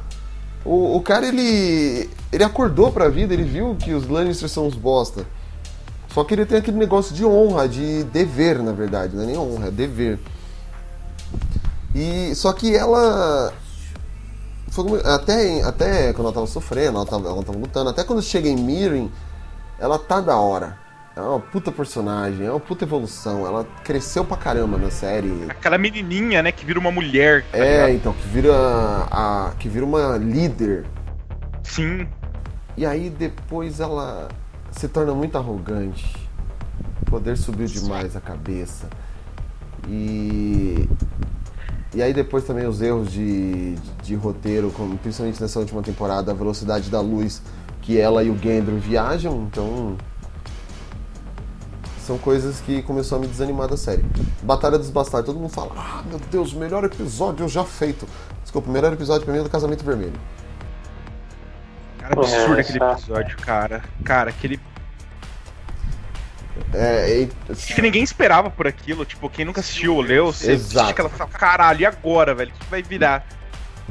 o, 0.64 0.96
o 0.96 1.00
cara 1.00 1.26
ele 1.26 2.08
ele 2.32 2.44
acordou 2.44 2.92
pra 2.92 3.08
vida 3.08 3.34
ele 3.34 3.44
viu 3.44 3.76
que 3.76 3.92
os 3.92 4.08
Lannisters 4.08 4.52
são 4.52 4.66
uns 4.66 4.74
bosta 4.74 5.24
só 6.12 6.24
que 6.24 6.34
ele 6.34 6.44
tem 6.44 6.58
aquele 6.58 6.76
negócio 6.76 7.14
de 7.14 7.24
honra 7.24 7.68
de 7.68 8.04
dever 8.04 8.62
na 8.62 8.72
verdade 8.72 9.16
não 9.16 9.22
é 9.22 9.26
nem 9.26 9.38
honra 9.38 9.68
é 9.68 9.70
dever 9.70 10.18
e 11.94 12.34
só 12.34 12.52
que 12.52 12.74
ela 12.74 13.52
foi 14.72 15.02
até 15.04 15.62
até 15.62 16.12
quando 16.14 16.26
ela 16.26 16.34
tava 16.34 16.46
sofrendo, 16.46 16.96
ela 16.96 17.06
tava, 17.06 17.28
ela 17.28 17.42
tava 17.42 17.58
lutando, 17.58 17.90
até 17.90 18.02
quando 18.02 18.22
chega 18.22 18.48
em 18.48 18.56
Mirin, 18.56 19.12
ela 19.78 19.98
tá 19.98 20.20
da 20.20 20.36
hora. 20.36 20.78
É 21.14 21.20
uma 21.20 21.40
puta 21.40 21.70
personagem, 21.70 22.46
é 22.46 22.50
uma 22.50 22.58
puta 22.60 22.84
evolução. 22.84 23.46
Ela 23.46 23.66
cresceu 23.84 24.24
pra 24.24 24.36
caramba 24.36 24.78
na 24.78 24.90
série. 24.90 25.30
Aquela 25.48 25.76
menininha, 25.76 26.42
né, 26.42 26.50
que 26.50 26.64
vira 26.64 26.78
uma 26.78 26.90
mulher. 26.90 27.44
tá 27.52 27.58
É, 27.58 27.72
ligado? 27.86 27.90
então, 27.90 28.12
que 28.14 28.28
vira 28.28 28.54
a 29.10 29.52
que 29.58 29.68
vira 29.68 29.84
uma 29.84 30.16
líder. 30.16 30.86
Sim. 31.62 32.06
E 32.76 32.86
aí 32.86 33.10
depois 33.10 33.78
ela 33.80 34.28
se 34.70 34.88
torna 34.88 35.14
muito 35.14 35.36
arrogante. 35.36 36.16
O 37.02 37.10
poder 37.10 37.36
subiu 37.36 37.66
demais 37.66 38.16
a 38.16 38.20
cabeça. 38.20 38.88
E 39.86 40.88
e 41.94 42.00
aí 42.00 42.14
depois 42.14 42.44
também 42.44 42.66
os 42.66 42.80
erros 42.80 43.12
de, 43.12 43.74
de, 43.74 43.92
de 44.02 44.14
roteiro, 44.14 44.70
como, 44.70 44.96
principalmente 44.96 45.42
nessa 45.42 45.58
última 45.58 45.82
temporada, 45.82 46.32
a 46.32 46.34
velocidade 46.34 46.88
da 46.88 47.02
luz 47.02 47.42
que 47.82 48.00
ela 48.00 48.24
e 48.24 48.30
o 48.30 48.38
Gendry 48.38 48.76
viajam, 48.78 49.46
então 49.50 49.98
são 52.06 52.18
coisas 52.18 52.60
que 52.60 52.82
começou 52.82 53.16
a 53.18 53.20
me 53.20 53.26
desanimar 53.26 53.68
da 53.68 53.76
série. 53.76 54.04
Batalha 54.42 54.78
dos 54.78 54.90
Bastardos, 54.90 55.26
todo 55.32 55.40
mundo 55.40 55.52
fala, 55.52 55.72
ah 55.76 56.02
meu 56.08 56.18
Deus, 56.30 56.52
o 56.52 56.58
melhor 56.58 56.84
episódio 56.84 57.48
já 57.48 57.64
feito. 57.64 58.06
Desculpa, 58.42 58.68
o 58.68 58.72
melhor 58.72 58.92
episódio 58.92 59.24
pra 59.24 59.32
mim 59.32 59.40
é 59.40 59.42
do 59.44 59.50
Casamento 59.50 59.84
Vermelho. 59.84 60.12
Cara, 61.98 62.14
absurdo 62.14 62.56
É, 62.56 62.60
aquele 62.60 62.78
tá. 62.78 62.92
episódio, 62.92 63.36
cara. 63.38 63.84
Cara, 64.04 64.30
aquele. 64.30 64.60
É, 66.74 67.22
é- 67.22 67.54
Que 67.54 67.80
ninguém 67.82 68.02
esperava 68.02 68.50
por 68.50 68.66
aquilo. 68.66 69.04
Tipo, 69.04 69.28
quem 69.30 69.44
nunca 69.44 69.60
assistiu 69.60 69.94
ou 69.94 70.00
leu, 70.02 70.32
você 70.32 70.52
Exato. 70.52 70.78
assiste 70.80 70.90
aquela 70.90 71.08
fala, 71.08 71.30
caralho, 71.30 71.80
e 71.80 71.86
agora, 71.86 72.34
velho? 72.34 72.50
O 72.54 72.58
que 72.58 72.66
vai 72.70 72.82
virar? 72.82 73.24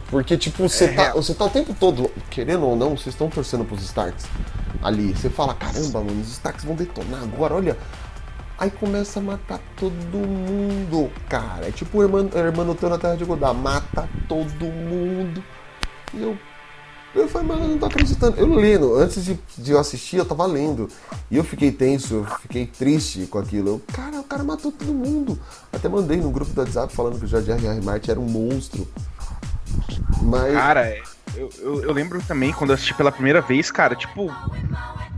Porque, 0.09 0.37
tipo, 0.37 0.67
você 0.67 0.85
É 0.85 0.93
tá, 0.93 1.01
real. 1.03 1.15
você 1.21 1.33
tá 1.33 1.45
o 1.45 1.49
tempo 1.49 1.73
todo, 1.79 2.11
querendo 2.29 2.65
ou 2.65 2.75
não, 2.75 2.97
vocês 2.97 3.07
estão 3.13 3.29
torcendo 3.29 3.63
pros 3.65 3.81
Starks 3.83 4.25
ali. 4.81 5.13
Você 5.15 5.29
fala, 5.29 5.53
caramba, 5.53 6.01
mano, 6.01 6.21
os 6.21 6.29
Starks 6.31 6.65
vão 6.65 6.75
detonar 6.75 7.23
agora, 7.23 7.55
olha. 7.55 7.77
Aí 8.57 8.69
começa 8.69 9.19
a 9.19 9.23
matar 9.23 9.59
todo 9.75 10.17
mundo, 10.17 11.09
cara. 11.27 11.67
É 11.67 11.71
tipo 11.71 11.97
o 11.97 12.03
irmão, 12.03 12.29
irmão 12.35 12.65
na 12.65 12.97
Terra 12.97 13.15
de 13.15 13.25
Godá, 13.25 13.53
mata 13.53 14.07
todo 14.27 14.65
mundo. 14.65 15.43
E 16.13 16.21
eu. 16.21 16.37
Eu 17.13 17.27
falei, 17.27 17.47
mano, 17.47 17.63
eu 17.63 17.67
não 17.69 17.77
tô 17.77 17.87
acreditando. 17.87 18.37
Eu 18.37 18.47
lendo, 18.53 18.95
antes 18.95 19.25
de, 19.25 19.37
de 19.57 19.71
eu 19.71 19.79
assistir, 19.79 20.17
eu 20.17 20.25
tava 20.25 20.45
lendo. 20.45 20.87
E 21.29 21.35
eu 21.37 21.43
fiquei 21.43 21.71
tenso, 21.71 22.13
eu 22.15 22.25
fiquei 22.39 22.65
triste 22.65 23.25
com 23.25 23.39
aquilo. 23.39 23.67
Eu, 23.67 23.81
cara, 23.93 24.19
o 24.19 24.23
cara 24.23 24.43
matou 24.43 24.71
todo 24.71 24.93
mundo. 24.93 25.37
Até 25.73 25.89
mandei 25.89 26.17
no 26.17 26.29
grupo 26.29 26.53
do 26.53 26.61
WhatsApp 26.61 26.93
falando 26.95 27.17
que 27.19 27.25
o 27.25 27.27
George 27.27 27.51
R. 27.51 27.67
R. 27.67 27.81
Martin 27.81 28.11
era 28.11 28.19
um 28.19 28.25
monstro. 28.29 28.87
Mas. 30.21 30.53
Cara, 30.53 30.87
é, 30.87 31.01
eu, 31.35 31.49
eu, 31.59 31.83
eu 31.83 31.93
lembro 31.93 32.21
também 32.23 32.51
quando 32.51 32.71
eu 32.71 32.73
assisti 32.75 32.93
pela 32.93 33.11
primeira 33.11 33.41
vez, 33.41 33.71
cara, 33.71 33.95
tipo. 33.95 34.31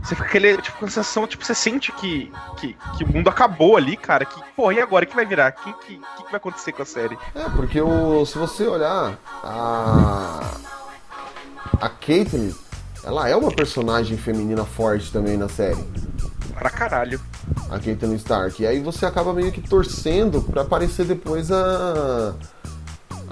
Você 0.02 0.14
fica 0.14 0.28
aquele, 0.28 0.60
tipo, 0.60 0.76
com 0.78 0.86
sensação, 0.86 1.26
tipo, 1.26 1.42
você 1.42 1.54
sente 1.54 1.90
que, 1.92 2.30
que, 2.58 2.76
que 2.98 3.04
o 3.04 3.08
mundo 3.08 3.30
acabou 3.30 3.74
ali, 3.74 3.96
cara. 3.96 4.26
Que, 4.26 4.38
porra, 4.54 4.74
e 4.74 4.80
agora? 4.80 5.06
O 5.06 5.08
que 5.08 5.16
vai 5.16 5.24
virar? 5.24 5.54
O 5.58 5.62
que, 5.64 5.72
que, 5.86 5.96
que 5.96 6.24
vai 6.24 6.36
acontecer 6.36 6.72
com 6.72 6.82
a 6.82 6.84
série? 6.84 7.16
É, 7.34 7.48
porque 7.56 7.80
o, 7.80 8.24
se 8.26 8.36
você 8.36 8.66
olhar 8.66 9.18
a. 9.42 10.58
A 11.80 11.88
Caitlyn, 11.88 12.52
ela 13.02 13.28
é 13.28 13.34
uma 13.34 13.50
personagem 13.50 14.16
feminina 14.16 14.64
forte 14.64 15.10
também 15.10 15.36
na 15.36 15.48
série. 15.48 15.82
Pra 16.54 16.70
caralho. 16.70 17.20
A 17.70 17.78
Caitlyn 17.78 18.14
Stark. 18.16 18.62
E 18.62 18.66
aí 18.66 18.80
você 18.80 19.06
acaba 19.06 19.32
meio 19.32 19.50
que 19.50 19.60
torcendo 19.60 20.42
pra 20.42 20.62
aparecer 20.62 21.06
depois 21.06 21.50
a. 21.50 22.34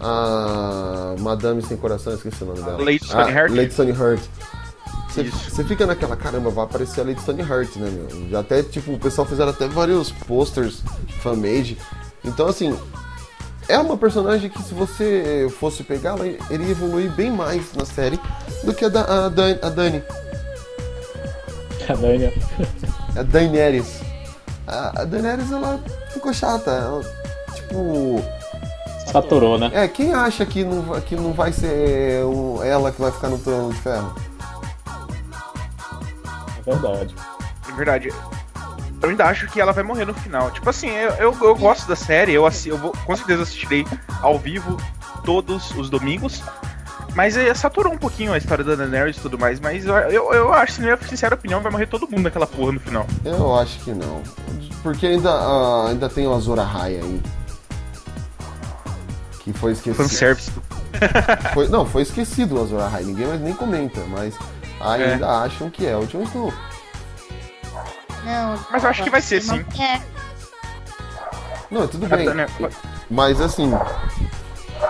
A. 0.03 1.15
Madame 1.19 1.63
Sem 1.63 1.77
Coração, 1.77 2.13
esqueci 2.15 2.43
o 2.43 2.47
nome 2.47 2.63
dela. 2.63 2.79
Lady 2.79 3.01
Ah. 3.13 3.25
Lady 3.51 3.73
Stoneheart. 3.73 4.21
Você, 5.09 5.25
você 5.25 5.65
fica 5.65 5.85
naquela, 5.87 6.17
caramba, 6.17 6.49
vai 6.51 6.65
aparecer 6.65 7.03
a 7.03 7.05
Lady 7.05 7.21
Stoneheart, 7.21 7.77
né, 7.77 7.91
meu? 7.91 8.29
Já 8.31 8.41
até, 8.41 8.63
tipo, 8.63 8.93
o 8.93 8.99
pessoal 8.99 9.27
fizeram 9.27 9.51
até 9.51 9.69
vários 9.69 10.11
posters 10.11 10.83
fan-made. 11.21 11.77
Então, 12.25 12.47
assim, 12.47 12.75
é 13.69 13.77
uma 13.79 13.97
personagem 13.97 14.49
que 14.49 14.63
se 14.63 14.73
você 14.73 15.53
fosse 15.61 15.83
pegar, 15.85 16.11
ela 16.17 16.27
iria 16.27 16.71
evoluir 16.71 17.11
bem 17.11 17.31
mais 17.31 17.75
na 17.75 17.85
série 17.85 18.19
do 18.65 18.73
que 18.73 18.87
a, 18.87 18.89
da, 18.89 19.27
a, 19.27 19.29
Dan- 19.29 19.59
a 19.61 19.69
Dani. 19.69 20.03
A 21.89 21.95
Dani. 21.95 22.33
A 23.15 23.23
Daenerys. 23.23 24.01
A, 24.67 25.03
a 25.03 25.05
Daenerys, 25.05 25.53
ela 25.53 25.79
ficou 26.15 26.33
chata. 26.33 26.71
Ela, 26.71 27.03
tipo. 27.55 28.25
Saturou, 29.13 29.59
né? 29.59 29.71
É, 29.75 29.87
quem 29.89 30.13
acha 30.15 30.45
que 30.47 30.65
não, 30.65 30.81
vai- 30.83 31.01
que 31.01 31.15
não 31.17 31.33
vai 31.33 31.53
ser 31.53 32.25
um- 32.25 32.63
ela 32.63 32.91
que 32.91 33.01
vai 33.01 33.11
ficar 33.13 33.29
no 33.29 33.39
trono 33.39 33.73
de 33.73 33.79
ferro? 33.81 34.15
É 36.67 36.71
verdade. 36.71 37.15
É 37.69 37.73
verdade. 37.73 38.13
Eu 39.03 39.11
ainda 39.11 39.25
acho 39.27 39.49
que 39.49 39.61
ela 39.61 39.73
vai 39.73 39.83
morrer 39.83 40.05
no 40.05 40.15
final. 40.15 40.51
Tipo 40.51 40.71
assim, 40.71 40.89
eu, 40.89 41.11
eu, 41.15 41.37
eu 41.43 41.57
gosto 41.57 41.89
da 41.89 41.97
série, 41.97 42.33
eu, 42.33 42.47
assi- 42.47 42.69
eu 42.69 42.79
vou, 42.79 42.93
com 43.05 43.17
certeza 43.17 43.43
assistirei 43.43 43.85
ao 44.21 44.39
vivo 44.39 44.77
todos 45.25 45.73
os 45.77 45.91
domingos. 45.91 46.43
Mas 47.15 47.37
é, 47.37 47.53
saturou 47.53 47.93
um 47.93 47.99
pouquinho 47.99 48.33
a 48.33 48.39
história 48.39 48.65
da 48.65 48.75
Daenerys 48.75 49.17
e 49.17 49.21
tudo 49.21 49.39
mais. 49.39 49.61
Mas 49.61 49.85
eu, 49.85 49.95
eu, 49.95 50.33
eu 50.33 50.53
acho, 50.53 50.81
na 50.81 50.87
minha 50.87 50.99
sincera 51.09 51.35
opinião, 51.35 51.61
vai 51.61 51.71
morrer 51.71 51.87
todo 51.87 52.09
mundo 52.09 52.23
naquela 52.23 52.47
porra 52.47 52.73
no 52.73 52.81
final. 52.81 53.07
Eu 53.25 53.55
acho 53.57 53.79
que 53.81 53.93
não. 53.93 54.23
Porque 54.83 55.07
ainda, 55.07 55.31
ah, 55.31 55.89
ainda 55.91 56.09
tem 56.09 56.27
o 56.27 56.33
Azor 56.33 56.59
Ahai 56.59 56.97
aí. 56.97 57.21
Que 59.45 59.53
foi 59.53 59.73
esquecido. 59.73 60.09
Fanservice. 60.09 60.51
Foi, 61.53 61.69
não, 61.69 61.85
foi 61.85 62.03
esquecido 62.03 62.57
o 62.57 62.63
Azor 62.63 62.81
Ahai. 62.81 63.03
Ninguém 63.03 63.27
mais 63.27 63.41
nem 63.41 63.55
comenta, 63.55 64.01
mas 64.09 64.35
ainda 64.81 65.43
acham 65.43 65.69
que 65.69 65.85
é 65.87 65.97
o 65.97 66.07
Jon 66.07 66.23
Snow. 66.23 66.53
Não. 68.25 68.59
Mas 68.71 68.85
eu 68.85 68.91
acho 68.91 69.03
que 69.03 69.11
vai 69.11 69.21
ser, 69.21 69.41
sim. 69.43 69.65
É. 69.81 70.01
Não, 71.71 71.89
tudo 71.89 72.07
bem. 72.07 72.29
Mas 73.11 73.41
assim, 73.41 73.73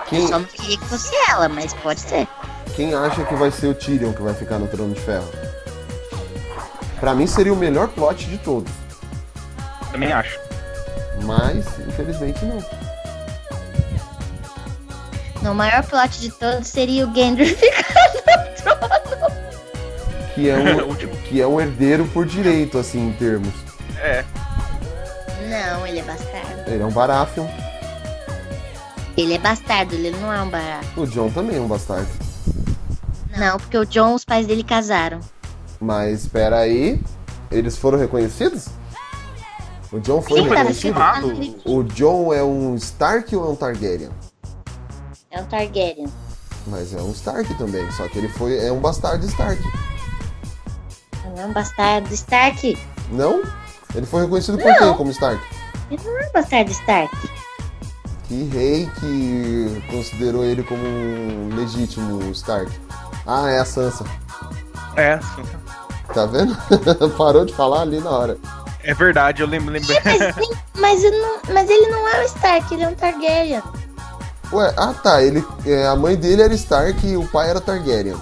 quem, 0.07 0.27
Só 0.27 0.37
não 0.37 0.45
queria 0.45 0.77
que 0.77 0.85
fosse 0.85 1.15
ela, 1.29 1.49
mas 1.49 1.73
pode 1.75 2.01
ser. 2.01 2.27
quem 2.75 2.93
acha 2.93 3.23
que 3.23 3.33
vai 3.35 3.49
ser 3.49 3.67
o 3.67 3.73
Tyrion 3.73 4.13
que 4.13 4.21
vai 4.21 4.33
ficar 4.33 4.59
no 4.59 4.67
Trono 4.67 4.93
de 4.93 5.01
Ferro? 5.01 5.27
Pra 6.99 7.15
mim 7.15 7.25
seria 7.25 7.53
o 7.53 7.57
melhor 7.57 7.87
plot 7.87 8.25
de 8.25 8.37
todos. 8.37 8.71
Também 9.91 10.11
acho. 10.11 10.39
Mas, 11.23 11.65
infelizmente, 11.87 12.43
não. 12.45 12.63
Não, 15.43 15.51
o 15.51 15.55
maior 15.55 15.83
plot 15.83 16.21
de 16.21 16.31
todos 16.31 16.69
seria 16.69 17.05
o 17.05 17.13
Gendry 17.13 17.47
ficar 17.53 17.83
no 17.83 18.55
trono. 18.55 19.33
Que 20.33 20.49
é 20.49 20.55
um, 20.57 20.95
que 20.95 21.41
é 21.41 21.45
um 21.45 21.59
herdeiro 21.59 22.07
por 22.07 22.25
direito, 22.25 22.77
assim, 22.77 23.09
em 23.09 23.13
termos. 23.13 23.53
É. 23.97 24.23
Não, 25.49 25.85
ele 25.85 25.99
é 25.99 26.03
bastardo. 26.03 26.61
Ele 26.65 26.81
é 26.81 26.85
um 26.85 26.91
Baratheon. 26.91 27.47
Ele 29.17 29.33
é 29.33 29.37
bastardo, 29.37 29.93
ele 29.93 30.11
não 30.11 30.31
é 30.33 30.41
um 30.41 30.49
barato. 30.49 30.87
O 30.95 31.05
John 31.05 31.29
também 31.29 31.57
é 31.57 31.59
um 31.59 31.67
bastardo. 31.67 32.09
Não, 33.37 33.57
porque 33.57 33.77
o 33.77 33.85
John, 33.85 34.15
os 34.15 34.23
pais 34.23 34.47
dele 34.47 34.63
casaram. 34.63 35.19
Mas 35.79 36.21
espera 36.21 36.59
aí, 36.59 37.01
eles 37.51 37.77
foram 37.77 37.99
reconhecidos? 37.99 38.67
O 39.91 39.99
John 39.99 40.21
foi 40.21 40.41
Sim, 40.41 40.49
reconhecido? 40.49 40.95
O 41.65 41.83
John 41.83 42.33
é 42.33 42.41
um 42.43 42.75
Stark 42.75 43.35
ou 43.35 43.45
é 43.45 43.49
um 43.49 43.55
Targaryen? 43.55 44.09
É 45.33 45.41
um 45.41 45.45
Targaryen. 45.45 46.07
Mas 46.67 46.93
é 46.93 47.01
um 47.01 47.11
Stark 47.11 47.53
também, 47.55 47.89
só 47.91 48.07
que 48.07 48.17
ele 48.19 48.29
foi 48.29 48.57
é 48.57 48.71
um 48.71 48.79
bastardo 48.79 49.25
Stark. 49.25 49.61
Não 51.25 51.41
é 51.41 51.45
um 51.47 51.51
bastardo 51.53 52.13
Stark. 52.13 52.77
Não? 53.09 53.41
Ele 53.95 54.05
foi 54.05 54.21
reconhecido 54.21 54.57
por 54.57 54.73
quem 54.77 54.93
como 54.93 55.11
Stark? 55.11 55.41
Ele 55.91 56.01
não 56.05 56.19
é 56.19 56.27
um 56.27 56.31
bastardo 56.31 56.71
Stark. 56.71 57.29
Que 58.27 58.43
rei 58.45 58.89
que 58.99 59.83
considerou 59.91 60.45
ele 60.45 60.63
como 60.63 60.81
um 60.85 61.49
legítimo 61.55 62.31
Stark? 62.31 62.71
Ah, 63.27 63.49
é 63.49 63.59
a 63.59 63.65
Sansa. 63.65 64.05
É, 64.95 65.19
Tá 66.13 66.25
vendo? 66.27 66.55
Parou 67.17 67.43
de 67.45 67.53
falar 67.53 67.81
ali 67.81 67.99
na 67.99 68.09
hora. 68.11 68.37
é 68.83 68.93
verdade, 68.93 69.41
eu 69.41 69.47
lembro. 69.47 69.73
lembro... 69.73 69.89
Mas, 70.05 70.35
mas, 70.79 71.03
eu 71.03 71.11
não- 71.11 71.39
mas 71.53 71.69
ele 71.69 71.87
não 71.89 72.07
é 72.07 72.21
o 72.21 72.25
Stark, 72.25 72.71
ele 72.73 72.83
é 72.83 72.87
um 72.89 72.93
Targaryen. 72.95 73.63
Ué, 74.53 74.73
ah 74.77 74.93
tá, 74.93 75.21
ele, 75.23 75.43
é, 75.65 75.87
a 75.87 75.95
mãe 75.95 76.15
dele 76.15 76.43
era 76.43 76.53
Stark 76.53 77.05
e 77.05 77.17
o 77.17 77.27
pai 77.27 77.49
era 77.49 77.59
Targaryen. 77.59 78.15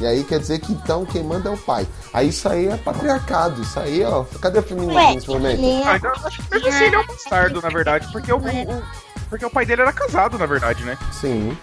E 0.00 0.06
aí 0.06 0.24
quer 0.24 0.40
dizer 0.40 0.58
que 0.58 0.72
então 0.72 1.06
quem 1.06 1.22
manda 1.22 1.48
é 1.48 1.52
o 1.52 1.56
pai. 1.56 1.86
Aí 2.12 2.28
isso 2.28 2.48
aí 2.48 2.66
é 2.68 2.76
patriarcado, 2.76 3.62
isso 3.62 3.78
aí, 3.78 4.02
ó. 4.04 4.24
Cadê 4.40 4.58
a 4.58 4.62
feminismo 4.62 4.94
Ué, 4.94 5.14
nesse 5.14 5.28
momento? 5.28 5.60
ele 5.60 5.82
é- 5.82 5.86
Ah, 5.86 5.96
então 5.96 6.12
acho 6.24 6.42
que 6.42 6.50
mesmo 6.54 6.68
assim 6.68 6.84
ele 6.84 6.96
é 6.96 6.98
um 6.98 7.06
bastardo, 7.06 7.62
na 7.62 7.68
verdade, 7.68 8.08
porque 8.12 8.32
o, 8.32 8.36
o- 8.38 8.82
porque 9.30 9.46
o 9.46 9.50
pai 9.50 9.64
dele 9.64 9.82
era 9.82 9.92
casado, 9.92 10.36
na 10.38 10.46
verdade, 10.46 10.84
né? 10.84 10.98
Sim. 11.12 11.56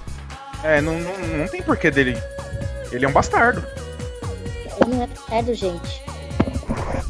É, 0.63 0.79
não, 0.81 0.93
não, 0.99 1.17
não 1.39 1.47
tem 1.47 1.61
porquê 1.61 1.91
dele. 1.91 2.17
Ele 2.91 3.05
é 3.05 3.07
um 3.07 3.11
bastardo. 3.11 3.63
Ele 4.85 4.95
não 4.95 5.03
é 5.03 5.07
bastardo, 5.07 5.53
gente. 5.53 6.01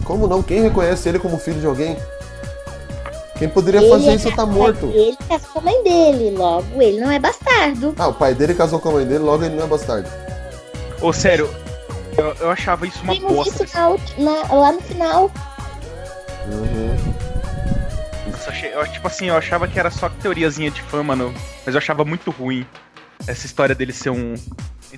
Como 0.04 0.28
não? 0.28 0.42
Quem 0.42 0.62
reconhece 0.62 1.08
ele 1.08 1.20
como 1.20 1.38
filho 1.38 1.60
de 1.60 1.66
alguém? 1.68 1.98
Quem 3.42 3.50
poderia 3.50 3.82
Ele 3.82 3.90
fazer 3.90 4.10
é 4.12 4.14
isso 4.14 4.32
tá 4.36 4.46
morto. 4.46 4.86
Ele 4.94 5.18
casou 5.28 5.50
com 5.52 5.58
a 5.58 5.62
mãe 5.64 5.84
dele, 5.84 6.30
logo 6.38 6.80
ele 6.80 7.00
não 7.02 7.10
é 7.10 7.18
bastardo. 7.18 7.96
Ah, 7.98 8.08
o 8.08 8.14
pai 8.14 8.36
dele 8.36 8.54
casou 8.54 8.80
com 8.80 8.90
a 8.90 8.92
mãe 8.92 9.04
dele, 9.04 9.18
logo 9.24 9.44
ele 9.44 9.56
não 9.56 9.64
é 9.64 9.68
bastardo. 9.68 10.08
Ô, 11.02 11.12
sério, 11.12 11.50
eu, 12.16 12.36
eu 12.40 12.52
achava 12.52 12.86
isso 12.86 13.02
uma 13.02 13.14
Vimos 13.16 13.34
bosta. 13.34 13.64
isso 13.64 13.76
na 14.20 14.32
na- 14.44 14.54
lá 14.54 14.72
no 14.72 14.82
final. 14.82 15.32
Uhum. 16.52 17.14
Eu, 18.76 18.88
tipo 18.92 19.08
assim, 19.08 19.26
eu 19.30 19.36
achava 19.36 19.68
que 19.68 19.80
era 19.80 19.90
só 19.90 20.08
teoriazinha 20.08 20.70
de 20.70 20.84
fã, 20.84 21.02
mano. 21.02 21.34
Mas 21.66 21.74
eu 21.74 21.80
achava 21.80 22.06
muito 22.06 22.30
ruim 22.30 22.64
essa 23.26 23.48
história 23.48 23.74
dele 23.74 23.92
ser 23.92 24.12
um, 24.12 24.36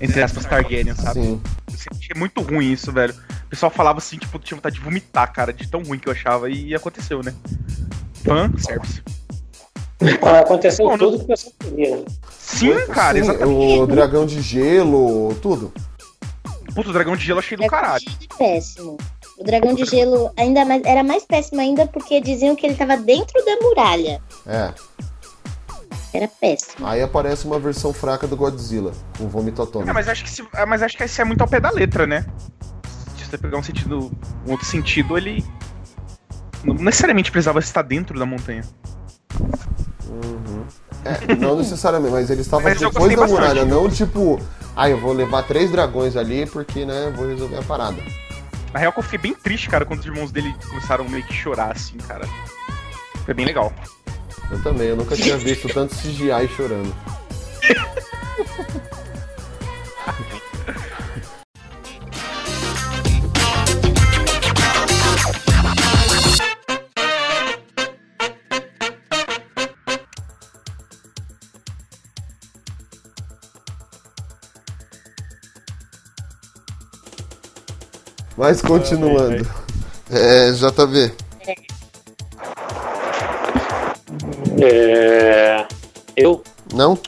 entre 0.01 0.21
aspas, 0.21 0.43
Targaryen, 0.43 0.93
sabe? 0.95 1.21
Sim. 1.21 1.41
Eu 1.71 1.77
sempre 1.77 1.97
achei 2.01 2.19
muito 2.19 2.41
ruim 2.41 2.73
isso, 2.73 2.91
velho. 2.91 3.13
O 3.45 3.49
pessoal 3.49 3.69
falava 3.69 3.99
assim, 3.99 4.17
tipo, 4.17 4.37
tinha 4.37 4.57
vontade 4.57 4.75
de 4.75 4.81
vomitar, 4.81 5.31
cara, 5.31 5.53
de 5.53 5.65
tão 5.65 5.81
ruim 5.81 5.97
que 5.97 6.09
eu 6.09 6.11
achava. 6.11 6.49
E 6.49 6.75
aconteceu, 6.75 7.23
né? 7.23 7.33
Fã, 8.23 8.51
service. 8.57 9.03
Aconteceu 10.41 10.97
tudo 10.97 11.19
que 11.19 11.27
você 11.27 11.51
queria. 11.59 12.03
Sim, 12.29 12.73
cara, 12.87 13.13
Sim, 13.13 13.29
exatamente. 13.29 13.79
O 13.79 13.87
dragão 13.87 14.25
de 14.25 14.41
gelo, 14.41 15.33
tudo. 15.41 15.71
Puta, 16.73 16.89
o 16.89 16.93
dragão 16.93 17.15
de 17.15 17.23
gelo 17.23 17.37
eu 17.37 17.43
achei 17.43 17.57
do 17.57 17.67
caralho. 17.67 18.03
Péssimo. 18.37 18.97
O 19.37 19.43
dragão 19.43 19.73
de 19.73 19.85
gelo 19.85 20.31
ainda 20.37 20.65
mais, 20.65 20.81
era 20.85 21.03
mais 21.03 21.25
péssimo 21.25 21.61
ainda 21.61 21.87
porque 21.87 22.19
diziam 22.21 22.55
que 22.55 22.65
ele 22.65 22.75
tava 22.75 22.97
dentro 22.97 23.43
da 23.45 23.55
muralha. 23.61 24.21
É. 24.45 24.73
Era 26.13 26.27
péssimo. 26.27 26.85
Aí 26.85 27.01
aparece 27.01 27.45
uma 27.45 27.59
versão 27.59 27.91
fraca 27.91 28.27
do 28.27 28.37
Godzilla, 28.37 28.91
com 29.17 29.27
vômito 29.27 29.61
atômico. 29.61 29.89
É, 29.89 29.93
mas 29.93 30.07
acho 30.07 30.23
que 30.23 30.29
se, 30.29 30.45
é, 30.53 30.65
mas 30.65 30.83
acho 30.83 30.95
que 30.95 31.03
esse 31.03 31.19
é 31.19 31.25
muito 31.25 31.41
ao 31.41 31.47
pé 31.47 31.59
da 31.59 31.71
letra, 31.71 32.05
né? 32.05 32.25
Se 33.17 33.25
você 33.25 33.37
pegar 33.37 33.57
um 33.57 33.63
sentido, 33.63 34.11
um 34.45 34.51
outro 34.51 34.65
sentido, 34.65 35.17
ele 35.17 35.43
não 36.63 36.75
necessariamente 36.75 37.31
precisava 37.31 37.59
estar 37.59 37.81
dentro 37.81 38.17
da 38.17 38.25
montanha. 38.25 38.63
Uhum. 40.09 40.65
É, 41.05 41.35
não 41.35 41.57
necessariamente, 41.61 42.11
mas 42.11 42.29
ele 42.29 42.41
estava 42.41 42.63
Mas 42.63 42.79
depois 42.79 43.15
da 43.15 43.27
muralha, 43.27 43.65
não 43.65 43.89
tipo, 43.89 44.39
ah, 44.75 44.89
eu 44.89 44.99
vou 44.99 45.13
levar 45.13 45.43
três 45.43 45.71
dragões 45.71 46.15
ali 46.15 46.45
porque, 46.45 46.85
né, 46.85 47.11
vou 47.15 47.27
resolver 47.27 47.57
a 47.57 47.63
parada. 47.63 48.01
Na 48.73 48.79
real, 48.79 48.91
que 48.91 48.99
eu 48.99 49.03
fiquei 49.03 49.19
bem 49.19 49.33
triste, 49.33 49.69
cara, 49.69 49.85
quando 49.85 49.99
os 49.99 50.05
irmãos 50.05 50.31
dele 50.31 50.53
começaram 50.67 51.07
meio 51.07 51.23
que 51.25 51.33
chorar, 51.33 51.71
assim, 51.71 51.97
cara. 51.97 52.27
Foi 53.23 53.33
bem 53.33 53.45
legal. 53.45 53.71
Eu 54.49 54.61
também, 54.63 54.87
eu 54.87 54.95
nunca 54.95 55.15
tinha 55.15 55.37
visto 55.37 55.67
tanto 55.67 55.95
CGI 55.95 56.47
chorando. 56.55 56.93
Mas 78.43 78.61
continuando. 78.61 79.49
É, 80.11 80.51
JV. 80.51 81.13
É... 84.61 85.65
Eu? 86.17 86.43
Não? 86.73 86.99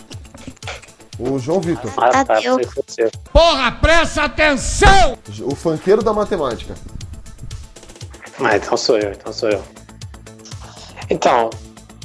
O 1.20 1.38
João 1.38 1.60
Vitor. 1.60 1.92
Ah, 1.98 2.24
tá. 2.24 2.40
Sei 2.40 2.58
que 2.60 2.66
foi 2.68 2.84
você. 2.88 3.12
Porra, 3.34 3.70
presta 3.74 4.24
atenção! 4.24 5.18
O 5.42 5.54
funkeiro 5.54 6.02
da 6.02 6.14
matemática. 6.14 6.74
Ah, 8.42 8.56
então 8.56 8.78
sou 8.78 8.98
eu, 8.98 9.12
então 9.12 9.34
sou 9.34 9.50
eu. 9.50 9.62
Então, 11.10 11.50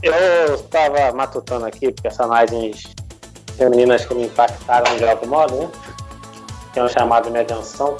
eu 0.02 0.56
estava 0.56 1.12
matutando 1.12 1.66
aqui 1.66 1.92
personagens 2.02 2.82
femininas 3.56 4.04
que 4.04 4.12
me 4.12 4.24
impactaram 4.24 4.96
de 4.96 5.04
algum 5.04 5.28
modo, 5.28 5.54
né? 5.54 5.70
Tinham 6.72 6.88
chamado 6.88 7.30
minha 7.30 7.42
atenção. 7.42 7.96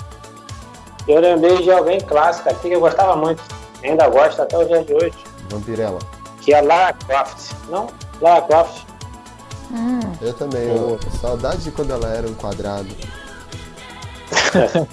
Eu 1.10 1.20
lembrei 1.20 1.60
de 1.60 1.72
alguém 1.72 2.00
clássico 2.00 2.48
aqui 2.48 2.68
que 2.68 2.74
eu 2.74 2.80
gostava 2.80 3.16
muito. 3.16 3.42
Ainda 3.82 4.08
gosto 4.08 4.42
até 4.42 4.56
o 4.56 4.64
dia 4.64 4.84
de 4.84 4.94
hoje. 4.94 5.18
Vampirella. 5.50 5.98
Que 6.40 6.54
é 6.54 6.62
Lara 6.62 6.92
Croft. 6.92 7.52
Não? 7.68 7.88
Lara 8.20 8.42
Croft. 8.42 8.86
Eu 10.20 10.32
também. 10.34 10.68
Eu, 10.68 11.00
saudade 11.20 11.64
de 11.64 11.72
quando 11.72 11.90
ela 11.90 12.08
era 12.08 12.28
um 12.28 12.34
quadrado. 12.34 12.88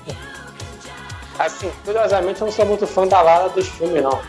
Assim, 1.38 1.70
curiosamente 1.86 2.42
eu 2.42 2.48
não 2.48 2.52
sou 2.52 2.66
muito 2.66 2.88
fã 2.88 3.06
da 3.06 3.22
Lara 3.22 3.50
dos 3.50 3.68
filmes, 3.68 4.02
não. 4.02 4.20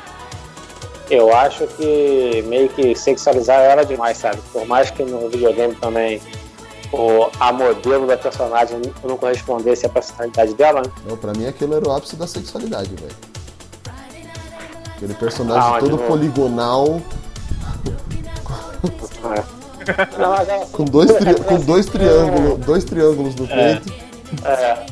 eu 1.09 1.35
acho 1.35 1.67
que 1.69 2.45
meio 2.47 2.69
que 2.69 2.95
sexualizar 2.95 3.63
ela 3.63 3.83
demais, 3.83 4.19
sabe? 4.19 4.37
Por 4.53 4.67
mais 4.67 4.91
que 4.91 5.03
no 5.05 5.31
videogame 5.31 5.75
também 5.77 6.21
o, 6.93 7.29
a 7.39 7.53
modelo 7.53 8.07
da 8.07 8.17
personagem 8.17 8.81
não 9.05 9.17
correspondesse 9.17 9.87
à 9.87 9.89
personalidade 9.89 10.55
dela, 10.55 10.83
né? 10.83 10.91
Não, 11.07 11.17
pra 11.17 11.33
mim 11.33 11.47
aquilo 11.47 11.75
era 11.77 11.89
o 11.89 11.93
ápice 11.93 12.17
da 12.17 12.27
sexualidade, 12.27 12.91
velho. 12.95 13.15
Aquele 14.97 15.15
personagem 15.15 15.63
Ah, 15.77 15.79
todo 15.79 15.91
novo. 15.93 16.05
poligonal, 16.07 17.01
Não, 20.19 20.31
mas 20.31 20.49
ela- 20.49 20.67
com 20.67 20.85
dois, 20.85 21.13
tri- 21.15 21.35
com 21.45 21.57
dois 21.61 21.87
triângulos, 21.87 22.59
dois 22.65 22.85
triângulos 22.85 23.35
no 23.37 23.47
É. 23.47 23.77
peito. 23.77 23.93
É, 24.45 24.87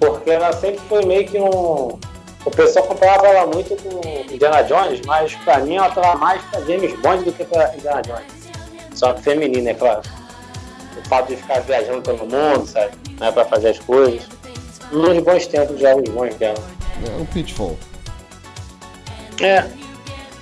porque 0.00 0.30
ela 0.30 0.52
sempre 0.52 0.80
foi 0.88 1.04
meio 1.04 1.26
que 1.26 1.38
um. 1.38 1.98
O 2.44 2.50
pessoal 2.50 2.84
comparava 2.86 3.28
ela 3.28 3.46
muito 3.46 3.76
com 3.82 4.00
Indiana 4.32 4.62
Jones, 4.62 5.00
mas 5.06 5.32
pra 5.44 5.58
mim 5.58 5.76
ela 5.76 5.90
tava 5.90 6.16
mais 6.18 6.42
pra 6.46 6.60
James 6.62 6.98
Bond 7.00 7.22
do 7.24 7.32
que 7.32 7.44
pra 7.44 7.72
Indiana 7.76 8.02
Jones. 8.02 8.24
Só 8.94 9.12
que 9.12 9.22
feminina, 9.22 9.70
é 9.70 9.74
claro. 9.74 10.02
O 11.12 11.14
fato 11.14 11.28
de 11.28 11.36
ficar 11.36 11.60
viajando 11.60 12.00
pelo 12.00 12.20
mundo, 12.20 12.66
sabe? 12.66 12.92
Né, 13.20 13.30
pra 13.30 13.44
fazer 13.44 13.68
as 13.68 13.78
coisas. 13.80 14.22
Nos 14.90 15.22
bons 15.22 15.46
tempos 15.46 15.78
já 15.78 15.94
os 15.94 16.08
bons 16.08 16.34
dela. 16.36 16.56
É 17.06 17.20
um 17.20 17.26
pitfall. 17.26 17.78
É, 19.38 19.56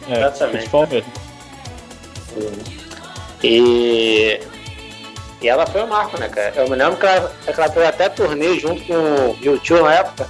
É, 0.09 0.17
Exatamente. 0.19 0.59
Pitfall 0.61 0.87
mesmo. 0.87 1.13
E. 3.43 4.41
E 5.43 5.49
ela 5.49 5.67
foi 5.67 5.83
um 5.83 5.89
marco, 5.89 6.21
né, 6.21 6.29
cara? 6.29 6.53
Eu 6.55 6.69
me 6.71 6.77
lembro 6.77 6.97
que 6.99 7.07
ela, 7.07 7.33
que 7.45 7.51
ela 7.61 7.73
fez 7.73 7.87
até 7.87 8.09
turnê 8.09 8.57
junto 8.61 8.81
com 8.85 8.93
o 8.95 9.37
YouTube 9.43 9.83
na 9.83 9.95
época. 9.95 10.29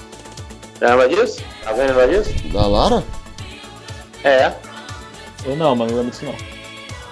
Lembra 0.81 1.07
disso? 1.07 1.43
Alguém 1.67 1.87
lembra 1.87 2.09
disso? 2.09 2.33
Da 2.49 2.67
Lara? 2.67 3.05
É. 4.25 4.53
Eu 5.45 5.55
não, 5.57 5.77
mas 5.77 5.91
não 5.91 5.99
lembro 5.99 6.13
disso 6.13 6.25
não. 6.25 6.35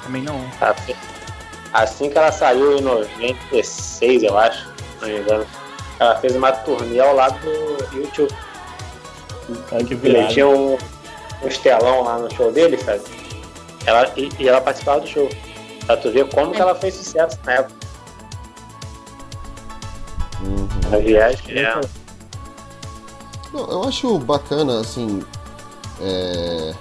Também 0.02 0.22
não. 0.22 0.40
Assim- 0.62 0.94
Assim 1.72 2.08
que 2.08 2.16
ela 2.16 2.32
saiu 2.32 2.78
em 2.78 2.80
96, 2.80 4.22
eu 4.22 4.38
acho, 4.38 4.64
se 4.64 5.02
não 5.02 5.08
me 5.08 5.20
engano, 5.20 5.46
ela 6.00 6.16
fez 6.16 6.34
uma 6.34 6.52
turnê 6.52 7.00
ao 7.00 7.14
lado 7.14 7.38
do 7.40 7.96
YouTube. 7.96 8.34
Ai, 9.72 9.84
que 9.84 9.94
Ele 9.94 10.26
tinha 10.28 10.48
um, 10.48 10.78
um 11.42 11.48
estelão 11.48 12.02
lá 12.02 12.18
no 12.18 12.32
show 12.34 12.50
dele, 12.52 12.78
sabe? 12.78 13.02
Ela, 13.86 14.10
e, 14.16 14.30
e 14.38 14.48
ela 14.48 14.60
participava 14.60 15.00
do 15.00 15.06
show. 15.06 15.28
Pra 15.86 15.96
tu 15.96 16.10
ver 16.10 16.28
como 16.28 16.52
que 16.52 16.60
ela 16.60 16.74
fez 16.74 16.94
sucesso 16.94 17.38
na 17.44 17.54
época. 17.54 17.74
Uhum. 20.42 20.68
A 20.92 20.96
viagem 20.98 21.58
é. 21.58 21.80
Não, 23.52 23.70
eu 23.70 23.84
acho 23.84 24.18
bacana, 24.18 24.80
assim, 24.80 25.22
é, 26.00 26.74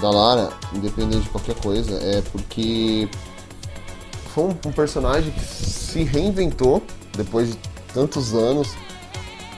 da 0.00 0.10
Lara, 0.10 0.50
independente 0.72 1.24
de 1.24 1.28
qualquer 1.28 1.54
coisa, 1.56 1.98
é 2.02 2.22
porque 2.32 3.08
foi 4.36 4.44
um, 4.44 4.68
um 4.68 4.72
personagem 4.72 5.30
que 5.32 5.40
se 5.42 6.02
reinventou 6.04 6.82
depois 7.16 7.48
de 7.52 7.58
tantos 7.94 8.34
anos, 8.34 8.68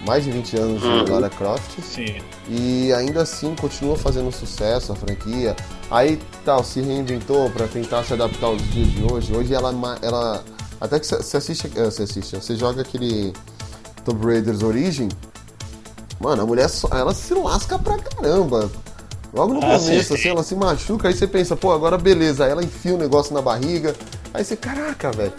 mais 0.06 0.22
de 0.22 0.30
20 0.30 0.56
anos 0.56 0.80
de 0.80 0.86
Uhum. 0.86 1.12
Lara 1.14 1.28
Croft. 1.28 1.80
Sim. 1.82 2.18
E 2.48 2.92
ainda 2.92 3.22
assim 3.22 3.52
continua 3.56 3.96
fazendo 3.96 4.30
sucesso 4.30 4.92
a 4.92 4.94
franquia. 4.94 5.56
Aí 5.90 6.20
tal, 6.44 6.62
se 6.62 6.80
reinventou 6.80 7.50
pra 7.50 7.66
tentar 7.66 8.04
se 8.04 8.12
adaptar 8.12 8.46
aos 8.46 8.62
dias 8.70 8.86
de 8.92 9.02
hoje. 9.12 9.34
Hoje 9.34 9.52
ela, 9.52 9.72
ma- 9.72 9.98
ela 10.00 10.44
até 10.80 11.00
que 11.00 11.06
você 11.08 11.36
assiste, 11.36 11.68
eh, 11.74 11.84
você 11.86 12.04
assiste, 12.04 12.36
você 12.36 12.54
joga 12.54 12.82
aquele 12.82 13.32
Tomb 14.04 14.24
Raiders 14.24 14.62
Origin, 14.62 15.08
mano, 16.20 16.42
a 16.42 16.46
mulher 16.46 16.70
ela 16.92 17.12
se 17.12 17.34
lasca 17.34 17.76
pra 17.80 17.98
caramba. 17.98 18.70
Logo 19.38 19.54
no 19.54 19.60
Ah, 19.60 19.78
começo, 19.78 20.08
sim. 20.08 20.14
assim, 20.14 20.28
ela 20.30 20.42
se 20.42 20.56
machuca, 20.56 21.06
aí 21.06 21.14
você 21.14 21.24
pensa, 21.24 21.54
pô, 21.54 21.70
agora 21.70 21.96
beleza, 21.96 22.44
aí 22.44 22.50
ela 22.50 22.64
enfia 22.64 22.92
o 22.92 22.98
negócio 22.98 23.32
na 23.32 23.40
barriga, 23.40 23.94
aí 24.34 24.44
você, 24.44 24.56
caraca, 24.56 25.12
velho. 25.12 25.32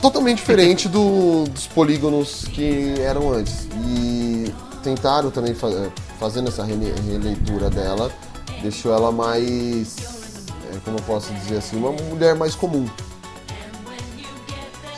Totalmente 0.00 0.36
diferente 0.38 0.88
do- 0.88 1.46
dos 1.50 1.66
polígonos 1.66 2.44
que 2.52 2.94
eram 3.00 3.32
antes. 3.32 3.66
E 3.88 4.54
tentaram 4.84 5.32
também, 5.32 5.52
fa- 5.52 5.68
eh, 5.68 5.90
fazendo 6.20 6.46
essa 6.48 6.62
rele- 6.62 6.94
releitura 7.10 7.68
dela, 7.68 8.08
deixou 8.62 8.94
ela 8.94 9.10
mais, 9.10 9.96
eh, 10.72 10.76
como 10.84 10.96
eu 10.98 11.02
posso 11.02 11.32
dizer 11.34 11.56
assim, 11.58 11.76
uma 11.76 11.90
mulher 11.90 12.36
mais 12.36 12.54
comum. 12.54 12.86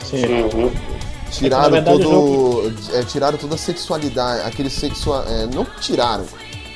Sim. 0.04 0.20
Tiraram 0.20 0.68
É 0.68 1.30
que, 1.30 1.48
na 1.48 1.68
verdade, 1.70 2.02
todo. 2.02 2.72
é, 2.92 3.02
tiraram 3.04 3.38
toda 3.38 3.54
a 3.54 3.58
sexualidade, 3.58 4.46
aquele 4.46 4.68
sexual. 4.68 5.24
é, 5.26 5.46
não 5.46 5.64
tiraram, 5.80 6.26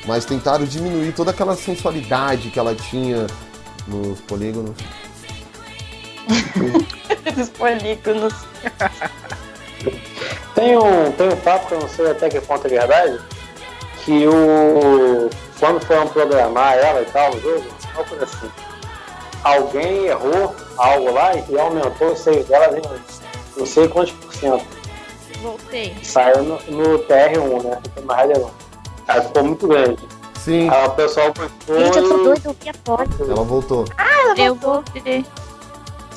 mas 0.07 0.25
tentaram 0.25 0.65
diminuir 0.65 1.11
toda 1.11 1.31
aquela 1.31 1.55
sensualidade 1.55 2.49
que 2.49 2.57
ela 2.57 2.73
tinha 2.73 3.27
nos 3.87 4.19
polígonos. 4.21 4.75
Os 7.39 7.49
polígonos. 7.49 8.33
Tem 10.55 10.77
um, 10.77 11.11
tem 11.11 11.27
um 11.27 11.35
papo 11.37 11.67
que 11.67 11.73
eu 11.73 11.79
não 11.81 11.89
sei 11.89 12.09
até 12.09 12.29
que 12.29 12.41
ponto 12.41 12.65
é 12.65 12.69
verdade, 12.69 13.19
que 14.03 14.27
o. 14.27 15.29
Quando 15.59 15.83
foram 15.85 16.07
programar 16.07 16.77
ela 16.77 17.01
e 17.01 17.05
tal 17.05 17.33
no 17.33 17.41
jogo, 17.41 17.65
uma 17.93 18.03
coisa 18.03 18.23
assim. 18.23 18.49
Alguém 19.43 20.05
errou 20.05 20.55
algo 20.77 21.11
lá 21.11 21.31
e 21.35 21.59
aumentou 21.59 22.11
o 22.11 22.15
seio 22.15 22.43
dela 22.45 22.77
em 22.77 22.81
não 23.57 23.65
sei 23.65 23.87
quantos 23.87 24.13
por 24.13 24.33
cento. 24.33 24.65
Voltei. 25.41 25.95
Saiu 26.03 26.43
no, 26.43 26.55
no 26.69 26.99
TR1, 26.99 27.63
né? 27.63 27.81
No 28.01 28.45
1. 28.45 28.66
Ela 29.07 29.21
ficou 29.21 29.43
muito 29.43 29.67
grande. 29.67 29.97
Sim. 30.39 30.69
Aí 30.69 30.85
o 30.85 30.89
pessoal 30.91 31.33
gostou. 31.33 31.79
Gente, 31.79 31.97
eu 31.97 32.09
tô 32.09 32.17
doida, 32.23 32.41
eu 32.49 32.55
vi 32.61 32.69
a 32.69 32.73
foto. 32.85 33.23
Ela 33.23 33.43
voltou. 33.43 33.85
Ah, 33.97 34.33
eu 34.37 34.55
voltei. 34.55 35.25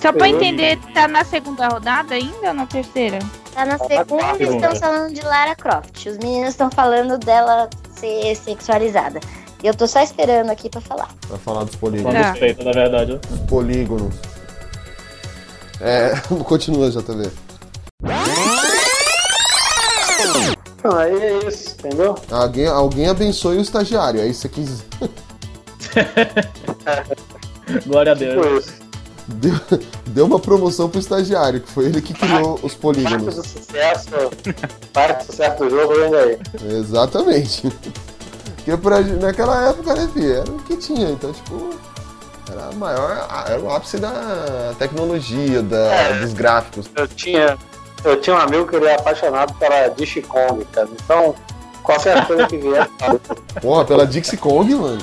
Só 0.01 0.13
pra 0.13 0.29
Eu- 0.29 0.37
entender, 0.37 0.79
tá 0.95 1.07
na 1.07 1.25
segunda 1.25 1.69
rodada 1.69 2.15
ainda 2.15 2.49
ou 2.49 2.55
na 2.55 2.67
terceira? 2.67 3.19
Tá 3.53 3.67
na 3.67 3.77
segunda 3.79 4.37
e 4.39 4.43
estão 4.45 4.75
falando 4.77 5.13
de 5.13 5.21
Lara 5.23 5.55
Croft. 5.55 6.07
Os 6.07 6.17
meninos 6.19 6.51
estão 6.51 6.71
falando 6.71 7.19
dela 7.19 7.69
ser 7.97 8.35
sexualizada. 8.37 9.21
E 9.63 9.67
eu 9.67 9.75
tô 9.75 9.87
só 9.87 10.01
esperando 10.01 10.49
aqui 10.51 10.71
pra 10.71 10.81
falar. 10.81 11.09
Pra 11.29 11.37
falar 11.37 11.65
dos 11.65 11.77
polígonos. 11.77 12.27
dos 12.31 12.39
peitos, 12.39 12.65
na 12.65 12.73
verdade. 12.73 13.21
Os 13.31 13.41
polígonos. 13.41 14.15
É, 15.81 16.13
continua, 16.45 16.91
JV. 16.91 17.31
Então, 20.81 20.97
aí 20.99 21.13
é 21.15 21.39
isso, 21.47 21.77
entendeu? 21.79 22.15
Alguém, 22.31 22.67
alguém 22.67 23.09
abençoe 23.09 23.59
o 23.59 23.61
estagiário, 23.61 24.21
aí 24.23 24.33
você 24.33 24.49
quis. 24.49 24.83
Glória 27.87 28.13
a 28.13 28.17
Tipo 28.17 28.41
Deus. 28.41 28.65
isso. 28.67 28.81
Deu, 29.29 29.55
deu 30.09 30.27
uma 30.27 30.41
promoção 30.41 30.89
pro 30.89 30.99
estagiário, 30.99 31.61
que 31.61 31.71
foi 31.71 31.85
ele 31.85 32.03
que 32.03 32.13
criou 32.15 32.55
os 32.55 32.61
Parte 32.75 32.79
polígonos. 32.79 33.37
do 33.37 33.47
sucesso, 33.47 34.09
parte 34.93 35.19
do 35.19 35.27
sucesso 35.31 35.59
do 35.65 35.71
jogo 35.71 35.95
vem 35.95 36.11
daí. 36.11 36.39
Exatamente. 36.79 37.71
Porque 38.57 38.77
pra, 38.77 39.01
naquela 39.01 39.69
época, 39.69 39.95
né, 39.95 40.09
filho, 40.13 40.33
era 40.35 40.51
o 40.51 40.59
que 40.65 40.77
tinha. 40.79 41.11
Então, 41.11 41.33
tipo, 41.33 41.71
era 42.51 42.69
a 42.69 42.73
maior. 42.73 43.29
Era 43.47 43.61
o 43.61 43.71
ápice 43.71 43.99
da 43.99 44.75
tecnologia, 44.79 45.63
da, 45.63 45.77
É. 45.95 46.21
dos 46.21 46.33
gráficos. 46.35 46.91
Eu 46.97 47.07
tinha, 47.07 47.57
eu 48.05 48.21
tinha 48.21 48.37
um 48.37 48.39
amigo 48.39 48.67
que 48.67 48.77
ele 48.77 48.87
era 48.87 49.01
apaixonado 49.01 49.53
pela 49.55 49.89
Dixie 49.89 50.23
Kong, 50.23 50.65
cara. 50.73 50.89
Então, 51.05 51.35
qualquer 51.83 52.27
coisa 52.27 52.47
que 52.47 52.57
vier, 52.59 52.89
Porra, 53.61 53.85
pela 53.85 54.07
Dixie 54.07 54.37
Kong, 54.37 54.75
mano. 54.75 55.03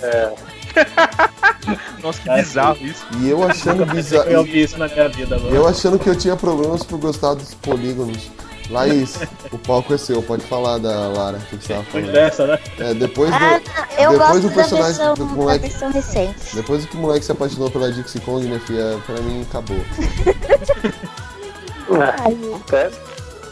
é, 0.00 0.32
Nossa, 2.02 2.20
que 2.22 2.30
bizarro 2.30 2.78
isso. 2.80 3.04
E 3.20 3.28
eu 3.28 3.42
achando 3.46 3.84
bizarro. 3.86 4.30
Eu 4.30 4.42
vi 4.44 4.62
isso 4.62 4.78
na 4.78 4.88
minha 4.88 5.08
vida, 5.08 5.38
mano. 5.38 5.54
Eu 5.54 5.68
achando 5.68 5.98
que 5.98 6.08
eu 6.08 6.16
tinha 6.16 6.34
problemas 6.36 6.82
por 6.82 6.98
gostar 6.98 7.34
dos 7.34 7.54
polígonos. 7.54 8.30
Laís, 8.70 9.18
o 9.50 9.58
palco 9.58 9.92
é 9.92 9.98
seu, 9.98 10.22
pode 10.22 10.44
falar 10.44 10.78
da 10.78 11.08
Lara, 11.08 11.36
que 11.50 11.56
você 11.56 11.74
tava 11.74 11.82
Depois 11.82 12.04
falando. 12.06 12.12
dessa, 12.14 12.46
né? 12.46 12.58
É, 12.78 12.94
depois 12.94 13.28
do. 13.30 13.36
Ah, 13.36 13.60
eu 13.98 14.10
depois 14.12 14.18
gosto 14.18 14.40
do 14.40 14.48
da 14.48 14.54
personagem 14.54 14.96
versão, 14.96 15.14
do 15.14 15.24
da 15.26 15.32
moleque. 15.34 15.68
versão 15.68 15.90
recente. 15.92 16.54
Depois 16.54 16.86
que 16.86 16.96
o 16.96 17.00
moleque 17.00 17.24
se 17.26 17.32
apaixonou 17.32 17.70
pela 17.70 17.92
Dixie 17.92 18.20
Kong, 18.20 18.46
minha 18.46 18.60
filha, 18.60 18.98
pra 19.04 19.20
mim 19.20 19.42
acabou. 19.42 19.76
Ai, 22.00 22.32
acontece. 22.32 23.00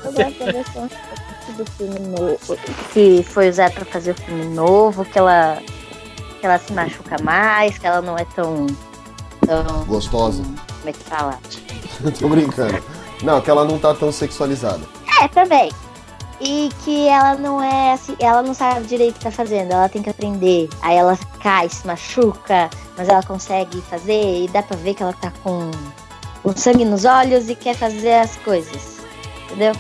eu 0.05 0.13
gosto 0.13 0.39
da 0.45 0.53
versão 0.53 0.83
recente 0.83 1.53
do 1.57 1.71
filme 1.73 1.99
novo. 2.01 2.57
Que 2.93 3.23
foi 3.23 3.49
usado 3.51 3.73
pra 3.75 3.85
fazer 3.85 4.13
o 4.13 4.15
filme 4.15 4.45
novo, 4.47 5.05
que 5.05 5.19
ela, 5.19 5.59
que 6.41 6.47
ela 6.47 6.59
se 6.59 6.73
machuca 6.73 7.17
mais, 7.23 7.79
que 7.79 7.87
ela 7.87 8.01
não 8.01 8.17
é 8.17 8.25
tão. 8.35 8.67
tão 9.47 9.85
Gostosa. 9.85 10.43
como 10.43 10.89
é 10.89 10.93
que 10.93 11.05
fala? 11.05 11.39
Tô 12.19 12.29
brincando. 12.29 12.83
Não, 13.23 13.41
que 13.41 13.51
ela 13.51 13.65
não 13.65 13.79
tá 13.79 13.95
tão 13.95 14.11
sexualizada. 14.11 14.81
É, 15.21 15.29
também. 15.29 15.71
E 16.41 16.71
que 16.83 17.07
ela 17.07 17.35
não 17.35 17.63
é 17.63 17.93
assim, 17.93 18.17
ela 18.19 18.43
não 18.43 18.55
sabe 18.55 18.87
direito 18.87 19.17
o 19.17 19.19
que 19.19 19.25
tá 19.25 19.31
fazendo, 19.31 19.73
ela 19.73 19.91
tem 19.91 20.03
que 20.03 20.09
aprender. 20.09 20.71
Aí 20.81 20.97
ela 20.97 21.19
cai, 21.43 21.69
se 21.69 21.87
machuca, 21.87 22.71
mas 22.97 23.11
ela 23.11 23.23
consegue 23.23 23.83
fazer 23.83 24.45
e 24.45 24.49
dá 24.49 24.63
pra 24.63 24.75
ver 24.79 24.95
que 24.95 25.03
ela 25.03 25.13
tá 25.13 25.31
com, 25.43 25.71
com 26.43 26.57
sangue 26.57 26.85
nos 26.85 27.05
olhos 27.05 27.49
e 27.49 27.55
quer 27.55 27.75
fazer 27.75 28.15
as 28.15 28.37
coisas. 28.37 29.01
Entendeu? 29.47 29.73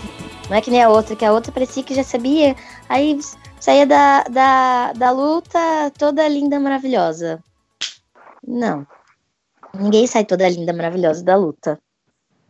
Não 0.48 0.56
é 0.56 0.60
que 0.60 0.70
nem 0.70 0.82
a 0.82 0.88
outra, 0.88 1.14
que 1.14 1.24
a 1.24 1.32
outra 1.32 1.52
parecia 1.52 1.82
que 1.82 1.94
já 1.94 2.02
sabia. 2.02 2.56
Aí 2.88 3.18
Saía 3.60 3.86
da, 3.86 4.22
da, 4.22 4.92
da 4.94 5.10
luta 5.10 5.92
toda 5.98 6.26
linda, 6.26 6.58
maravilhosa. 6.58 7.44
Não. 8.46 8.86
Ninguém 9.74 10.06
sai 10.06 10.24
toda 10.24 10.48
linda, 10.48 10.72
maravilhosa 10.72 11.22
da 11.22 11.36
luta. 11.36 11.78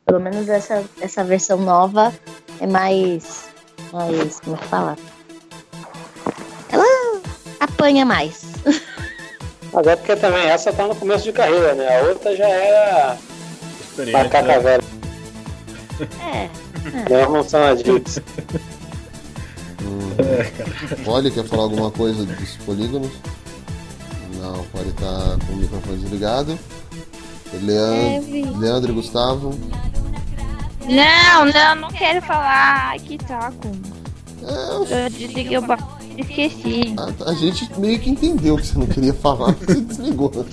Pelo 0.06 0.20
menos 0.20 0.48
essa, 0.48 0.84
essa 1.00 1.24
versão 1.24 1.58
nova 1.58 2.14
é 2.60 2.66
mais. 2.66 3.50
mais. 3.92 4.38
como 4.38 4.54
é 4.54 4.58
que 4.60 4.66
fala? 4.66 4.96
Ela 6.68 7.20
apanha 7.58 8.06
mais. 8.06 8.42
Mas 9.72 9.86
é 9.88 9.96
porque 9.96 10.14
também 10.14 10.46
essa 10.46 10.72
tá 10.72 10.86
no 10.86 10.94
começo 10.94 11.24
de 11.24 11.32
carreira, 11.32 11.74
né? 11.74 11.98
A 11.98 12.02
outra 12.04 12.36
já 12.36 12.48
era 12.48 13.18
Experiente, 13.90 14.24
macaca 14.24 14.46
né? 14.46 14.58
velha. 14.58 14.84
É. 16.22 16.48
Não, 17.10 17.32
não 17.32 17.44
são 17.44 17.62
as 17.64 17.82
dicas. 17.82 18.20
Poli, 21.04 21.30
quer 21.30 21.44
falar 21.44 21.64
alguma 21.64 21.90
coisa 21.90 22.24
dos 22.24 22.56
polígonos? 22.58 23.10
Não, 24.40 24.62
Poli 24.64 24.92
tá 24.92 25.36
com 25.46 25.52
o 25.52 25.56
microfone 25.56 25.98
desligado. 25.98 26.58
Leandro, 27.62 28.22
vi. 28.30 28.42
Leandro 28.44 28.92
e 28.92 28.94
Gustavo. 28.94 29.50
Não, 30.88 31.44
não, 31.44 31.74
não 31.76 31.88
quero 31.90 32.22
falar. 32.22 32.90
Ai, 32.90 32.98
que 33.00 33.18
saco. 33.26 33.70
É, 34.42 35.04
Eu 35.04 35.10
desliguei 35.10 35.58
o 35.58 35.62
ba... 35.62 35.76
Esqueci. 36.16 36.94
a, 36.98 37.30
a 37.30 37.34
gente 37.34 37.68
meio 37.78 37.98
que 37.98 38.10
entendeu 38.10 38.56
que 38.56 38.66
você 38.66 38.78
não 38.78 38.86
queria 38.86 39.14
falar, 39.14 39.52
você 39.60 39.80
desligou. 39.80 40.30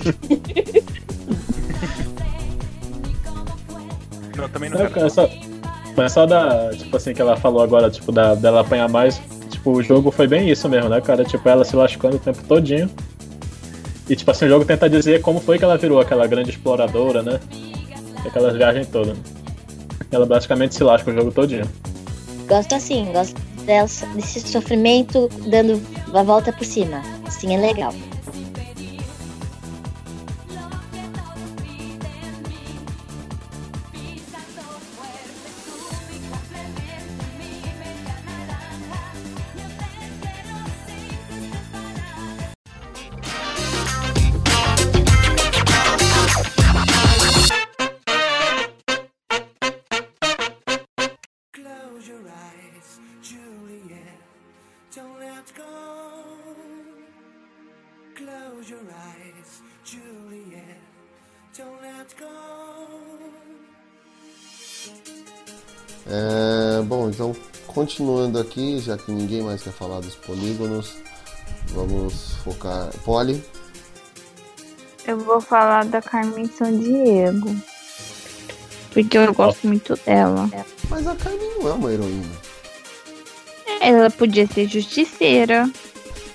Não, 4.38 4.50
também 4.50 4.70
não 4.70 4.78
Não, 4.78 4.86
quero. 4.86 4.96
cara, 4.96 5.10
só, 5.10 5.30
mas 5.96 6.12
só 6.12 6.26
da. 6.26 6.70
Tipo 6.72 6.96
assim, 6.98 7.14
que 7.14 7.22
ela 7.22 7.36
falou 7.38 7.62
agora, 7.62 7.90
tipo, 7.90 8.12
da, 8.12 8.36
dela 8.36 8.62
apanhar 8.62 8.88
mais. 8.90 9.22
Tipo, 9.50 9.72
o 9.72 9.84
jogo 9.84 10.12
foi 10.12 10.28
bem 10.28 10.50
isso 10.50 10.68
mesmo, 10.70 10.90
né, 10.90 11.02
cara? 11.02 11.24
Tipo, 11.24 11.48
ela 11.50 11.66
se 11.66 11.76
lascando 11.76 12.18
o 12.18 12.20
tempo 12.20 12.44
todinho. 12.48 12.90
E, 14.10 14.16
tipo 14.16 14.30
assim, 14.32 14.46
o 14.46 14.50
jogo 14.50 14.64
tenta 14.66 14.90
dizer 14.90 15.22
como 15.22 15.40
foi 15.40 15.58
que 15.58 15.64
ela 15.66 15.78
virou 15.78 16.00
aquela 16.00 16.26
grande 16.28 16.52
exploradora, 16.52 17.22
né? 17.22 17.40
Aquelas 18.26 18.56
viagens 18.56 18.88
todas. 18.88 19.18
Ela 20.12 20.26
basicamente 20.26 20.76
se 20.76 20.84
lasca 20.84 21.12
o 21.12 21.14
jogo 21.14 21.32
todinho. 21.32 21.68
Gosto 22.48 22.74
assim, 22.76 23.12
gosto 23.12 23.36
dela, 23.66 23.88
desse 24.16 24.40
sofrimento 24.42 25.30
dando 25.50 25.82
a 26.14 26.24
volta 26.24 26.54
por 26.54 26.64
cima. 26.64 27.02
Assim 27.26 27.54
é 27.56 27.60
legal. 27.60 27.94
Close 58.18 58.72
your 58.72 58.82
eyes, 58.82 59.62
Juliet. 59.86 60.82
Don't 61.56 61.80
let 61.84 62.16
go. 62.18 62.26
É, 66.10 66.82
bom, 66.84 67.10
então 67.10 67.36
continuando 67.68 68.40
aqui, 68.40 68.80
já 68.80 68.98
que 68.98 69.12
ninguém 69.12 69.44
mais 69.44 69.62
quer 69.62 69.74
falar 69.74 70.00
dos 70.00 70.16
polígonos, 70.16 70.98
vamos 71.68 72.34
focar. 72.44 72.90
Poli, 73.06 73.44
Eu 75.06 75.20
vou 75.20 75.40
falar 75.40 75.86
da 75.86 76.02
Carmen 76.02 76.48
São 76.48 76.76
Diego. 76.76 77.56
Porque 78.92 79.18
eu 79.18 79.32
gosto 79.34 79.68
muito 79.68 79.96
dela. 80.06 80.50
mas 80.90 81.06
a 81.06 81.16
Carmen 81.16 81.60
não 81.60 81.70
é 81.70 81.74
uma 81.74 81.94
heroína. 81.94 82.36
Ela 83.80 84.10
podia 84.10 84.48
ser 84.48 84.68
justiceira. 84.68 85.70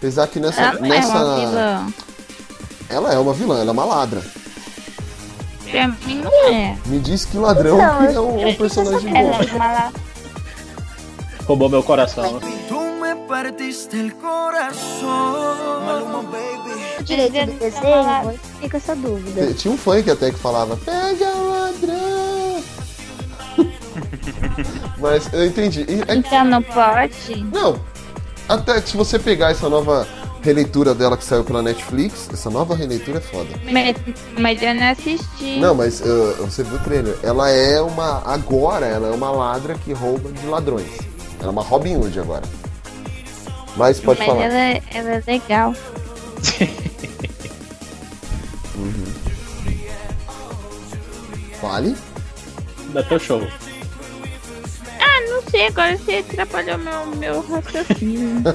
Apesar 0.02 0.26
que 0.26 0.40
nessa. 0.40 0.60
Ela 0.60 0.72
não 0.80 0.86
é 0.86 0.88
nessa 0.88 1.08
uma 1.14 1.36
vilã. 1.38 1.86
Ela 2.88 3.12
é 3.14 3.18
uma 3.18 3.32
vilã, 3.32 3.60
ela 3.60 3.70
é 3.70 3.72
uma 3.72 3.84
ladra. 3.84 4.20
Pra 5.70 5.86
mim 5.88 6.16
não 6.22 6.48
é. 6.52 6.76
Me 6.86 6.98
diz 6.98 7.24
que 7.24 7.36
ladrão 7.38 7.78
Não, 7.78 7.98
que 8.08 8.14
é 8.16 8.20
um, 8.20 8.48
um 8.48 8.54
personagem 8.56 9.16
Ela 9.16 9.38
bom. 9.38 9.44
é 9.44 9.54
uma 9.54 9.72
la- 9.72 9.92
Roubou 11.46 11.68
meu 11.68 11.84
coração. 11.84 12.40
Direito 17.04 17.46
do 17.46 17.58
desenho, 17.58 18.30
eu 18.32 18.38
fiquei 18.54 18.70
com 18.70 18.76
essa 18.76 18.94
dúvida. 18.96 19.54
Tinha 19.54 19.72
um 19.72 19.76
funk 19.76 20.10
até 20.10 20.30
que 20.30 20.38
falava, 20.38 20.76
pega 20.76 21.26
o 21.26 21.50
ladrão. 21.50 22.62
Mas 24.98 25.32
eu 25.32 25.46
entendi. 25.46 25.84
É- 26.06 26.14
Então 26.14 26.44
não 26.44 26.62
pode? 26.62 27.44
Não. 27.52 27.91
Até 28.52 28.82
que 28.82 28.90
se 28.90 28.96
você 28.98 29.18
pegar 29.18 29.50
essa 29.50 29.66
nova 29.66 30.06
releitura 30.42 30.94
dela 30.94 31.16
que 31.16 31.24
saiu 31.24 31.42
pela 31.42 31.62
Netflix, 31.62 32.28
essa 32.30 32.50
nova 32.50 32.74
releitura 32.76 33.16
é 33.16 33.20
foda. 33.22 33.48
Mas, 33.64 33.96
mas 34.38 34.62
eu 34.62 34.74
não 34.74 34.90
assisti. 34.90 35.58
Não, 35.58 35.74
mas 35.74 36.00
uh, 36.02 36.36
você 36.40 36.62
viu 36.62 36.76
o 36.76 36.78
trailer. 36.80 37.16
Ela 37.22 37.48
é 37.48 37.80
uma. 37.80 38.22
Agora 38.26 38.84
ela 38.84 39.08
é 39.08 39.10
uma 39.10 39.30
ladra 39.30 39.74
que 39.74 39.94
rouba 39.94 40.30
de 40.30 40.46
ladrões. 40.46 40.90
Ela 41.40 41.48
é 41.48 41.50
uma 41.50 41.62
Robin 41.62 41.96
Hood 41.96 42.20
agora. 42.20 42.42
Mas 43.74 43.98
pode 44.00 44.18
mas 44.18 44.28
falar. 44.28 44.44
ela, 44.44 44.54
é- 44.54 44.82
ela 44.92 45.10
é 45.12 45.22
legal. 45.26 45.74
Uhum. 48.74 49.04
Fale. 51.60 51.96
Da 52.92 53.02
teu 53.02 53.18
show. 53.18 53.46
Sei, 55.62 55.68
agora 55.68 55.96
você 55.96 56.24
atrapalhou 56.28 56.78
meu, 56.78 57.06
meu 57.16 57.40
raciocínio. 57.40 58.42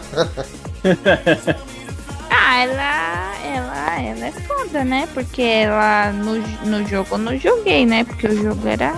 ah, 2.30 2.60
ela, 2.60 3.34
ela, 3.46 4.02
ela 4.02 4.26
é 4.26 4.32
foda, 4.32 4.84
né? 4.84 5.08
Porque 5.14 5.42
ela 5.42 6.12
no, 6.12 6.36
no 6.66 6.86
jogo 6.86 7.08
eu 7.12 7.18
não 7.18 7.38
joguei, 7.38 7.86
né? 7.86 8.04
Porque 8.04 8.28
o 8.28 8.44
jogo 8.44 8.68
era. 8.68 8.94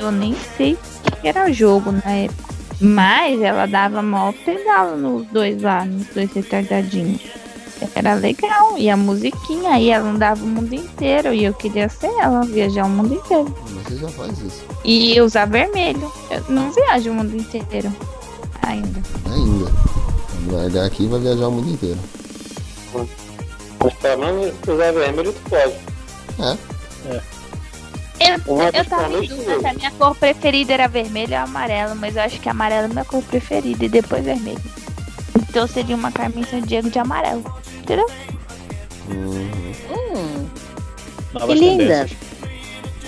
Eu 0.00 0.10
nem 0.10 0.34
sei 0.56 0.72
o 0.72 0.78
que 1.20 1.28
era 1.28 1.48
o 1.48 1.52
jogo 1.52 1.92
na 1.92 2.10
época. 2.10 2.54
Mas 2.80 3.40
ela 3.40 3.66
dava 3.66 4.02
mó 4.02 4.32
pedala 4.44 4.96
nos 4.96 5.24
dois 5.28 5.62
lá, 5.62 5.84
nos 5.84 6.08
dois 6.08 6.32
retardadinhos. 6.32 7.22
Era 7.94 8.14
legal. 8.14 8.76
E 8.78 8.88
a 8.88 8.96
musiquinha, 8.96 9.78
e 9.78 9.90
ela 9.90 10.08
andava 10.08 10.42
o 10.42 10.46
mundo 10.46 10.74
inteiro. 10.74 11.32
E 11.32 11.44
eu 11.44 11.54
queria 11.54 11.88
ser 11.88 12.10
ela, 12.20 12.42
viajar 12.42 12.84
o 12.86 12.88
mundo 12.88 13.14
inteiro. 13.14 13.54
Mas 13.74 13.84
você 13.84 13.96
já 13.96 14.08
faz 14.08 14.38
isso. 14.40 14.64
E 14.84 15.20
usar 15.20 15.46
vermelho. 15.46 16.12
Eu 16.30 16.44
não 16.48 16.70
viajo 16.72 17.10
o 17.10 17.14
mundo 17.14 17.36
inteiro. 17.36 17.92
Ainda. 18.62 19.02
Ainda. 19.30 19.70
Vai 20.46 20.66
olhar 20.66 20.84
aqui 20.84 21.04
e 21.04 21.08
vai 21.08 21.20
viajar 21.20 21.48
o 21.48 21.52
mundo 21.52 21.70
inteiro. 21.70 21.98
Mas 23.82 23.94
pelo 23.94 24.24
menos 24.24 24.54
usar 24.66 24.92
vermelho 24.92 25.32
tu 25.32 25.50
pode. 25.50 25.74
É. 26.38 26.56
Eu, 28.20 28.54
Uma 28.54 28.70
eu 28.70 28.84
tava 28.84 29.12
em 29.12 29.26
dúvida 29.28 29.52
eu. 29.52 29.60
se 29.60 29.66
a 29.66 29.74
minha 29.74 29.90
cor 29.90 30.14
preferida 30.16 30.72
era 30.72 30.88
vermelho 30.88 31.32
ou 31.34 31.40
amarelo, 31.40 31.94
mas 31.96 32.16
eu 32.16 32.22
acho 32.22 32.40
que 32.40 32.48
amarelo 32.48 32.86
é 32.86 32.88
minha 32.88 33.04
cor 33.04 33.22
preferida 33.22 33.84
e 33.84 33.88
depois 33.88 34.24
vermelho. 34.24 34.62
Então 35.48 35.66
seria 35.66 35.94
uma 35.96 36.10
Carmen 36.12 36.44
San 36.44 36.62
Diego 36.62 36.90
de 36.90 36.98
amarelo. 36.98 37.44
Entendeu? 37.78 38.06
Uhum. 39.08 39.50
Hum, 39.90 40.46
que 41.46 41.54
linda. 41.54 41.84
tendências. 41.84 42.18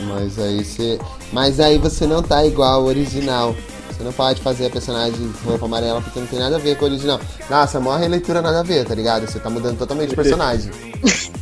Mas 0.03 0.39
aí 0.39 0.65
você. 0.65 0.98
Mas 1.32 1.61
aí 1.61 1.78
você 1.78 2.07
não 2.07 2.23
tá 2.23 2.44
igual 2.44 2.74
ao 2.81 2.85
original. 2.85 3.55
Você 3.90 4.05
não 4.05 4.12
pode 4.12 4.43
fazer 4.43 4.66
a 4.66 4.70
personagem 4.70 5.15
de 5.32 5.39
roupa 5.44 5.65
amarela 5.65 6.03
porque 6.03 6.20
não 6.20 6.27
tem 6.27 6.39
nada 6.39 6.57
a 6.57 6.59
ver 6.59 6.77
com 6.77 6.85
o 6.85 6.89
original. 6.89 7.19
Nossa, 7.48 7.78
a 7.78 7.81
maior 7.81 7.98
releitura 7.98 8.43
nada 8.43 8.61
a 8.61 8.62
ver, 8.62 8.85
tá 8.85 8.94
ligado? 8.94 9.27
Você 9.27 9.39
tá 9.39 9.48
mudando 9.48 9.78
totalmente 9.78 10.12
o 10.12 10.16
personagem. 10.16 10.70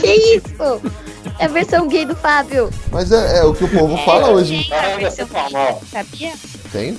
Que 0.00 0.36
isso? 0.36 0.80
É 1.38 1.44
a 1.44 1.48
versão 1.48 1.86
gay 1.86 2.06
do 2.06 2.16
Fábio. 2.16 2.70
Mas 2.90 3.12
é, 3.12 3.40
é 3.40 3.44
o 3.44 3.52
que 3.54 3.64
o 3.64 3.68
povo 3.68 3.94
fala 4.04 4.30
hoje. 4.30 4.64
Tem 4.64 4.72
a 4.72 4.80
Ah, 4.94 4.96
versão 4.96 5.26
vai 5.26 5.44
ser 5.44 5.52
normal. 5.52 5.82
sabia? 5.92 6.32
Tem? 6.72 6.98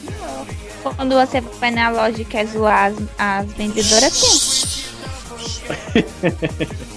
Quando 0.83 1.15
você 1.15 1.41
vai 1.41 1.71
na 1.71 1.89
loja 1.89 2.21
e 2.21 2.25
quer 2.25 2.45
zoar 2.47 2.91
as, 2.91 2.95
as 3.17 3.51
vendedoras, 3.53 4.61
tem. 5.93 6.05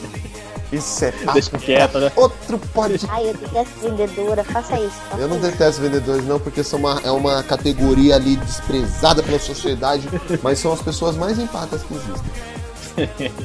Isso 0.72 1.04
é 1.04 1.12
papo 1.12 1.32
Deixa 1.34 1.58
quieto, 1.58 1.98
né? 1.98 2.10
Outro 2.16 2.58
pode. 2.74 2.98
Ai, 3.08 3.28
eu 3.28 3.34
detesto 3.34 3.80
vendedora, 3.80 4.42
faça 4.44 4.78
isso. 4.78 4.96
faça 5.08 5.22
Eu 5.22 5.28
não 5.28 5.36
isso. 5.36 5.46
detesto 5.46 5.80
vendedores, 5.80 6.24
não, 6.26 6.40
porque 6.40 6.64
são 6.64 6.78
uma, 6.78 7.00
é 7.04 7.10
uma 7.10 7.42
categoria 7.42 8.16
ali 8.16 8.36
desprezada 8.36 9.22
pela 9.22 9.38
sociedade, 9.38 10.08
mas 10.42 10.58
são 10.58 10.72
as 10.72 10.82
pessoas 10.82 11.16
mais 11.16 11.38
empatas 11.38 11.82
que 11.82 11.94
existem. 11.94 13.40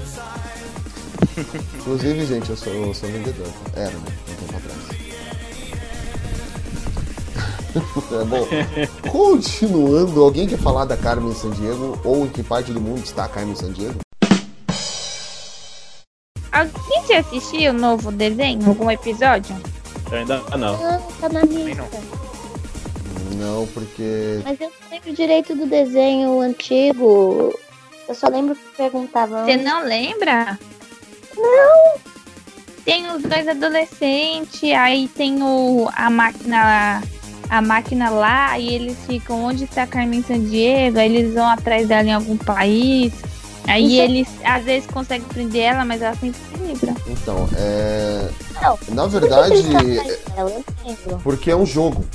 Inclusive, 1.79 2.25
gente, 2.25 2.49
eu 2.49 2.57
sou, 2.57 2.73
eu 2.73 2.93
sou 2.93 3.09
vendedor. 3.09 3.47
Era, 3.75 3.91
né? 3.91 3.99
Um 4.29 4.35
tempo 4.35 4.57
atrás. 4.57 5.00
É 8.11 8.25
bom. 8.25 8.47
Continuando, 9.09 10.21
alguém 10.21 10.47
quer 10.47 10.57
falar 10.57 10.85
da 10.85 10.97
Carmen 10.97 11.33
Sandiego 11.33 11.97
ou 12.03 12.25
em 12.25 12.29
que 12.29 12.43
parte 12.43 12.71
do 12.71 12.81
mundo 12.81 13.03
está 13.03 13.25
a 13.25 13.29
Carmen 13.29 13.55
Sandiego? 13.55 13.99
Alguém 16.51 17.07
já 17.07 17.19
assistiu 17.19 17.71
o 17.71 17.73
novo 17.73 18.11
desenho? 18.11 18.67
Algum 18.67 18.91
episódio? 18.91 19.55
Eu 20.11 20.17
ainda 20.17 20.41
não. 20.57 20.75
Ah, 20.75 21.01
tá 21.19 21.29
na 21.29 21.41
lista. 21.41 21.85
Não, 23.37 23.65
porque. 23.67 24.41
Mas 24.43 24.59
eu 24.59 24.69
não 24.69 24.89
lembro 24.91 25.13
direito 25.13 25.55
do 25.55 25.65
desenho 25.65 26.41
antigo. 26.41 27.57
Eu 28.07 28.15
só 28.15 28.27
lembro 28.27 28.55
que 28.55 28.75
perguntavam. 28.75 29.45
Você 29.45 29.55
não 29.55 29.85
lembra? 29.85 30.59
Não! 31.37 32.01
Tem 32.83 33.09
os 33.11 33.21
dois 33.21 33.47
adolescentes, 33.47 34.63
aí 34.73 35.07
tem 35.07 35.41
o, 35.41 35.87
a 35.93 36.09
máquina 36.09 37.01
a 37.51 37.61
máquina 37.61 38.09
lá 38.09 38.57
e 38.57 38.73
eles 38.73 38.97
ficam 39.05 39.43
onde 39.43 39.65
está 39.65 39.85
Carmen 39.85 40.23
Sandiego, 40.23 40.97
aí 40.97 41.13
eles 41.13 41.33
vão 41.33 41.45
atrás 41.47 41.85
dela 41.85 42.07
em 42.07 42.13
algum 42.13 42.37
país. 42.37 43.11
Aí 43.67 43.99
é- 43.99 44.05
eles 44.05 44.27
às 44.43 44.63
vezes 44.63 44.87
conseguem 44.89 45.27
prender 45.27 45.63
ela, 45.63 45.83
mas 45.83 46.01
ela 46.01 46.15
sempre 46.15 46.39
se 46.49 46.63
livra. 46.65 46.95
Então, 47.07 47.47
é. 47.57 48.29
Não. 48.61 48.79
Na 48.95 49.05
verdade, 49.05 49.53
Por 51.13 51.19
porque 51.23 51.51
é 51.51 51.55
um 51.55 51.65
jogo. 51.65 52.05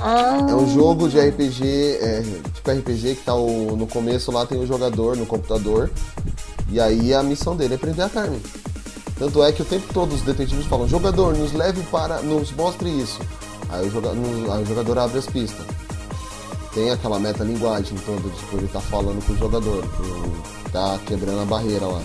Ah, 0.00 0.38
É 0.48 0.54
um 0.54 0.72
jogo 0.72 1.08
de 1.08 1.18
RPG, 1.20 1.98
é, 2.00 2.22
tipo 2.54 2.70
RPG 2.70 3.16
que 3.16 3.22
tá 3.24 3.34
o- 3.34 3.76
no 3.76 3.86
começo 3.86 4.30
lá 4.32 4.46
tem 4.46 4.58
o 4.58 4.66
jogador 4.66 5.16
no 5.16 5.26
computador. 5.26 5.90
E 6.70 6.80
aí 6.80 7.12
a 7.12 7.22
missão 7.22 7.54
dele 7.56 7.74
é 7.74 7.76
prender 7.76 8.04
a 8.04 8.08
Carmen. 8.08 8.40
Tanto 9.18 9.42
é 9.42 9.52
que 9.52 9.60
o 9.60 9.64
tempo 9.66 9.92
todo 9.92 10.14
os 10.14 10.22
detetives 10.22 10.64
falam, 10.66 10.88
jogador, 10.88 11.36
nos 11.36 11.52
leve 11.52 11.82
para. 11.90 12.22
nos 12.22 12.50
mostre 12.52 12.88
isso. 12.88 13.18
Aí 13.72 13.86
o, 13.86 13.90
joga, 13.90 14.12
nos- 14.12 14.50
aí 14.50 14.62
o 14.62 14.66
jogador 14.66 14.98
abre 14.98 15.18
as 15.18 15.26
pistas. 15.26 15.64
Tem 16.74 16.90
aquela 16.90 17.18
metalinguagem 17.18 17.96
toda, 18.06 18.28
tipo, 18.30 18.56
ele 18.56 18.68
tá 18.68 18.80
falando 18.80 19.24
com 19.26 19.32
o 19.32 19.36
jogador, 19.36 19.84
pro- 19.88 20.70
tá 20.72 20.98
quebrando 21.06 21.42
a 21.42 21.44
barreira 21.44 21.86
lá. 21.86 22.02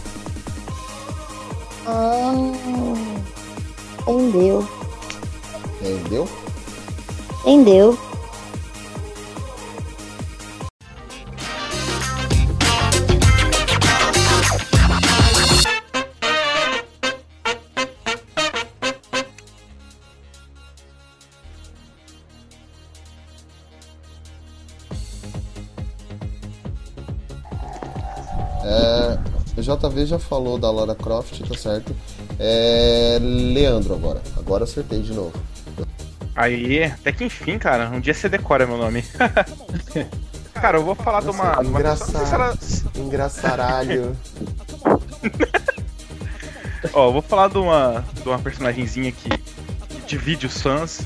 ah, 1.87 2.33
entendeu. 4.07 4.67
Entendeu? 5.81 6.27
Entendeu. 7.45 7.97
JV 29.65 30.05
já 30.05 30.19
falou 30.19 30.57
da 30.57 30.69
Lara 30.71 30.95
Croft, 30.95 31.41
tá 31.47 31.57
certo. 31.57 31.95
É, 32.39 33.17
Leandro 33.21 33.93
agora. 33.95 34.21
Agora 34.37 34.63
acertei 34.65 35.01
de 35.01 35.13
novo. 35.13 35.33
Aí, 36.35 36.83
até 36.83 37.11
que 37.11 37.23
enfim, 37.23 37.57
cara. 37.57 37.89
Um 37.89 37.99
dia 37.99 38.13
você 38.13 38.27
decora 38.29 38.67
meu 38.67 38.77
nome. 38.77 39.03
cara, 40.53 40.77
eu 40.77 40.83
vou 40.83 40.95
falar 40.95 41.21
de 41.21 41.29
uma. 41.29 41.55
de 41.63 41.67
uma 41.67 41.95
se 41.95 42.33
ela- 42.33 42.57
Engraçaralho. 42.95 44.15
Ó, 46.93 47.07
eu 47.07 47.13
vou 47.13 47.21
falar 47.21 47.49
de 47.49 47.57
uma, 47.57 48.05
de 48.21 48.27
uma 48.29 48.39
personagenzinha 48.39 49.11
que, 49.11 49.29
que 49.29 50.01
divide 50.07 50.45
os 50.45 50.61
fãs. 50.61 51.01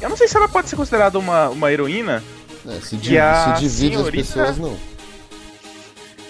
Eu 0.00 0.08
não 0.08 0.16
sei 0.16 0.26
se 0.28 0.36
ela 0.36 0.48
pode 0.48 0.68
ser 0.68 0.76
considerada 0.76 1.18
uma, 1.18 1.48
uma 1.50 1.70
heroína. 1.72 2.22
É, 2.66 2.80
se, 2.80 2.96
di- 2.96 3.18
a 3.18 3.54
se 3.56 3.60
divide 3.60 3.96
as 3.96 4.00
senhorita- 4.00 4.34
pessoas, 4.34 4.58
não. 4.58 4.76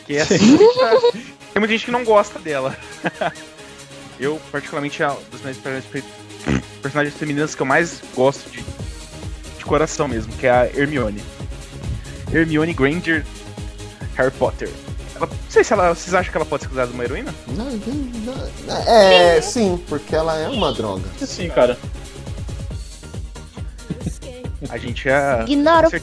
Que 0.07 0.17
é 0.17 0.23
a 0.23 0.27
senhorita. 0.27 1.01
Tem 1.61 1.69
muita 1.69 1.73
gente 1.75 1.85
que 1.85 1.91
não 1.91 2.05
gosta 2.05 2.39
dela. 2.39 2.75
Eu, 4.19 4.41
particularmente, 4.51 5.03
é 5.03 5.07
uma 5.09 5.21
das 5.31 5.43
minhas 5.43 5.59
personagens- 5.59 6.05
personagens 6.81 7.15
femininas 7.15 7.55
que 7.55 7.61
eu 7.61 7.67
mais 7.67 8.01
gosto 8.15 8.49
de, 8.49 8.65
de 9.59 9.65
coração 9.67 10.09
mesmo, 10.09 10.33
que 10.37 10.47
é 10.47 10.51
a 10.51 10.65
Hermione. 10.67 11.23
Hermione 12.33 12.73
Granger 12.73 13.27
Harry 14.17 14.31
Potter. 14.31 14.71
Ela- 15.15 15.27
não 15.27 15.51
sei 15.51 15.63
se 15.63 15.73
ela, 15.75 15.95
vocês 15.95 16.15
acham 16.15 16.31
que 16.33 16.37
ela 16.39 16.47
pode 16.47 16.63
ser 16.63 16.69
considerada 16.69 16.95
uma 16.95 17.05
heroína? 17.05 17.35
Não, 17.49 17.67
não, 17.67 18.51
não. 18.67 18.77
É, 18.89 19.39
sim, 19.43 19.83
porque 19.87 20.17
ela 20.17 20.39
é 20.39 20.49
uma 20.49 20.73
droga. 20.73 21.05
Sim, 21.19 21.51
cara. 21.51 21.79
A 24.71 24.79
gente 24.79 25.09
é. 25.11 25.45
Ignora 25.47 25.89
o 25.89 25.91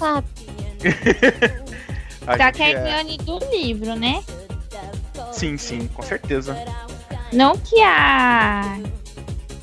a 2.28 2.38
Só 2.38 2.44
gente 2.44 2.54
que 2.58 2.62
é 2.64 2.72
é- 2.72 2.74
Hermione 2.74 3.18
do 3.18 3.40
livro, 3.52 3.96
né? 3.96 4.24
Sim, 5.38 5.56
sim, 5.56 5.88
com 5.94 6.02
certeza. 6.02 6.58
Não 7.32 7.56
que 7.56 7.80
a. 7.84 8.80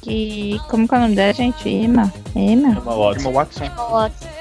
Que. 0.02 0.60
Como 0.70 0.86
que 0.86 0.94
é 0.94 0.98
o 0.98 1.00
nome 1.00 1.16
dela, 1.16 1.32
gente? 1.32 1.68
Emma? 1.68 2.12
Emma? 2.36 2.70
Emma 2.70 2.94
Watson. 2.94 3.64
Emma 3.64 3.88
Watson. 3.88 4.33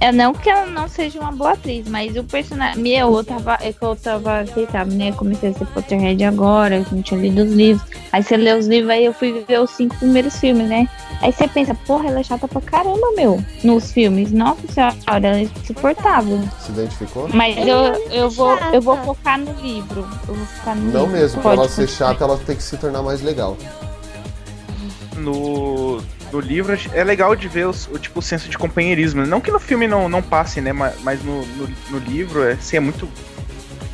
É 0.00 0.12
não 0.12 0.32
que 0.32 0.48
ela 0.48 0.66
não 0.66 0.88
seja 0.88 1.18
uma 1.20 1.32
boa 1.32 1.52
atriz, 1.52 1.88
mas 1.88 2.16
o 2.16 2.22
personagem. 2.22 2.80
Meu, 2.80 3.16
eu 3.16 3.24
tava. 3.24 3.58
É 3.60 3.72
que 3.72 3.82
eu 3.82 3.96
tava. 3.96 4.44
Sabem, 4.70 4.96
né? 4.96 5.12
Comecei 5.12 5.50
a 5.50 5.54
ser 5.54 5.66
Potterhead 5.66 6.22
agora, 6.24 6.76
eu 6.76 6.86
não 6.92 7.02
tinha 7.02 7.20
lido 7.20 7.42
os 7.42 7.52
livros. 7.52 7.88
Aí 8.12 8.22
você 8.22 8.36
lê 8.36 8.52
os 8.52 8.66
livros, 8.66 8.90
aí 8.90 9.04
eu 9.04 9.12
fui 9.12 9.44
ver 9.46 9.60
os 9.60 9.70
cinco 9.70 9.96
primeiros 9.96 10.38
filmes, 10.38 10.68
né? 10.68 10.88
Aí 11.20 11.32
você 11.32 11.48
pensa, 11.48 11.74
porra, 11.74 12.08
ela 12.08 12.20
é 12.20 12.22
chata 12.22 12.46
pra 12.46 12.60
caramba, 12.60 13.12
meu. 13.16 13.42
Nos 13.64 13.90
filmes. 13.92 14.30
Nossa 14.30 14.60
senhora, 14.68 14.94
ela 15.06 15.38
é 15.38 15.42
insuportável. 15.42 16.40
Se 16.60 16.70
identificou? 16.70 17.28
Mas 17.34 17.56
eu, 17.58 17.76
eu, 18.12 18.30
vou, 18.30 18.56
eu 18.72 18.80
vou 18.80 18.96
focar 18.98 19.38
no 19.38 19.52
livro. 19.60 20.08
Eu 20.28 20.34
vou 20.34 20.46
focar 20.46 20.76
no 20.76 20.92
Não 20.92 21.00
livro. 21.06 21.08
mesmo, 21.18 21.42
pra 21.42 21.52
ela 21.54 21.68
ser 21.68 21.88
chata, 21.88 22.22
ela 22.24 22.38
tem 22.38 22.54
que 22.54 22.62
se 22.62 22.76
tornar 22.76 23.02
mais 23.02 23.20
legal. 23.20 23.56
no, 25.16 26.00
no 26.32 26.40
livro 26.40 26.76
é 26.92 27.04
legal 27.04 27.34
de 27.34 27.48
ver 27.48 27.66
os- 27.66 27.88
o 27.92 27.98
tipo 27.98 28.18
o 28.18 28.22
senso 28.22 28.48
de 28.48 28.58
companheirismo. 28.58 29.24
Não 29.26 29.40
que 29.40 29.50
no 29.50 29.58
filme 29.58 29.86
não, 29.86 30.08
não 30.08 30.22
passe, 30.22 30.60
né? 30.60 30.72
Mas, 30.72 31.22
no, 31.24 31.44
no, 31.46 31.68
no 31.90 31.98
livro 31.98 32.42
é, 32.42 32.52
assim, 32.52 32.76
é 32.76 32.80
muito 32.80 33.08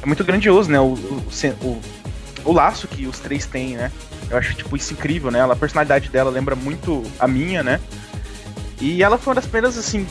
é 0.02 0.06
muito 0.06 0.22
grandioso, 0.24 0.70
né? 0.70 0.78
O, 0.80 0.94
o, 0.94 1.22
o, 1.62 1.80
o 2.44 2.52
laço 2.52 2.86
que 2.88 3.06
os 3.06 3.18
três 3.18 3.46
têm, 3.46 3.76
né? 3.76 3.90
Eu 4.30 4.36
acho 4.38 4.54
tipo 4.54 4.76
isso 4.76 4.92
incrível, 4.92 5.30
né? 5.30 5.42
A 5.42 5.56
personalidade 5.56 6.08
dela 6.08 6.30
lembra 6.30 6.54
muito 6.54 7.02
a 7.18 7.26
minha, 7.28 7.62
né? 7.62 7.80
E 8.80 9.02
ela 9.02 9.16
foi 9.16 9.30
uma 9.30 9.36
das 9.36 9.46
primeiras 9.46 9.78
assim 9.78 10.06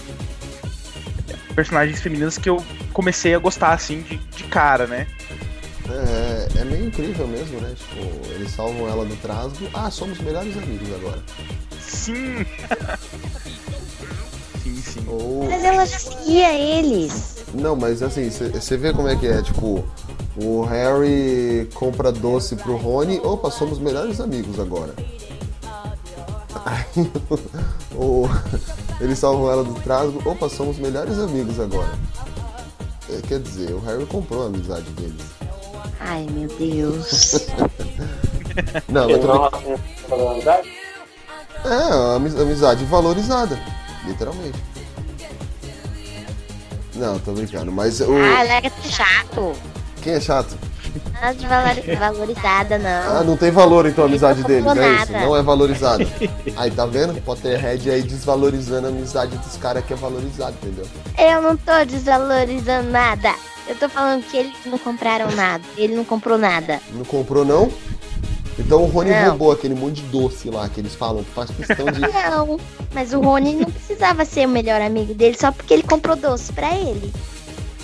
personagens 1.56 2.02
femininas 2.02 2.38
que 2.38 2.50
eu 2.50 2.64
comecei 2.92 3.36
a 3.36 3.40
gostar 3.40 3.74
assim 3.74 4.02
de, 4.02 4.18
de 4.18 4.44
cara, 4.46 4.88
né? 4.88 5.06
É, 5.90 6.62
é 6.62 6.64
meio 6.66 6.88
incrível 6.88 7.28
mesmo, 7.28 7.60
né? 7.60 7.76
Tipo, 7.76 8.32
eles 8.32 8.52
salvam 8.52 8.88
ela 8.90 9.06
do 9.06 9.16
trasgo. 9.18 9.68
Ah, 9.74 9.92
somos 9.92 10.18
melhores 10.20 10.58
amigos 10.58 10.88
agora. 10.96 11.22
Sim. 11.88 12.46
sim, 14.64 14.76
sim. 14.82 15.06
Ou... 15.08 15.46
Mas 15.50 15.64
ela 15.64 15.86
já 15.86 16.00
seguia 16.00 16.54
eles. 16.54 17.44
Não, 17.54 17.76
mas 17.76 18.02
assim, 18.02 18.30
você 18.30 18.78
vê 18.78 18.94
como 18.94 19.08
é 19.08 19.16
que 19.16 19.28
é, 19.28 19.42
tipo, 19.42 19.86
o 20.36 20.64
Harry 20.64 21.70
compra 21.74 22.12
doce 22.12 22.56
pro 22.56 22.76
Rony, 22.78 23.20
opa, 23.24 23.52
somos 23.52 23.78
melhores 23.80 24.20
amigos 24.20 24.60
agora. 24.60 24.94
Aí, 26.66 27.12
o, 27.96 28.28
eles 29.00 29.20
salvam 29.20 29.52
ela 29.52 29.64
do 29.64 29.74
trasgo, 29.82 30.22
opa, 30.28 30.50
somos 30.50 30.78
melhores 30.78 31.20
amigos 31.20 31.60
agora. 31.60 31.92
É, 33.10 33.22
quer 33.28 33.40
dizer, 33.40 33.74
o 33.74 33.80
Harry 33.82 34.06
comprou 34.06 34.44
a 34.44 34.46
amizade 34.48 34.90
deles. 34.92 35.22
Ai, 36.00 36.26
meu 36.32 36.48
Deus. 36.58 37.48
Não, 38.90 39.08
mas 39.10 39.20
tô 39.20 40.83
É, 41.66 42.16
ami- 42.16 42.42
amizade 42.42 42.84
valorizada, 42.86 43.58
literalmente. 44.06 44.60
Não, 46.96 47.18
tô 47.20 47.32
brincando, 47.32 47.72
mas 47.72 48.00
o. 48.02 48.14
Ah, 48.16 48.42
ela 48.46 48.54
é 48.68 48.72
chato. 48.90 49.54
Quem 50.02 50.14
é 50.14 50.20
chato? 50.22 50.56
Nada 51.14 51.34
de 51.34 51.48
valor- 51.48 51.98
valorizada, 51.98 52.78
não. 52.78 53.18
Ah, 53.20 53.24
não 53.24 53.36
tem 53.36 53.50
valor 53.50 53.88
então 53.88 54.04
a 54.04 54.08
amizade 54.08 54.42
não 54.42 54.48
deles, 54.48 54.78
é 54.78 55.02
isso? 55.02 55.12
Não 55.14 55.36
é 55.36 55.42
valorizada. 55.42 56.06
Aí, 56.56 56.70
tá 56.70 56.86
vendo? 56.86 57.20
Potterhead 57.22 57.90
aí 57.90 58.04
desvalorizando 58.04 58.88
a 58.88 58.90
amizade 58.90 59.36
dos 59.38 59.58
caras 59.58 59.84
que 59.86 59.94
é 59.94 59.96
valorizado, 59.96 60.56
entendeu? 60.62 60.86
Eu 61.18 61.42
não 61.42 61.58
tô 61.58 61.84
desvalorizando 61.86 62.92
nada. 62.92 63.34
Eu 63.68 63.76
tô 63.76 63.88
falando 63.90 64.24
que 64.30 64.36
eles 64.38 64.54
não 64.66 64.78
compraram 64.78 65.32
nada. 65.32 65.64
Ele 65.78 65.96
não 65.96 66.04
comprou 66.04 66.38
nada. 66.38 66.80
Não 66.92 67.06
comprou, 67.06 67.44
não? 67.46 67.72
Então 68.58 68.84
o 68.84 68.86
Rony 68.86 69.10
Não. 69.10 69.30
roubou 69.30 69.52
aquele 69.52 69.74
monte 69.74 70.02
de 70.02 70.08
doce 70.08 70.50
lá 70.50 70.70
que 70.70 70.80
eles 70.80 70.94
falam, 70.94 71.24
que 71.24 71.32
faz 71.32 71.50
questão 71.50 71.86
de. 71.86 72.02
Não, 72.06 72.60
mas 72.94 73.14
o 73.14 73.20
Rony 73.20 73.56
não 73.56 73.72
precisava 73.72 74.26
ser 74.26 74.46
o 74.46 74.50
melhor 74.50 74.80
amigo 74.82 75.14
dele 75.14 75.36
só 75.38 75.52
porque 75.52 75.74
ele 75.74 75.84
comprou 75.84 76.16
doce 76.16 76.54
pra 76.54 76.72
ele. 76.76 77.12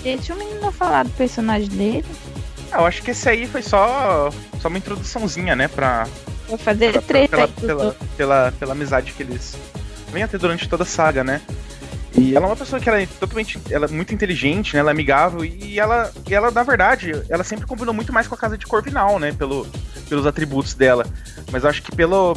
Deixa 0.02 0.32
o 0.34 0.38
menino 0.38 0.70
falar 0.70 1.04
do 1.04 1.10
personagem 1.10 1.68
dele. 1.68 2.04
Eu 2.72 2.86
acho 2.86 3.02
que 3.02 3.10
esse 3.10 3.28
aí 3.28 3.46
foi 3.46 3.62
só, 3.62 4.30
só 4.60 4.68
uma 4.68 4.78
introduçãozinha, 4.78 5.56
né, 5.56 5.66
pra, 5.66 6.06
Vou 6.50 6.58
fazer 6.58 6.92
pela, 6.92 7.02
treta 7.02 7.36
pela, 7.36 7.48
pela, 7.48 7.96
pela, 8.16 8.52
pela 8.58 8.72
amizade 8.72 9.12
que 9.12 9.22
eles 9.22 9.56
vêm 10.12 10.24
a 10.24 10.28
ter 10.28 10.38
durante 10.38 10.68
toda 10.68 10.82
a 10.82 10.86
saga, 10.86 11.22
né? 11.22 11.40
E 12.16 12.34
ela 12.34 12.46
é 12.46 12.48
uma 12.48 12.56
pessoa 12.56 12.80
que 12.80 12.88
ela 12.88 13.00
é 13.00 13.06
totalmente, 13.06 13.60
ela 13.70 13.86
é 13.86 13.88
muito 13.88 14.12
inteligente, 14.12 14.74
né? 14.74 14.80
Ela 14.80 14.90
é 14.90 14.92
amigável 14.92 15.44
e 15.44 15.78
ela, 15.78 16.12
e 16.28 16.34
ela 16.34 16.50
na 16.50 16.62
verdade, 16.62 17.12
ela 17.28 17.44
sempre 17.44 17.66
combinou 17.66 17.94
muito 17.94 18.12
mais 18.12 18.26
com 18.26 18.34
a 18.34 18.38
casa 18.38 18.58
de 18.58 18.66
Corvinal, 18.66 19.18
né? 19.18 19.32
Pelo, 19.32 19.66
pelos 20.08 20.26
atributos 20.26 20.74
dela. 20.74 21.06
Mas 21.52 21.64
acho 21.64 21.82
que 21.82 21.94
pelo, 21.94 22.36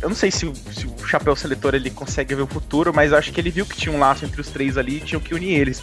eu 0.00 0.08
não 0.08 0.16
sei 0.16 0.30
se 0.30 0.46
o, 0.46 0.54
se 0.54 0.86
o 0.86 1.06
chapéu 1.06 1.34
seletor 1.34 1.74
ele 1.74 1.90
consegue 1.90 2.34
ver 2.34 2.42
o 2.42 2.46
futuro, 2.46 2.92
mas 2.94 3.12
acho 3.12 3.32
que 3.32 3.40
ele 3.40 3.50
viu 3.50 3.66
que 3.66 3.76
tinha 3.76 3.94
um 3.94 3.98
laço 3.98 4.24
entre 4.24 4.40
os 4.40 4.48
três 4.48 4.78
ali 4.78 4.98
e 4.98 5.00
tinha 5.00 5.20
que 5.20 5.34
unir 5.34 5.58
eles. 5.58 5.82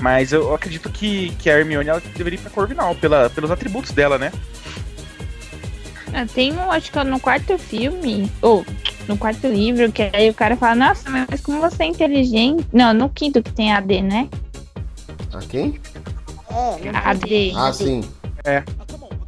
Mas 0.00 0.32
eu 0.32 0.52
acredito 0.54 0.90
que, 0.90 1.30
que 1.38 1.48
a 1.48 1.58
Hermione 1.58 1.88
ela 1.88 2.02
deveria 2.16 2.38
ir 2.38 2.42
pra 2.42 2.50
Corvinal, 2.50 2.94
pela, 2.96 3.30
pelos 3.30 3.50
atributos 3.50 3.92
dela, 3.92 4.18
né? 4.18 4.32
Ah, 6.14 6.26
Tem 6.32 6.52
um, 6.52 6.70
acho 6.70 6.92
que 6.92 6.98
é 6.98 7.04
no 7.04 7.18
quarto 7.18 7.58
filme, 7.58 8.30
ou 8.40 8.64
no 9.08 9.16
quarto 9.16 9.46
livro, 9.48 9.90
que 9.90 10.08
aí 10.12 10.30
o 10.30 10.34
cara 10.34 10.56
fala, 10.56 10.74
nossa, 10.76 11.10
mas 11.10 11.40
como 11.40 11.60
você 11.60 11.82
é 11.82 11.86
inteligente. 11.86 12.64
Não, 12.72 12.94
no 12.94 13.08
quinto 13.08 13.42
que 13.42 13.52
tem 13.52 13.72
AD, 13.72 14.00
né? 14.02 14.28
A 15.32 15.38
quem? 15.40 15.80
AD. 17.04 17.52
Ah, 17.56 17.72
sim. 17.72 18.02
É. 18.44 18.62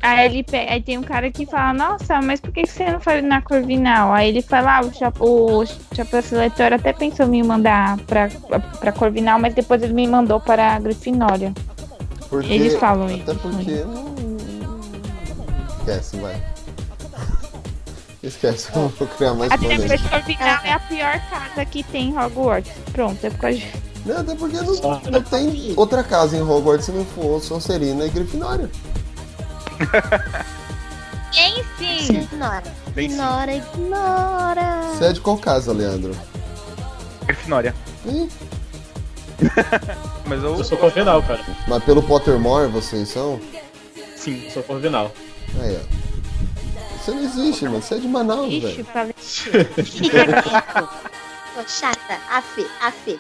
Aí 0.03 0.27
ele 0.27 0.45
pe- 0.45 0.57
aí 0.69 0.81
tem 0.81 0.97
um 0.99 1.03
cara 1.03 1.31
que 1.33 1.45
fala, 1.47 1.73
nossa, 1.73 2.23
mas 2.23 2.39
por 2.41 2.53
que 2.53 2.65
você 2.65 2.89
não 2.93 3.01
foi 3.01 3.21
na 3.23 3.43
Corvinal? 3.43 4.13
Aí 4.13 4.29
ele 4.29 4.41
fala, 4.41 4.79
ah, 4.79 4.81
o, 4.83 4.95
cha- 4.95 5.13
o 5.19 5.65
chapéu 5.97 6.23
seletor 6.23 6.73
até 6.73 6.93
pensou 6.93 7.27
em 7.27 7.31
me 7.31 7.43
mandar 7.43 7.99
pra, 8.07 8.29
pra 8.79 8.93
Corvinal, 8.93 9.41
mas 9.41 9.53
depois 9.55 9.83
ele 9.83 9.95
me 9.95 10.07
mandou 10.07 10.39
para 10.39 10.75
a 10.77 10.79
Grifinória. 10.79 11.53
Porque, 12.31 12.53
Eles 12.53 12.77
falam 12.77 13.07
Até 13.07 13.33
isso. 13.33 13.41
porque. 13.41 13.85
não- 13.85 14.15
Esquece, 15.81 16.17
vai. 16.19 16.37
Esquece, 18.27 18.69
eu 18.74 18.89
vou 18.89 19.07
criar 19.09 19.35
mais 19.35 19.53
Até 19.53 19.66
porque 19.69 19.77
polêmica. 19.82 20.09
Corvinal 20.09 20.65
é 20.65 20.73
a 20.73 20.81
pior 20.81 21.20
casa 21.31 21.65
que 21.65 21.82
tem 21.85 22.09
em 22.11 22.19
Hogwarts. 22.19 22.73
Pronto, 22.93 23.24
é 23.24 23.31
por 23.31 23.39
causa 23.39 23.57
de... 23.59 23.73
Não, 24.05 24.19
até 24.19 24.35
porque 24.35 24.57
não, 24.57 25.01
não 25.11 25.23
tem 25.23 25.74
outra 25.77 26.03
casa 26.03 26.36
em 26.36 26.43
Hogwarts 26.43 26.86
se 26.86 26.93
não 26.93 27.05
for 27.05 27.40
Sonserina 27.40 28.05
e 28.05 28.09
Grifinória. 28.11 28.69
Quem 31.32 31.65
sim? 31.78 32.20
Ignora. 32.20 32.62
Bem 32.94 33.09
sim. 33.11 33.15
Ignora, 33.16 33.55
ignora. 33.55 34.81
Você 34.94 35.05
é 35.07 35.12
de 35.12 35.20
qual 35.20 35.36
casa, 35.39 35.73
Leandro? 35.73 36.16
Grifinória. 37.27 37.74
Ih, 38.07 38.28
Mas 40.27 40.43
eu, 40.43 40.57
Eu 40.57 40.65
sou 40.65 40.78
Corvinal, 40.78 41.23
cara. 41.23 41.44
mas 41.69 41.85
pelo 41.85 42.03
Pottermore 42.03 42.69
vocês 42.70 43.09
são? 43.09 43.39
sim. 44.16 44.44
Eu 44.47 44.51
sou 44.51 44.62
Corvinal. 44.62 45.12
Aí, 45.61 45.77
ó. 45.77 46.06
Você 47.07 47.12
não 47.12 47.23
existe, 47.23 47.65
mano. 47.66 47.81
Você 47.81 47.95
é 47.95 47.99
de 47.99 48.09
Manaus, 48.09 48.49
Ixi, 48.53 48.61
velho. 48.61 48.85
falei. 48.87 49.15
Tô 51.55 51.62
chata. 51.69 52.15
Afe, 52.28 52.66
afe. 52.81 53.16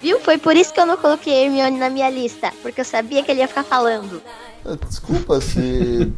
Viu? 0.00 0.18
Foi 0.18 0.38
por 0.38 0.56
isso 0.56 0.74
que 0.74 0.80
eu 0.80 0.86
não 0.86 0.96
coloquei 0.96 1.32
Hermione 1.44 1.78
na 1.78 1.88
minha 1.88 2.10
lista. 2.10 2.52
Porque 2.62 2.80
eu 2.80 2.84
sabia 2.84 3.22
que 3.22 3.30
ele 3.30 3.38
ia 3.38 3.46
ficar 3.46 3.62
falando. 3.62 4.20
Ah, 4.64 4.76
Desculpa 4.88 5.40
se. 5.40 6.12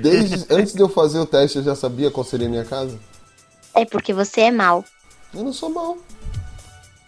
Desde 0.00 0.44
antes 0.52 0.72
de 0.74 0.80
eu 0.80 0.88
fazer 0.88 1.20
o 1.20 1.26
teste 1.26 1.58
eu 1.58 1.62
já 1.62 1.76
sabia 1.76 2.10
qual 2.10 2.24
seria 2.24 2.48
a 2.48 2.50
minha 2.50 2.64
casa. 2.64 2.98
É 3.72 3.84
porque 3.84 4.12
você 4.12 4.40
é 4.40 4.50
mal. 4.50 4.84
Eu 5.32 5.44
não 5.44 5.52
sou 5.52 5.70
mal. 5.70 5.96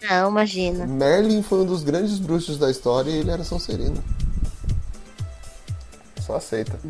Não, 0.01 0.29
imagina. 0.29 0.85
Merlin 0.85 1.43
foi 1.43 1.59
um 1.59 1.65
dos 1.65 1.83
grandes 1.83 2.19
bruxos 2.19 2.57
da 2.57 2.71
história 2.71 3.11
e 3.11 3.17
ele 3.17 3.31
era 3.31 3.43
Sonserino. 3.43 4.01
Só 6.25 6.37
aceita. 6.37 6.79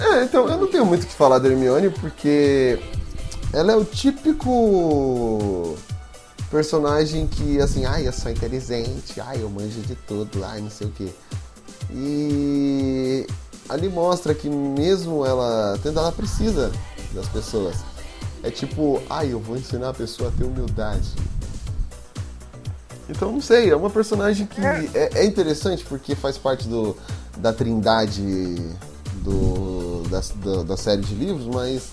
é, 0.00 0.24
então 0.24 0.48
eu 0.48 0.58
não 0.58 0.66
tenho 0.66 0.86
muito 0.86 1.04
o 1.04 1.06
que 1.06 1.14
falar 1.14 1.38
da 1.38 1.48
Hermione 1.48 1.90
porque 1.90 2.78
ela 3.52 3.72
é 3.72 3.76
o 3.76 3.84
típico 3.84 5.76
personagem 6.50 7.26
que 7.26 7.60
assim, 7.60 7.84
ai, 7.84 8.08
eu 8.08 8.12
sou 8.12 8.30
inteligente, 8.30 9.20
ai, 9.20 9.42
eu 9.42 9.50
manjo 9.50 9.80
de 9.82 9.94
tudo, 9.94 10.44
ai, 10.44 10.60
não 10.60 10.70
sei 10.70 10.86
o 10.86 10.90
que. 10.90 11.12
E 11.92 13.26
ali 13.68 13.88
mostra 13.88 14.34
que 14.34 14.48
mesmo 14.48 15.24
ela 15.24 15.78
tendo, 15.82 15.98
ela 15.98 16.12
precisa 16.12 16.72
das 17.12 17.28
pessoas. 17.28 17.76
É 18.42 18.50
tipo, 18.50 19.02
ai, 19.10 19.32
eu 19.32 19.38
vou 19.38 19.56
ensinar 19.56 19.90
a 19.90 19.94
pessoa 19.94 20.30
a 20.30 20.32
ter 20.32 20.44
humildade. 20.44 21.14
Então, 23.08 23.32
não 23.32 23.40
sei, 23.40 23.70
é 23.70 23.76
uma 23.76 23.90
personagem 23.90 24.46
que 24.46 24.60
é, 24.64 25.10
é 25.14 25.24
interessante 25.26 25.84
porque 25.84 26.14
faz 26.14 26.38
parte 26.38 26.68
do, 26.68 26.96
da 27.36 27.52
trindade 27.52 28.22
do, 29.20 30.02
da, 30.08 30.20
da, 30.36 30.62
da 30.62 30.76
série 30.76 31.02
de 31.02 31.14
livros, 31.14 31.46
mas. 31.46 31.90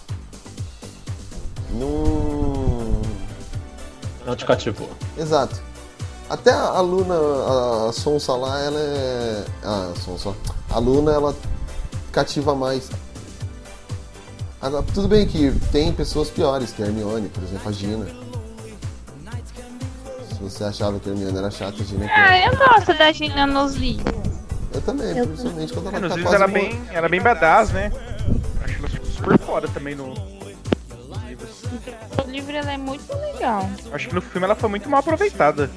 Não. 1.72 3.02
Não 4.26 4.36
te 4.36 4.46
cativou. 4.46 4.90
Exato. 5.18 5.62
Até 6.30 6.52
a 6.52 6.82
Luna, 6.82 7.16
a 7.88 7.94
Sonsa 7.94 8.34
lá, 8.34 8.60
ela 8.60 8.80
é. 8.80 9.46
Ah, 9.64 9.92
a 9.96 10.00
Sonsa. 10.02 10.36
A 10.70 10.80
Luna, 10.80 11.12
ela 11.12 11.36
cativa 12.12 12.54
mais. 12.54 12.90
Agora, 14.62 14.84
tudo 14.94 15.08
bem 15.08 15.26
que 15.26 15.52
tem 15.72 15.94
pessoas 15.94 16.30
piores, 16.30 16.72
que 16.72 16.84
a 16.84 16.88
Hermione, 16.88 17.30
por 17.30 17.44
exemplo, 17.44 17.70
a 17.70 17.72
Gina. 17.72 18.06
Se 20.30 20.44
você 20.44 20.64
achava 20.64 21.00
que 21.00 21.10
a 21.10 21.14
Hermione 21.14 21.38
era 21.38 21.52
chata, 21.52 21.82
a 21.82 21.86
Gina 21.86 22.06
é 22.06 22.08
pior. 22.08 22.18
Ah, 22.18 22.40
eu 22.40 22.58
gosto 22.58 22.98
da 22.98 23.12
Gina 23.12 23.48
nos 23.48 23.76
livros. 23.76 24.37
Eu 24.78 24.82
também, 24.82 25.26
principalmente 25.26 25.74
quando 25.74 25.86
É, 25.88 25.90
ela 25.90 26.00
nos 26.02 26.14
tá 26.16 26.22
quase 26.22 26.36
ela 26.36 26.46
é 26.46 26.48
morrendo. 26.48 26.70
bem, 26.70 26.82
ela 26.96 27.06
é 27.06 27.10
bem 27.10 27.22
badass, 27.22 27.72
né? 27.72 27.92
Acho 28.64 28.78
ela 28.78 28.90
super 29.06 29.40
foda 29.40 29.68
também 29.70 29.96
no. 29.96 30.14
O 30.14 32.30
livro 32.30 32.56
ela 32.56 32.72
é 32.72 32.78
muito 32.78 33.12
legal. 33.16 33.68
Acho 33.92 34.10
que 34.10 34.16
no 34.16 34.22
filme 34.22 34.46
ela 34.46 34.56
foi 34.56 34.70
muito 34.70 34.88
mal 34.90 35.00
aproveitada. 35.00 35.70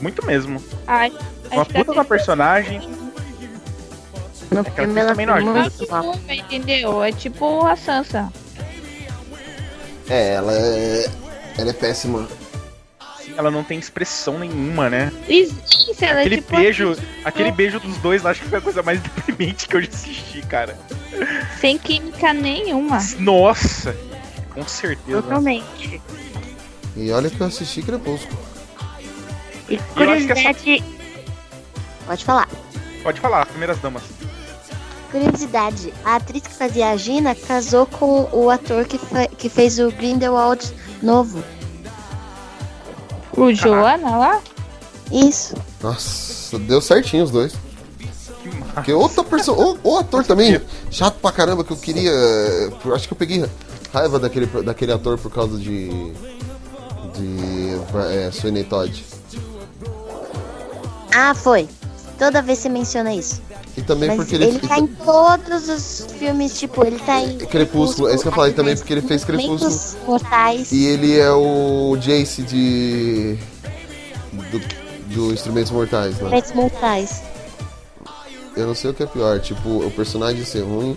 Muito 0.00 0.24
mesmo. 0.26 0.62
Ai, 0.86 1.12
Uma 1.52 1.64
puta 1.64 1.94
da 1.94 2.04
personagem. 2.04 2.80
No 4.50 4.60
É 4.60 4.64
filme 4.64 5.00
ela 5.00 5.10
também 5.10 5.26
Não 5.26 5.54
mal. 5.54 5.70
desculpa, 5.70 6.34
entendeu? 6.34 7.02
É 7.02 7.12
tipo 7.12 7.64
a 7.64 7.76
Sansa. 7.76 8.28
É, 10.08 10.34
ela 10.34 10.52
é. 10.52 11.06
Ela 11.58 11.70
é 11.70 11.72
péssima. 11.72 12.26
Ela 13.36 13.50
não 13.50 13.64
tem 13.64 13.78
expressão 13.78 14.38
nenhuma, 14.38 14.90
né? 14.90 15.10
Isso, 15.28 15.54
ela 16.00 16.20
Aquele 16.20 16.34
é 16.34 16.38
tipo 16.38 16.56
beijo, 16.56 16.96
aquele 17.24 17.50
beijo 17.52 17.80
dos 17.80 17.96
dois 17.98 18.22
lá, 18.22 18.30
acho 18.30 18.42
que 18.42 18.48
foi 18.48 18.58
a 18.58 18.62
coisa 18.62 18.82
mais 18.82 19.00
deprimente 19.02 19.66
que 19.68 19.76
eu 19.76 19.82
já 19.82 19.88
assisti, 19.88 20.42
cara. 20.42 20.78
sem 21.60 21.78
química 21.78 22.32
nenhuma. 22.32 22.98
Nossa! 23.18 23.96
Com 24.52 24.66
certeza. 24.68 25.22
Totalmente. 25.22 26.00
E 26.94 27.10
olha 27.10 27.30
que 27.30 27.40
eu 27.40 27.46
assisti 27.46 27.80
Crepúsculo. 27.82 28.38
E 29.68 29.76
que 29.76 29.82
essa- 29.82 29.94
curiosidade. 29.94 30.84
Pode 32.06 32.24
falar. 32.24 32.48
Pode 33.02 33.18
falar, 33.20 33.46
primeiras 33.46 33.78
damas. 33.78 34.02
Curiosidade, 35.10 35.92
a 36.04 36.16
atriz 36.16 36.42
que 36.42 36.54
fazia 36.54 36.90
a 36.90 36.96
Gina 36.96 37.34
casou 37.34 37.86
com 37.86 38.28
o 38.32 38.50
ator 38.50 38.84
que, 38.86 38.98
fe- 38.98 39.28
que 39.38 39.48
fez 39.48 39.78
o 39.78 39.90
Grindelwald 39.90 40.70
novo. 41.02 41.42
O 43.36 43.52
Joana 43.52 44.16
lá? 44.16 44.40
Isso. 45.10 45.54
Nossa, 45.82 46.58
deu 46.58 46.80
certinho 46.80 47.24
os 47.24 47.30
dois. 47.30 47.54
Porque 48.74 48.92
outra 48.92 49.22
pessoa, 49.22 49.78
o, 49.84 49.90
o 49.90 49.98
ator 49.98 50.24
também, 50.24 50.60
chato 50.90 51.18
pra 51.20 51.30
caramba, 51.30 51.62
que 51.62 51.72
eu 51.72 51.76
queria. 51.76 52.12
Acho 52.94 53.06
que 53.06 53.12
eu 53.12 53.18
peguei 53.18 53.44
raiva 53.92 54.18
daquele, 54.18 54.46
daquele 54.46 54.92
ator 54.92 55.18
por 55.18 55.30
causa 55.30 55.58
de. 55.58 55.88
De. 57.12 57.78
É, 58.10 58.30
Sweeney 58.32 58.64
Todd. 58.64 59.04
Ah, 61.14 61.34
foi. 61.34 61.68
Toda 62.18 62.40
vez 62.40 62.58
você 62.58 62.68
menciona 62.68 63.14
isso. 63.14 63.42
E 63.76 63.80
também 63.80 64.08
Mas 64.08 64.18
porque 64.18 64.34
ele, 64.34 64.44
ele. 64.44 64.58
tá 64.58 64.78
em 64.78 64.86
todos 64.86 65.68
os 65.68 66.06
filmes, 66.18 66.58
tipo, 66.58 66.84
ele 66.84 66.98
tá 66.98 67.20
em. 67.20 67.38
Crepúsculo, 67.38 68.08
é 68.08 68.14
isso 68.14 68.22
que 68.22 68.28
eu 68.28 68.32
falei 68.32 68.52
também, 68.52 68.76
porque 68.76 68.92
ele 68.92 69.00
fez 69.00 69.24
Crepúsculo. 69.24 70.06
Mortais. 70.06 70.70
E 70.72 70.84
ele 70.84 71.18
é 71.18 71.30
o 71.32 71.96
Jace 71.96 72.42
de. 72.42 73.38
Do, 74.50 74.60
do 75.14 75.32
Instrumentos 75.32 75.72
Mortais, 75.72 76.16
né? 76.16 76.24
Momentos 76.24 76.52
Mortais. 76.52 77.22
Eu 78.54 78.66
não 78.66 78.74
sei 78.74 78.90
o 78.90 78.94
que 78.94 79.02
é 79.02 79.06
pior, 79.06 79.40
tipo, 79.40 79.86
o 79.86 79.90
personagem 79.90 80.44
ser 80.44 80.60
ruim, 80.60 80.96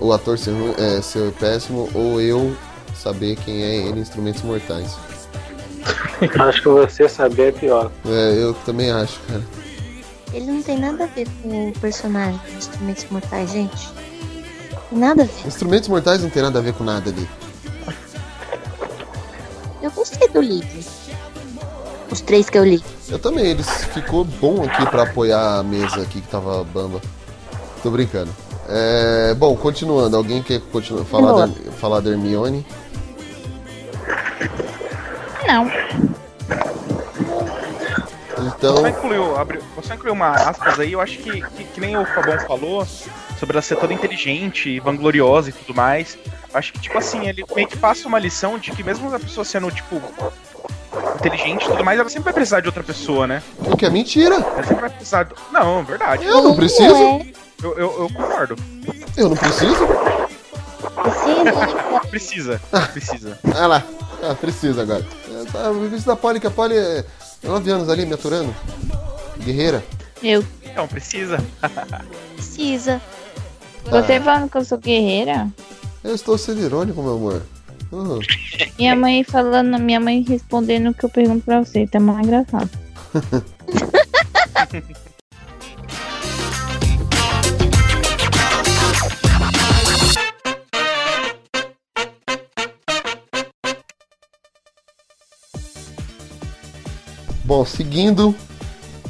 o 0.00 0.12
ator 0.12 0.36
ser, 0.36 0.50
ruim, 0.50 0.74
é, 0.78 1.00
ser 1.00 1.30
péssimo, 1.32 1.88
ou 1.94 2.20
eu 2.20 2.56
saber 2.96 3.36
quem 3.36 3.62
é 3.62 3.76
ele 3.76 3.98
em 3.98 4.02
Instrumentos 4.02 4.42
Mortais. 4.42 4.96
Acho 6.40 6.62
que 6.62 6.68
você 6.68 7.08
saber 7.08 7.48
é 7.48 7.52
pior. 7.52 7.92
É, 8.06 8.42
eu 8.42 8.52
também 8.66 8.90
acho, 8.90 9.20
cara. 9.28 9.42
Ele 10.32 10.46
não 10.46 10.62
tem 10.62 10.78
nada 10.78 11.04
a 11.04 11.06
ver 11.06 11.26
com 11.42 11.68
o 11.68 11.72
personagem 11.80 12.40
de 12.48 12.56
Instrumentos 12.56 13.06
Mortais, 13.10 13.50
gente. 13.50 13.88
Nada 14.92 15.22
a 15.22 15.26
ver. 15.26 15.46
Instrumentos 15.46 15.88
Mortais 15.88 16.22
não 16.22 16.30
tem 16.30 16.42
nada 16.42 16.58
a 16.58 16.62
ver 16.62 16.72
com 16.74 16.84
nada 16.84 17.10
ali. 17.10 17.28
Eu 19.82 19.90
gostei 19.90 20.28
do 20.28 20.40
livro. 20.40 20.80
Os 22.10 22.20
três 22.20 22.50
que 22.50 22.58
eu 22.58 22.64
li. 22.64 22.82
Eu 23.08 23.18
também, 23.18 23.46
eles 23.46 23.68
ficou 23.86 24.24
bom 24.24 24.64
aqui 24.64 24.84
pra 24.90 25.04
apoiar 25.04 25.58
a 25.58 25.62
mesa 25.62 26.02
aqui 26.02 26.20
que 26.20 26.28
tava 26.28 26.62
bamba. 26.64 27.00
Tô 27.82 27.90
brincando. 27.90 28.30
É, 28.68 29.34
bom, 29.34 29.56
continuando, 29.56 30.16
alguém 30.16 30.42
quer 30.42 30.60
continuar, 30.60 31.04
falar, 31.04 31.46
da, 31.46 31.72
falar 31.72 32.00
da 32.00 32.10
Hermione? 32.10 32.64
Não. 35.46 35.68
Então, 38.46 38.76
Você 38.76 38.88
incluiu, 38.88 39.36
abriu, 39.36 39.62
você 39.76 39.94
incluiu 39.94 40.14
uma 40.14 40.30
aspas 40.30 40.78
aí, 40.78 40.92
eu 40.92 41.00
acho 41.00 41.18
que, 41.18 41.42
que, 41.42 41.64
que 41.64 41.80
nem 41.80 41.96
o 41.96 42.04
Fabão 42.06 42.38
falou, 42.40 42.86
sobre 43.38 43.54
ela 43.54 43.62
ser 43.62 43.76
toda 43.76 43.92
inteligente, 43.92 44.78
vangloriosa 44.80 45.50
e 45.50 45.52
tudo 45.52 45.74
mais. 45.74 46.18
Eu 46.52 46.58
acho 46.58 46.72
que, 46.72 46.80
tipo 46.80 46.98
assim, 46.98 47.26
ele 47.26 47.44
meio 47.54 47.68
que 47.68 47.76
passa 47.76 48.08
uma 48.08 48.18
lição 48.18 48.58
de 48.58 48.70
que 48.72 48.82
mesmo 48.82 49.14
a 49.14 49.18
pessoa 49.18 49.44
sendo, 49.44 49.70
tipo, 49.70 50.00
inteligente 51.16 51.64
e 51.64 51.68
tudo 51.68 51.84
mais, 51.84 51.98
ela 51.98 52.08
sempre 52.08 52.24
vai 52.24 52.32
precisar 52.32 52.60
de 52.60 52.66
outra 52.66 52.82
pessoa, 52.82 53.26
né? 53.26 53.42
o 53.58 53.76
que 53.76 53.86
é 53.86 53.90
mentira? 53.90 54.36
Ela 54.36 54.64
sempre 54.64 54.80
vai 54.80 54.90
precisar. 54.90 55.24
Do... 55.24 55.36
Não, 55.52 55.84
verdade. 55.84 56.24
Eu 56.24 56.42
não 56.42 56.56
preciso. 56.56 57.22
Eu, 57.62 57.76
eu, 57.76 58.02
eu 58.02 58.10
concordo. 58.14 58.56
Eu 59.16 59.28
não 59.28 59.36
preciso. 59.36 59.86
Precisa. 62.10 62.60
Precisa. 62.92 63.38
Ah 63.54 63.66
lá. 63.66 63.82
Ah, 64.22 64.34
precisa 64.34 64.82
agora. 64.82 65.06
É, 65.30 65.50
tá, 65.50 65.70
o 65.70 65.80
vídeo 65.80 66.04
da 66.04 66.16
Polly, 66.16 66.40
que 66.40 66.46
a 66.46 66.50
Polly 66.50 66.76
é 66.76 67.04
9 67.42 67.70
anos 67.70 67.88
ali 67.88 68.04
me 68.06 68.14
aturando. 68.14 68.54
Guerreira. 69.44 69.84
Eu. 70.22 70.44
Não, 70.76 70.86
precisa. 70.86 71.38
Precisa. 72.34 73.00
Você 73.90 74.12
Ah. 74.14 74.20
falando 74.22 74.50
que 74.50 74.56
eu 74.58 74.64
sou 74.64 74.78
guerreira? 74.78 75.48
Eu 76.04 76.14
estou 76.14 76.36
sendo 76.38 76.60
irônico, 76.60 77.02
meu 77.02 77.14
amor. 77.14 77.42
Uhum. 77.92 78.20
Minha 78.78 78.94
mãe 78.94 79.24
falando, 79.24 79.78
minha 79.78 79.98
mãe 79.98 80.22
respondendo 80.26 80.90
o 80.90 80.94
que 80.94 81.04
eu 81.04 81.08
pergunto 81.10 81.44
pra 81.44 81.62
você, 81.64 81.86
tá 81.86 81.98
mais 81.98 82.24
engraçado. 82.26 82.70
Bom, 97.50 97.64
seguindo. 97.64 98.32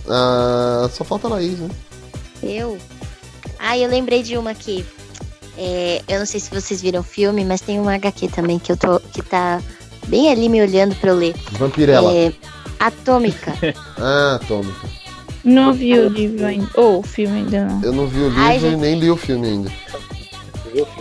ah, 0.09 0.89
só 0.91 1.05
falta 1.05 1.27
a 1.27 1.33
Laís, 1.33 1.59
né? 1.59 1.69
Eu? 2.43 2.79
Ah, 3.59 3.77
eu 3.77 3.87
lembrei 3.91 4.23
de 4.23 4.39
uma 4.39 4.53
aqui. 4.53 4.83
É, 5.59 6.01
eu 6.09 6.21
não 6.21 6.25
sei 6.25 6.41
se 6.41 6.49
vocês 6.51 6.81
viram 6.81 7.01
o 7.01 7.03
filme, 7.03 7.45
mas 7.45 7.61
tem 7.61 7.79
uma 7.79 7.95
HQ 7.97 8.29
também 8.29 8.59
que 8.59 8.73
eu 8.73 8.79
tô. 8.79 8.99
que 8.99 9.21
tá 9.21 9.61
bem 10.07 10.33
ali 10.33 10.49
me 10.49 10.63
olhando 10.63 10.97
pra 10.97 11.11
eu 11.11 11.17
ler. 11.17 11.35
Vampirella. 11.53 12.11
É, 12.15 12.33
Atômica. 12.79 13.53
Ah, 13.99 14.37
Atômica. 14.37 14.89
Não 15.45 15.75
vi 15.75 15.99
o 15.99 16.09
livro 16.09 16.47
ainda. 16.47 16.71
Ou 16.77 17.01
o 17.01 17.03
filme 17.03 17.41
ainda 17.41 17.67
não. 17.67 17.83
Eu 17.83 17.93
não 17.93 18.07
vi 18.07 18.21
o 18.21 18.29
livro 18.29 18.41
Ai, 18.43 18.57
e 18.57 18.61
gente. 18.61 18.77
nem 18.77 18.99
li 18.99 19.11
o 19.11 19.19
filme 19.19 19.49
ainda. 19.49 19.71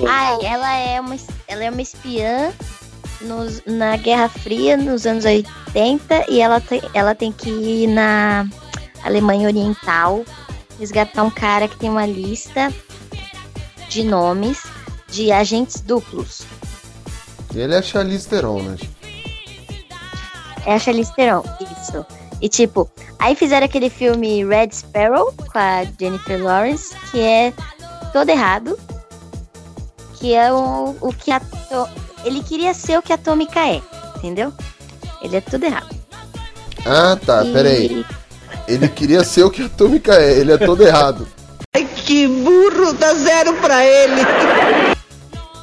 Ah, 0.10 0.38
ela 0.44 0.76
é 0.78 1.00
uma, 1.00 1.16
ela 1.48 1.64
é 1.64 1.70
uma 1.70 1.82
espiã 1.82 2.52
nos- 3.22 3.62
na 3.66 3.96
Guerra 3.98 4.30
Fria, 4.30 4.78
nos 4.78 5.06
anos 5.06 5.26
80, 5.26 6.26
e 6.30 6.40
ela 6.42 6.60
tem, 6.62 6.82
ela 6.94 7.14
tem 7.16 7.32
que 7.32 7.50
ir 7.50 7.88
na 7.88 8.48
Alemanha 9.04 9.48
Oriental 9.48 10.24
resgatar 10.80 11.24
um 11.24 11.30
cara 11.30 11.68
que 11.68 11.78
tem 11.78 11.90
uma 11.90 12.06
lista 12.06 12.74
de 13.90 14.04
nomes 14.04 14.64
de 15.10 15.32
agentes 15.32 15.82
duplos. 15.82 16.42
Ele 17.54 17.74
é 17.74 17.82
Charlize 17.82 18.28
Theron, 18.28 18.62
né? 18.62 18.78
É 20.66 20.74
a 20.76 20.80
Charlize 20.80 21.14
Theron, 21.16 21.44
isso. 21.82 22.06
E 22.42 22.48
tipo, 22.48 22.90
aí 23.18 23.36
fizeram 23.36 23.66
aquele 23.66 23.90
filme 23.90 24.46
Red 24.46 24.70
Sparrow 24.72 25.34
com 25.52 25.58
a 25.60 25.84
Jennifer 26.00 26.42
Lawrence, 26.42 26.96
que 27.12 27.20
é 27.20 27.54
todo 28.14 28.30
errado. 28.30 28.78
Que 30.16 30.34
é 30.34 30.52
o, 30.54 30.96
o 31.02 31.14
que 31.14 31.32
a. 31.32 31.42
Ele 32.24 32.44
queria 32.44 32.74
ser 32.74 32.98
o 32.98 33.02
que 33.02 33.12
a 33.12 33.16
Atômica 33.16 33.60
é, 33.60 33.82
entendeu? 34.18 34.54
Ele 35.22 35.38
é 35.38 35.42
tudo 35.42 35.66
errado. 35.66 35.96
Ah, 36.86 37.18
tá, 37.26 37.44
E- 37.46 37.54
peraí. 37.54 38.06
Ele 38.68 38.88
queria 38.88 39.24
ser 39.24 39.44
o 39.44 39.50
que 39.52 39.64
a 39.64 39.66
Atômica 39.66 40.14
é, 40.16 40.40
ele 40.40 40.52
é 40.54 40.58
todo 40.58 40.84
errado. 40.84 41.28
Ai, 41.76 41.86
que 41.86 42.28
burro, 42.28 42.94
dá 42.94 43.14
zero 43.14 43.54
pra 43.56 43.86
ele. 43.86 44.22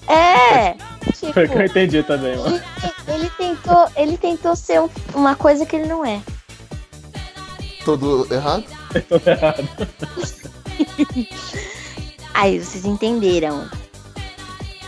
É! 0.08 0.74
Foi 1.32 1.44
o 1.46 1.48
que 1.48 1.56
eu 1.58 1.64
entendi 1.66 2.02
também, 2.02 2.36
mano. 2.36 2.60
Ele 3.08 3.30
tentou, 3.30 3.88
ele 3.96 4.16
tentou 4.18 4.54
ser 4.56 4.80
um- 4.80 4.88
uma 5.14 5.34
coisa 5.36 5.64
que 5.66 5.76
ele 5.76 5.86
não 5.86 6.04
é. 6.04 6.20
Todo 7.84 8.26
errado? 8.32 8.64
Tô 9.08 9.30
errado. 9.30 9.68
Aí 12.34 12.58
vocês 12.60 12.84
entenderam. 12.84 13.68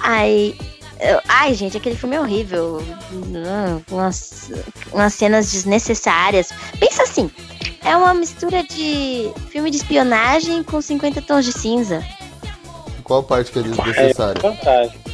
Ai. 0.03 0.57
Eu- 1.01 1.21
ai, 1.29 1.55
gente, 1.55 1.77
aquele 1.77 1.97
filme 1.97 2.17
é 2.17 2.21
horrível. 2.21 2.83
Umas, 3.91 4.51
umas 4.93 5.15
cenas 5.15 5.51
desnecessárias. 5.53 6.51
Pensa 6.79 7.03
assim: 7.05 7.31
é 7.85 7.97
uma 7.97 8.15
mistura 8.15 8.63
de 8.65 9.31
filme 9.51 9.71
de 9.71 9.77
espionagem 9.79 10.63
com 10.63 10.81
50 10.81 11.23
tons 11.23 11.45
de 11.45 11.53
cinza. 11.53 12.05
Qual 13.05 13.23
parte 13.23 13.51
que 13.53 13.59
é 13.59 13.63
desnecessária? 13.63 14.41
Fantástico. 14.41 15.11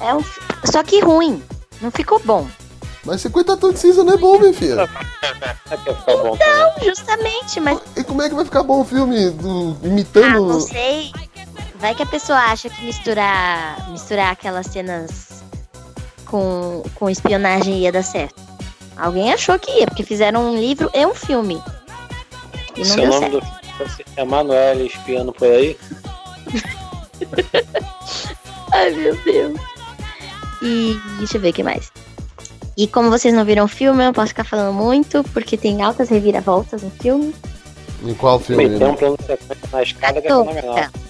É 0.00 0.14
um, 0.14 0.22
fi- 0.22 0.40
só 0.64 0.82
que 0.82 1.00
ruim. 1.00 1.42
Não 1.80 1.90
ficou 1.90 2.20
bom. 2.24 2.46
Mas 3.04 3.20
50 3.22 3.56
tons 3.56 3.74
de 3.74 3.80
cinza 3.80 4.02
não 4.04 4.14
é 4.14 4.16
bom, 4.16 4.38
minha 4.38 4.52
filha. 4.52 4.88
É 5.70 6.14
Não, 6.16 6.84
justamente, 6.84 7.60
mas. 7.60 7.78
E 7.96 8.02
como 8.04 8.22
é 8.22 8.28
que 8.28 8.34
vai 8.34 8.44
ficar 8.44 8.62
bom 8.62 8.80
o 8.80 8.84
filme 8.84 9.30
do, 9.30 9.76
Ah, 9.82 9.86
imitando. 9.86 10.46
não 10.48 10.60
sei. 10.60 11.12
Vai 11.78 11.94
que 11.94 12.02
a 12.02 12.06
pessoa 12.06 12.38
acha 12.38 12.70
que 12.70 12.82
misturar, 12.84 13.90
misturar 13.90 14.32
aquelas 14.32 14.66
cenas 14.66 15.42
com, 16.24 16.82
com 16.94 17.10
espionagem 17.10 17.80
ia 17.80 17.92
dar 17.92 18.02
certo. 18.02 18.34
Alguém 18.96 19.32
achou 19.32 19.58
que 19.58 19.70
ia, 19.80 19.86
porque 19.86 20.02
fizeram 20.02 20.52
um 20.52 20.56
livro 20.58 20.90
e 20.94 21.04
um 21.04 21.14
filme. 21.14 21.62
E 22.74 22.78
não 22.80 22.84
Se 22.86 22.92
o 22.92 22.96
deu 22.96 23.06
nome 23.08 23.18
certo. 23.20 23.40
do 23.40 23.88
filme 23.88 24.04
é 24.16 24.22
Emanuele 24.22 24.86
espiando 24.86 25.32
por 25.32 25.48
aí. 25.48 25.76
Ai, 28.72 28.90
meu 28.92 29.16
Deus. 29.22 29.60
E 30.62 30.98
deixa 31.18 31.36
eu 31.36 31.40
ver 31.42 31.50
o 31.50 31.52
que 31.52 31.62
mais. 31.62 31.92
E 32.76 32.86
como 32.86 33.10
vocês 33.10 33.34
não 33.34 33.44
viram 33.44 33.64
o 33.64 33.68
filme, 33.68 34.02
eu 34.02 34.06
não 34.06 34.12
posso 34.12 34.28
ficar 34.28 34.44
falando 34.44 34.74
muito, 34.74 35.22
porque 35.32 35.56
tem 35.56 35.82
altas 35.82 36.08
reviravoltas 36.08 36.82
no 36.82 36.90
filme. 36.90 37.34
Em 38.02 38.14
qual 38.14 38.38
filme? 38.38 38.66
Um 38.66 38.78
Né? 38.78 38.92
plano 38.96 39.16
de 39.18 39.24
sequência 39.26 39.68
na 39.72 39.82
escada 39.82 40.20
que 40.20 40.26
é 40.26 40.30
fenomenal. 40.30 40.76
Atômica. 40.76 41.05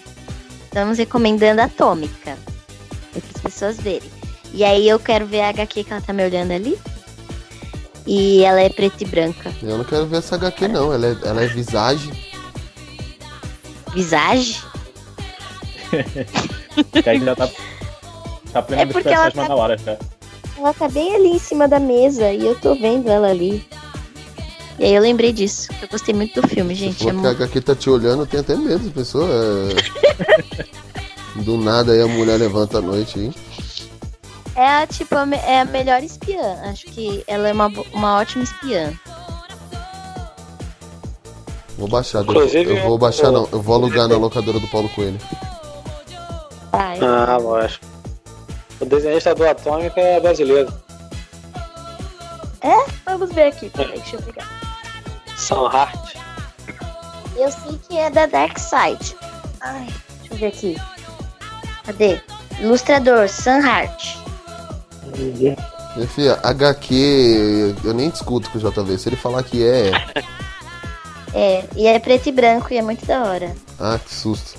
Estamos 0.77 0.99
recomendando 0.99 1.63
Atômica. 1.63 2.37
Para 3.11 3.23
as 3.35 3.41
pessoas 3.41 3.79
verem. 3.79 4.11
E 4.53 4.63
aí 4.63 4.87
eu 4.87 5.01
quero 5.01 5.25
ver 5.25 5.41
a 5.41 5.49
HQ 5.49 5.85
que 5.85 5.91
ela 5.91 6.03
tá 6.03 6.13
me 6.13 6.23
olhando 6.23 6.51
ali. 6.53 6.79
E 8.07 8.45
ela 8.45 8.61
é 8.61 8.69
preta 8.69 9.03
e 9.03 9.07
branca. 9.07 9.51
Eu 9.63 9.79
não 9.79 9.85
quero 9.87 10.05
ver 10.07 10.19
essa 10.19 10.35
HQ, 10.35 10.69
não. 10.69 10.93
Ela 10.93 11.07
é, 11.07 11.17
ela 11.25 11.43
é 11.45 11.47
visage. 11.47 12.13
Visage? 13.95 14.63
Que 17.03 17.09
aí 17.09 17.25
já 17.25 17.35
tá. 17.35 17.47
Tá 17.47 17.55
É 18.53 18.59
aprendendo 18.59 18.93
porque 18.93 19.09
as 19.09 19.15
ela 19.15 19.31
peças 19.31 19.49
tá- 19.49 19.77
já. 19.79 19.99
Ela 20.59 20.75
tá 20.75 20.89
bem 20.91 21.15
ali 21.15 21.29
em 21.29 21.39
cima 21.39 21.67
da 21.67 21.81
mesa 21.81 22.31
e 22.31 22.45
eu 22.45 22.55
tô 22.61 22.75
vendo 22.75 23.09
ela 23.09 23.29
ali. 23.29 23.67
E 24.79 24.85
aí 24.85 24.95
eu 24.95 25.03
lembrei 25.03 25.33
disso. 25.33 25.69
que 25.69 25.85
Eu 25.85 25.89
gostei 25.89 26.15
muito 26.15 26.41
do 26.41 26.47
filme, 26.49 26.75
gente. 26.75 27.09
É 27.09 27.13
Porque 27.13 27.27
a. 27.27 27.31
HQ 27.31 27.61
tá 27.63 27.75
te 27.75 27.89
olhando, 27.89 28.23
eu 28.23 28.27
tenho 28.27 28.43
até 28.43 28.55
medo, 28.55 28.91
pessoa. 28.91 29.27
É... 29.29 30.77
Do 31.43 31.59
nada 31.59 31.93
aí 31.93 32.01
a 32.01 32.07
mulher 32.07 32.39
levanta 32.39 32.79
à 32.79 32.81
noite 32.81 33.19
aí. 33.19 33.35
É 34.55 34.83
a, 34.83 34.87
tipo, 34.87 35.15
é 35.15 35.61
a 35.61 35.65
melhor 35.67 36.03
espiã. 36.03 36.59
Acho 36.63 36.87
que 36.87 37.23
ela 37.27 37.49
é 37.49 37.53
uma, 37.53 37.71
uma 37.93 38.17
ótima 38.17 38.43
espiã. 38.43 38.91
Vou 41.77 41.89
baixar. 41.89 42.21
Eu, 42.21 42.25
Inclusive, 42.25 42.71
eu 42.75 42.83
vou 42.83 42.97
baixar, 42.97 43.31
não. 43.31 43.47
Eu 43.53 43.61
vou 43.61 43.75
alugar 43.75 44.09
na 44.09 44.17
locadora 44.17 44.59
do 44.59 44.67
Paulo 44.69 44.89
Coelho. 44.91 45.19
Ah, 46.73 47.37
lógico. 47.37 47.85
O 48.81 48.85
desenhista 48.87 49.35
do 49.35 49.47
Atômica 49.47 50.01
é 50.01 50.21
brasileiro. 50.21 50.73
É? 52.63 52.91
Vamos 53.05 53.33
ver 53.33 53.49
aqui. 53.49 53.71
Peraí, 53.71 53.99
deixa 53.99 54.17
eu 54.17 54.23
pegar. 54.23 54.66
Sam 55.37 55.67
Hart. 55.67 56.17
Eu 57.37 57.51
sei 57.51 57.79
que 57.89 57.97
é 57.99 58.11
da 58.11 58.27
Dark 58.27 58.59
Side. 58.59 59.17
Ai, 59.61 59.87
deixa 60.21 60.35
eu 60.35 60.39
ver 60.39 60.47
aqui. 60.47 60.77
Cadê? 61.85 62.21
Ilustrador, 62.61 63.29
Sam 63.29 63.61
Hart. 63.65 64.17
Minha 65.17 66.09
filha, 66.09 66.39
HQ, 66.43 67.75
eu 67.85 67.95
nem 67.95 68.11
discuto 68.11 68.51
com 68.51 68.59
o 68.59 68.61
JV. 68.61 68.99
Se 68.99 69.09
ele 69.09 69.17
falar 69.17 69.43
que 69.43 69.65
é. 69.65 69.91
É, 71.39 71.65
e 71.77 71.87
é 71.87 71.99
preto 71.99 72.31
e 72.31 72.33
branco 72.33 72.73
e 72.73 72.79
é 72.79 72.83
muito 72.83 73.05
da 73.05 73.23
hora. 73.25 73.55
Ah, 73.79 74.01
que 74.03 74.15
susto. 74.15 74.59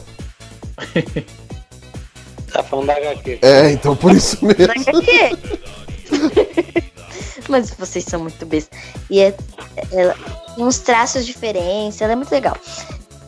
Tá 2.54 2.62
falando 2.62 2.86
da 2.86 2.94
HQ. 2.94 3.40
É, 3.42 3.72
então 3.72 3.96
por 3.96 4.12
isso 4.12 4.46
mesmo. 4.46 4.64
HQ. 4.64 5.38
Mas 7.48 7.72
vocês 7.72 8.06
são 8.06 8.22
muito 8.22 8.46
bestas. 8.46 8.80
E 9.10 9.20
é, 9.20 9.36
ela 9.92 10.16
tem 10.56 10.66
uns 10.66 10.80
traços 10.80 11.26
diferentes, 11.26 12.02
ela 12.02 12.14
é 12.14 12.16
muito 12.16 12.32
legal. 12.32 12.58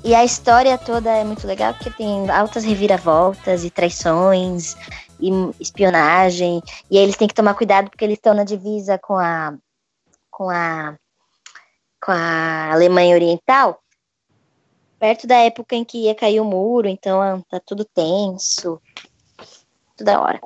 E 0.04 0.16
a 0.16 0.24
história 0.24 0.78
toda 0.78 1.10
é 1.10 1.24
muito 1.24 1.46
legal 1.46 1.74
porque 1.74 1.92
tem 1.92 2.30
altas 2.30 2.64
reviravoltas 2.64 3.64
e 3.64 3.70
traições 3.70 4.76
e 5.20 5.30
espionagem. 5.60 6.62
E 6.90 6.98
aí 6.98 7.04
eles 7.04 7.18
têm 7.18 7.28
que 7.28 7.34
tomar 7.34 7.54
cuidado 7.54 7.90
porque 7.90 8.06
eles 8.06 8.18
estão 8.18 8.34
na 8.34 8.44
divisa 8.44 8.98
com 8.98 9.18
a 9.18 9.54
com 10.32 10.50
a 10.50 10.96
com 12.02 12.12
a 12.14 12.72
Alemanha 12.72 13.14
Oriental, 13.14 13.82
perto 14.98 15.28
da 15.28 15.36
época 15.36 15.76
em 15.76 15.84
que 15.84 16.06
ia 16.06 16.16
cair 16.16 16.40
o 16.40 16.46
muro, 16.46 16.88
então 16.88 17.44
tá 17.50 17.60
tudo 17.60 17.84
tenso. 17.84 18.82
Tudo 19.98 20.06
da 20.06 20.22
hora. 20.22 20.40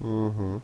Uhum. 0.00 0.60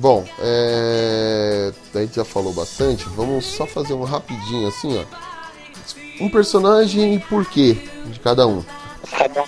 Bom, 0.00 0.24
é... 0.38 1.72
a 1.94 1.98
gente 1.98 2.16
já 2.16 2.24
falou 2.24 2.54
bastante. 2.54 3.04
Vamos 3.10 3.44
só 3.44 3.66
fazer 3.66 3.92
um 3.92 4.02
rapidinho 4.02 4.66
assim, 4.66 4.98
ó. 4.98 5.04
Um 6.24 6.30
personagem 6.30 7.16
e 7.16 7.18
por 7.18 7.44
quê 7.44 7.76
de 8.06 8.18
cada 8.18 8.46
um. 8.46 8.64
Cada. 9.10 9.44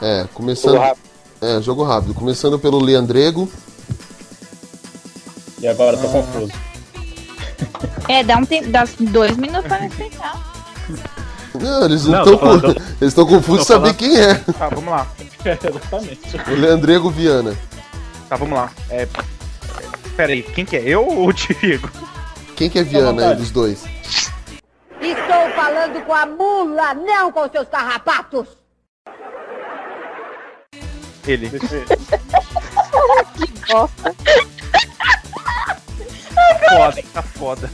É, 0.00 0.24
começando. 0.32 0.74
Jogo 0.74 0.84
rápido. 0.84 1.02
É, 1.40 1.62
jogo 1.62 1.82
rápido. 1.82 2.14
Começando 2.14 2.58
pelo 2.60 2.78
Leandrego. 2.78 3.50
E 5.60 5.66
agora 5.66 5.96
tô 5.96 6.08
confuso. 6.08 6.52
É, 8.08 8.22
dá 8.22 8.36
um 8.36 8.44
tempo, 8.44 8.68
dá 8.68 8.84
dois 9.00 9.36
minutos 9.36 9.66
pra 9.66 9.78
respeitar. 9.78 10.52
Não, 11.60 11.84
eles 11.84 12.06
não 12.06 12.18
estão 12.20 12.38
falando- 12.38 12.70
eles 12.70 12.86
estão 13.02 13.26
confusos 13.26 13.60
de 13.60 13.66
saber 13.66 13.92
falando- 13.92 13.96
quem 13.98 14.16
é. 14.18 14.34
Tá, 14.36 14.68
vamos 14.70 14.90
lá. 14.90 15.06
Exatamente. 15.44 16.50
O 16.50 16.54
Leandrego 16.54 17.10
Viana. 17.10 17.54
Tá, 18.28 18.36
vamos 18.36 18.54
lá. 18.56 18.70
É... 18.88 19.06
Pera 20.16 20.32
aí, 20.32 20.42
quem 20.42 20.64
que 20.64 20.76
é? 20.76 20.82
Eu 20.82 21.06
ou 21.06 21.28
o 21.28 21.32
Diego? 21.32 21.90
Quem 22.56 22.68
que 22.68 22.78
é 22.78 22.82
Viana 22.82 23.30
aí 23.30 23.36
dos 23.36 23.50
dois? 23.50 23.84
Estou 25.00 25.50
falando 25.56 26.04
com 26.04 26.14
a 26.14 26.26
mula, 26.26 26.94
não 26.94 27.32
com 27.32 27.48
seus 27.50 27.68
carrapatos. 27.68 28.46
Ele. 31.26 31.50
Que 33.36 33.72
bosta. 33.72 34.14
Foda? 36.68 37.02
Tá 37.12 37.22
foda. 37.22 37.70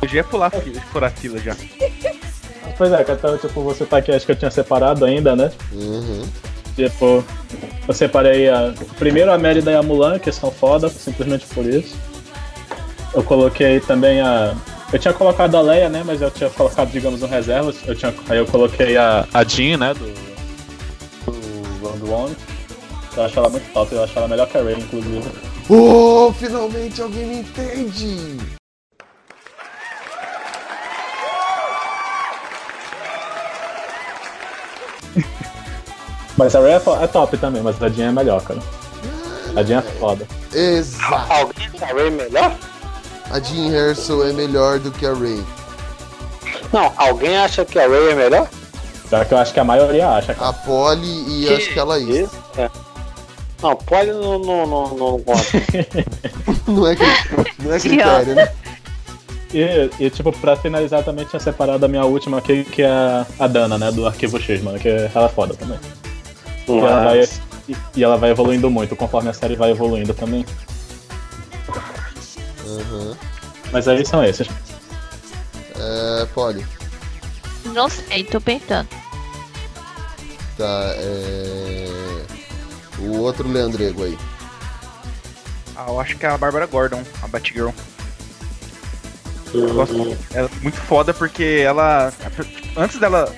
Eu 0.00 0.08
já 0.08 0.16
ia 0.16 0.24
pular, 0.24 0.50
furar 0.92 1.10
a 1.10 1.14
fila 1.14 1.38
já. 1.38 1.56
Pois 2.76 2.92
é, 2.92 2.96
até 2.96 3.14
tipo, 3.38 3.62
você 3.62 3.84
tá 3.84 3.98
aqui, 3.98 4.10
acho 4.12 4.26
que 4.26 4.32
eu 4.32 4.36
tinha 4.36 4.50
separado 4.50 5.04
ainda, 5.04 5.36
né? 5.36 5.50
Uhum. 5.72 6.22
Tipo, 6.74 7.24
eu 7.86 7.94
separei 7.94 8.48
a. 8.48 8.72
Primeiro 8.98 9.30
a 9.32 9.38
Mérida 9.38 9.70
e 9.70 9.76
a 9.76 9.82
Mulan, 9.82 10.18
que 10.18 10.32
são 10.32 10.50
foda, 10.50 10.88
simplesmente 10.88 11.46
por 11.46 11.66
isso. 11.66 11.96
Eu 13.14 13.22
coloquei 13.22 13.80
também 13.80 14.20
a. 14.20 14.54
Eu 14.92 14.98
tinha 14.98 15.12
colocado 15.12 15.54
a 15.56 15.60
Leia, 15.60 15.88
né? 15.88 16.02
Mas 16.04 16.20
eu 16.20 16.30
tinha 16.30 16.50
colocado, 16.50 16.90
digamos, 16.90 17.20
no 17.20 17.26
reserva. 17.26 17.72
Eu 17.86 17.94
tinha... 17.94 18.12
Aí 18.28 18.38
eu 18.38 18.46
coloquei 18.46 18.96
a, 18.96 19.26
a 19.32 19.44
Jean, 19.44 19.78
né? 19.78 19.94
Do. 19.94 20.22
Do 21.26 21.86
Round 21.86 22.10
One. 22.10 22.36
Eu 23.16 23.24
acho 23.24 23.38
ela 23.38 23.48
muito 23.50 23.70
top, 23.72 23.94
eu 23.94 24.04
acho 24.04 24.18
ela 24.18 24.28
melhor 24.28 24.48
que 24.48 24.56
a 24.56 24.62
Rey, 24.62 24.76
inclusive. 24.78 25.22
Oh, 25.68 26.32
finalmente 26.32 27.00
alguém 27.00 27.26
me 27.26 27.36
entende! 27.40 28.61
Mas 36.36 36.54
a 36.54 36.60
Rey 36.60 36.72
é, 36.72 37.04
é 37.04 37.06
top 37.06 37.36
também, 37.36 37.62
mas 37.62 37.80
a 37.82 37.88
Jean 37.88 38.08
é 38.08 38.12
melhor, 38.12 38.42
cara. 38.42 38.60
A 39.54 39.62
Jean 39.62 39.78
é 39.78 39.82
foda. 39.82 40.26
Exato. 40.52 41.32
Alguém 41.32 41.70
tá 41.70 41.86
Ray 41.86 42.10
melhor? 42.10 42.56
A 43.30 43.38
Jean 43.40 43.70
Hersel 43.70 44.26
é 44.28 44.32
melhor 44.32 44.78
do 44.78 44.90
que 44.90 45.06
a 45.06 45.12
Ray. 45.12 45.42
Não, 46.72 46.92
alguém 46.96 47.36
acha 47.36 47.64
que 47.64 47.78
a 47.78 47.86
Ray 47.86 48.10
é 48.10 48.14
melhor? 48.14 48.48
Já 49.10 49.24
que 49.26 49.34
eu 49.34 49.38
acho 49.38 49.52
que 49.52 49.60
a 49.60 49.64
maioria 49.64 50.08
acha, 50.08 50.32
cara. 50.34 50.48
A 50.48 50.52
Polly 50.54 51.42
e 51.42 51.46
Que 51.46 51.54
acho 51.54 51.72
que 51.74 51.78
a 51.78 51.84
Laís. 51.84 52.08
isso? 52.08 52.38
É. 52.56 52.70
Não, 53.62 53.76
pode 53.76 54.10
não, 54.10 54.38
não, 54.38 54.66
não, 54.66 54.88
não 54.88 55.20
conta. 55.20 55.42
Não 56.66 56.86
é, 56.86 56.96
não 57.58 57.74
é 57.74 57.78
critério, 57.80 58.34
né? 58.34 58.52
E, 59.52 59.90
e, 60.00 60.10
tipo, 60.10 60.32
pra 60.32 60.56
finalizar 60.56 61.04
também 61.04 61.24
tinha 61.26 61.38
separado 61.38 61.84
a 61.84 61.88
minha 61.88 62.04
última 62.04 62.38
aqui, 62.38 62.64
que 62.64 62.82
é 62.82 63.26
a 63.38 63.46
Dana, 63.46 63.76
né? 63.76 63.90
Do 63.92 64.06
Arquivo 64.06 64.40
X, 64.40 64.62
mano, 64.62 64.78
que 64.78 64.88
ela 64.88 65.26
é 65.26 65.28
foda 65.28 65.54
também. 65.54 65.78
E 66.74 66.78
ela, 66.78 67.04
vai, 67.04 67.28
e, 67.96 68.02
ela 68.02 68.16
vai 68.16 68.30
evoluindo 68.30 68.70
muito 68.70 68.96
conforme 68.96 69.28
a 69.30 69.32
série 69.32 69.56
vai 69.56 69.70
evoluindo 69.70 70.14
também. 70.14 70.44
Uhum. 72.64 73.14
Mas 73.72 73.88
aí 73.88 74.04
são 74.04 74.24
esses. 74.24 74.48
É, 75.78 76.26
Polly. 76.34 76.64
Não 77.66 77.88
sei, 77.88 78.24
tô 78.24 78.40
pensando. 78.40 78.88
Tá, 80.56 80.94
é. 80.96 81.88
O 82.98 83.18
outro 83.18 83.48
Leandrego 83.48 84.04
aí. 84.04 84.18
Ah, 85.74 85.86
eu 85.88 86.00
acho 86.00 86.16
que 86.16 86.26
é 86.26 86.28
a 86.28 86.38
Bárbara 86.38 86.66
Gordon, 86.66 87.02
a 87.22 87.26
Batgirl. 87.26 87.70
Eu 89.54 89.74
gosto 89.74 90.16
ela 90.32 90.48
é 90.48 90.62
muito 90.62 90.78
foda 90.78 91.12
porque 91.12 91.62
ela. 91.64 92.12
Antes 92.76 92.98
dela. 92.98 93.32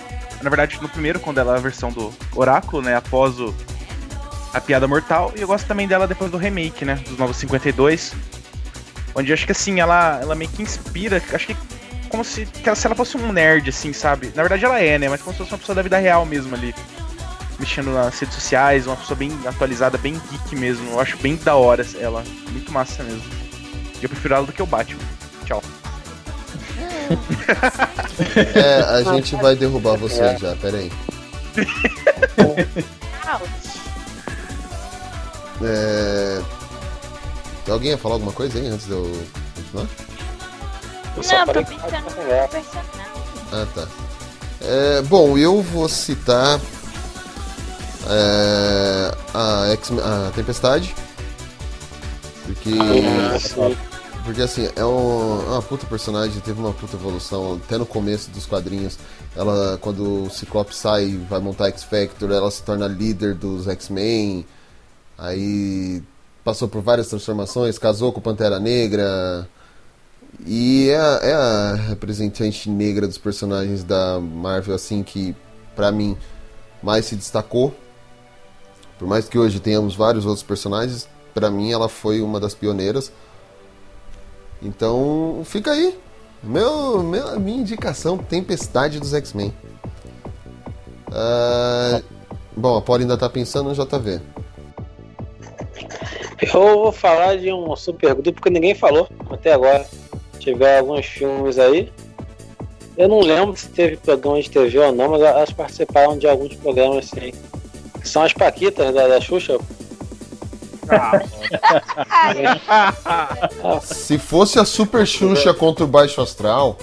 Na 0.45 0.51
verdade, 0.51 0.79
no 0.83 0.91
primeiro, 0.91 1.19
quando 1.19 1.39
ela 1.39 1.55
é 1.55 1.57
a 1.57 1.61
versão 1.61 1.91
do 1.91 2.13
Oráculo, 2.37 2.83
né? 2.83 2.95
Após 2.95 3.41
o, 3.41 3.55
a 4.53 4.61
Piada 4.61 4.87
Mortal. 4.87 5.33
E 5.35 5.41
eu 5.41 5.47
gosto 5.47 5.67
também 5.67 5.89
dela 5.89 6.07
depois 6.07 6.31
do 6.31 6.37
remake, 6.37 6.85
né? 6.85 6.97
Dos 7.09 7.17
Novos 7.17 7.39
52. 7.39 8.13
Onde 9.15 9.31
eu 9.31 9.35
acho 9.35 9.47
que 9.47 9.53
assim, 9.53 9.81
ela, 9.81 10.21
ela 10.21 10.35
meio 10.35 10.51
que 10.51 10.63
inspira. 10.63 11.23
Acho 11.33 11.47
que 11.47 11.57
como 12.11 12.23
se, 12.23 12.45
que 12.45 12.69
ela, 12.69 12.77
se 12.77 12.87
ela 12.87 12.95
fosse 12.95 13.17
um 13.17 13.33
nerd, 13.33 13.71
assim, 13.71 13.95
sabe? 13.95 14.33
Na 14.35 14.43
verdade 14.43 14.63
ela 14.67 14.79
é, 14.79 14.99
né? 14.99 15.09
Mas 15.09 15.23
como 15.23 15.33
se 15.33 15.39
fosse 15.39 15.53
uma 15.53 15.59
pessoa 15.59 15.77
da 15.77 15.83
vida 15.83 15.97
real 15.97 16.27
mesmo 16.27 16.55
ali. 16.55 16.75
Mexendo 17.59 17.95
nas 17.95 18.19
redes 18.19 18.35
sociais, 18.35 18.87
uma 18.87 18.97
pessoa 18.97 19.17
bem 19.17 19.33
atualizada, 19.47 19.97
bem 19.97 20.21
geek 20.31 20.57
mesmo. 20.57 20.91
Eu 20.91 21.01
acho 21.01 21.17
bem 21.17 21.37
da 21.37 21.55
hora 21.55 21.87
ela. 21.99 22.23
Muito 22.51 22.71
massa 22.71 23.03
mesmo. 23.03 23.25
Eu 24.03 24.11
prefiro 24.11 24.35
ela 24.35 24.45
do 24.45 24.53
que 24.53 24.63
o 24.63 24.67
Batman. 24.67 25.01
Tchau. 25.47 25.63
É, 28.55 28.81
a 28.81 29.03
gente 29.03 29.35
vai 29.37 29.57
derrubar 29.57 29.97
você 29.97 30.37
já, 30.39 30.55
pera 30.57 30.79
aí. 30.79 30.93
É... 35.63 36.41
Alguém 37.69 37.91
ia 37.91 37.99
falar 37.99 38.17
alguma 38.17 38.33
coisa 38.33 38.59
aí 38.59 38.67
antes 38.67 38.87
de 38.87 38.93
eu 38.93 39.11
continuar? 39.55 39.87
Não, 41.17 41.47
tô 41.47 41.65
pensando 41.65 42.05
no 42.05 42.49
personagem. 42.49 43.15
Ah, 43.53 43.67
tá. 43.75 43.89
É, 44.61 45.03
bom, 45.03 45.37
eu 45.37 45.61
vou 45.61 45.89
citar 45.89 46.61
é, 48.09 49.15
a, 49.33 49.73
X 49.73 49.93
a 49.93 50.31
Tempestade. 50.35 50.95
Porque. 52.45 52.71
Porque 54.25 54.41
assim, 54.41 54.69
é 54.75 54.85
um- 54.85 55.43
é 55.43 55.51
uma 55.51 55.63
puta 55.63 55.87
personagem, 55.87 56.41
teve 56.41 56.59
uma 56.59 56.73
puta 56.73 56.97
evolução. 56.97 57.61
Até 57.63 57.77
no 57.77 57.85
começo 57.85 58.31
dos 58.31 58.47
quadrinhos, 58.47 58.99
ela 59.37 59.77
quando 59.81 60.25
o 60.25 60.31
Ciclope 60.31 60.75
sai 60.75 61.05
e 61.09 61.17
vai 61.17 61.41
montar 61.41 61.67
X 61.69 61.83
Factor, 61.85 62.31
ela 62.31 62.51
se 62.51 62.63
torna 62.63 62.87
líder 62.89 63.35
dos 63.35 63.69
X-Men. 63.69 64.47
Aí 65.19 66.03
passou 66.43 66.69
por 66.69 66.81
várias 66.83 67.09
transformações, 67.09 67.79
casou 67.79 68.13
com 68.13 68.21
Pantera 68.21 68.59
Negra. 68.59 69.47
E 70.47 70.89
é 70.91 71.31
é 71.31 71.35
a 71.35 71.75
representante 71.75 72.69
negra 72.71 73.07
dos 73.07 73.19
personagens 73.19 73.85
da 73.85 74.19
Marvel, 74.21 74.75
assim, 74.75 75.03
que 75.03 75.37
pra 75.77 75.93
mim 75.93 76.17
mais 76.83 77.05
se 77.07 77.15
destacou. 77.17 77.75
Por 78.99 79.07
mais 79.07 79.29
que 79.29 79.39
hoje 79.39 79.61
tenhamos 79.61 79.95
vários 79.95 80.25
outros 80.25 80.43
personagens, 80.43 81.09
pra 81.35 81.51
mim 81.51 81.73
ela 81.73 81.89
foi 81.89 82.21
uma 82.23 82.41
das 82.41 82.55
pioneiras. 82.55 83.13
Então 84.65 85.43
fica 85.45 85.71
aí. 85.71 85.97
Meu, 86.43 87.03
meu, 87.03 87.29
a 87.29 87.39
minha 87.39 87.59
indicação, 87.59 88.19
Tempestade 88.19 88.99
dos 88.99 89.15
X-Men. 89.15 89.53
Ah, 91.13 92.03
bom, 92.57 92.77
a 92.77 92.83
Paula 92.83 93.03
ainda 93.03 93.17
tá 93.17 93.29
pensando 93.29 93.69
no 93.69 93.75
JV. 93.75 94.21
Eu 96.43 96.51
vou 96.51 96.93
falar 96.93 97.39
de 97.39 97.53
um 97.53 97.75
super 97.77 98.15
grupo 98.15 98.43
que 98.43 98.51
ninguém 98.51 98.75
falou 98.75 99.09
até 99.31 99.53
agora. 99.53 99.87
Tiver 100.39 100.79
alguns 100.79 101.07
filmes 101.07 101.59
aí. 101.59 101.93
Eu 102.97 103.09
não 103.09 103.21
lembro 103.21 103.57
se 103.57 103.69
teve 103.69 103.97
programa 103.97 104.41
de 104.41 104.51
TV 104.51 104.79
ou 104.79 104.93
não, 104.93 105.11
mas 105.11 105.23
elas 105.23 105.51
participaram 105.51 106.19
de 106.19 106.29
alguns 106.29 106.55
programas 106.57 107.11
assim. 107.13 107.33
São 108.03 108.23
as 108.23 108.33
Paquitas 108.33 108.95
da, 108.95 109.09
da 109.09 109.21
Xuxa. 109.21 109.59
Se 113.83 114.19
fosse 114.19 114.59
a 114.59 114.65
Super 114.65 115.07
Xuxa 115.07 115.53
contra 115.55 115.85
o 115.85 115.89
Baixo 115.89 116.21
Astral, 116.21 116.77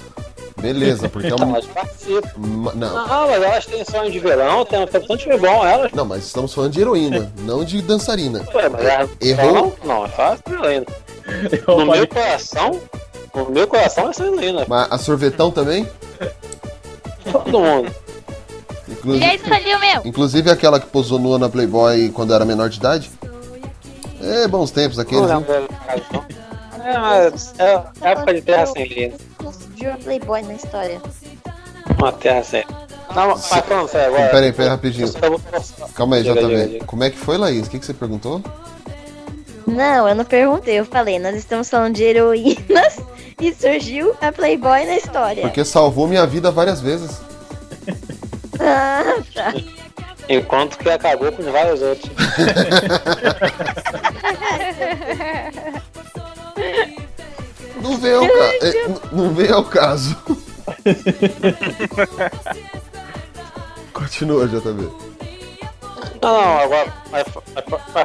Beleza, 0.62 1.10
porque 1.10 1.28
é 1.30 1.36
uma. 1.36 1.56
elas 1.58 1.66
participam. 1.66 2.30
Ma- 2.38 2.74
Não. 2.76 3.08
Não, 3.08 3.28
mas 3.28 3.42
elas 3.44 3.66
têm 3.66 3.84
sonho 3.84 4.12
de 4.12 4.20
verão, 4.20 4.64
tem 4.64 4.80
um 4.80 4.86
tanto 4.86 5.18
de 5.18 5.38
bom 5.38 5.66
elas. 5.66 5.92
Não, 5.92 6.06
mas 6.06 6.26
estamos 6.26 6.54
falando 6.54 6.72
de 6.74 6.82
heroína, 6.82 7.32
não 7.40 7.64
de 7.64 7.82
dançarina. 7.82 8.46
Ué, 8.54 8.70
mas 8.70 8.86
elas 8.86 9.10
Errou? 9.20 9.76
Não, 9.84 9.96
não, 9.96 10.06
é 10.06 10.10
fácil 10.10 10.44
heroína. 10.50 10.86
No 11.68 11.86
meu 11.88 12.08
coração, 12.08 12.80
no 13.34 13.50
meu 13.50 13.68
coração 13.68 14.12
é 14.12 14.22
heroína. 14.22 14.66
Mas 14.68 14.92
a 14.92 14.98
sorvetão 15.00 15.50
também? 15.50 15.88
Todo 17.32 17.60
mundo. 17.60 17.96
Inclusive, 18.88 19.42
inclusive 20.06 20.52
aquela 20.52 20.80
que 20.80 20.86
posou 20.88 21.18
nua 21.18 21.40
na 21.40 21.50
Playboy 21.50 22.10
quando 22.10 22.34
era 22.36 22.44
menor 22.46 22.70
de 22.70 22.78
idade? 22.78 23.10
É, 24.22 24.48
bons 24.48 24.72
tempos 24.72 25.00
aqueles, 25.00 25.22
Não 25.28 25.40
né? 25.42 25.46
lembro 25.48 25.68
não. 26.14 26.86
É, 26.86 26.98
mas 26.98 27.54
é 27.60 27.82
época 28.02 28.34
de 28.34 28.42
terra 28.42 28.66
sem 28.66 28.88
lei. 28.88 29.10
né? 29.10 29.16
Surgiu 29.52 29.94
a 29.94 29.98
Playboy 29.98 30.42
na 30.44 30.54
história. 30.54 31.02
Uma 32.00 32.12
terra 32.14 32.44
sem. 32.44 32.64
Não, 33.16 33.28
mas 33.30 33.46
falando 33.48 33.88
sério 33.90 34.14
agora. 34.16 34.30
Peraí, 34.32 34.52
peraí, 34.54 34.70
rapidinho. 34.70 35.08
Vou- 35.08 35.42
Calma 35.94 36.16
aí, 36.16 36.24
JV. 36.24 36.82
Como 36.86 37.04
é 37.04 37.10
que 37.10 37.18
foi, 37.18 37.38
Laís? 37.38 37.68
O 37.68 37.70
que, 37.70 37.78
que 37.80 37.86
você 37.86 37.94
perguntou? 37.94 38.42
Não, 39.68 40.08
eu 40.10 40.16
não 40.16 40.26
perguntei, 40.26 40.80
eu 40.80 40.86
falei, 40.86 41.20
nós 41.20 41.36
estamos 41.36 41.70
falando 41.70 41.94
de 41.96 42.04
heroínas 42.04 42.98
e 43.40 43.54
surgiu 43.54 44.16
a 44.20 44.32
Playboy 44.32 44.86
na 44.86 44.96
história. 44.98 45.42
Porque 45.44 45.64
salvou 45.64 46.08
minha 46.08 46.26
vida 46.26 46.50
várias 46.52 46.82
vezes. 46.82 47.22
Ah, 48.60 49.04
tá. 49.34 49.54
Enquanto 50.30 50.78
que 50.78 50.90
acabou 50.90 51.32
com 51.32 51.44
vários 51.52 51.82
outros. 51.82 52.10
Não 57.82 57.98
vem 57.98 58.14
ao, 58.14 58.28
ca... 58.28 58.34
é, 58.62 58.70
n- 58.88 59.00
não 59.12 59.34
vem 59.34 59.50
ao 59.52 59.64
caso. 59.66 60.16
Continua, 63.94 64.48
JV. 64.48 64.90
Não, 66.22 66.32
não, 66.42 66.58
agora, 66.60 66.94
mas, 67.10 67.26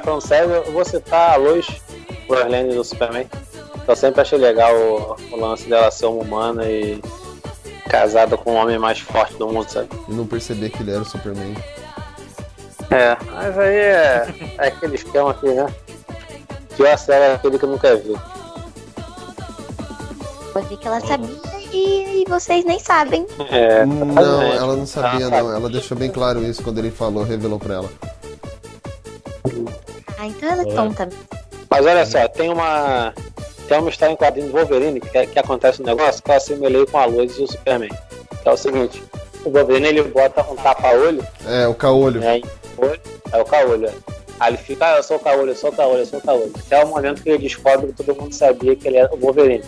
falando 0.02 0.20
sério, 0.22 0.50
eu 0.50 0.72
vou 0.72 0.84
citar 0.84 1.32
a 1.32 1.36
Lois 1.36 1.66
Lane 2.28 2.74
do 2.74 2.82
Superman. 2.82 3.26
Eu 3.86 3.94
sempre 3.94 4.22
achei 4.22 4.38
legal 4.38 4.74
o, 4.74 5.16
o 5.32 5.36
lance 5.36 5.68
dela 5.68 5.90
ser 5.90 6.06
uma 6.06 6.22
humana 6.22 6.64
e 6.64 7.00
casada 7.90 8.36
com 8.36 8.52
o 8.52 8.54
homem 8.54 8.78
mais 8.78 8.98
forte 9.00 9.34
do 9.34 9.46
mundo, 9.48 9.68
sabe? 9.70 9.88
E 10.08 10.12
não 10.12 10.26
perceber 10.26 10.70
que 10.70 10.82
ele 10.82 10.92
era 10.92 11.02
o 11.02 11.04
Superman. 11.04 11.54
É, 12.90 13.16
mas 13.32 13.58
aí 13.58 13.76
é, 13.76 14.34
é 14.58 14.66
aquele 14.68 14.94
esquema 14.94 15.30
aqui, 15.30 15.48
né? 15.48 15.66
Pior 16.76 16.98
série 16.98 17.24
é 17.24 17.34
aquele 17.34 17.58
que 17.58 17.64
eu 17.64 17.70
nunca 17.70 17.96
vi. 17.96 18.16
Vi 20.68 20.76
que 20.78 20.86
ela 20.86 21.00
sabia 21.00 21.56
e, 21.72 22.24
vocês 22.28 22.64
nem 22.64 22.78
sabem. 22.78 23.26
É, 23.50 23.84
Não, 23.84 24.54
ela 24.54 24.76
não 24.76 24.86
sabia, 24.86 25.28
não. 25.28 25.54
Ela 25.54 25.68
deixou 25.68 25.96
bem 25.96 26.10
claro 26.10 26.42
isso 26.42 26.62
quando 26.62 26.78
ele 26.78 26.90
falou, 26.90 27.24
revelou 27.24 27.58
pra 27.58 27.74
ela. 27.74 27.90
Ah, 30.18 30.26
então 30.26 30.48
ela 30.48 30.62
é 30.62 30.74
tonta. 30.74 31.08
Mas 31.68 31.86
olha 31.86 32.06
só, 32.06 32.26
tem 32.28 32.48
uma. 32.50 33.12
Tem 33.68 33.78
uma 33.78 33.90
história 33.90 34.12
em 34.12 34.16
quadrinho 34.16 34.46
do 34.48 34.52
Wolverine 34.52 35.00
que, 35.00 35.26
que 35.26 35.38
acontece 35.38 35.82
um 35.82 35.84
negócio 35.84 36.22
que 36.22 36.30
eu 36.30 36.36
assimilei 36.36 36.86
com 36.86 36.98
a 36.98 37.04
Lois 37.04 37.36
e 37.36 37.42
o 37.42 37.48
Superman. 37.48 37.90
Que 38.42 38.48
é 38.48 38.52
o 38.52 38.56
seguinte, 38.56 39.02
o 39.46 39.50
Wolverine 39.50 39.86
ele 39.88 40.02
bota 40.02 40.42
um 40.50 40.56
tapa-olho, 40.56 41.24
É, 41.46 41.66
o 41.66 41.74
caolho. 41.74 42.20
né? 42.20 42.40
é 43.32 43.40
o 43.40 43.44
caolho. 43.44 43.86
é. 43.88 43.92
Aí 44.38 44.50
ele 44.52 44.58
fica, 44.58 44.86
ah, 44.92 44.96
eu 44.98 45.02
sou 45.02 45.16
o 45.16 45.20
caolho, 45.20 45.50
eu 45.50 45.56
sou 45.56 45.70
o 45.70 45.72
caolho, 45.72 46.00
eu 46.00 46.06
sou 46.06 46.18
o 46.18 46.22
caolho. 46.22 46.52
Até 46.66 46.84
o 46.84 46.88
momento 46.88 47.22
que 47.22 47.30
ele 47.30 47.38
descobre 47.38 47.86
que 47.92 48.04
todo 48.04 48.20
mundo 48.20 48.34
sabia 48.34 48.76
que 48.76 48.86
ele 48.86 48.98
era 48.98 49.14
o 49.14 49.16
Wolverine. 49.18 49.64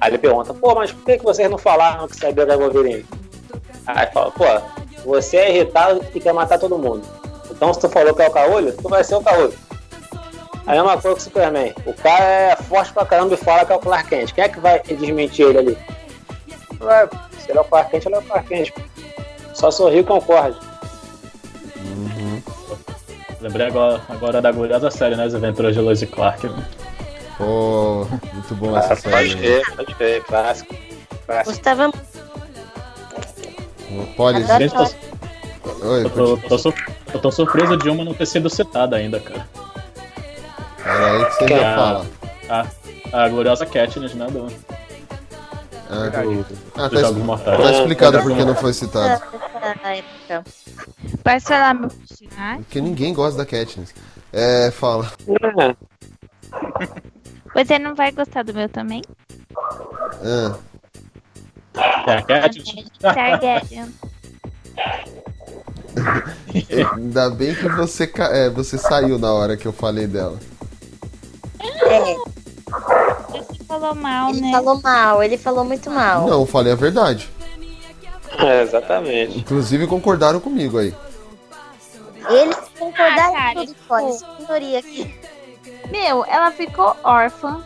Aí 0.00 0.10
ele 0.10 0.18
pergunta, 0.18 0.52
pô, 0.52 0.74
mas 0.74 0.90
por 0.90 1.04
que, 1.04 1.18
que 1.18 1.24
vocês 1.24 1.48
não 1.48 1.58
falaram 1.58 2.08
que 2.08 2.16
sabia 2.16 2.44
que 2.44 2.50
era 2.52 2.56
o 2.58 2.62
Wolverine? 2.62 3.06
Aí 3.86 4.06
fala, 4.12 4.32
pô, 4.32 4.44
você 5.04 5.36
é 5.36 5.54
irritado 5.54 6.04
e 6.14 6.18
quer 6.20 6.32
matar 6.32 6.58
todo 6.58 6.76
mundo. 6.76 7.02
Então 7.50 7.72
se 7.72 7.78
tu 7.80 7.88
falou 7.88 8.12
que 8.14 8.22
é 8.22 8.28
o 8.28 8.32
caolho, 8.32 8.72
tu 8.72 8.88
vai 8.88 9.04
ser 9.04 9.14
o 9.14 9.20
caolho. 9.22 9.54
A 10.66 10.72
mesma 10.72 10.92
coisa 11.00 11.16
que 11.16 11.20
o 11.20 11.24
Superman. 11.24 11.74
O 11.86 11.92
cara 11.92 12.24
é 12.24 12.56
forte 12.56 12.92
pra 12.92 13.04
caramba 13.04 13.34
e 13.34 13.36
fala 13.36 13.64
que 13.66 13.72
é 13.72 13.76
o 13.76 13.80
Clark 13.80 14.08
Kent. 14.08 14.32
Quem 14.32 14.44
é 14.44 14.48
que 14.48 14.58
vai 14.58 14.80
desmentir 14.82 15.46
ele 15.46 15.58
ali? 15.58 15.78
Vai, 16.84 17.08
se 17.40 17.50
ele 17.50 17.58
é 17.58 17.60
o 17.60 17.64
Clark 17.64 17.90
Kent, 17.90 18.06
ele 18.06 18.14
é 18.14 18.18
o 18.18 18.22
Clark 18.22 18.48
Kent. 18.48 18.72
Só 19.54 19.70
sorri 19.70 19.98
e 20.00 20.04
concorde. 20.04 20.58
Lembrei 23.40 23.66
agora, 23.66 24.00
agora 24.08 24.40
da 24.42 24.50
gloriosa 24.50 24.90
série, 24.90 25.16
né? 25.16 25.24
As 25.24 25.34
aventuras 25.34 25.74
de 25.74 25.80
Lois 25.80 26.00
e 26.02 26.06
Clark. 26.06 26.46
né? 26.48 26.64
Pô, 27.36 28.06
muito 28.32 28.54
bom 28.54 28.76
essa 28.78 28.94
Ah, 28.94 28.96
série. 28.96 29.12
pode 29.30 29.36
ver, 29.36 29.76
pode 29.76 29.94
ver, 29.94 30.24
clássico. 30.24 30.74
clássico. 31.26 31.50
Gostava 31.50 31.90
Pode. 34.16 34.42
Adoro 34.42 34.58
Gente, 34.58 34.72
tô, 34.74 35.86
Oi, 35.88 36.04
eu, 36.04 36.10
tô, 36.10 36.36
tô 36.36 36.58
sur- 36.58 36.74
eu 37.12 37.20
tô 37.20 37.30
surpreso 37.30 37.76
de 37.76 37.88
uma 37.88 38.04
não 38.04 38.14
ter 38.14 38.26
sido 38.26 38.48
citada 38.50 38.96
ainda, 38.96 39.20
cara. 39.20 39.46
Era 40.84 41.10
aí 41.12 41.24
que 41.26 41.32
você 41.34 41.44
Que 41.46 41.54
já 41.54 41.60
é 41.60 41.64
a- 41.64 41.76
fala. 41.76 42.06
A, 43.12 43.24
a 43.24 43.28
gloriosa 43.28 43.66
Katniss, 43.66 44.14
né? 44.14 44.26
Do, 44.26 44.46
Ah, 45.94 46.10
do, 46.22 46.46
Ah, 46.76 46.88
tá, 46.90 47.12
Mortais. 47.12 47.62
tá 47.62 47.72
explicado 47.72 48.22
por 48.22 48.34
que 48.36 48.44
não 48.44 48.54
foi 48.54 48.72
citado. 48.72 49.22
época. 49.96 50.44
Posso 51.22 51.46
falar 51.46 51.74
meu? 51.74 51.88
Porque 52.56 52.80
ninguém 52.80 53.14
gosta 53.14 53.38
da 53.38 53.46
Katniss. 53.46 53.94
É, 54.32 54.70
fala. 54.70 55.10
É, 55.28 55.74
Você 57.64 57.78
não 57.78 57.94
vai 57.94 58.10
gostar 58.10 58.42
do 58.42 58.52
meu 58.52 58.68
também? 58.68 59.00
Ah, 60.22 60.56
É 62.06 62.12
a 62.16 62.22
Katniss. 62.22 62.88
Targaryen. 63.00 63.94
ainda 66.96 67.30
bem 67.30 67.54
que 67.54 67.68
você, 67.68 68.06
ca- 68.06 68.34
é, 68.34 68.50
você 68.50 68.76
saiu 68.76 69.18
na 69.18 69.32
hora 69.32 69.56
que 69.56 69.66
eu 69.66 69.72
falei 69.72 70.06
dela. 70.06 70.38
É, 71.60 72.16
Você 73.42 73.64
falou 73.64 73.94
mal, 73.94 74.30
ele 74.30 74.40
né? 74.40 74.50
falou 74.52 74.80
mal, 74.82 75.22
ele 75.22 75.38
falou 75.38 75.64
muito 75.64 75.90
mal. 75.90 76.26
Não, 76.26 76.40
eu 76.40 76.46
falei 76.46 76.72
a 76.72 76.76
verdade. 76.76 77.28
é, 78.38 78.62
exatamente. 78.62 79.38
Inclusive 79.38 79.86
concordaram 79.86 80.40
comigo 80.40 80.78
aí. 80.78 80.94
Eles 82.28 82.56
concordaram 82.78 83.34
Ah, 83.34 83.38
cara, 83.38 83.54
com 83.54 83.66
tudo 83.66 83.76
fora. 83.86 84.12
tipo- 84.12 84.76
aqui. 84.78 85.14
Meu, 85.90 86.24
ela 86.26 86.50
ficou 86.50 86.96
órfã. 87.04 87.62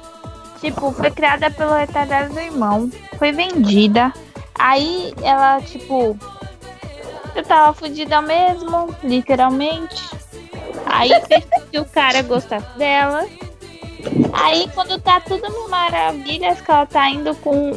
Tipo, 0.60 0.90
foi 0.90 1.10
criada 1.10 1.50
pelo 1.50 1.72
retardado 1.72 2.34
do 2.34 2.40
irmão. 2.40 2.90
Foi 3.18 3.30
vendida. 3.30 4.12
Aí 4.58 5.14
ela, 5.22 5.60
tipo. 5.62 6.18
Eu 7.36 7.44
tava 7.44 7.72
fodida 7.72 8.20
mesmo, 8.20 8.92
literalmente. 9.04 10.10
Aí 10.86 11.10
fez 11.28 11.44
com 11.44 11.60
que 11.70 11.78
o 11.78 11.84
cara 11.84 12.22
gostasse 12.22 12.66
dela. 12.76 13.24
Aí 14.32 14.68
quando 14.74 14.98
tá 15.00 15.20
tudo 15.20 15.50
mil 15.50 15.68
maravilhas, 15.68 16.60
que 16.60 16.70
ela 16.70 16.86
tá 16.86 17.08
indo 17.10 17.34
com. 17.36 17.72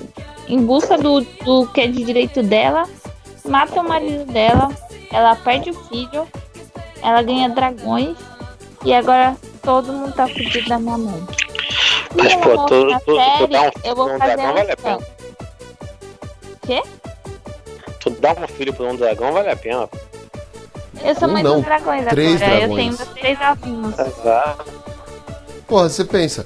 em 0.47 0.63
busca 0.63 0.97
do, 0.97 1.21
do 1.21 1.67
que 1.67 1.81
é 1.81 1.87
de 1.87 2.03
direito 2.03 2.43
dela, 2.43 2.87
mata 3.45 3.79
o 3.79 3.87
marido 3.87 4.25
dela, 4.31 4.69
ela 5.11 5.35
perde 5.35 5.71
o 5.71 5.73
filho, 5.73 6.27
ela 7.01 7.21
ganha 7.21 7.49
dragões 7.49 8.17
e 8.85 8.93
agora 8.93 9.35
todo 9.61 9.91
mundo 9.93 10.13
tá 10.13 10.27
fudido 10.27 10.67
da 10.69 10.79
minha 10.79 10.97
mão. 10.97 11.27
Mas, 12.15 12.33
eu 12.33 12.39
pô, 12.39 12.65
tu, 12.65 12.87
tu, 12.87 12.99
tu 13.05 13.15
série, 13.15 13.47
dá 13.47 13.61
um 13.61 13.71
eu 13.83 13.95
vou 13.95 14.07
filho 14.07 14.07
pra 14.07 14.15
um 14.15 14.19
fazer 14.19 14.35
dragão 14.35 14.53
vale 14.53 14.71
a 14.71 14.77
pena. 14.77 14.99
Quê? 16.61 16.83
Tu 17.99 18.09
dá 18.09 18.31
um 18.33 18.47
filho 18.47 18.73
pra 18.73 18.85
um 18.85 18.95
dragão 18.95 19.31
vale 19.31 19.49
a 19.49 19.55
pena. 19.55 19.89
Eu 21.03 21.15
sou 21.15 21.27
Um 21.27 21.31
mãe 21.31 21.43
não, 21.43 21.55
dos 21.55 21.63
dragões 21.65 22.05
três 22.07 22.41
agora. 22.41 22.53
Eu 22.53 22.59
dragões. 22.59 22.79
tenho 22.79 22.97
meus 22.97 23.19
três 23.19 23.41
alvinhos. 23.41 23.99
Exato. 23.99 24.90
Porra, 25.71 25.87
você 25.87 26.03
pensa, 26.03 26.45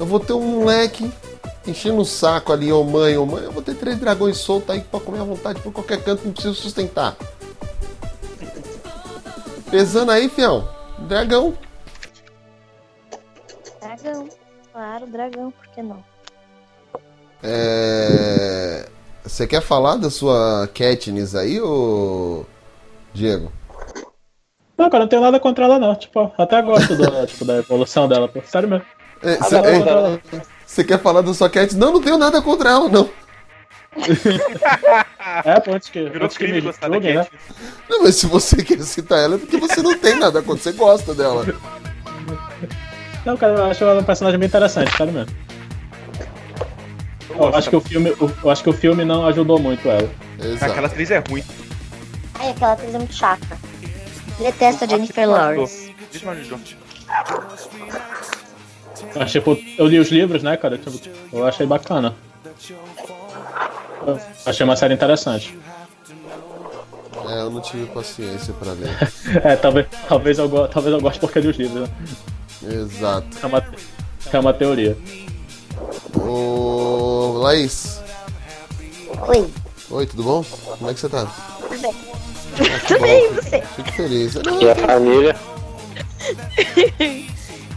eu 0.00 0.04
vou 0.04 0.18
ter 0.18 0.32
um 0.32 0.58
moleque 0.58 1.08
enchendo 1.64 2.00
o 2.00 2.04
saco 2.04 2.52
ali, 2.52 2.72
ô 2.72 2.82
mãe, 2.82 3.16
ô 3.16 3.24
mãe, 3.24 3.44
eu 3.44 3.52
vou 3.52 3.62
ter 3.62 3.76
três 3.76 3.96
dragões 4.00 4.36
soltos 4.38 4.70
aí 4.70 4.80
pra 4.80 4.98
comer 4.98 5.20
à 5.20 5.22
vontade 5.22 5.60
por 5.60 5.72
qualquer 5.72 6.02
canto, 6.02 6.24
não 6.24 6.32
preciso 6.32 6.56
sustentar. 6.56 7.16
Pesando 9.70 10.10
aí, 10.10 10.28
fião, 10.28 10.68
dragão. 11.06 11.56
Dragão. 13.80 14.28
Claro, 14.72 15.06
dragão, 15.06 15.52
por 15.52 15.68
que 15.68 15.80
não? 15.80 16.04
É... 17.40 18.88
Você 19.22 19.46
quer 19.46 19.62
falar 19.62 19.98
da 19.98 20.10
sua 20.10 20.68
Katniss 20.74 21.36
aí, 21.36 21.60
ô 21.60 22.44
Diego? 23.14 23.52
Não, 24.78 24.88
cara, 24.88 25.02
não 25.02 25.08
tenho 25.08 25.22
nada 25.22 25.40
contra 25.40 25.64
ela, 25.64 25.78
não. 25.78 25.94
Tipo, 25.96 26.32
até 26.38 26.62
gosto 26.62 26.94
do, 26.94 27.04
tipo, 27.26 27.44
da 27.44 27.56
evolução 27.56 28.06
dela, 28.06 28.28
pô. 28.28 28.40
Sério 28.44 28.68
mesmo. 28.68 28.84
É, 29.20 29.32
é, 29.32 30.20
você 30.64 30.84
quer 30.84 31.00
falar 31.00 31.26
sua 31.34 31.50
Katniss? 31.50 31.74
Não, 31.74 31.92
não 31.92 32.00
tenho 32.00 32.16
nada 32.16 32.40
contra 32.40 32.70
ela, 32.70 32.88
não. 32.88 33.10
É, 35.44 35.60
pô, 35.60 35.72
antes 35.72 35.90
que, 35.90 36.08
Virou 36.08 36.24
antes 36.24 36.38
que 36.38 36.44
crime 36.44 36.60
me 36.60 36.66
gostar 36.66 36.90
julguem, 36.90 37.16
né? 37.16 37.26
Não, 37.88 38.02
mas 38.02 38.14
se 38.14 38.26
você 38.26 38.56
quer 38.64 38.80
citar 38.80 39.18
ela 39.18 39.34
é 39.34 39.38
porque 39.38 39.58
você 39.58 39.82
não 39.82 39.96
tem 39.98 40.18
nada 40.18 40.40
contra, 40.40 40.62
você 40.62 40.72
gosta 40.72 41.14
dela. 41.14 41.44
Não, 43.26 43.36
cara, 43.36 43.54
eu 43.54 43.64
acho 43.64 43.84
ela 43.84 44.00
um 44.00 44.04
personagem 44.04 44.38
bem 44.38 44.48
interessante, 44.48 44.96
sério 44.96 45.12
mesmo. 45.12 45.36
Eu 47.30 47.54
acho 47.54 47.68
que 47.68 47.76
o 47.76 47.80
filme, 47.80 48.16
eu 48.42 48.50
acho 48.50 48.62
que 48.62 48.70
o 48.70 48.72
filme 48.72 49.04
não 49.04 49.26
ajudou 49.26 49.58
muito 49.58 49.86
ela. 49.86 50.08
Exato. 50.40 50.72
Aquela 50.72 50.86
atriz 50.86 51.10
é 51.10 51.22
ruim. 51.28 51.44
Ai, 52.34 52.50
aquela 52.50 52.72
atriz 52.72 52.94
é 52.94 52.98
muito 52.98 53.14
chata. 53.14 53.58
Detesto 54.38 54.84
a 54.84 54.86
Jennifer 54.86 55.28
Lawrence. 55.28 55.94
Deixa 56.10 56.26
eu 56.26 56.30
ajudar. 56.30 56.60
Mas, 59.16 59.32
tipo, 59.32 59.58
eu 59.76 59.86
li 59.86 59.98
os 59.98 60.08
livros, 60.08 60.42
né, 60.42 60.56
cara? 60.56 60.78
Tipo, 60.78 61.00
eu 61.32 61.46
achei 61.46 61.66
bacana. 61.66 62.14
Eu 64.06 64.20
achei 64.46 64.64
uma 64.64 64.76
série 64.76 64.94
interessante. 64.94 65.58
É, 67.28 67.40
eu 67.40 67.50
não 67.50 67.60
tive 67.60 67.86
paciência 67.86 68.54
pra 68.54 68.72
ler. 68.72 68.88
É, 69.44 69.56
talvez, 69.56 69.86
talvez, 70.08 70.38
eu, 70.38 70.68
talvez 70.68 70.94
eu 70.94 71.00
goste 71.00 71.20
porque 71.20 71.38
eu 71.38 71.42
li 71.42 71.48
os 71.48 71.56
livros, 71.56 71.82
né? 71.82 71.88
Exato. 72.62 73.26
É 73.42 73.46
uma, 73.46 73.64
é 74.32 74.38
uma 74.38 74.54
teoria. 74.54 74.96
Ô. 76.16 77.38
Laís. 77.38 78.00
Oi. 79.28 79.50
Oi, 79.90 80.06
tudo 80.06 80.22
bom? 80.22 80.44
Como 80.78 80.90
é 80.90 80.94
que 80.94 81.00
você 81.00 81.08
tá? 81.08 81.26
Tudo 81.60 81.80
bem? 81.80 81.94
E 82.60 83.34
você? 83.34 83.62
Fico 83.76 83.92
feliz. 83.92 84.34
Não, 84.34 84.60
E 84.60 84.70
a 84.70 84.74
família. 84.74 85.36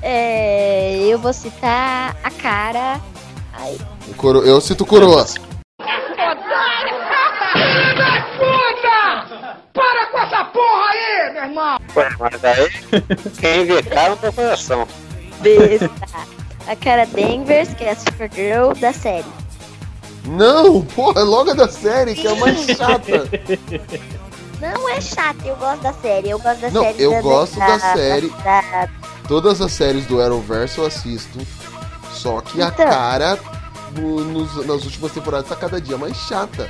É, 0.03 0.97
eu 1.07 1.19
vou 1.19 1.31
citar 1.31 2.15
a 2.23 2.31
cara. 2.31 2.99
Ai, 3.53 3.77
o 4.07 4.13
coro- 4.15 4.41
Eu 4.43 4.59
cito 4.59 4.83
coroa. 4.83 5.23
puta! 8.37 9.57
Para 9.73 10.05
com 10.07 10.17
essa 10.19 10.43
porra 10.45 10.89
aí, 10.91 11.33
meu 11.33 11.43
irmão! 11.43 11.77
Ué, 11.95 12.09
mas 12.19 12.43
aí, 12.43 12.69
quem 13.39 13.65
vê 13.65 13.83
cara 13.83 14.15
tem 14.15 14.31
coração. 14.31 14.87
besta. 15.41 15.89
a 16.67 16.75
cara 16.75 17.05
Danvers, 17.05 17.73
que 17.75 17.83
é 17.83 17.91
a 17.91 17.95
Supergirl 17.95 18.73
da 18.79 18.91
série. 18.93 19.25
Não, 20.25 20.81
porra, 20.81 21.21
é 21.21 21.23
logo 21.23 21.51
a 21.51 21.53
da 21.53 21.67
série, 21.67 22.15
que 22.15 22.27
é 22.27 22.31
a 22.31 22.35
mais 22.35 22.59
chata. 22.65 23.27
Não 24.61 24.87
é 24.89 25.01
chata, 25.01 25.45
eu 25.45 25.55
gosto 25.55 25.81
da 25.81 25.93
série. 25.93 26.29
Eu 26.29 26.39
gosto 26.39 26.59
da 26.61 26.69
Não, 26.69 26.83
série. 26.83 27.01
eu 27.03 27.21
gosto 27.21 27.57
da 27.59 27.79
série. 27.79 28.29
da- 28.29 28.87
Todas 29.27 29.59
as 29.61 29.71
séries 29.71 30.05
do 30.05 30.21
Arrowverse 30.21 30.77
eu 30.77 30.85
assisto. 30.85 31.39
Só 32.13 32.41
que 32.41 32.61
a 32.61 32.67
Então. 32.67 32.85
cara 32.87 33.39
no- 33.95 34.23
nos- 34.23 34.65
nas 34.65 34.83
últimas 34.83 35.11
temporadas 35.11 35.47
tá 35.49 35.55
cada 35.55 35.81
dia 35.81 35.97
mais 35.97 36.15
chata. 36.17 36.69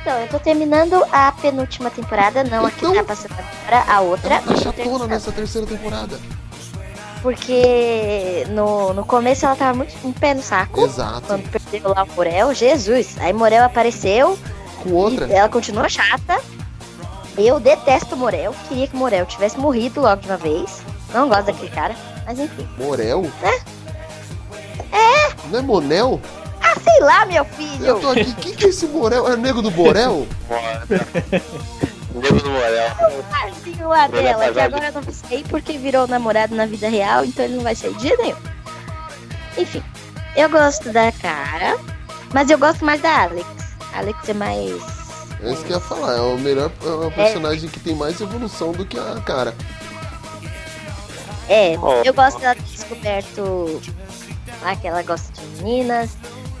Então, 0.00 0.18
eu 0.20 0.28
tô 0.28 0.38
terminando 0.38 1.04
a 1.12 1.32
penúltima 1.32 1.90
temporada, 1.90 2.42
não 2.44 2.64
a 2.64 2.70
que 2.70 2.80
tá 2.94 3.02
passando 3.04 3.32
agora, 3.32 3.84
a 3.92 4.00
outra. 4.00 4.34
Ela 4.36 4.42
tá 4.42 4.56
chatona 4.56 5.06
nessa 5.06 5.32
terceira 5.32 5.66
temporada. 5.66 6.18
Porque 7.22 8.46
no, 8.50 8.94
no 8.94 9.04
começo 9.04 9.44
ela 9.44 9.54
tava 9.56 9.74
muito 9.76 9.94
um 10.06 10.12
pé 10.12 10.32
no 10.32 10.42
saco. 10.42 10.80
Exato. 10.86 11.22
Quando 11.26 11.50
perdeu 11.50 11.90
lá 11.94 12.04
o 12.04 12.12
Morel, 12.16 12.54
Jesus. 12.54 13.16
Aí 13.18 13.32
Morel 13.32 13.64
apareceu. 13.64 14.38
Com 14.82 14.92
outra. 14.92 15.26
E 15.26 15.32
ela 15.32 15.48
continua 15.48 15.86
chata. 15.88 16.40
Eu 17.36 17.60
detesto 17.60 18.14
o 18.14 18.18
Morel. 18.18 18.54
Queria 18.68 18.86
que 18.86 18.94
o 18.94 18.98
Morel 18.98 19.26
tivesse 19.26 19.58
morrido 19.58 20.00
logo 20.00 20.22
de 20.22 20.28
uma 20.28 20.36
vez. 20.36 20.82
Não 21.12 21.28
gosto 21.28 21.46
daquele 21.46 21.70
cara. 21.70 21.94
Mas 22.26 22.38
enfim. 22.38 22.68
Morel? 22.78 23.30
É? 23.42 23.80
É! 24.96 25.34
Não 25.50 25.58
é 25.58 25.62
Monel? 25.62 26.20
Ah, 26.62 26.74
sei 26.78 27.00
lá, 27.00 27.24
meu 27.26 27.44
filho! 27.44 27.84
Eu 27.84 28.00
tô 28.00 28.10
aqui. 28.10 28.32
Quem 28.34 28.54
que 28.54 28.66
é 28.66 28.68
esse 28.68 28.86
Morel? 28.86 29.26
É 29.28 29.34
o 29.34 29.36
nego 29.36 29.62
do 29.62 29.70
Borel? 29.70 30.26
Nego 32.14 32.40
do 32.40 32.50
Morel. 32.50 32.90
O 33.18 33.22
parzinho 33.24 33.88
lá 33.88 34.08
Ele 34.08 34.18
é 34.18 34.22
dela, 34.22 34.52
que 34.52 34.60
agora 34.60 34.86
eu 34.88 34.92
não 34.92 35.02
vai 35.02 35.14
sair 35.14 35.44
porque 35.48 35.78
virou 35.78 36.06
namorado 36.06 36.54
na 36.54 36.66
vida 36.66 36.88
real, 36.88 37.24
então 37.24 37.44
ele 37.44 37.54
não 37.54 37.62
vai 37.62 37.74
sair 37.74 37.94
de 37.94 38.08
jeito 38.08 38.22
nenhum. 38.22 38.36
Enfim, 39.56 39.82
eu 40.36 40.48
gosto 40.48 40.92
da 40.92 41.12
cara, 41.12 41.78
mas 42.32 42.50
eu 42.50 42.58
gosto 42.58 42.84
mais 42.84 43.00
da 43.00 43.22
Alex. 43.22 43.46
A 43.94 43.98
Alex 43.98 44.28
é 44.28 44.34
mais. 44.34 44.99
É 45.42 45.52
isso 45.52 45.64
que 45.64 45.72
eu 45.72 45.76
ia 45.76 45.80
falar. 45.80 46.16
É 46.16 46.20
o 46.20 46.38
melhor 46.38 46.70
é 46.84 46.88
o 46.88 47.10
personagem 47.10 47.68
que 47.68 47.80
tem 47.80 47.94
mais 47.94 48.20
evolução 48.20 48.72
do 48.72 48.84
que 48.84 48.98
a 48.98 49.20
cara. 49.24 49.54
É, 51.48 51.76
Oh. 51.82 52.02
eu 52.04 52.14
gosto 52.14 52.38
dela 52.38 52.54
ter 52.54 52.62
descoberto 52.62 53.80
lá 54.62 54.76
que 54.76 54.86
ela 54.86 55.02
gosta 55.02 55.32
de 55.32 55.62
meninas, 55.62 56.10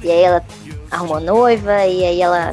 e 0.02 0.10
aí 0.10 0.22
ela 0.22 0.44
arrumou 0.90 1.20
noiva, 1.20 1.86
e 1.86 2.04
aí 2.04 2.20
ela. 2.22 2.50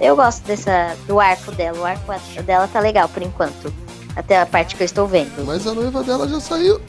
Eu 0.00 0.16
gosto 0.16 0.42
dessa. 0.44 0.96
do 1.06 1.20
arco 1.20 1.52
dela. 1.52 1.78
O 1.78 1.84
arco 1.86 2.42
dela 2.42 2.68
tá 2.68 2.80
legal 2.80 3.08
por 3.08 3.22
enquanto. 3.22 3.72
Até 4.16 4.40
a 4.40 4.46
parte 4.46 4.74
que 4.76 4.82
eu 4.82 4.86
estou 4.86 5.06
vendo. 5.06 5.44
Mas 5.44 5.66
a 5.66 5.74
noiva 5.74 6.02
dela 6.02 6.26
já 6.28 6.40
saiu. 6.40 6.80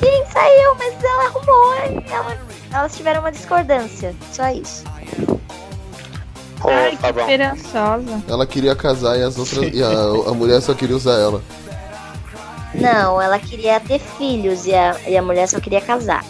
Sim, 0.00 0.24
saiu, 0.32 0.74
mas 0.74 1.04
ela 1.04 1.24
arrumou. 1.26 1.74
e 1.76 2.10
Ela, 2.12 2.38
elas 2.72 2.96
tiveram 2.96 3.20
uma 3.20 3.30
discordância. 3.30 4.14
Só 4.32 4.48
isso. 4.48 4.84
Ai, 6.70 6.96
tá 6.96 7.12
que 7.12 7.20
esperançosa. 7.20 8.22
Ela 8.28 8.46
queria 8.46 8.74
casar 8.74 9.18
e 9.18 9.22
as 9.22 9.38
outras. 9.38 9.72
E 9.72 9.82
a, 9.82 9.90
a 10.30 10.34
mulher 10.34 10.60
só 10.60 10.74
queria 10.74 10.96
usar 10.96 11.18
ela. 11.18 11.42
Não, 12.74 13.20
ela 13.20 13.38
queria 13.38 13.78
ter 13.80 13.98
filhos 13.98 14.66
e 14.66 14.74
a, 14.74 14.96
e 15.06 15.16
a 15.16 15.22
mulher 15.22 15.48
só 15.48 15.60
queria 15.60 15.80
casar. 15.80 16.24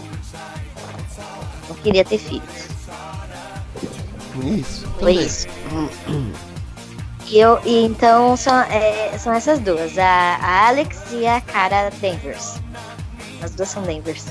Não 1.69 1.77
queria 1.77 2.05
ter 2.05 2.19
filhos. 2.19 2.69
Isso. 4.45 4.87
Foi 4.99 5.13
isso. 5.13 5.47
E 7.29 7.39
eu, 7.39 7.59
e 7.65 7.85
então 7.85 8.37
são, 8.37 8.61
é, 8.63 9.17
são 9.19 9.33
essas 9.33 9.59
duas, 9.59 9.97
a, 9.97 10.05
a 10.05 10.69
Alex 10.69 10.99
e 11.13 11.27
a 11.27 11.41
cara 11.41 11.91
Danvers. 12.01 12.61
As 13.41 13.53
duas 13.53 13.69
são 13.69 13.83
Danvers. 13.83 14.27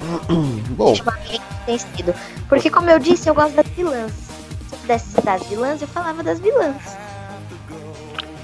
Bom, 0.76 0.94
sido. 0.94 2.14
Porque 2.48 2.70
como 2.70 2.90
eu 2.90 2.98
disse, 2.98 3.28
eu 3.28 3.34
gosto 3.34 3.54
das 3.54 3.66
vilãs. 3.68 4.12
Se 4.68 4.74
eu 4.74 4.78
pudesse 4.78 5.12
citar 5.12 5.36
as 5.36 5.46
vilãs, 5.46 5.82
eu 5.82 5.88
falava 5.88 6.22
das 6.22 6.40
vilãs. 6.40 6.76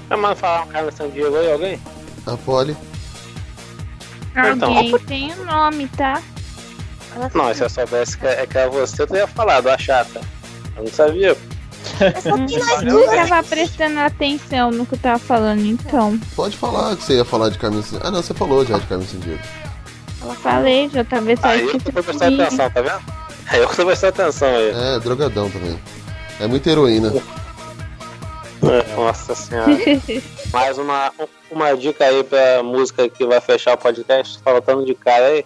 Ah, 0.09 0.17
mas 0.17 0.39
falar 0.39 0.63
um 0.63 0.67
cara 0.67 0.91
San 0.91 1.09
Diego 1.09 1.35
aí, 1.35 1.51
alguém? 1.51 1.79
a 2.25 2.37
Polly. 2.37 2.75
Então. 4.31 4.77
Alguém 4.77 4.97
tem 4.99 5.33
o 5.33 5.45
nome, 5.45 5.87
tá? 5.89 6.21
Não, 7.33 7.53
se 7.53 7.63
eu 7.63 7.69
soubesse 7.69 8.17
que 8.17 8.27
é 8.27 8.45
que 8.45 8.57
era 8.57 8.69
você, 8.69 9.01
eu 9.01 9.07
teria 9.07 9.27
falado, 9.27 9.67
a 9.69 9.77
chata. 9.77 10.21
Eu 10.75 10.83
não 10.83 10.91
sabia. 10.91 11.35
Eu 12.85 12.93
não 12.93 13.05
tava 13.07 13.43
prestando 13.43 13.99
atenção 13.99 14.69
no 14.69 14.85
que 14.85 14.93
eu 14.93 14.99
tava 14.99 15.17
falando, 15.17 15.65
então. 15.65 16.19
Pode 16.35 16.55
falar 16.55 16.95
que 16.95 17.03
você 17.03 17.15
ia 17.15 17.25
falar 17.25 17.49
de 17.49 17.57
Caminho 17.57 17.81
Sem 17.81 17.99
Ah, 18.03 18.11
não, 18.11 18.21
você 18.21 18.33
falou 18.33 18.63
já 18.63 18.77
de 18.77 18.85
Caminho 18.85 19.09
Sem 19.09 19.19
Diego. 19.19 19.41
Eu 20.27 20.35
falei, 20.35 20.89
já 20.89 21.03
talvez 21.03 21.39
só 21.39 21.47
Aí 21.47 21.61
eu 21.61 21.67
que 21.69 21.79
tô 21.79 21.91
de 21.91 22.01
prestando 22.05 22.41
atenção, 22.43 22.69
tá 22.69 22.81
vendo? 22.81 23.01
Aí 23.49 23.59
eu 23.61 23.67
que 23.67 23.75
tô 23.75 23.85
prestando 23.85 24.21
atenção 24.21 24.47
aí. 24.49 24.71
É, 24.95 24.99
drogadão 24.99 25.49
também. 25.49 25.79
É 26.39 26.47
muita 26.47 26.69
heroína. 26.69 27.13
É, 28.63 28.95
Nossa 28.95 29.35
senhora. 29.35 29.71
Mais 30.51 30.77
uma, 30.77 31.11
uma 31.51 31.75
dica 31.75 32.05
aí 32.05 32.23
pra 32.23 32.61
música 32.63 33.07
que 33.09 33.25
vai 33.25 33.39
fechar 33.39 33.73
o 33.75 33.77
podcast, 33.77 34.39
faltando 34.43 34.85
de 34.85 34.93
cara 34.95 35.25
aí. 35.25 35.45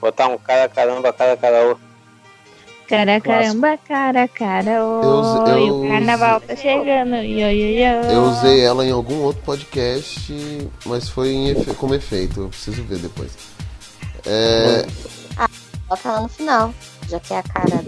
Botar 0.00 0.28
um 0.28 0.36
cara 0.38 0.68
caramba, 0.68 1.12
cara 1.12 1.36
caraô. 1.36 1.76
Cara, 2.88 3.20
caramba, 3.22 3.78
cara, 3.88 4.28
cara, 4.28 4.84
oi, 4.84 5.04
Eu- 5.04 5.56
eu- 5.56 5.80
o 5.84 5.88
carnaval 5.88 6.40
tá 6.42 6.54
chegando, 6.54 7.14
oi, 7.14 7.42
oi, 7.44 7.76
oi. 7.78 8.14
Eu 8.14 8.22
usei 8.24 8.60
ela 8.60 8.84
em 8.84 8.90
algum 8.90 9.20
outro 9.22 9.40
podcast, 9.44 10.68
mas 10.84 11.08
foi 11.08 11.28
em 11.30 11.48
efe- 11.50 11.72
como 11.74 11.94
efeito. 11.94 12.40
Eu 12.42 12.48
preciso 12.48 12.82
ver 12.82 12.98
depois. 12.98 13.30
É, 14.26 14.86
Ah, 15.36 15.48
bota 15.88 16.10
lá 16.12 16.20
no 16.20 16.28
final. 16.28 16.74
Já 17.08 17.20
que 17.20 17.34
é 17.34 17.38
a 17.38 17.42
cara. 17.42 17.84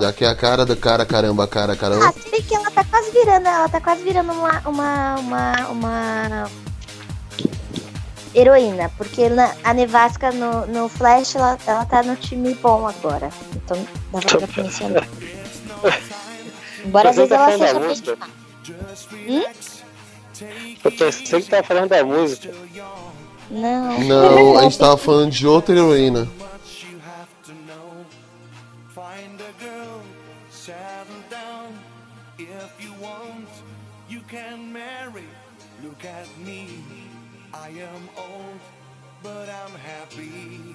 já 0.00 0.12
que 0.12 0.24
é 0.24 0.28
a 0.28 0.34
cara 0.34 0.64
do 0.64 0.76
cara, 0.76 1.04
caramba, 1.04 1.46
cara, 1.46 1.72
Ah, 1.72 1.76
caramba. 1.76 2.12
se 2.12 2.30
bem 2.30 2.42
que 2.42 2.54
ela 2.54 2.70
tá 2.70 2.84
quase 2.84 3.10
virando, 3.10 3.46
ela 3.46 3.68
tá 3.68 3.80
quase 3.80 4.02
virando 4.02 4.32
uma. 4.32 4.60
uma. 4.66 5.14
uma. 5.16 5.68
uma 5.70 6.50
heroína, 8.34 8.90
porque 8.98 9.30
na, 9.30 9.54
a 9.64 9.72
Nevasca 9.72 10.30
no, 10.30 10.66
no 10.66 10.88
Flash 10.90 11.36
ela, 11.36 11.58
ela 11.66 11.86
tá 11.86 12.02
no 12.02 12.14
time 12.16 12.54
bom 12.54 12.86
agora. 12.86 13.30
Então 13.54 13.86
dava 14.12 14.46
pra. 14.46 15.06
Embora 16.84 17.10
às 17.10 17.16
vezes 17.16 17.30
tá 17.30 17.50
ela 17.50 17.58
seja 17.58 17.80
música? 17.80 18.18
Hum? 19.26 19.42
Eu 20.84 20.92
pensei 20.92 21.42
que 21.42 21.48
tava 21.48 21.62
falando 21.62 21.88
da 21.88 22.04
música. 22.04 22.52
Não. 23.50 24.00
Não, 24.00 24.58
a 24.58 24.62
gente 24.62 24.78
tava 24.78 24.96
falando 24.96 25.30
de 25.30 25.46
outra 25.46 25.74
heroína. 25.74 26.28
Find 28.94 29.40
a 29.40 29.52
girl, 29.62 30.00
settle 30.50 31.22
down. 31.30 31.72
If 32.38 32.72
you 32.80 32.92
want, 33.00 33.48
you 34.08 34.20
can 34.28 34.72
marry. 34.72 35.28
Look 35.82 36.04
at 36.04 36.26
me, 36.38 36.68
I 37.52 37.68
am 37.68 38.08
old, 38.16 38.60
but 39.22 39.48
I'm 39.48 39.74
happy. 39.78 40.65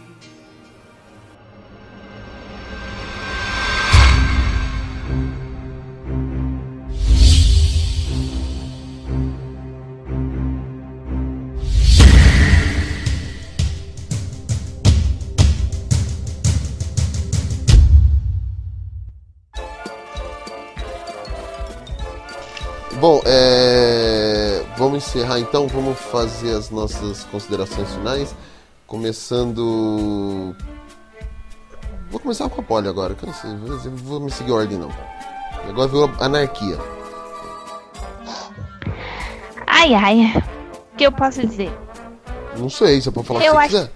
Bom, 23.01 23.19
é... 23.25 24.63
vamos 24.77 25.03
encerrar 25.07 25.39
então, 25.39 25.67
vamos 25.67 25.97
fazer 25.97 26.55
as 26.55 26.69
nossas 26.69 27.23
considerações 27.25 27.91
finais. 27.95 28.35
Começando. 28.85 30.55
Vou 32.11 32.19
começar 32.19 32.47
com 32.49 32.61
a 32.61 32.63
Polly 32.63 32.87
agora, 32.87 33.15
que 33.15 33.23
eu 33.23 33.27
não 33.27 33.33
sei, 33.33 33.49
vou- 34.03 34.19
me 34.19 34.29
seguir 34.29 34.51
a 34.51 34.55
ordem 34.55 34.77
não. 34.77 34.91
Agora 35.67 35.87
virou 35.87 36.11
anarquia. 36.19 36.77
Ai, 39.65 39.93
ai. 39.95 40.43
O 40.93 40.97
que 40.97 41.03
eu 41.05 41.11
posso 41.11 41.41
dizer? 41.47 41.71
Não 42.57 42.69
sei, 42.69 43.01
você 43.01 43.09
pode 43.09 43.25
falar 43.27 43.39
o 43.39 43.41
que 43.41 43.47
Eu 43.47 43.53
você 43.53 43.59
acho- 43.59 43.69
quiser. 43.69 43.91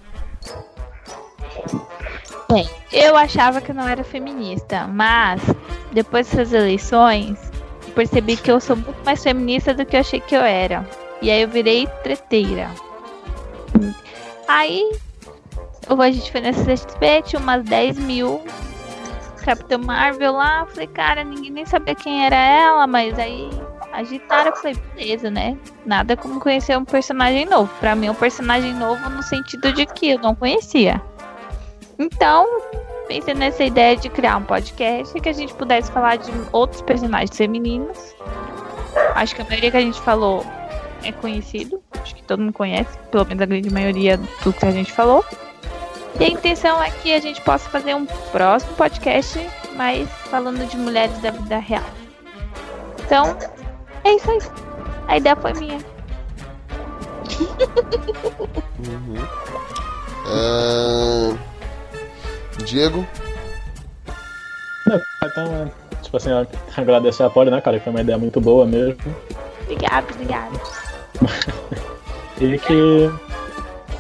Bem, 2.52 2.70
eu 2.92 3.16
achava 3.16 3.62
que 3.62 3.70
eu 3.72 3.76
não 3.76 3.88
era 3.88 4.04
feminista, 4.04 4.88
mas 4.88 5.42
depois 5.92 6.28
dessas 6.28 6.54
eleições, 6.54 7.38
eu 7.54 7.55
percebi 7.96 8.36
que 8.38 8.52
eu 8.52 8.60
sou 8.60 8.76
muito 8.76 9.04
mais 9.06 9.24
feminista 9.24 9.74
do 9.74 9.86
que 9.86 9.96
eu 9.96 10.02
achei 10.02 10.20
que 10.20 10.36
eu 10.36 10.42
era. 10.42 10.88
E 11.22 11.32
aí 11.32 11.42
eu 11.42 11.48
virei 11.48 11.88
treteira. 12.04 12.70
Aí, 14.48 14.92
a 15.88 16.12
gente 16.12 16.32
foi 16.32 16.42
na 16.42 16.52
CXP, 16.52 17.24
tinha 17.26 17.42
umas 17.42 17.64
10 17.64 17.98
mil 18.00 18.44
Capitã 19.44 19.78
Marvel 19.78 20.34
lá. 20.34 20.66
Falei, 20.66 20.88
cara, 20.88 21.24
ninguém 21.24 21.52
nem 21.52 21.66
sabia 21.66 21.96
quem 21.96 22.26
era 22.26 22.36
ela, 22.36 22.88
mas 22.88 23.18
aí 23.18 23.50
agitaram. 23.94 24.50
Eu 24.50 24.56
falei, 24.56 24.76
beleza, 24.96 25.30
né? 25.30 25.58
Nada 25.86 26.18
como 26.18 26.40
conhecer 26.40 26.78
um 26.78 26.86
personagem 26.86 27.46
novo. 27.46 27.72
Pra 27.80 27.96
mim, 27.96 28.10
um 28.10 28.16
personagem 28.16 28.74
novo 28.74 29.10
no 29.10 29.24
sentido 29.24 29.72
de 29.72 29.86
que 29.86 30.10
eu 30.10 30.20
não 30.20 30.36
conhecia. 30.36 31.02
Então, 31.98 32.46
pensei 33.08 33.34
nessa 33.34 33.64
ideia 33.64 33.96
de 33.96 34.10
criar 34.10 34.38
um 34.38 34.44
podcast 34.44 35.20
que 35.20 35.30
a 35.30 35.34
gente 35.34 35.54
pudesse 35.54 35.92
falar 35.92 36.18
de 36.18 36.32
outros 36.52 36.82
personagens 36.82 37.36
femininos. 37.36 38.16
Acho 39.16 39.36
que 39.36 39.42
a 39.42 39.46
maioria 39.46 39.72
que 39.72 39.78
a 39.78 39.82
gente 39.82 40.02
falou 40.02 40.46
é 41.04 41.12
conhecido. 41.12 41.82
Acho 42.02 42.16
que 42.16 42.24
todo 42.24 42.40
mundo 42.40 42.54
conhece, 42.54 42.98
pelo 43.12 43.26
menos 43.26 43.42
a 43.42 43.46
grande 43.46 43.70
maioria 43.70 44.18
do 44.44 44.54
que 44.54 44.66
a 44.66 44.72
gente 44.72 44.92
falou. 44.92 45.24
E 46.20 46.24
a 46.24 46.28
intenção 46.30 46.82
é 46.82 46.90
que 46.90 47.14
a 47.14 47.20
gente 47.20 47.42
possa 47.42 47.70
fazer 47.70 47.94
um 47.94 48.06
próximo 48.32 48.74
podcast, 48.74 49.40
mas 49.76 50.10
falando 50.30 50.66
de 50.68 50.78
mulheres 50.78 51.18
da 51.20 51.32
vida 51.32 51.58
real. 51.58 51.84
Então, 53.06 53.38
é 54.04 54.14
isso 54.14 54.32
aí. 54.32 54.40
A 55.08 55.18
ideia 55.18 55.36
foi 55.36 55.54
minha. 55.54 55.78
Uhum. 58.88 59.16
Ah, 60.28 61.38
Diego? 62.64 63.06
Então, 65.24 65.44
é, 65.44 65.68
tipo 66.04 66.16
assim, 66.18 66.30
agradecer 66.78 67.24
a 67.24 67.30
Polly, 67.30 67.50
né, 67.50 67.60
cara, 67.60 67.80
que 67.80 67.84
foi 67.84 67.90
uma 67.92 68.02
ideia 68.02 68.20
muito 68.20 68.40
boa 68.40 68.68
mesmo. 68.68 68.96
Obrigada, 69.64 70.06
obrigada. 70.14 70.52
E 72.40 72.60
que 72.60 73.10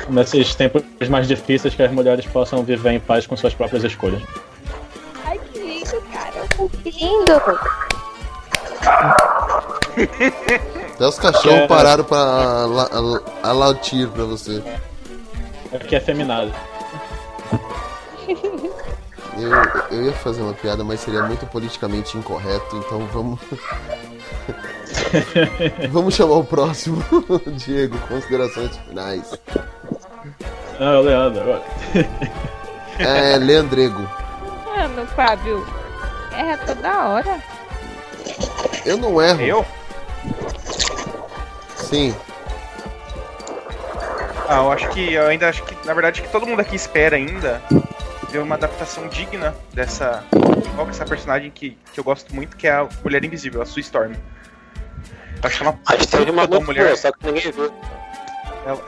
nesses 0.10 0.54
tempos 0.54 0.84
mais 1.10 1.26
difíceis 1.28 1.74
que 1.74 1.82
as 1.82 1.90
mulheres 1.92 2.26
possam 2.26 2.62
viver 2.64 2.92
em 2.92 3.00
paz 3.00 3.26
com 3.26 3.36
suas 3.38 3.54
próprias 3.56 3.84
escolhas. 3.86 4.22
Ai, 5.26 5.40
que 5.52 5.60
lindo, 5.60 6.02
cara. 6.14 6.68
Que 6.84 6.92
lindo! 6.92 7.32
Até 10.96 11.08
os 11.08 11.18
cachorros 11.18 11.60
É. 11.60 11.68
pararam 11.68 12.04
pra 12.04 12.18
ala- 12.18 12.90
ala- 12.92 13.24
alatir 13.42 14.08
pra 14.10 14.26
você. 14.26 14.62
É 15.72 15.78
que 15.80 15.96
é 15.96 16.00
feminado. 16.02 16.54
Eu, 19.38 19.98
eu 19.98 20.06
ia 20.06 20.14
fazer 20.14 20.42
uma 20.42 20.54
piada, 20.54 20.84
mas 20.84 21.02
seria 21.02 21.24
muito 21.24 21.46
politicamente 21.48 22.18
incorreto, 22.18 22.78
então 22.78 23.06
vamos. 23.08 23.40
vamos 25.92 26.14
chamar 26.14 26.36
o 26.36 26.44
próximo. 26.44 27.04
Diego, 27.58 27.98
considerações 28.08 28.78
finais. 28.78 29.38
Ah, 30.80 31.00
o 31.00 31.02
Leandro 31.02 31.42
agora. 31.42 31.64
É, 33.00 33.38
Leandrego. 33.38 34.08
Mano, 34.66 35.06
Fábio, 35.08 35.66
erra 36.32 36.58
toda 36.66 37.08
hora. 37.08 37.44
Eu 38.86 38.98
não 38.98 39.22
erro. 39.22 39.42
Eu? 39.42 39.66
Sim. 41.76 42.16
Ah, 44.48 44.58
eu 44.58 44.72
acho 44.72 44.90
que. 44.90 45.14
Eu 45.14 45.28
ainda 45.28 45.50
acho 45.50 45.64
que, 45.64 45.76
na 45.86 45.94
verdade, 45.94 46.22
que 46.22 46.30
todo 46.30 46.48
mundo 46.48 46.62
aqui 46.62 46.76
espera 46.76 47.18
ainda 47.18 47.62
ver 48.36 48.42
uma 48.42 48.56
adaptação 48.56 49.08
digna 49.08 49.56
dessa. 49.74 50.24
Qual 50.76 50.86
que 50.86 50.92
é 50.92 50.96
essa 50.96 51.06
personagem 51.06 51.50
que, 51.52 51.78
que 51.94 52.00
eu 52.00 52.04
gosto 52.04 52.36
muito, 52.36 52.58
que 52.58 52.68
é 52.68 52.72
a 52.72 52.88
Mulher 53.04 53.24
Invisível, 53.24 53.62
a 53.62 53.66
Sue 53.66 53.82
Storm. 53.82 54.12
Eu 54.12 54.20
acho 55.44 55.58
que 55.58 55.64
é 55.64 55.70
uma 55.70 55.80
Mas 55.90 56.06
teve 56.08 56.32
uma 56.32 56.46
muito 56.48 56.66
mulher. 56.66 56.86
boa, 56.86 56.98
só 56.98 57.12
que 57.12 57.26
ninguém 57.26 57.52
viu. 57.52 57.72
Ela... 58.66 58.82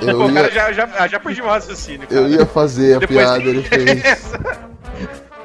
Eu 0.00 0.18
Pô, 0.18 0.28
ia- 0.28 0.34
cara 0.34 0.50
já, 0.52 0.72
já, 0.86 1.08
já 1.08 1.20
fugiu 1.20 1.44
o 1.44 1.48
raciocínio, 1.48 2.06
cara. 2.08 2.20
Eu 2.20 2.28
ia 2.28 2.46
fazer 2.46 2.96
a 2.96 2.98
Depois 3.00 3.18
piada, 3.18 3.42
ele 3.44 3.62
fez. 3.62 4.02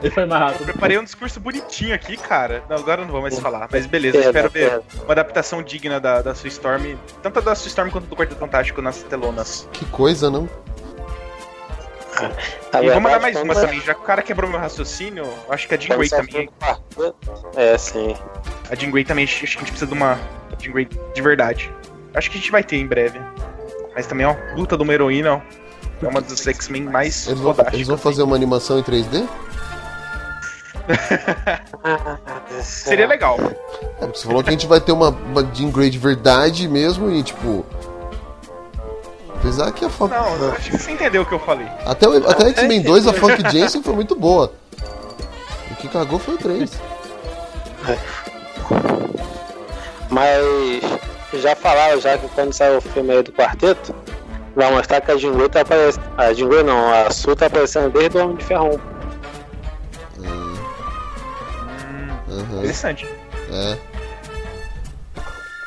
Ele 0.04 0.12
foi 0.14 0.26
mais 0.26 0.42
rápido. 0.42 0.62
Eu 0.62 0.66
preparei 0.66 1.00
um 1.00 1.04
discurso 1.04 1.40
bonitinho 1.40 1.96
aqui, 1.96 2.16
cara. 2.18 2.64
Não, 2.70 2.76
agora 2.78 3.02
eu 3.02 3.06
não 3.06 3.12
vou 3.14 3.22
mais 3.22 3.40
falar, 3.40 3.68
mas 3.72 3.88
beleza, 3.88 4.18
Pera, 4.18 4.28
espero 4.28 4.50
ver 4.52 4.70
pera. 4.70 4.84
uma 5.04 5.12
adaptação 5.14 5.64
digna 5.64 6.00
da, 6.00 6.22
da 6.22 6.36
Sue 6.36 6.50
Storm, 6.50 6.96
tanto 7.24 7.42
da 7.42 7.56
Sue 7.56 7.70
Storm 7.70 7.90
quanto 7.90 8.06
do 8.06 8.16
Quarteto 8.16 8.40
Fantástico 8.40 8.82
nas 8.84 9.02
telonas. 9.04 9.68
Que 9.72 9.84
coisa, 9.86 10.30
não? 10.30 10.48
Na 12.72 12.82
e 12.84 12.90
vou 12.90 13.02
mandar 13.02 13.20
verdade, 13.20 13.34
mais 13.34 13.38
uma 13.38 13.56
também, 13.56 13.82
já 13.82 13.94
que 13.94 14.02
o 14.02 14.04
cara 14.04 14.22
quebrou 14.22 14.50
meu 14.50 14.60
raciocínio, 14.60 15.26
eu 15.26 15.54
acho 15.54 15.68
que 15.68 15.76
a 15.76 15.78
Jean 15.78 15.98
Grey 15.98 16.10
saiu 16.10 16.28
também. 16.28 16.50
É, 17.56 17.78
sim. 17.78 18.16
A 18.70 18.76
Jean 18.76 18.92
Grey 18.92 19.04
também, 19.04 19.26
acho 19.26 19.40
que 19.40 19.46
a 19.46 19.48
gente 19.48 19.72
precisa 19.72 19.88
de 19.88 19.94
uma 19.94 20.20
Jean 20.60 20.72
Grey 20.72 20.88
de 21.14 21.22
verdade. 21.22 21.72
Acho 22.14 22.32
que 22.32 22.38
a 22.38 22.40
gente 22.40 22.52
vai 22.52 22.64
ter 22.64 22.78
em 22.78 22.88
breve. 22.88 23.20
Mas 23.94 24.08
também, 24.08 24.26
ó, 24.26 24.36
luta 24.56 24.76
de 24.76 24.84
uma 24.84 24.94
heroína, 24.94 25.36
ó. 25.36 25.42
É 26.02 26.08
uma 26.08 26.22
dos 26.22 26.46
X-Men 26.46 26.84
mais 26.84 27.28
Eles 27.28 27.40
vão, 27.40 27.52
fodásticas. 27.54 27.74
eles 27.74 27.88
vão 27.88 27.98
fazer 27.98 28.24
uma 28.24 28.36
animação 28.36 28.78
em 28.80 28.84
3D? 28.84 29.28
Seria 32.62 33.08
legal. 33.08 33.38
É, 33.40 34.06
porque 34.06 34.20
você 34.20 34.28
falou 34.28 34.44
que 34.44 34.50
a 34.50 34.52
gente 34.52 34.68
vai 34.68 34.80
ter 34.80 34.92
uma, 34.92 35.10
uma 35.10 35.42
Jean 35.54 35.72
Grey 35.72 35.90
de 35.90 35.98
verdade 35.98 36.68
mesmo 36.68 37.10
e 37.12 37.24
tipo. 37.24 37.66
Apesar 39.38 39.72
que 39.72 39.86
a 39.86 39.90
Funk. 39.90 40.14
Não, 40.14 40.52
acho 40.52 40.72
que 40.72 40.78
você 40.78 40.92
entendeu 40.92 41.22
o 41.22 41.26
que 41.26 41.34
eu 41.34 41.40
falei. 41.40 41.68
Até, 41.86 42.08
o- 42.08 42.30
até 42.30 42.50
X-Men 42.50 42.82
2, 42.82 43.08
a 43.08 43.14
Funk 43.14 43.42
Jensen 43.52 43.84
foi 43.84 43.94
muito 43.94 44.16
boa. 44.16 44.52
O 45.72 45.76
que 45.76 45.88
cagou 45.88 46.18
foi 46.20 46.34
o 46.36 46.38
3. 46.38 46.72
Mas 50.10 50.42
já 51.42 51.56
falaram 51.56 52.00
já 52.00 52.18
que 52.18 52.28
quando 52.30 52.54
sair 52.54 52.78
o 52.78 52.82
filme 52.82 53.12
aí 53.12 53.24
do 53.24 53.32
quarteto, 53.32 53.94
vai 54.56 54.72
mostrar 54.72 55.02
que 55.02 55.12
a 55.12 55.18
Jean 55.18 55.34
Grey 55.34 55.50
tá 55.50 55.62
aparecendo. 55.62 56.04
A 56.18 56.34
Jean 56.34 56.48
Grey 56.50 56.64
não, 56.64 56.92
a 56.94 57.12
Sue 57.12 57.36
tá 57.36 57.48
aparecendo 57.48 57.92
desde 57.92 58.18
o 58.18 58.24
Homem 58.24 58.38
de 58.38 58.44
Ferro 58.46 58.76
1. 58.76 58.96
Aham. 62.32 62.58
Interessante. 62.60 63.08
É. 63.52 63.78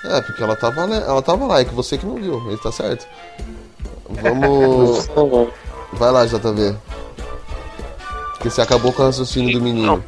É, 0.05 0.21
porque 0.23 0.43
ela 0.43 0.57
tava, 0.57 0.83
ela 0.83 1.21
tava 1.23 1.45
lá, 1.47 1.61
é 1.61 1.65
que 1.65 1.75
você 1.75 1.99
que 1.99 2.07
não 2.07 2.15
viu, 2.17 2.41
ele 2.49 2.57
tá 2.59 2.73
certo. 2.73 3.07
Vamos. 4.23 5.09
Vai 5.93 6.11
lá, 6.11 6.27
JV. 6.27 6.75
Porque 8.33 8.51
você 8.51 8.61
acabou 8.61 8.93
com 8.93 9.03
o 9.03 9.07
raciocínio 9.07 9.59
do 9.59 9.65
menino. 9.65 10.05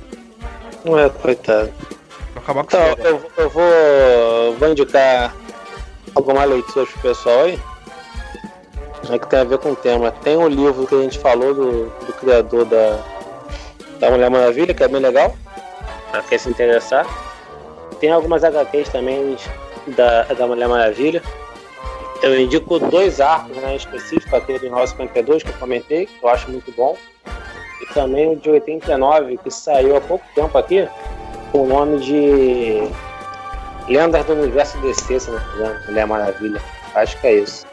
Não 0.84 0.98
é, 0.98 1.08
coitado. 1.08 1.70
Vou 2.34 2.42
acabar 2.42 2.64
com 2.64 2.76
Então, 2.76 2.96
você. 2.96 3.08
eu, 3.08 3.30
eu 3.36 3.50
vou, 3.50 4.56
vou 4.58 4.68
indicar 4.70 5.34
alguma 6.14 6.44
leitura 6.44 6.86
pro 6.86 7.00
pessoal 7.00 7.40
aí. 7.44 7.60
É 9.10 9.18
que 9.18 9.26
tem 9.28 9.40
a 9.40 9.44
ver 9.44 9.58
com 9.58 9.72
o 9.72 9.76
tema. 9.76 10.12
Tem 10.12 10.36
um 10.36 10.46
livro 10.48 10.86
que 10.86 10.94
a 10.94 11.02
gente 11.02 11.18
falou 11.18 11.52
do, 11.54 11.86
do 12.06 12.12
criador 12.20 12.64
da, 12.66 12.98
da 13.98 14.10
Mulher 14.10 14.30
Maravilha, 14.30 14.72
que 14.74 14.84
é 14.84 14.88
bem 14.88 15.00
legal, 15.00 15.34
pra 16.10 16.22
quem 16.22 16.38
se 16.38 16.48
interessar. 16.48 17.06
Tem 17.98 18.12
algumas 18.12 18.44
HQs 18.44 18.88
também 18.90 19.36
da, 19.88 20.22
da 20.24 20.46
Mulher 20.46 20.68
Maravilha. 20.68 21.22
Eu 22.22 22.38
indico 22.38 22.78
dois 22.78 23.20
arcos 23.20 23.56
né, 23.56 23.76
específicos, 23.76 24.32
aquele 24.34 24.58
do 24.58 24.64
1952 24.66 25.42
que 25.42 25.50
eu 25.50 25.54
comentei, 25.54 26.06
que 26.06 26.22
eu 26.22 26.28
acho 26.28 26.50
muito 26.50 26.70
bom. 26.72 26.96
E 27.80 27.94
também 27.94 28.32
o 28.32 28.36
de 28.36 28.50
89, 28.50 29.38
que 29.38 29.50
saiu 29.50 29.96
há 29.96 30.00
pouco 30.00 30.24
tempo 30.34 30.56
aqui, 30.58 30.86
com 31.50 31.64
o 31.64 31.66
nome 31.66 31.98
de 32.00 32.88
Lendas 33.88 34.24
do 34.26 34.34
Universo 34.34 34.78
DC, 34.78 35.18
se 35.18 35.30
não 35.30 35.38
me 35.38 35.54
engano, 35.54 35.86
Mulher 35.86 36.06
Maravilha. 36.06 36.62
Acho 36.94 37.18
que 37.20 37.26
é 37.26 37.34
isso. 37.36 37.66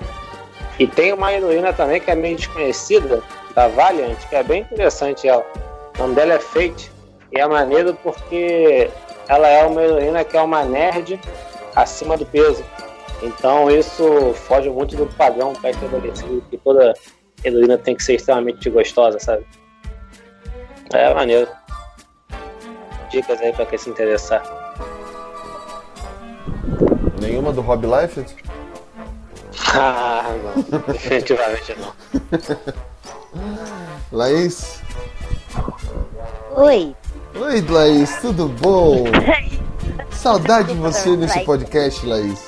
E 0.80 0.88
tem 0.88 1.12
uma 1.12 1.34
heroína 1.34 1.74
também 1.74 2.00
que 2.00 2.10
é 2.10 2.16
meio 2.16 2.38
desconhecida, 2.38 3.22
da 3.58 3.68
Valiant, 3.68 4.18
que 4.30 4.36
é 4.36 4.44
bem 4.44 4.62
interessante 4.62 5.28
ela. 5.28 5.44
O 5.96 6.04
nome 6.04 6.14
dela 6.14 6.34
é 6.34 6.40
Fate. 6.40 6.92
E 7.32 7.40
é 7.40 7.48
maneiro 7.48 7.98
porque 8.04 8.88
ela 9.28 9.48
é 9.48 9.66
uma 9.66 9.82
heroína 9.82 10.24
que 10.24 10.38
é 10.38 10.42
uma 10.42 10.64
nerd 10.64 11.20
acima 11.76 12.16
do 12.16 12.26
peso. 12.26 12.64
Então 13.22 13.70
isso 13.70 14.34
foge 14.34 14.70
muito 14.70 14.96
do 14.96 15.08
padrão 15.08 15.54
pré-estabelecido 15.54 16.44
que 16.50 16.58
toda 16.58 16.94
heroína 17.44 17.78
tem 17.78 17.96
que 17.96 18.04
ser 18.04 18.16
extremamente 18.16 18.70
gostosa, 18.70 19.20
sabe? 19.20 19.46
É 20.94 21.14
maneiro. 21.14 21.50
Dicas 23.10 23.40
aí 23.42 23.54
pra 23.54 23.66
quem 23.66 23.78
se 23.78 23.90
interessar. 23.90 24.44
Nenhuma 27.20 27.52
do 27.52 27.62
Rob 27.62 27.86
Liefeld? 27.86 28.36
Ah, 29.80 30.24
não. 30.44 30.80
Definitivamente 30.94 31.76
não. 31.78 31.94
Laís? 34.14 34.82
Oi. 36.56 36.96
Oi, 37.36 37.62
Laís, 37.70 38.16
tudo 38.22 38.48
bom? 38.48 39.04
Saudade 40.12 40.74
de 40.74 40.80
você 40.80 41.16
nesse 41.16 41.40
podcast, 41.42 42.06
Laís. 42.06 42.48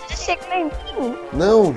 Não, 1.32 1.76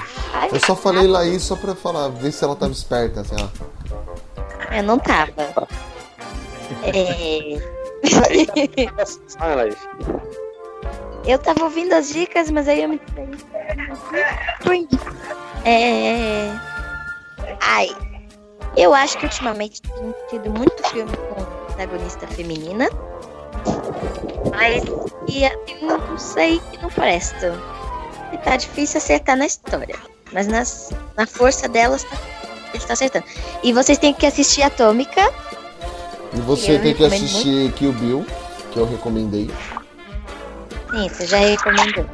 eu 0.52 0.60
só 0.60 0.74
falei 0.74 1.06
Laís 1.06 1.42
só 1.42 1.56
pra 1.56 1.74
falar, 1.74 2.08
ver 2.08 2.32
se 2.32 2.44
ela 2.44 2.56
tava 2.56 2.72
esperta, 2.72 3.20
assim, 3.20 3.36
ó. 3.38 4.74
Eu 4.74 4.82
não 4.82 4.98
tava. 4.98 5.68
É... 6.82 7.58
Ah, 9.38 9.54
eu 11.26 11.38
tava 11.38 11.64
ouvindo 11.64 11.92
as 11.92 12.08
dicas, 12.08 12.50
mas 12.50 12.66
aí 12.68 12.82
eu 12.82 12.88
me 12.88 13.00
Fui. 14.62 14.88
É... 15.64 16.50
Ai, 17.60 17.88
eu 18.76 18.92
acho 18.92 19.16
que 19.16 19.26
ultimamente 19.26 19.80
tem 19.80 20.14
tido 20.28 20.50
muito 20.50 20.82
filme 20.88 21.12
com 21.16 21.44
protagonista 21.66 22.26
feminina. 22.26 22.88
Mas 24.50 24.82
e, 25.28 25.44
eu 25.44 25.98
não 25.98 26.18
sei 26.18 26.60
que 26.70 26.82
não 26.82 26.90
presta. 26.90 27.54
E 28.32 28.38
tá 28.38 28.56
difícil 28.56 28.98
acertar 28.98 29.36
na 29.36 29.46
história. 29.46 29.96
Mas 30.32 30.46
nas, 30.46 30.90
na 31.16 31.26
força 31.26 31.68
delas, 31.68 32.04
tá, 32.04 32.16
eles 32.70 32.82
estão 32.82 32.94
acertando. 32.94 33.26
E 33.62 33.72
vocês 33.72 33.98
têm 33.98 34.14
que 34.14 34.26
assistir 34.26 34.62
Atômica. 34.62 35.32
E 36.32 36.40
você 36.40 36.76
Eu 36.76 36.82
tem 36.82 36.94
que 36.94 37.04
assistir 37.04 37.72
Kill 37.72 37.92
Bill, 37.92 38.26
que 38.72 38.78
eu 38.78 38.86
recomendei. 38.86 39.50
Sim, 40.90 41.08
você 41.08 41.26
já 41.26 41.38
recomendou. 41.38 42.06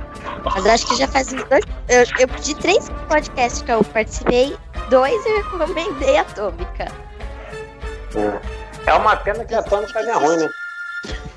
Mas 0.45 0.65
eu 0.65 0.73
acho 0.73 0.87
que 0.87 0.97
já 0.97 1.09
faz 1.09 1.33
uns 1.33 1.45
dois. 1.45 1.65
Eu, 1.89 2.05
eu 2.19 2.29
pedi 2.29 2.55
três 2.57 2.89
podcasts 3.09 3.63
que 3.63 3.71
eu 3.71 3.83
participei, 3.85 4.57
dois 4.91 5.27
eu 5.27 5.37
recomendei 5.37 6.17
Atômica. 6.19 6.89
É 8.87 8.95
uma 8.95 9.17
pena 9.17 9.45
que 9.45 9.55
a 9.55 9.61
atômica 9.61 10.01
é 10.01 10.13
ruim, 10.13 10.37
né? 10.39 10.51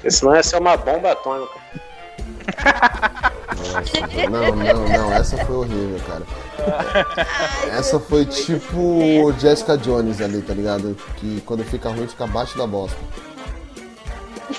Senão 0.09 0.35
ia 0.35 0.43
ser 0.43 0.57
uma 0.57 0.75
bomba 0.77 1.11
atômica. 1.11 1.59
Nossa, 3.73 4.29
não, 4.29 4.55
não, 4.55 4.88
não, 4.89 5.13
essa 5.13 5.38
foi 5.45 5.55
horrível, 5.55 5.99
cara. 6.07 6.23
Essa 7.77 7.99
foi 7.99 8.25
tipo 8.25 9.33
Jessica 9.39 9.77
Jones 9.77 10.21
ali, 10.21 10.41
tá 10.41 10.53
ligado? 10.53 10.95
Que 11.17 11.41
quando 11.41 11.63
fica 11.63 11.89
ruim 11.89 12.07
fica 12.07 12.23
abaixo 12.23 12.57
da 12.57 12.65
bosta. 12.67 12.97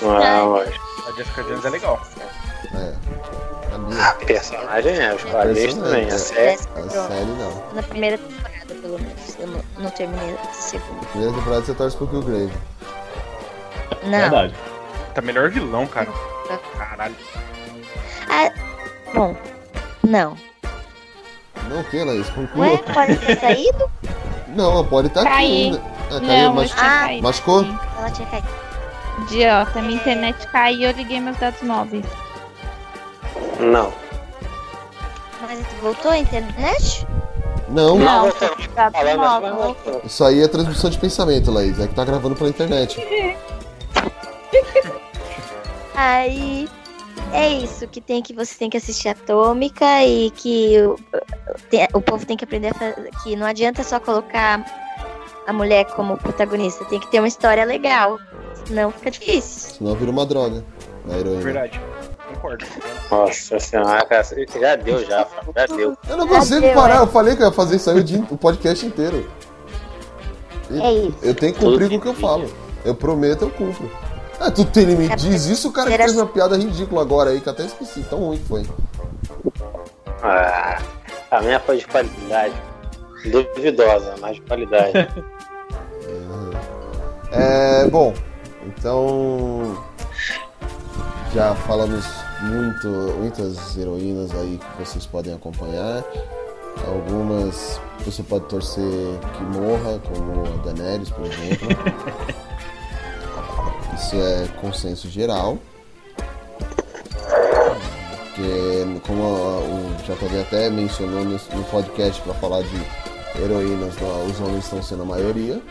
Não, 0.01 0.51
mas 0.51 0.73
A 1.07 1.11
Jessica 1.17 1.43
Jones 1.43 1.65
é 1.65 1.69
legal. 1.69 2.01
É. 2.73 2.93
a 4.01 4.13
personagem 4.25 4.97
é, 4.97 5.13
os 5.13 5.23
quadrinhos 5.23 5.75
também. 5.75 6.07
A 6.07 6.17
série. 6.17 6.59
A 6.75 6.89
série 6.89 7.25
não. 7.25 7.73
Na 7.73 7.83
primeira 7.83 8.17
temporada, 8.17 8.73
pelo 8.81 8.99
menos. 8.99 9.39
Eu 9.39 9.47
não, 9.47 9.61
não 9.77 9.89
terminei 9.91 10.35
a 10.35 10.53
segunda. 10.53 11.05
Primeira 11.07 11.33
temporada 11.35 11.65
você 11.65 11.73
torce 11.73 11.97
pro 11.97 12.07
Killgrave. 12.07 12.53
Não. 14.05 14.72
Tá 15.13 15.21
melhor 15.21 15.49
vilão, 15.49 15.85
cara. 15.87 16.09
Caralho. 16.77 17.15
Ah, 18.29 18.51
bom, 19.13 19.35
não. 20.03 20.35
Não 21.69 21.81
o 21.81 21.83
que, 21.85 22.03
Laís? 22.03 22.29
Conclua. 22.29 22.65
Ué, 22.67 22.77
pode 22.77 23.15
ter 23.17 23.39
saído? 23.39 23.91
Não, 24.55 24.85
pode 24.85 25.07
estar 25.07 25.21
aqui 25.21 25.29
Caí. 25.31 25.63
ainda. 25.63 25.81
Ah, 26.11 26.19
Não, 26.19 26.27
caiu, 26.27 26.43
eu 26.43 26.53
mas... 26.53 26.69
tinha 26.69 26.83
caído. 26.83 27.23
Machucou? 27.23 27.65
Ela 27.97 28.11
tinha 28.11 28.27
caído. 28.27 28.47
Idiota, 29.21 29.81
minha 29.81 29.95
internet 29.95 30.47
caiu 30.47 30.79
e 30.79 30.83
eu 30.83 30.91
liguei 30.91 31.19
meus 31.19 31.37
dados 31.37 31.61
móveis. 31.63 32.05
Não. 33.59 33.91
Mas 35.41 35.59
voltou 35.81 36.11
a 36.11 36.17
internet? 36.19 37.07
Não, 37.69 37.97
Não, 37.97 38.21
voltou. 38.29 38.55
dados 38.75 38.99
Falando. 39.01 40.01
Isso 40.05 40.23
aí 40.23 40.43
é 40.43 40.47
transmissão 40.47 40.89
de 40.91 40.99
pensamento, 40.99 41.49
Laís. 41.51 41.79
É 41.79 41.87
que 41.87 41.95
tá 41.95 42.05
gravando 42.05 42.35
pela 42.35 42.49
internet. 42.49 43.01
Aí 45.95 46.67
é 47.31 47.49
isso 47.49 47.87
que 47.87 48.01
tem 48.01 48.21
que 48.21 48.33
você 48.33 48.55
tem 48.57 48.69
que 48.69 48.77
assistir 48.77 49.09
Atômica 49.09 50.03
e 50.03 50.31
que 50.31 50.77
o, 50.81 50.95
tem- 51.69 51.87
o 51.93 52.01
povo 52.01 52.25
tem 52.25 52.35
que 52.37 52.43
aprender 52.43 52.69
a 52.69 52.73
fazer, 52.73 53.09
que 53.23 53.35
não 53.35 53.45
adianta 53.45 53.83
só 53.83 53.99
colocar 53.99 54.63
a 55.45 55.53
mulher 55.53 55.85
como 55.95 56.17
protagonista, 56.17 56.85
tem 56.85 56.99
que 56.99 57.07
ter 57.11 57.19
uma 57.19 57.27
história 57.27 57.65
legal, 57.65 58.17
senão 58.65 58.91
fica 58.91 59.11
difícil. 59.11 59.75
Senão 59.75 59.93
vira 59.95 60.09
uma 60.11 60.25
droga. 60.25 60.63
A 61.09 61.17
heroína. 61.17 61.41
Verdade. 61.41 61.81
Concordo. 62.33 62.65
Nossa 63.11 63.59
senhora, 63.59 64.05
cara, 64.05 64.23
já 64.23 64.75
deu 64.77 65.05
já, 65.05 65.27
já 65.55 65.75
deu. 65.75 65.97
Eu 66.09 66.17
não 66.17 66.27
consigo 66.27 66.73
parar, 66.73 66.97
eu 67.01 67.07
falei 67.07 67.35
que 67.35 67.43
eu 67.43 67.47
ia 67.47 67.51
fazer 67.53 67.75
isso 67.75 67.89
aí 67.89 67.99
o, 67.99 68.03
dia- 68.03 68.25
o 68.31 68.37
podcast 68.37 68.85
inteiro. 68.85 69.29
E 70.71 70.81
É 70.81 70.93
isso. 70.93 71.17
Eu 71.21 71.35
tenho 71.35 71.53
que 71.53 71.59
cumprir 71.59 71.89
com 71.89 71.95
o 71.97 72.01
que 72.01 72.07
eu 72.07 72.13
falo. 72.15 72.49
Eu 72.85 72.95
prometo, 72.95 73.43
eu 73.43 73.49
cumpro. 73.49 73.89
Ah, 74.45 74.51
tu 74.51 74.65
tem 74.65 74.85
me 74.85 75.07
diz 75.15 75.45
isso, 75.45 75.69
o 75.69 75.71
cara 75.71 75.89
que 75.89 75.95
fez 75.95 76.17
uma 76.17 76.25
piada 76.25 76.57
ridícula 76.57 77.01
agora 77.01 77.29
aí, 77.29 77.39
que 77.39 77.47
eu 77.47 77.53
até 77.53 77.63
esqueci, 77.63 78.03
tão 78.09 78.19
ruim 78.19 78.37
que 78.37 78.43
foi. 78.43 78.65
Ah, 80.21 80.81
a 81.31 81.41
minha 81.41 81.61
foi 81.61 81.77
de 81.77 81.87
qualidade. 81.87 82.53
Duvidosa, 83.31 84.15
mas 84.19 84.35
de 84.35 84.41
qualidade. 84.41 84.91
É, 87.35 87.87
bom, 87.87 88.13
então 88.67 89.75
já 91.33 91.55
falamos 91.55 92.05
muito, 92.43 92.87
muitas 93.17 93.75
heroínas 93.75 94.29
aí 94.35 94.59
que 94.59 94.85
vocês 94.85 95.07
podem 95.07 95.33
acompanhar. 95.33 96.03
Algumas 96.85 97.81
você 98.05 98.21
pode 98.21 98.45
torcer 98.45 98.83
que 99.35 99.43
morra, 99.45 99.99
como 100.07 100.45
a 100.45 100.63
Daenerys, 100.63 101.09
por 101.09 101.25
exemplo. 101.25 101.69
Isso 103.95 104.15
é 104.15 104.47
consenso 104.59 105.09
geral. 105.09 105.57
Porque, 108.35 109.01
como 109.05 109.23
o 109.23 109.95
JV 110.05 110.41
até 110.41 110.69
mencionou 110.69 111.23
no, 111.23 111.37
podcast 111.65 112.21
para 112.21 112.33
falar 112.35 112.61
de 112.63 112.81
heroínas, 113.41 113.93
os 114.29 114.39
homens 114.41 114.63
estão 114.65 114.81
sendo 114.81 115.03
a 115.03 115.05
maioria. 115.05 115.61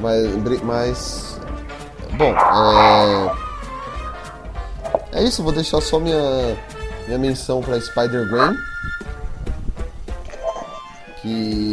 Mas, 0.00 0.26
bri- 0.36 0.60
mas 0.62 1.40
bom, 2.16 2.34
é, 5.12 5.18
é 5.20 5.22
isso. 5.24 5.42
Vou 5.42 5.52
deixar 5.52 5.80
só 5.80 5.98
minha 5.98 6.56
minha 7.06 7.18
menção 7.18 7.60
para 7.62 7.80
Spider 7.80 8.28
Gwen, 8.28 8.54
que 11.22 11.65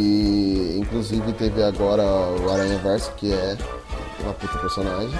inclusive 1.04 1.32
teve 1.34 1.62
agora 1.62 2.02
o 2.02 2.50
Aranha 2.50 2.78
Verso, 2.78 3.12
que 3.16 3.32
é 3.32 3.56
uma 4.20 4.32
puta 4.32 4.56
personagem. 4.58 5.18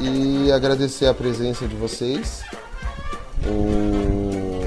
E 0.00 0.52
agradecer 0.52 1.06
a 1.06 1.14
presença 1.14 1.66
de 1.66 1.74
vocês. 1.74 2.42
O 3.44 4.60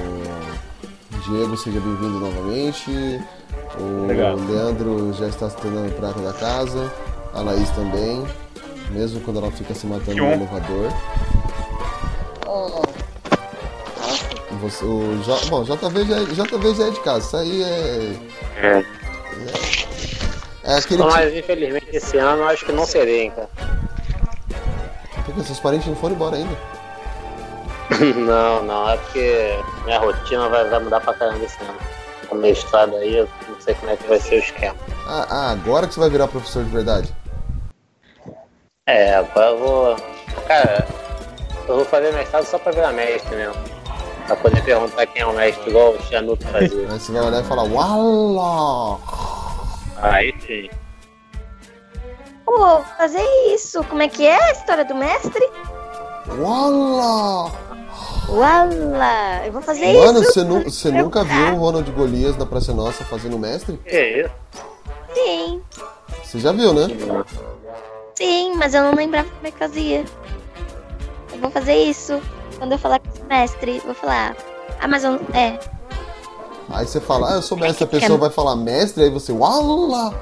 Diego, 1.25 1.55
seja 1.55 1.79
bem-vindo 1.79 2.19
novamente. 2.19 3.21
O 3.79 4.03
Obrigado. 4.03 4.51
Leandro 4.51 5.13
já 5.13 5.27
está 5.27 5.49
se 5.49 5.55
tornando 5.57 5.91
prata 5.93 6.19
da 6.19 6.33
casa. 6.33 6.91
A 7.33 7.41
Laís 7.41 7.69
também. 7.69 8.25
Mesmo 8.89 9.21
quando 9.21 9.39
ela 9.39 9.51
fica 9.51 9.73
se 9.73 9.87
matando 9.87 10.17
no 10.17 10.31
elevador. 10.31 10.91
Você, 14.61 14.85
o 14.85 15.17
J, 15.23 15.45
bom, 15.49 15.63
JV 15.63 16.05
já, 16.05 16.17
é- 16.17 16.25
JV 16.25 16.75
já 16.75 16.85
é 16.87 16.89
de 16.91 16.99
casa. 16.99 17.25
Isso 17.25 17.37
aí 17.37 17.63
é. 17.63 18.15
É. 18.57 19.00
É 20.71 20.77
aquele 20.77 21.03
Mas 21.03 21.25
tipo. 21.25 21.37
infelizmente 21.39 21.87
esse 21.91 22.17
ano 22.17 22.43
eu 22.43 22.47
acho 22.47 22.65
que 22.65 22.71
não 22.71 22.85
serei, 22.85 23.23
hein, 23.23 23.31
cara. 23.35 23.49
Porque 25.25 25.43
seus 25.43 25.59
parentes 25.59 25.87
não 25.87 25.95
foram 25.95 26.15
embora 26.15 26.35
ainda. 26.37 26.55
Não, 28.15 28.63
não, 28.63 28.89
é 28.89 28.95
porque 28.95 29.59
minha 29.83 29.99
rotina 29.99 30.47
vai, 30.47 30.63
vai 30.69 30.79
mudar 30.79 31.01
pra 31.01 31.13
caramba 31.13 31.43
esse 31.43 31.61
ano. 31.61 31.77
Com 32.29 32.35
o 32.35 32.39
mestrado 32.39 32.95
aí, 32.95 33.17
eu 33.17 33.27
não 33.49 33.59
sei 33.59 33.75
como 33.75 33.91
é 33.91 33.97
que 33.97 34.07
vai 34.07 34.17
ser 34.17 34.35
o 34.35 34.39
esquema. 34.39 34.75
Ah, 35.05 35.27
ah, 35.29 35.51
agora 35.51 35.85
que 35.85 35.93
você 35.93 35.99
vai 35.99 36.09
virar 36.09 36.29
professor 36.29 36.63
de 36.63 36.69
verdade. 36.69 37.13
É, 38.87 39.15
agora 39.15 39.47
eu 39.49 39.59
vou. 39.59 39.95
Cara, 40.47 40.87
eu 41.67 41.75
vou 41.75 41.85
fazer 41.85 42.13
mestrado 42.13 42.45
só 42.45 42.57
pra 42.57 42.71
virar 42.71 42.93
mestre 42.93 43.35
mesmo. 43.35 43.61
Pra 44.25 44.37
poder 44.37 44.63
perguntar 44.63 45.05
quem 45.07 45.21
é 45.21 45.25
o 45.25 45.33
mestre, 45.33 45.69
igual 45.69 45.91
o 45.91 46.01
Chanuto 46.03 46.47
fazia. 46.47 46.87
Aí 46.89 46.97
você 46.99 47.11
vai 47.11 47.21
olhar 47.23 47.41
e 47.41 47.45
falar, 47.45 47.63
Uala! 47.63 48.99
Aí 50.01 50.33
sim. 50.45 50.69
Pô, 52.45 52.81
fazer 52.97 53.23
isso, 53.53 53.83
como 53.85 54.01
é 54.01 54.07
que 54.09 54.25
é 54.25 54.35
a 54.35 54.51
história 54.51 54.83
do 54.83 54.95
mestre? 54.95 55.47
Uala! 56.37 57.51
Uala, 58.29 59.45
eu 59.45 59.51
vou 59.51 59.61
fazer 59.61 59.93
Mano, 59.93 60.21
isso. 60.21 60.31
você, 60.33 60.43
nu- 60.43 60.63
você 60.63 60.91
nunca 60.91 61.23
viu 61.23 61.53
o 61.53 61.57
Ronald 61.57 61.89
Golias 61.91 62.37
na 62.37 62.45
Praça 62.45 62.73
Nossa 62.73 63.03
fazendo 63.05 63.37
mestre? 63.37 63.79
Isso? 63.85 64.31
Sim, 65.13 65.61
Você 66.23 66.39
já 66.39 66.51
viu, 66.53 66.73
né? 66.73 66.87
sim, 68.15 68.53
mas 68.55 68.73
eu 68.73 68.83
não 68.83 68.93
lembrava 68.93 69.29
como 69.29 69.47
é 69.47 69.51
que 69.51 69.57
fazia. 69.57 70.05
vou 71.39 71.51
fazer 71.51 71.73
isso. 71.75 72.21
Quando 72.57 72.73
eu 72.73 72.77
falar 72.77 72.99
com 72.99 73.23
o 73.23 73.27
mestre, 73.27 73.79
vou 73.79 73.93
falar. 73.95 74.35
Ah, 74.79 74.87
mas 74.87 75.03
eu. 75.03 75.15
É. 75.33 75.59
Aí 76.73 76.85
você 76.87 76.99
fala, 76.99 77.31
ah, 77.31 77.35
eu 77.35 77.41
sou 77.41 77.57
mestre, 77.57 77.83
a 77.83 77.87
pessoa 77.87 78.17
vai 78.17 78.29
falar 78.29 78.55
mestre, 78.55 79.03
aí 79.03 79.09
você, 79.09 79.31
uau, 79.31 79.87
lá. 79.87 80.13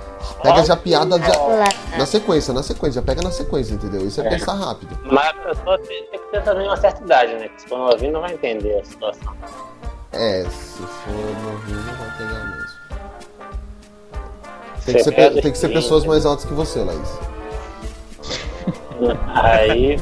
Pega 0.42 0.64
já 0.64 0.74
a 0.74 0.78
piada 0.78 1.18
já, 1.18 1.98
na 1.98 2.06
sequência, 2.06 2.54
na 2.54 2.64
sequência, 2.64 3.02
já 3.02 3.06
pega 3.06 3.22
na 3.22 3.32
sequência, 3.32 3.74
entendeu? 3.74 4.06
Isso 4.06 4.22
é, 4.22 4.28
É. 4.28 4.30
pensar 4.30 4.54
rápido. 4.54 4.98
Mas 5.04 5.30
a 5.30 5.34
pessoa 5.34 5.80
tem 5.80 6.08
que 6.12 6.18
ter 6.32 6.44
também 6.44 6.68
uma 6.68 6.78
certa 6.78 7.04
idade, 7.04 7.34
né? 7.36 7.48
Que 7.50 7.62
se 7.62 7.68
for 7.68 7.78
novinho 7.78 8.12
não 8.12 8.22
vai 8.22 8.34
entender 8.34 8.80
a 8.80 8.86
situação. 8.86 9.34
É, 10.12 10.44
se 10.50 10.82
for 10.82 11.42
novinho, 11.44 11.96
vai 11.98 12.18
pegar 12.18 12.46
mesmo. 12.46 12.80
Tem 14.86 14.96
que, 14.96 15.04
ser, 15.04 15.42
tem 15.42 15.52
que 15.52 15.58
ser 15.58 15.70
pessoas 15.70 16.06
mais 16.06 16.26
altas 16.26 16.46
que 16.46 16.54
você, 16.54 16.80
Laís. 16.80 17.20
Aí. 19.36 19.98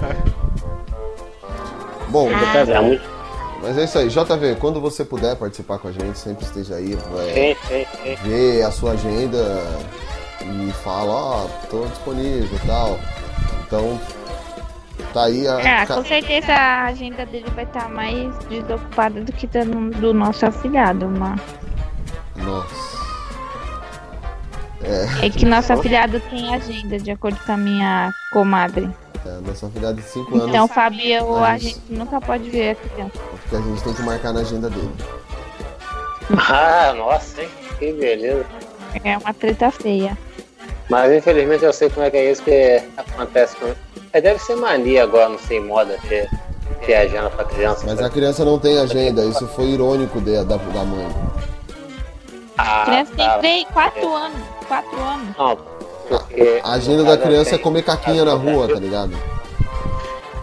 Bom, 2.10 2.30
é 2.32 2.82
muito. 2.82 3.17
Mas 3.62 3.78
é 3.78 3.84
isso 3.84 3.98
aí. 3.98 4.08
JV, 4.10 4.56
quando 4.60 4.80
você 4.82 5.04
puder 5.06 5.36
participar 5.36 5.78
com 5.80 5.88
a 5.88 5.92
gente, 5.92 6.18
sempre 6.18 6.46
esteja 6.46 6.76
aí. 6.76 6.96
vai 6.96 7.34
Sim, 7.34 7.56
sim, 7.68 7.86
sim. 8.04 8.16
Vê 8.24 8.62
a 8.64 8.72
sua 8.72 8.92
agenda 8.92 9.38
e 10.42 10.72
fala, 10.84 11.12
ó, 11.12 11.48
tô 11.70 11.86
disponível 11.86 12.50
e 12.64 12.68
tal. 12.68 13.00
Então, 13.66 14.00
tá 15.14 15.24
aí 15.26 15.48
a. 15.48 15.60
É, 15.60 15.86
com 15.86 16.04
certeza 16.06 16.54
a 16.54 16.86
agenda 16.86 17.26
dele 17.26 17.48
vai 17.56 17.64
estar 17.66 17.90
mais 17.90 18.38
desocupada 18.50 19.22
do 19.22 19.32
que 19.34 19.46
da 19.48 19.66
no- 19.66 19.90
do 19.92 20.14
nosso 20.14 20.46
afilhado, 20.46 21.08
mas 21.08 21.40
Nossa. 22.36 22.98
É, 24.84 25.26
é 25.26 25.30
que 25.30 25.44
nosso 25.46 25.74
afilhado 25.74 26.20
tem 26.30 26.54
agenda, 26.56 26.98
de 27.00 27.12
acordo 27.12 27.38
com 27.46 27.52
a 27.52 27.58
minha 27.58 28.12
comadre. 28.32 28.90
É, 29.28 29.48
nossa 29.48 29.70
filha 29.70 29.94
de 29.94 30.02
5 30.02 30.36
anos. 30.36 30.48
Então, 30.50 30.68
Fabio, 30.68 31.36
a 31.36 31.52
a 31.52 31.58
gente- 31.58 31.82
nunca 31.90 32.20
pode 32.22 32.50
ver 32.50 32.72
a 32.72 32.76
criança. 32.76 33.12
Porque 33.42 33.56
a 33.56 33.62
gente 33.62 33.84
tem 33.84 33.94
que 33.94 34.02
marcar 34.04 34.34
na 34.34 34.40
agenda 34.42 34.70
dele. 34.70 34.92
Ah, 36.50 36.94
nossa, 36.96 37.42
hein? 37.42 37.50
Que 37.80 37.94
beleza. 37.94 38.46
É 39.04 39.18
uma 39.18 39.34
treta 39.34 39.72
feia. 39.72 40.18
Mas 40.90 41.12
infelizmente 41.12 41.64
eu 41.64 41.74
sei 41.74 41.90
como 41.90 42.06
é 42.06 42.10
que 42.12 42.18
é 42.18 42.32
isso 42.32 42.42
que 42.44 42.82
acontece 42.98 43.56
com. 43.58 43.74
É, 44.14 44.22
deve 44.22 44.40
ser 44.40 44.56
mania 44.56 45.04
agora, 45.04 45.30
não 45.30 45.40
sei, 45.40 45.60
moda, 45.60 45.98
ter, 46.08 46.30
ter 46.86 46.96
agenda 46.96 47.30
pra 47.30 47.44
criança. 47.46 47.86
Mas 47.86 48.02
a 48.02 48.10
criança 48.10 48.44
não 48.46 48.58
tem 48.58 48.80
agenda, 48.80 49.24
isso 49.26 49.46
foi 49.50 49.66
irônico 49.66 50.20
de- 50.22 50.44
da, 50.46 50.56
da 50.58 50.84
mãe. 50.84 51.08
Ah, 52.58 52.82
A 52.82 52.86
criança 52.86 53.12
tem 53.16 53.26
tá. 53.28 53.38
três, 53.40 53.66
quatro 53.72 54.14
anos. 54.16 54.38
Quatro 54.68 55.00
anos. 55.02 55.38
Não, 55.38 55.58
porque. 56.08 56.62
A 56.64 56.74
agenda 56.74 57.04
da 57.04 57.18
criança 57.18 57.56
é 57.56 57.58
comer 57.58 57.84
caquinha 57.84 58.24
na 58.24 58.34
rua, 58.34 58.68
tá 58.68 58.80
ligado? 58.80 59.12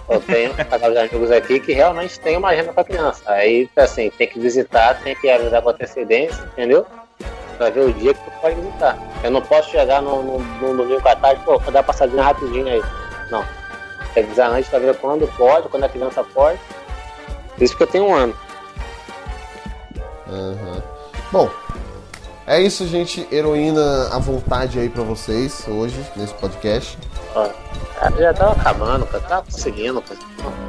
Eu 0.08 0.20
tenho 0.20 0.52
um 0.52 0.54
casal 0.54 0.90
de 0.92 0.98
amigos 0.98 1.30
aqui 1.30 1.58
que 1.58 1.72
realmente 1.72 2.20
tem 2.20 2.36
uma 2.36 2.48
agenda 2.48 2.72
pra 2.72 2.84
criança. 2.84 3.22
Aí, 3.26 3.68
assim, 3.76 4.10
tem 4.10 4.28
que 4.28 4.38
visitar, 4.38 5.00
tem 5.02 5.14
que 5.16 5.30
avisar 5.30 5.62
com 5.62 5.70
antecedência, 5.70 6.44
entendeu? 6.52 6.86
Pra 7.56 7.70
ver 7.70 7.80
o 7.80 7.92
dia 7.92 8.12
que 8.12 8.20
tu 8.20 8.30
pode 8.40 8.56
visitar. 8.56 8.98
Eu 9.22 9.30
não 9.30 9.40
posso 9.40 9.70
chegar 9.70 10.02
no, 10.02 10.22
no, 10.22 10.38
no 10.38 10.76
domingo 10.76 11.08
à 11.08 11.16
tarde, 11.16 11.40
pô, 11.44 11.58
vou 11.58 11.72
dar 11.72 11.78
uma 11.78 11.84
passadinha 11.84 12.22
rapidinho 12.22 12.66
aí. 12.66 12.82
Não. 13.30 13.44
Tem 14.12 14.24
que 14.24 14.30
avisar 14.30 14.50
antes 14.50 14.68
pra 14.68 14.78
ver 14.78 14.94
quando 14.96 15.26
pode, 15.36 15.68
quando 15.68 15.84
a 15.84 15.88
criança 15.88 16.22
pode. 16.22 16.58
Isso 17.58 17.72
porque 17.72 17.84
eu 17.84 17.88
tenho 17.88 18.04
um 18.04 18.14
ano. 18.14 18.36
Aham. 20.28 20.82
Bom, 21.32 21.50
é 22.46 22.60
isso, 22.60 22.86
gente. 22.86 23.26
Heroína 23.30 24.08
à 24.08 24.18
vontade 24.18 24.78
aí 24.78 24.88
pra 24.88 25.02
vocês 25.02 25.64
hoje, 25.68 25.96
nesse 26.16 26.34
podcast. 26.34 26.98
Ó, 27.34 27.48
já 28.18 28.34
tava 28.34 28.52
acabando, 28.52 29.06
cara. 29.06 29.24
Tava 29.24 29.42
conseguindo, 29.44 30.02
cara. 30.02 30.20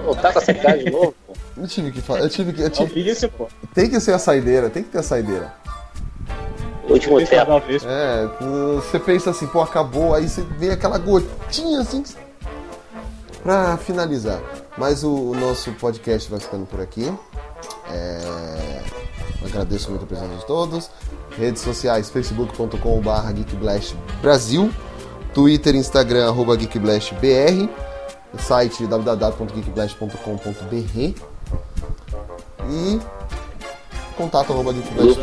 Voltar 0.03 0.33
com 0.33 0.39
essa 0.39 0.51
idade 0.51 0.85
de 0.85 0.91
novo. 0.91 1.13
pô. 1.25 1.33
Eu 1.57 1.67
tive 1.67 1.91
que 1.91 2.01
falar. 2.01 2.19
Eu 2.21 2.29
tive 2.29 2.53
que. 2.53 2.61
Eu 2.61 2.69
tive... 2.69 3.09
Isso, 3.09 3.29
pô. 3.29 3.47
Tem 3.73 3.89
que 3.89 3.99
ser 3.99 4.13
a 4.13 4.19
saideira, 4.19 4.69
tem 4.69 4.83
que 4.83 4.89
ter 4.89 4.99
a 4.99 5.03
saideira. 5.03 5.53
Último 6.87 7.17
tempo. 7.25 7.61
É, 7.85 8.27
você 8.75 8.99
pensa 8.99 9.31
assim, 9.31 9.47
pô, 9.47 9.61
acabou, 9.61 10.13
aí 10.13 10.29
você 10.29 10.41
vê 10.41 10.71
aquela 10.71 10.97
gotinha 10.97 11.79
assim. 11.79 12.03
Pra 13.41 13.77
finalizar. 13.77 14.39
Mas 14.77 15.03
o, 15.03 15.31
o 15.31 15.35
nosso 15.35 15.71
podcast 15.73 16.29
vai 16.29 16.39
ficando 16.39 16.65
por 16.65 16.79
aqui. 16.81 17.11
É, 17.91 18.81
agradeço 19.43 19.89
muito 19.89 20.03
a 20.03 20.07
presença 20.07 20.35
de 20.35 20.45
todos. 20.45 20.89
Redes 21.37 21.61
sociais, 21.61 22.09
facebook.com.br 22.09 23.31
geekblastbrasil. 23.33 24.69
Twitter, 25.33 25.75
Instagram, 25.75 26.27
arroba 26.27 26.55
geekblastbr. 26.55 27.67
Site 28.37 28.85
www.geekblast.com.br. 28.85 31.21
E 32.69 32.99
contato 34.17 34.53
arroba 34.53 34.73
geekblast. 34.73 35.19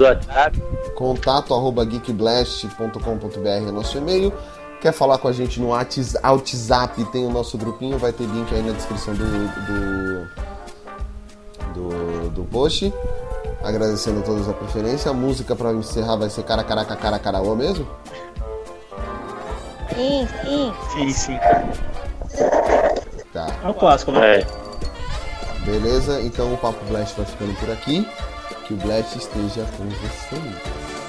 Contato 0.94 1.54
arroba 1.54 1.84
geekblast.com.br 1.84 3.48
é 3.48 3.60
nosso 3.72 3.98
e-mail. 3.98 4.32
Quer 4.80 4.92
falar 4.92 5.18
com 5.18 5.28
a 5.28 5.32
gente 5.32 5.60
no 5.60 5.68
Whats- 5.68 6.16
WhatsApp, 6.22 7.04
tem 7.06 7.24
o 7.24 7.30
nosso 7.30 7.56
grupinho, 7.56 7.98
vai 7.98 8.12
ter 8.12 8.24
link 8.24 8.52
aí 8.52 8.62
na 8.62 8.72
descrição 8.72 9.14
do, 9.14 9.24
do, 9.24 10.28
do, 11.74 12.30
do 12.30 12.44
post. 12.44 12.92
Agradecendo 13.62 14.20
a 14.20 14.22
todos 14.22 14.48
a 14.48 14.52
preferência. 14.52 15.10
A 15.10 15.14
música 15.14 15.54
para 15.54 15.72
encerrar 15.72 16.16
vai 16.16 16.28
ser 16.28 16.42
Cara 16.42 16.64
Caraca 16.64 16.96
Cara 16.96 17.18
Caraô 17.18 17.54
mesmo? 17.54 17.86
Sim, 19.94 20.28
sim. 20.42 20.72
Sim, 20.92 21.10
sim. 21.12 21.38
Tá. 23.32 23.46
É 23.62 23.68
um 23.68 23.72
clássico, 23.72 24.12
né? 24.12 24.44
Beleza? 25.64 26.20
Então 26.20 26.52
o 26.52 26.58
Papo 26.58 26.84
Blast 26.86 27.16
vai 27.16 27.26
ficando 27.26 27.54
por 27.60 27.70
aqui. 27.70 28.06
Que 28.66 28.74
o 28.74 28.76
Blast 28.78 29.16
esteja 29.16 29.66
com 29.76 29.88
vocês. 29.88 31.01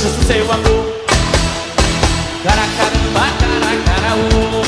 Sou 0.00 0.10
seu 0.24 0.50
amor. 0.50 1.00
Cara, 2.42 2.64
caramba, 2.78 3.24
cara, 3.38 3.72
cara, 3.84 4.10
oh! 4.16 4.64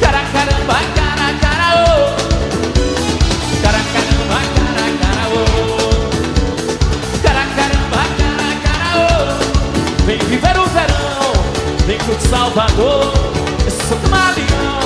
Cara, 0.00 0.22
caramba, 0.32 0.78
cara, 0.96 1.28
cara, 1.42 1.68
oh 1.76 2.16
Cara, 3.60 3.80
caramba, 3.92 4.38
cara, 4.56 4.86
cara, 5.02 5.24
oh 5.28 5.92
Cara, 7.22 7.44
caramba, 7.54 8.02
cara, 8.16 8.50
cara, 8.64 8.88
oh 8.96 10.04
Vem 10.06 10.20
viver 10.20 10.56
o 10.58 10.64
verão, 10.68 11.32
vem 11.86 11.98
curtir 11.98 12.28
Salvador. 12.28 13.12
Eu 13.66 13.70
sou 13.88 13.98
camaleão, 13.98 14.80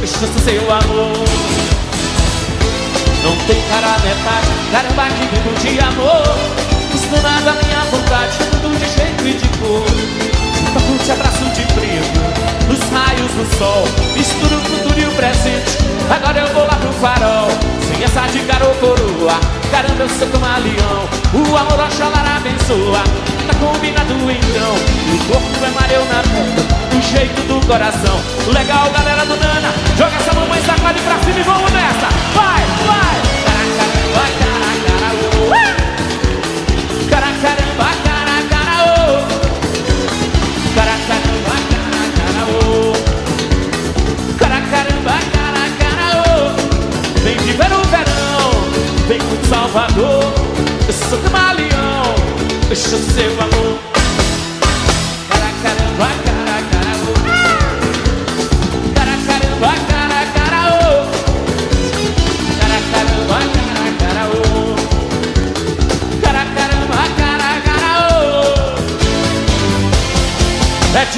eu 0.00 0.06
sou 0.06 0.28
seu 0.44 0.62
amor. 0.72 1.26
Não 3.24 3.36
tem 3.48 3.60
cara 3.68 3.98
metade, 3.98 4.52
caramba 4.70 5.08
que 5.16 5.24
vivo 5.34 5.52
de 5.58 5.80
amor 5.80 6.75
Custa 7.08 7.22
nada 7.22 7.50
a 7.50 7.54
minha 7.54 7.84
vontade, 7.84 8.36
tudo 8.50 8.76
de 8.76 8.88
jeito 8.90 9.28
e 9.28 9.34
de 9.34 9.48
cor. 9.58 9.84
Pra 10.72 10.82
curtir 10.82 11.12
abraço 11.12 11.44
de 11.54 11.62
primo 11.72 12.26
nos 12.66 12.80
raios 12.90 13.30
do 13.30 13.46
sol 13.56 13.84
Misturo 14.16 14.56
o 14.56 14.60
futuro 14.62 15.00
e 15.00 15.04
o 15.04 15.12
presente. 15.12 15.78
Agora 16.10 16.40
eu 16.40 16.52
vou 16.52 16.66
lá 16.66 16.74
pro 16.74 16.92
farol 16.94 17.48
Sem 17.86 18.02
essa 18.02 18.26
de 18.32 18.40
garoto 18.40 18.74
coroa. 18.80 19.38
Caramba, 19.70 20.02
eu 20.02 20.08
sou 20.08 20.26
camaleão 20.28 21.08
O 21.32 21.56
amor 21.56 21.86
Oxalá 21.86 22.38
abençoa. 22.38 23.02
Tá 23.46 23.54
combinado 23.60 24.12
então 24.12 24.74
O 24.74 25.24
corpo 25.30 25.64
é 25.64 25.70
mar, 25.78 25.90
eu 25.92 26.04
na 26.06 26.22
bunda 26.22 26.62
Do 26.90 27.00
jeito 27.02 27.40
do 27.46 27.64
coração. 27.68 28.20
Legal, 28.52 28.90
galera 28.90 29.24
do 29.24 29.36
Nana 29.36 29.72
Joga 29.96 30.16
essa 30.16 30.34
mamãe, 30.34 30.60
sacode 30.62 31.00
pra 31.02 31.18
cima 31.20 31.38
e 31.38 31.42
vamos 31.44 31.70
nessa. 31.70 32.08
Vai, 32.34 32.64
vai 32.84 33.05
Cara, 37.10 37.30
caramba, 37.42 37.88
cara, 38.04 38.36
cara, 38.50 38.76
oh 38.84 39.26
Cara, 40.74 40.96
caramba, 41.08 41.54
cara, 41.72 42.04
cara, 42.16 42.42
Cara, 44.38 44.60
caramba, 44.70 45.16
cara, 45.34 45.64
cara, 45.78 46.06
oh 46.26 47.20
Vem 47.20 47.36
viver 47.38 47.72
o 47.72 47.82
verão 47.84 48.50
Vem 49.08 49.20
com 49.20 49.36
Salvador. 49.48 50.24
Eu 50.86 50.92
sou 50.92 51.18
camaleão 51.18 51.96
sou 52.76 52.98
seu 52.98 53.32
amor 53.40 53.95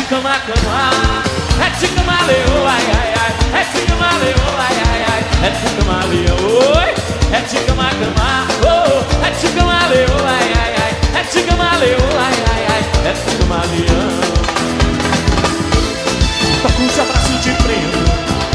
chicama, 0.09 0.41
cama, 0.41 0.91
é 1.61 1.79
chicama, 1.79 2.23
leão, 2.23 2.67
ai, 2.67 2.87
ai, 2.97 3.15
ai, 3.21 3.61
é 3.61 3.65
chicama, 3.65 4.09
leão, 4.17 4.57
ai, 4.59 4.77
ai, 4.89 5.05
ai, 5.07 5.23
é 5.43 5.53
chicama, 5.61 5.99
leão, 6.07 6.41
oi, 6.77 6.91
é 7.31 7.41
de 7.43 7.59
cama, 7.67 7.91
oh, 8.65 9.27
é 9.27 9.35
chicama, 9.39 9.87
leão, 9.89 10.27
ai, 10.27 10.53
ai, 10.57 10.75
ai, 10.81 11.21
é 11.21 11.25
chicama, 11.31 11.77
leão, 11.77 11.99
ai, 12.19 12.33
ai, 12.49 12.67
ai, 12.71 12.83
é 13.05 13.15
chicama, 13.15 13.61
leão. 13.67 14.19
Toca 16.63 16.81
um 16.81 17.03
abraço 17.03 17.33
de 17.43 17.51
preto 17.63 17.99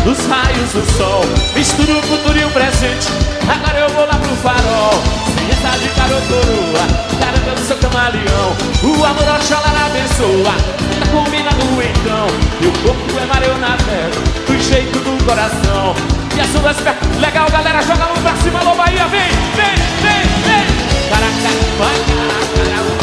dos 0.04 0.26
raios 0.26 0.74
do 0.74 0.98
sol 0.98 1.24
Misturo 1.56 2.00
o 2.00 2.02
futuro 2.02 2.38
e 2.38 2.44
o 2.44 2.50
presente 2.50 3.08
Agora 3.48 3.80
eu 3.80 3.90
vou 3.92 4.06
lá 4.06 4.16
pro 4.16 4.36
farol 4.38 5.02
Senhora 5.34 5.80
de 5.80 5.88
caro 5.90 6.22
coroa 6.28 6.86
Caranga 7.18 7.56
do 7.56 7.66
seu 7.66 7.78
camaleão 7.78 8.54
O 8.84 9.06
amor 9.06 9.30
ao 9.30 9.42
xalar 9.42 9.86
abençoa 9.86 10.83
Tá 11.00 11.08
combinado 11.12 11.58
então. 11.82 12.28
E 12.62 12.68
o 12.68 12.72
corpo 12.84 13.20
é 13.20 13.26
mar, 13.26 13.44
eu 13.44 13.58
navego. 13.58 14.22
Do 14.48 14.60
jeito 14.60 15.00
do 15.00 15.24
coração. 15.26 15.96
E 16.36 16.40
as 16.40 16.48
suas 16.50 16.78
pernas. 16.78 17.18
Legal, 17.20 17.50
galera, 17.50 17.82
joga 17.82 18.04
a 18.04 18.08
mão 18.08 18.22
pra 18.22 18.36
cima, 18.38 18.60
alô 18.60 18.76
Bahia. 18.76 19.08
Vem, 19.08 19.30
vem, 19.56 19.76
vem, 20.02 20.24
vem. 20.46 20.84
Caraca, 21.10 21.50
vai, 21.78 21.96
caraca, 22.08 22.44
Caraca, 22.54 23.03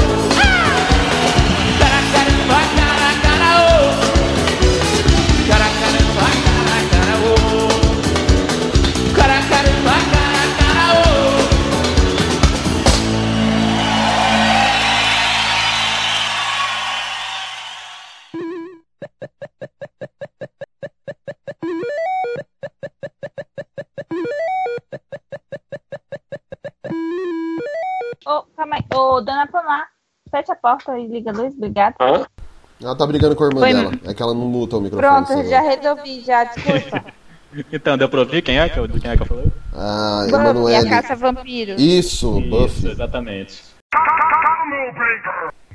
porta 30.76 30.98
e 30.98 31.06
liga 31.06 31.30
a 31.30 31.34
luz, 31.34 31.54
obrigada. 31.54 31.96
Ela 32.82 32.96
tá 32.96 33.06
brigando 33.06 33.36
com 33.36 33.44
a 33.44 33.46
irmã 33.48 33.60
Foi- 33.60 33.72
dela. 33.74 33.92
É 34.04 34.14
que 34.14 34.22
ela 34.22 34.34
não 34.34 34.46
muta 34.46 34.76
o 34.76 34.80
microfone. 34.80 35.26
Pronto, 35.26 35.48
já 35.48 35.60
resolvi, 35.60 36.20
já, 36.20 36.44
desculpa. 36.44 37.04
Então, 37.72 37.98
deu 37.98 38.08
pra 38.08 38.20
ouvir 38.20 38.42
quem 38.42 38.60
é 38.60 38.68
que 38.68 38.78
eu, 38.78 38.88
quem 38.88 39.10
é 39.10 39.16
que 39.16 39.22
eu 39.22 39.26
falei? 39.26 39.46
Ah, 39.74 40.24
Buffy, 40.54 40.72
a 40.76 40.88
caça 40.88 41.16
vampiros. 41.16 41.82
Isso, 41.82 42.38
Isso, 42.38 42.86
exatamente. 42.86 43.60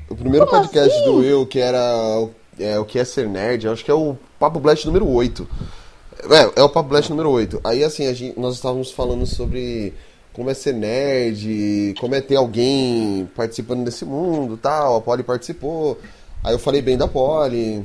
O 0.08 0.14
primeiro 0.16 0.46
Como 0.46 0.58
podcast 0.62 0.94
assim? 0.96 1.04
do 1.04 1.16
Will, 1.16 1.46
que 1.46 1.58
era 1.58 1.78
o, 1.78 2.30
é, 2.58 2.78
o 2.78 2.84
que 2.86 2.98
é 2.98 3.04
ser 3.04 3.28
nerd, 3.28 3.66
eu 3.66 3.72
acho 3.74 3.84
que 3.84 3.90
é 3.90 3.94
o 3.94 4.16
Papo 4.38 4.58
Blast 4.58 4.86
número 4.86 5.06
8. 5.06 5.46
É, 6.56 6.60
é 6.60 6.62
o 6.62 6.68
Papo 6.70 6.88
Blast 6.88 7.10
número 7.10 7.28
8. 7.30 7.60
Aí 7.62 7.84
assim, 7.84 8.06
a 8.06 8.14
gente, 8.14 8.40
nós 8.40 8.54
estávamos 8.54 8.90
falando 8.90 9.26
sobre 9.26 9.92
como 10.36 10.50
é 10.50 10.54
ser 10.54 10.74
nerd, 10.74 11.94
como 11.98 12.14
é 12.14 12.20
ter 12.20 12.36
alguém 12.36 13.26
participando 13.34 13.82
desse 13.86 14.04
mundo 14.04 14.58
tal. 14.58 14.96
A 14.96 15.00
Polly 15.00 15.22
participou. 15.22 15.98
Aí 16.44 16.52
eu 16.52 16.58
falei 16.58 16.82
bem 16.82 16.98
da 16.98 17.08
Polly. 17.08 17.82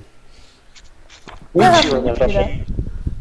Mentira, 1.56 2.28
né? 2.28 2.66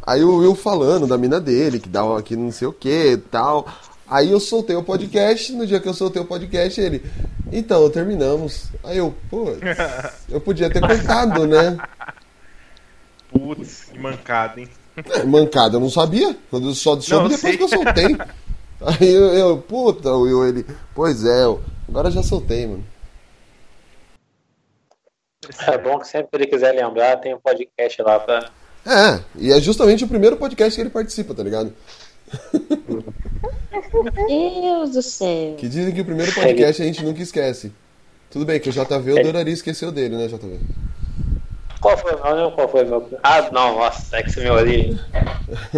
Aí 0.05 0.25
o 0.25 0.39
Will 0.39 0.57
falando 0.57 1.07
da 1.07 1.17
mina 1.17 1.41
dele, 1.41 1.79
que 1.79 1.89
dá 1.89 2.03
aqui 2.19 2.35
não 2.35 2.51
sei 2.51 2.67
o 2.67 2.73
que 2.73 3.21
tal. 3.31 3.69
Aí 4.09 4.33
eu 4.33 4.41
soltei 4.41 4.75
o 4.75 4.83
podcast, 4.83 5.53
no 5.53 5.65
dia 5.65 5.79
que 5.79 5.89
eu 5.89 5.95
soltei 5.95 6.21
o 6.21 6.27
podcast, 6.27 6.81
ele. 6.81 7.01
Então, 7.53 7.89
terminamos. 7.89 8.65
Aí 8.83 8.99
eu, 8.99 9.15
pô, 9.31 9.55
eu 10.29 10.41
podia 10.41 10.69
ter 10.69 10.81
contado, 10.81 11.47
né? 11.47 11.79
Putz, 13.31 13.85
que 13.85 13.99
mancada, 14.01 14.61
hein? 14.61 14.69
É, 14.97 15.23
Mancada, 15.23 15.77
eu 15.77 15.81
não 15.81 15.89
sabia. 15.89 16.37
Quando 16.51 16.71
eu 16.71 16.75
só 16.75 17.01
soube 17.01 17.29
depois 17.29 17.41
sei. 17.41 17.57
que 17.57 17.63
eu 17.63 17.69
soltei. 17.69 18.17
Aí 18.81 19.13
eu, 19.13 19.27
eu, 19.35 19.59
puta, 19.59 20.11
o 20.11 20.23
Will, 20.23 20.47
ele. 20.49 20.67
Pois 20.95 21.25
é, 21.25 21.45
eu, 21.45 21.61
agora 21.89 22.11
já 22.11 22.23
soltei, 22.23 22.67
mano. 22.67 22.85
É 25.67 25.77
bom 25.79 25.99
que 25.99 26.07
sempre 26.07 26.29
que 26.31 26.37
ele 26.37 26.47
quiser 26.47 26.73
lembrar, 26.73 27.17
tem 27.19 27.35
um 27.35 27.41
podcast 27.41 28.01
lá 28.03 28.19
pra. 28.21 28.51
É, 28.87 29.21
e 29.37 29.53
é 29.53 29.61
justamente 29.61 30.05
o 30.05 30.09
primeiro 30.09 30.37
podcast 30.37 30.75
que 30.75 30.81
ele 30.81 30.91
participa, 30.91 31.35
tá 31.35 31.43
ligado? 31.43 31.73
Meu 33.93 34.61
Deus 34.61 34.91
do 34.91 35.03
céu. 35.03 35.55
Que 35.57 35.69
dizem 35.69 35.93
que 35.95 36.01
o 36.01 36.05
primeiro 36.05 36.33
podcast 36.33 36.81
a 36.83 36.85
gente 36.87 37.05
nunca 37.05 37.21
esquece. 37.21 37.73
Tudo 38.31 38.45
bem 38.47 38.61
que 38.61 38.69
o 38.69 38.73
JV 38.73 39.11
eu 39.11 39.17
É. 39.19 39.21
adoraria 39.21 39.53
esquecer 39.53 39.87
o 39.87 39.93
dele, 39.93 40.17
né, 40.17 40.29
JV? 40.29 40.61
Qual 41.81 41.97
foi 41.99 42.13
o 42.15 42.23
meu? 42.35 42.53
Qual 42.53 42.69
foi 42.69 42.85
o 42.85 42.89
meu? 42.89 43.19
Ah, 43.23 43.51
não, 43.51 43.77
nossa, 43.77 44.17
é 44.17 44.23
que 44.23 44.31
você 44.31 44.41
me 44.43 44.51
olhe. 44.51 44.99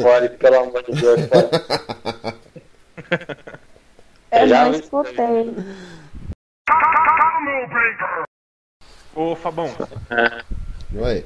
Olhe, 0.05 0.29
pelo 0.31 0.57
amor 0.61 0.83
de 0.83 1.01
Deus, 1.01 1.21
cara. 1.27 2.35
Eu 4.33 4.49
Já 4.49 4.65
não 4.65 4.73
escutei. 4.73 5.55
Ô, 9.15 9.37
Fabão, 9.37 9.71
Vai. 10.91 11.25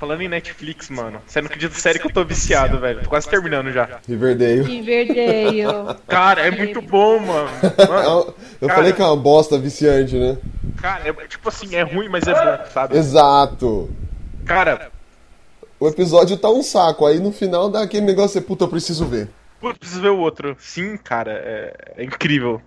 falando 0.00 0.22
em 0.22 0.28
Netflix, 0.28 0.88
mano, 0.88 1.20
você 1.26 1.40
não 1.42 1.46
acredita 1.46 1.74
sério 1.78 2.00
que 2.00 2.06
eu 2.06 2.12
tô 2.12 2.24
viciado, 2.24 2.78
velho. 2.80 3.02
Tô 3.02 3.10
quase 3.10 3.28
terminando 3.28 3.70
já. 3.70 4.00
Riverdale. 4.08 4.62
Riverdale. 4.62 5.64
Cara, 6.08 6.46
é 6.46 6.50
muito 6.50 6.80
bom, 6.80 7.18
mano. 7.18 7.50
Mano, 7.88 8.34
Eu 8.60 8.68
cara, 8.68 8.78
falei 8.80 8.92
que 8.94 9.02
é 9.02 9.04
uma 9.04 9.16
bosta 9.16 9.58
viciante, 9.58 10.16
né? 10.16 10.38
Cara, 10.80 11.08
é, 11.08 11.12
tipo 11.26 11.48
assim, 11.50 11.74
é 11.74 11.82
ruim, 11.82 12.08
mas 12.08 12.26
é 12.26 12.32
bom, 12.32 12.64
sabe? 12.70 12.96
Exato. 12.96 13.90
Cara, 14.46 14.90
O 15.78 15.86
episódio 15.86 16.38
tá 16.38 16.48
um 16.48 16.62
saco, 16.62 17.04
aí 17.04 17.18
no 17.20 17.30
final 17.32 17.68
dá 17.68 17.82
aquele 17.82 18.06
negócio, 18.06 18.40
puta, 18.40 18.64
eu 18.64 18.68
preciso 18.68 19.04
ver. 19.04 19.28
Putz, 19.60 19.78
preciso 19.78 20.02
ver 20.02 20.10
o 20.10 20.18
outro. 20.18 20.56
Sim, 20.58 20.96
cara, 20.96 21.32
é, 21.32 21.94
é 21.98 22.04
incrível. 22.04 22.60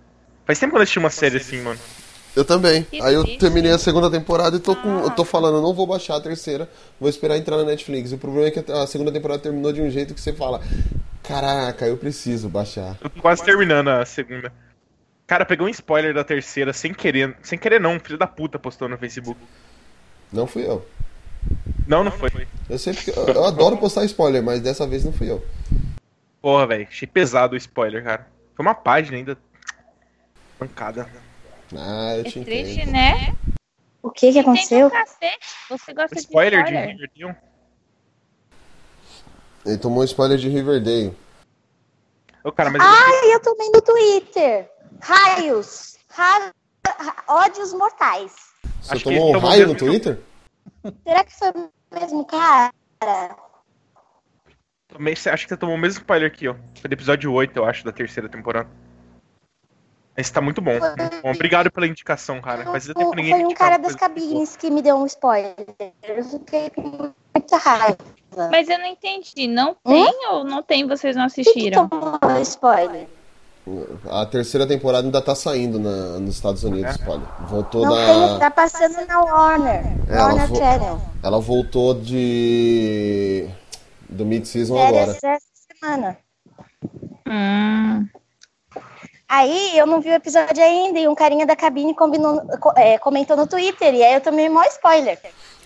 Faz 0.44 0.58
tempo 0.58 0.72
que 0.72 0.76
eu 0.76 0.78
não 0.78 0.82
assisti 0.82 0.98
uma 0.98 1.10
série 1.10 1.36
assim, 1.36 1.60
mano. 1.62 1.78
Eu 2.34 2.44
também. 2.44 2.84
Que 2.84 3.02
Aí 3.02 3.14
eu 3.14 3.22
triste. 3.22 3.40
terminei 3.40 3.72
a 3.72 3.78
segunda 3.78 4.10
temporada 4.10 4.56
e 4.56 4.60
tô 4.60 4.76
com. 4.76 5.00
Eu 5.00 5.10
tô 5.10 5.24
falando, 5.24 5.56
eu 5.56 5.62
não 5.62 5.74
vou 5.74 5.86
baixar 5.86 6.16
a 6.16 6.20
terceira, 6.20 6.68
vou 6.98 7.08
esperar 7.08 7.36
entrar 7.36 7.56
na 7.56 7.64
Netflix. 7.64 8.12
O 8.12 8.18
problema 8.18 8.46
é 8.46 8.50
que 8.50 8.72
a 8.72 8.86
segunda 8.86 9.10
temporada 9.10 9.42
terminou 9.42 9.72
de 9.72 9.80
um 9.80 9.90
jeito 9.90 10.14
que 10.14 10.20
você 10.20 10.32
fala. 10.32 10.60
Caraca, 11.22 11.86
eu 11.86 11.96
preciso 11.96 12.48
baixar. 12.48 12.96
Eu 13.02 13.10
tô 13.10 13.20
quase 13.20 13.44
terminando 13.44 13.88
a 13.88 14.04
segunda. 14.04 14.52
Cara, 15.26 15.44
pegou 15.44 15.66
um 15.66 15.70
spoiler 15.70 16.12
da 16.12 16.24
terceira 16.24 16.72
sem 16.72 16.92
querer. 16.92 17.36
Sem 17.42 17.58
querer 17.58 17.80
não, 17.80 18.00
filho 18.00 18.18
da 18.18 18.26
puta 18.26 18.58
postou 18.58 18.88
no 18.88 18.98
Facebook. 18.98 19.40
Não 20.32 20.46
fui 20.46 20.66
eu. 20.66 20.84
Não, 21.86 22.04
não 22.04 22.10
foi. 22.10 22.30
Eu 22.68 22.78
sempre. 22.78 23.12
Eu, 23.16 23.26
eu 23.28 23.44
adoro 23.44 23.76
postar 23.76 24.04
spoiler, 24.04 24.42
mas 24.42 24.60
dessa 24.60 24.86
vez 24.86 25.04
não 25.04 25.12
fui 25.12 25.30
eu. 25.30 25.44
Porra, 26.40 26.66
velho, 26.66 26.86
achei 26.88 27.06
pesado 27.06 27.54
o 27.54 27.56
spoiler, 27.56 28.02
cara. 28.02 28.26
Foi 28.54 28.64
uma 28.64 28.74
página 28.74 29.16
ainda. 29.16 29.38
Pancada. 30.58 31.08
Ah, 31.76 32.14
eu 32.16 32.20
É 32.20 32.24
te 32.24 32.44
triste, 32.44 32.80
entendo. 32.80 32.92
né? 32.92 33.36
O 34.02 34.10
que 34.10 34.32
que 34.32 34.38
aconteceu? 34.38 34.90
Você 35.68 35.92
gosta 35.92 36.18
Spoiler 36.18 36.64
de 36.64 36.72
de 36.72 36.74
spoiler? 36.74 36.96
Riverdale? 36.96 37.36
Ele 39.66 39.78
tomou 39.78 40.02
spoiler 40.04 40.38
de 40.38 40.48
Riverdale. 40.48 41.16
Ô, 42.42 42.50
cara, 42.50 42.70
mas 42.70 42.82
Ai, 42.82 43.34
eu 43.34 43.40
tomei 43.42 43.68
no 43.70 43.82
Twitter. 43.82 44.70
Raios. 45.02 45.98
Ra- 46.08 46.52
ódios 47.28 47.72
mortais. 47.74 48.32
Você 48.80 48.92
Acho 48.94 49.04
que 49.04 49.10
tomou 49.14 49.34
um 49.36 49.38
raio 49.38 49.66
no. 49.68 49.76
Twitter? 49.76 50.20
Será 51.06 51.22
que 51.24 51.32
foi 51.38 51.50
o 51.50 51.70
mesmo 51.94 52.24
cara? 52.24 52.72
Tomei, 54.92 55.12
acho 55.14 55.44
que 55.44 55.48
você 55.48 55.56
tomou 55.56 55.74
o 55.74 55.78
mesmo 55.78 56.00
spoiler 56.00 56.28
aqui, 56.30 56.48
ó. 56.48 56.54
Foi 56.80 56.88
do 56.88 56.92
episódio 56.92 57.32
8, 57.32 57.56
eu 57.56 57.64
acho, 57.64 57.84
da 57.84 57.92
terceira 57.92 58.28
temporada. 58.28 58.68
Esse 60.16 60.32
tá 60.32 60.40
muito 60.40 60.60
bom. 60.60 60.72
muito 60.72 61.22
bom. 61.22 61.30
Obrigado 61.30 61.70
pela 61.70 61.86
indicação, 61.86 62.40
cara. 62.42 62.64
Fazia 62.64 62.92
tempo 62.94 63.10
que 63.10 63.16
ninguém 63.16 63.32
Foi 63.36 63.44
um 63.44 63.54
cara 63.54 63.78
das 63.78 63.94
boa. 63.94 63.98
cabines 64.00 64.56
que 64.56 64.70
me 64.70 64.82
deu 64.82 64.96
um 64.96 65.06
spoiler. 65.06 65.54
Eu 66.02 66.24
fiquei 66.24 66.68
com 66.70 67.12
muita 67.34 67.56
raiva. 67.56 67.96
Mas 68.50 68.68
eu 68.68 68.78
não 68.78 68.86
entendi. 68.86 69.46
Não 69.46 69.70
Hum? 69.84 70.04
tem 70.04 70.28
ou 70.30 70.44
não 70.44 70.62
tem? 70.62 70.86
Vocês 70.86 71.16
não 71.16 71.26
Quem 71.28 71.42
que 71.44 71.50
assistiram? 71.50 71.88
tomou 71.88 72.18
spoiler? 72.42 73.06
A 74.10 74.26
terceira 74.26 74.66
temporada 74.66 75.06
ainda 75.06 75.22
tá 75.22 75.34
saindo 75.34 75.78
na- 75.78 76.18
nos 76.18 76.34
Estados 76.34 76.64
Unidos, 76.64 76.96
olha. 77.06 77.22
Voltou 77.46 77.86
Não 77.86 77.94
da. 77.94 78.06
tem, 78.28 78.38
tá 78.40 78.50
passando 78.50 79.06
na 79.06 79.20
Warner. 79.20 79.84
É, 80.08 80.14
ela 80.16 80.24
Warner 80.26 80.46
vo- 80.48 80.56
Channel. 80.56 81.00
Ela 81.22 81.40
voltou 81.40 81.94
de. 81.94 83.48
Do 84.10 84.24
mid-season 84.26 84.76
agora. 84.78 85.12
Essa 85.12 85.38
semana. 85.80 86.18
Hum. 87.26 88.06
Aí 89.28 89.78
eu 89.78 89.86
não 89.86 90.00
vi 90.00 90.08
o 90.10 90.14
episódio 90.14 90.62
ainda 90.62 90.98
e 90.98 91.06
um 91.06 91.14
carinha 91.14 91.46
da 91.46 91.54
cabine 91.54 91.94
combinou, 91.94 92.40
co- 92.58 92.72
é, 92.76 92.98
comentou 92.98 93.36
no 93.36 93.46
Twitter 93.46 93.94
e 93.94 94.02
aí 94.02 94.14
eu 94.14 94.20
tomei 94.20 94.48
maior 94.48 94.68
spoiler. 94.68 95.18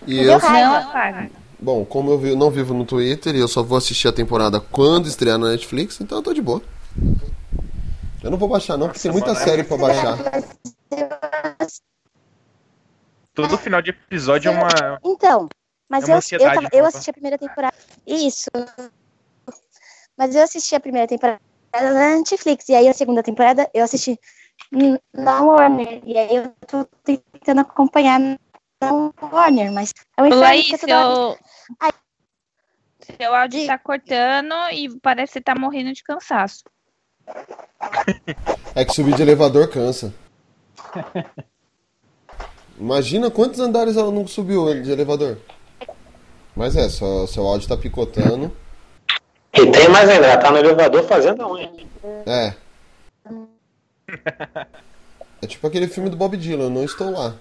E 0.05 0.19
eu. 0.19 0.37
Não 0.39 0.75
apaga. 0.75 1.31
bom, 1.59 1.83
como 1.83 2.11
eu 2.11 2.19
vi- 2.19 2.35
não 2.35 2.51
vivo 2.51 2.73
no 2.75 2.85
Twitter 2.85 3.33
e 3.35 3.39
eu 3.39 3.47
só 3.47 3.63
vou 3.63 3.77
assistir 3.77 4.07
a 4.07 4.13
temporada 4.13 4.59
quando 4.59 5.07
estrear 5.07 5.39
na 5.39 5.49
Netflix, 5.49 5.99
então 5.99 6.19
eu 6.19 6.23
tô 6.23 6.31
de 6.33 6.41
boa. 6.43 6.61
Eu 8.23 8.29
não 8.29 8.37
vou 8.37 8.47
baixar 8.49 8.77
não, 8.77 8.87
porque 8.87 8.99
tem 9.01 9.11
muita 9.11 9.33
série 9.33 9.63
pra 9.63 9.77
baixar. 9.77 10.15
Todo 13.33 13.57
final 13.57 13.81
de 13.81 13.89
episódio 13.89 14.49
é 14.49 14.51
uma. 14.55 14.67
Então, 15.03 15.49
mas 15.89 16.07
É 16.09 16.13
eu, 16.13 16.19
eu, 16.39 16.53
tava- 16.53 16.69
eu 16.71 16.85
assisti 16.85 17.09
a 17.09 17.13
primeira 17.13 17.37
temporada. 17.37 17.75
Isso. 18.05 18.49
Mas 20.17 20.35
eu 20.35 20.43
assisti 20.43 20.75
a 20.75 20.79
primeira 20.79 21.07
temporada 21.07 21.39
na 21.73 22.15
Netflix. 22.17 22.69
E 22.69 22.75
aí 22.75 22.87
a 22.87 22.93
segunda 22.93 23.21
temporada 23.21 23.69
eu 23.73 23.83
assisti 23.83 24.19
na 25.13 25.41
Warner. 25.41 26.01
E 26.05 26.17
aí 26.17 26.35
eu 26.35 26.53
tô 26.67 26.85
tentando 27.03 27.61
acompanhar 27.61 28.19
na 28.19 28.91
Warner, 29.21 29.71
mas 29.71 29.93
é 30.17 30.23
um 30.23 30.29
Laís, 30.29 30.69
porque 30.69 30.87
toda 30.87 31.05
hora- 31.07 31.93
seu, 33.17 33.35
áudio 33.35 33.67
tá 33.67 33.77
cortando 33.77 34.55
e 34.71 34.99
parece 34.99 35.33
que 35.33 35.39
você 35.39 35.41
tá 35.41 35.53
morrendo 35.53 35.93
de 35.93 36.01
cansaço. 36.01 36.63
É 38.73 38.83
que 38.83 38.93
subir 38.93 39.15
de 39.15 39.21
elevador 39.21 39.69
cansa. 39.69 40.13
Imagina 42.79 43.29
quantos 43.31 43.59
andares 43.59 43.95
ela 43.95 44.11
não 44.11 44.27
subiu 44.27 44.81
de 44.81 44.91
elevador. 44.91 45.37
Mas 46.55 46.75
é, 46.75 46.87
só, 46.89 47.27
seu 47.27 47.45
áudio 47.45 47.67
tá 47.67 47.75
picotando. 47.77 48.55
E 49.53 49.71
tem 49.71 49.89
mais 49.89 50.09
ainda, 50.09 50.27
ela 50.27 50.41
tá 50.41 50.51
no 50.51 50.57
elevador 50.57 51.03
fazendo 51.03 51.41
a 51.43 51.51
unha. 51.51 51.71
É. 52.25 52.53
É 55.41 55.47
tipo 55.47 55.67
aquele 55.67 55.87
filme 55.87 56.09
do 56.09 56.15
Bob 56.15 56.35
Dylan, 56.37 56.63
eu 56.65 56.69
não 56.69 56.83
estou 56.85 57.11
lá. 57.11 57.35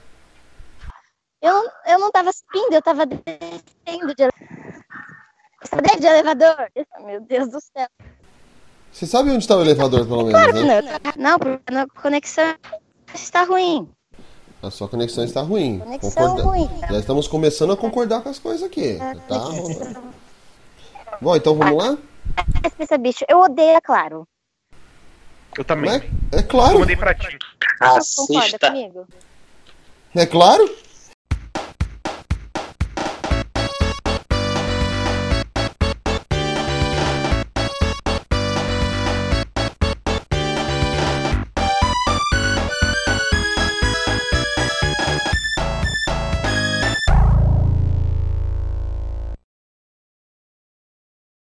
Eu, 1.40 1.54
eu 1.86 1.98
não 1.98 2.10
tava 2.10 2.30
subindo, 2.32 2.72
eu 2.74 2.82
tava 2.82 3.06
descendo 3.06 4.14
de, 4.14 4.24
ele- 4.24 4.32
descendo 5.62 6.00
de 6.00 6.06
elevador. 6.06 6.56
Meu 7.04 7.20
Deus 7.20 7.48
do 7.50 7.60
céu. 7.60 7.86
Você 8.92 9.06
sabe 9.06 9.30
onde 9.30 9.38
está 9.38 9.56
o 9.56 9.62
elevador, 9.62 10.06
pelo 10.06 10.28
Claro 10.28 10.54
menos, 10.54 10.84
que 10.90 10.90
né? 10.90 11.00
não. 11.16 11.30
Não, 11.30 11.38
porque 11.38 11.74
a 11.74 11.86
conexão 12.02 12.54
está 13.14 13.44
ruim. 13.44 13.88
A 14.64 14.70
sua 14.70 14.88
conexão 14.88 15.24
está 15.24 15.42
ruim. 15.42 15.78
Conexão 15.78 16.36
ruim. 16.36 16.70
Já 16.90 16.98
estamos 16.98 17.28
começando 17.28 17.72
a 17.72 17.76
concordar 17.76 18.22
com 18.22 18.30
as 18.30 18.38
coisas 18.38 18.62
aqui. 18.62 18.98
Tá? 19.28 19.44
Bom, 21.20 21.36
então 21.36 21.54
vamos 21.54 21.84
lá? 21.84 21.98
Pensa, 22.78 22.96
bicho, 22.96 23.24
eu 23.28 23.40
odeio, 23.40 23.76
é 23.76 23.80
claro. 23.80 24.26
Eu 25.56 25.64
também. 25.64 26.02
É 26.32 26.42
claro. 26.42 26.76
Eu 26.76 26.80
mandei 26.80 26.96
pra 26.96 27.14
ti. 27.14 27.38
Concorda 28.16 28.58
comigo? 28.58 29.06
É 30.14 30.24
claro? 30.24 30.76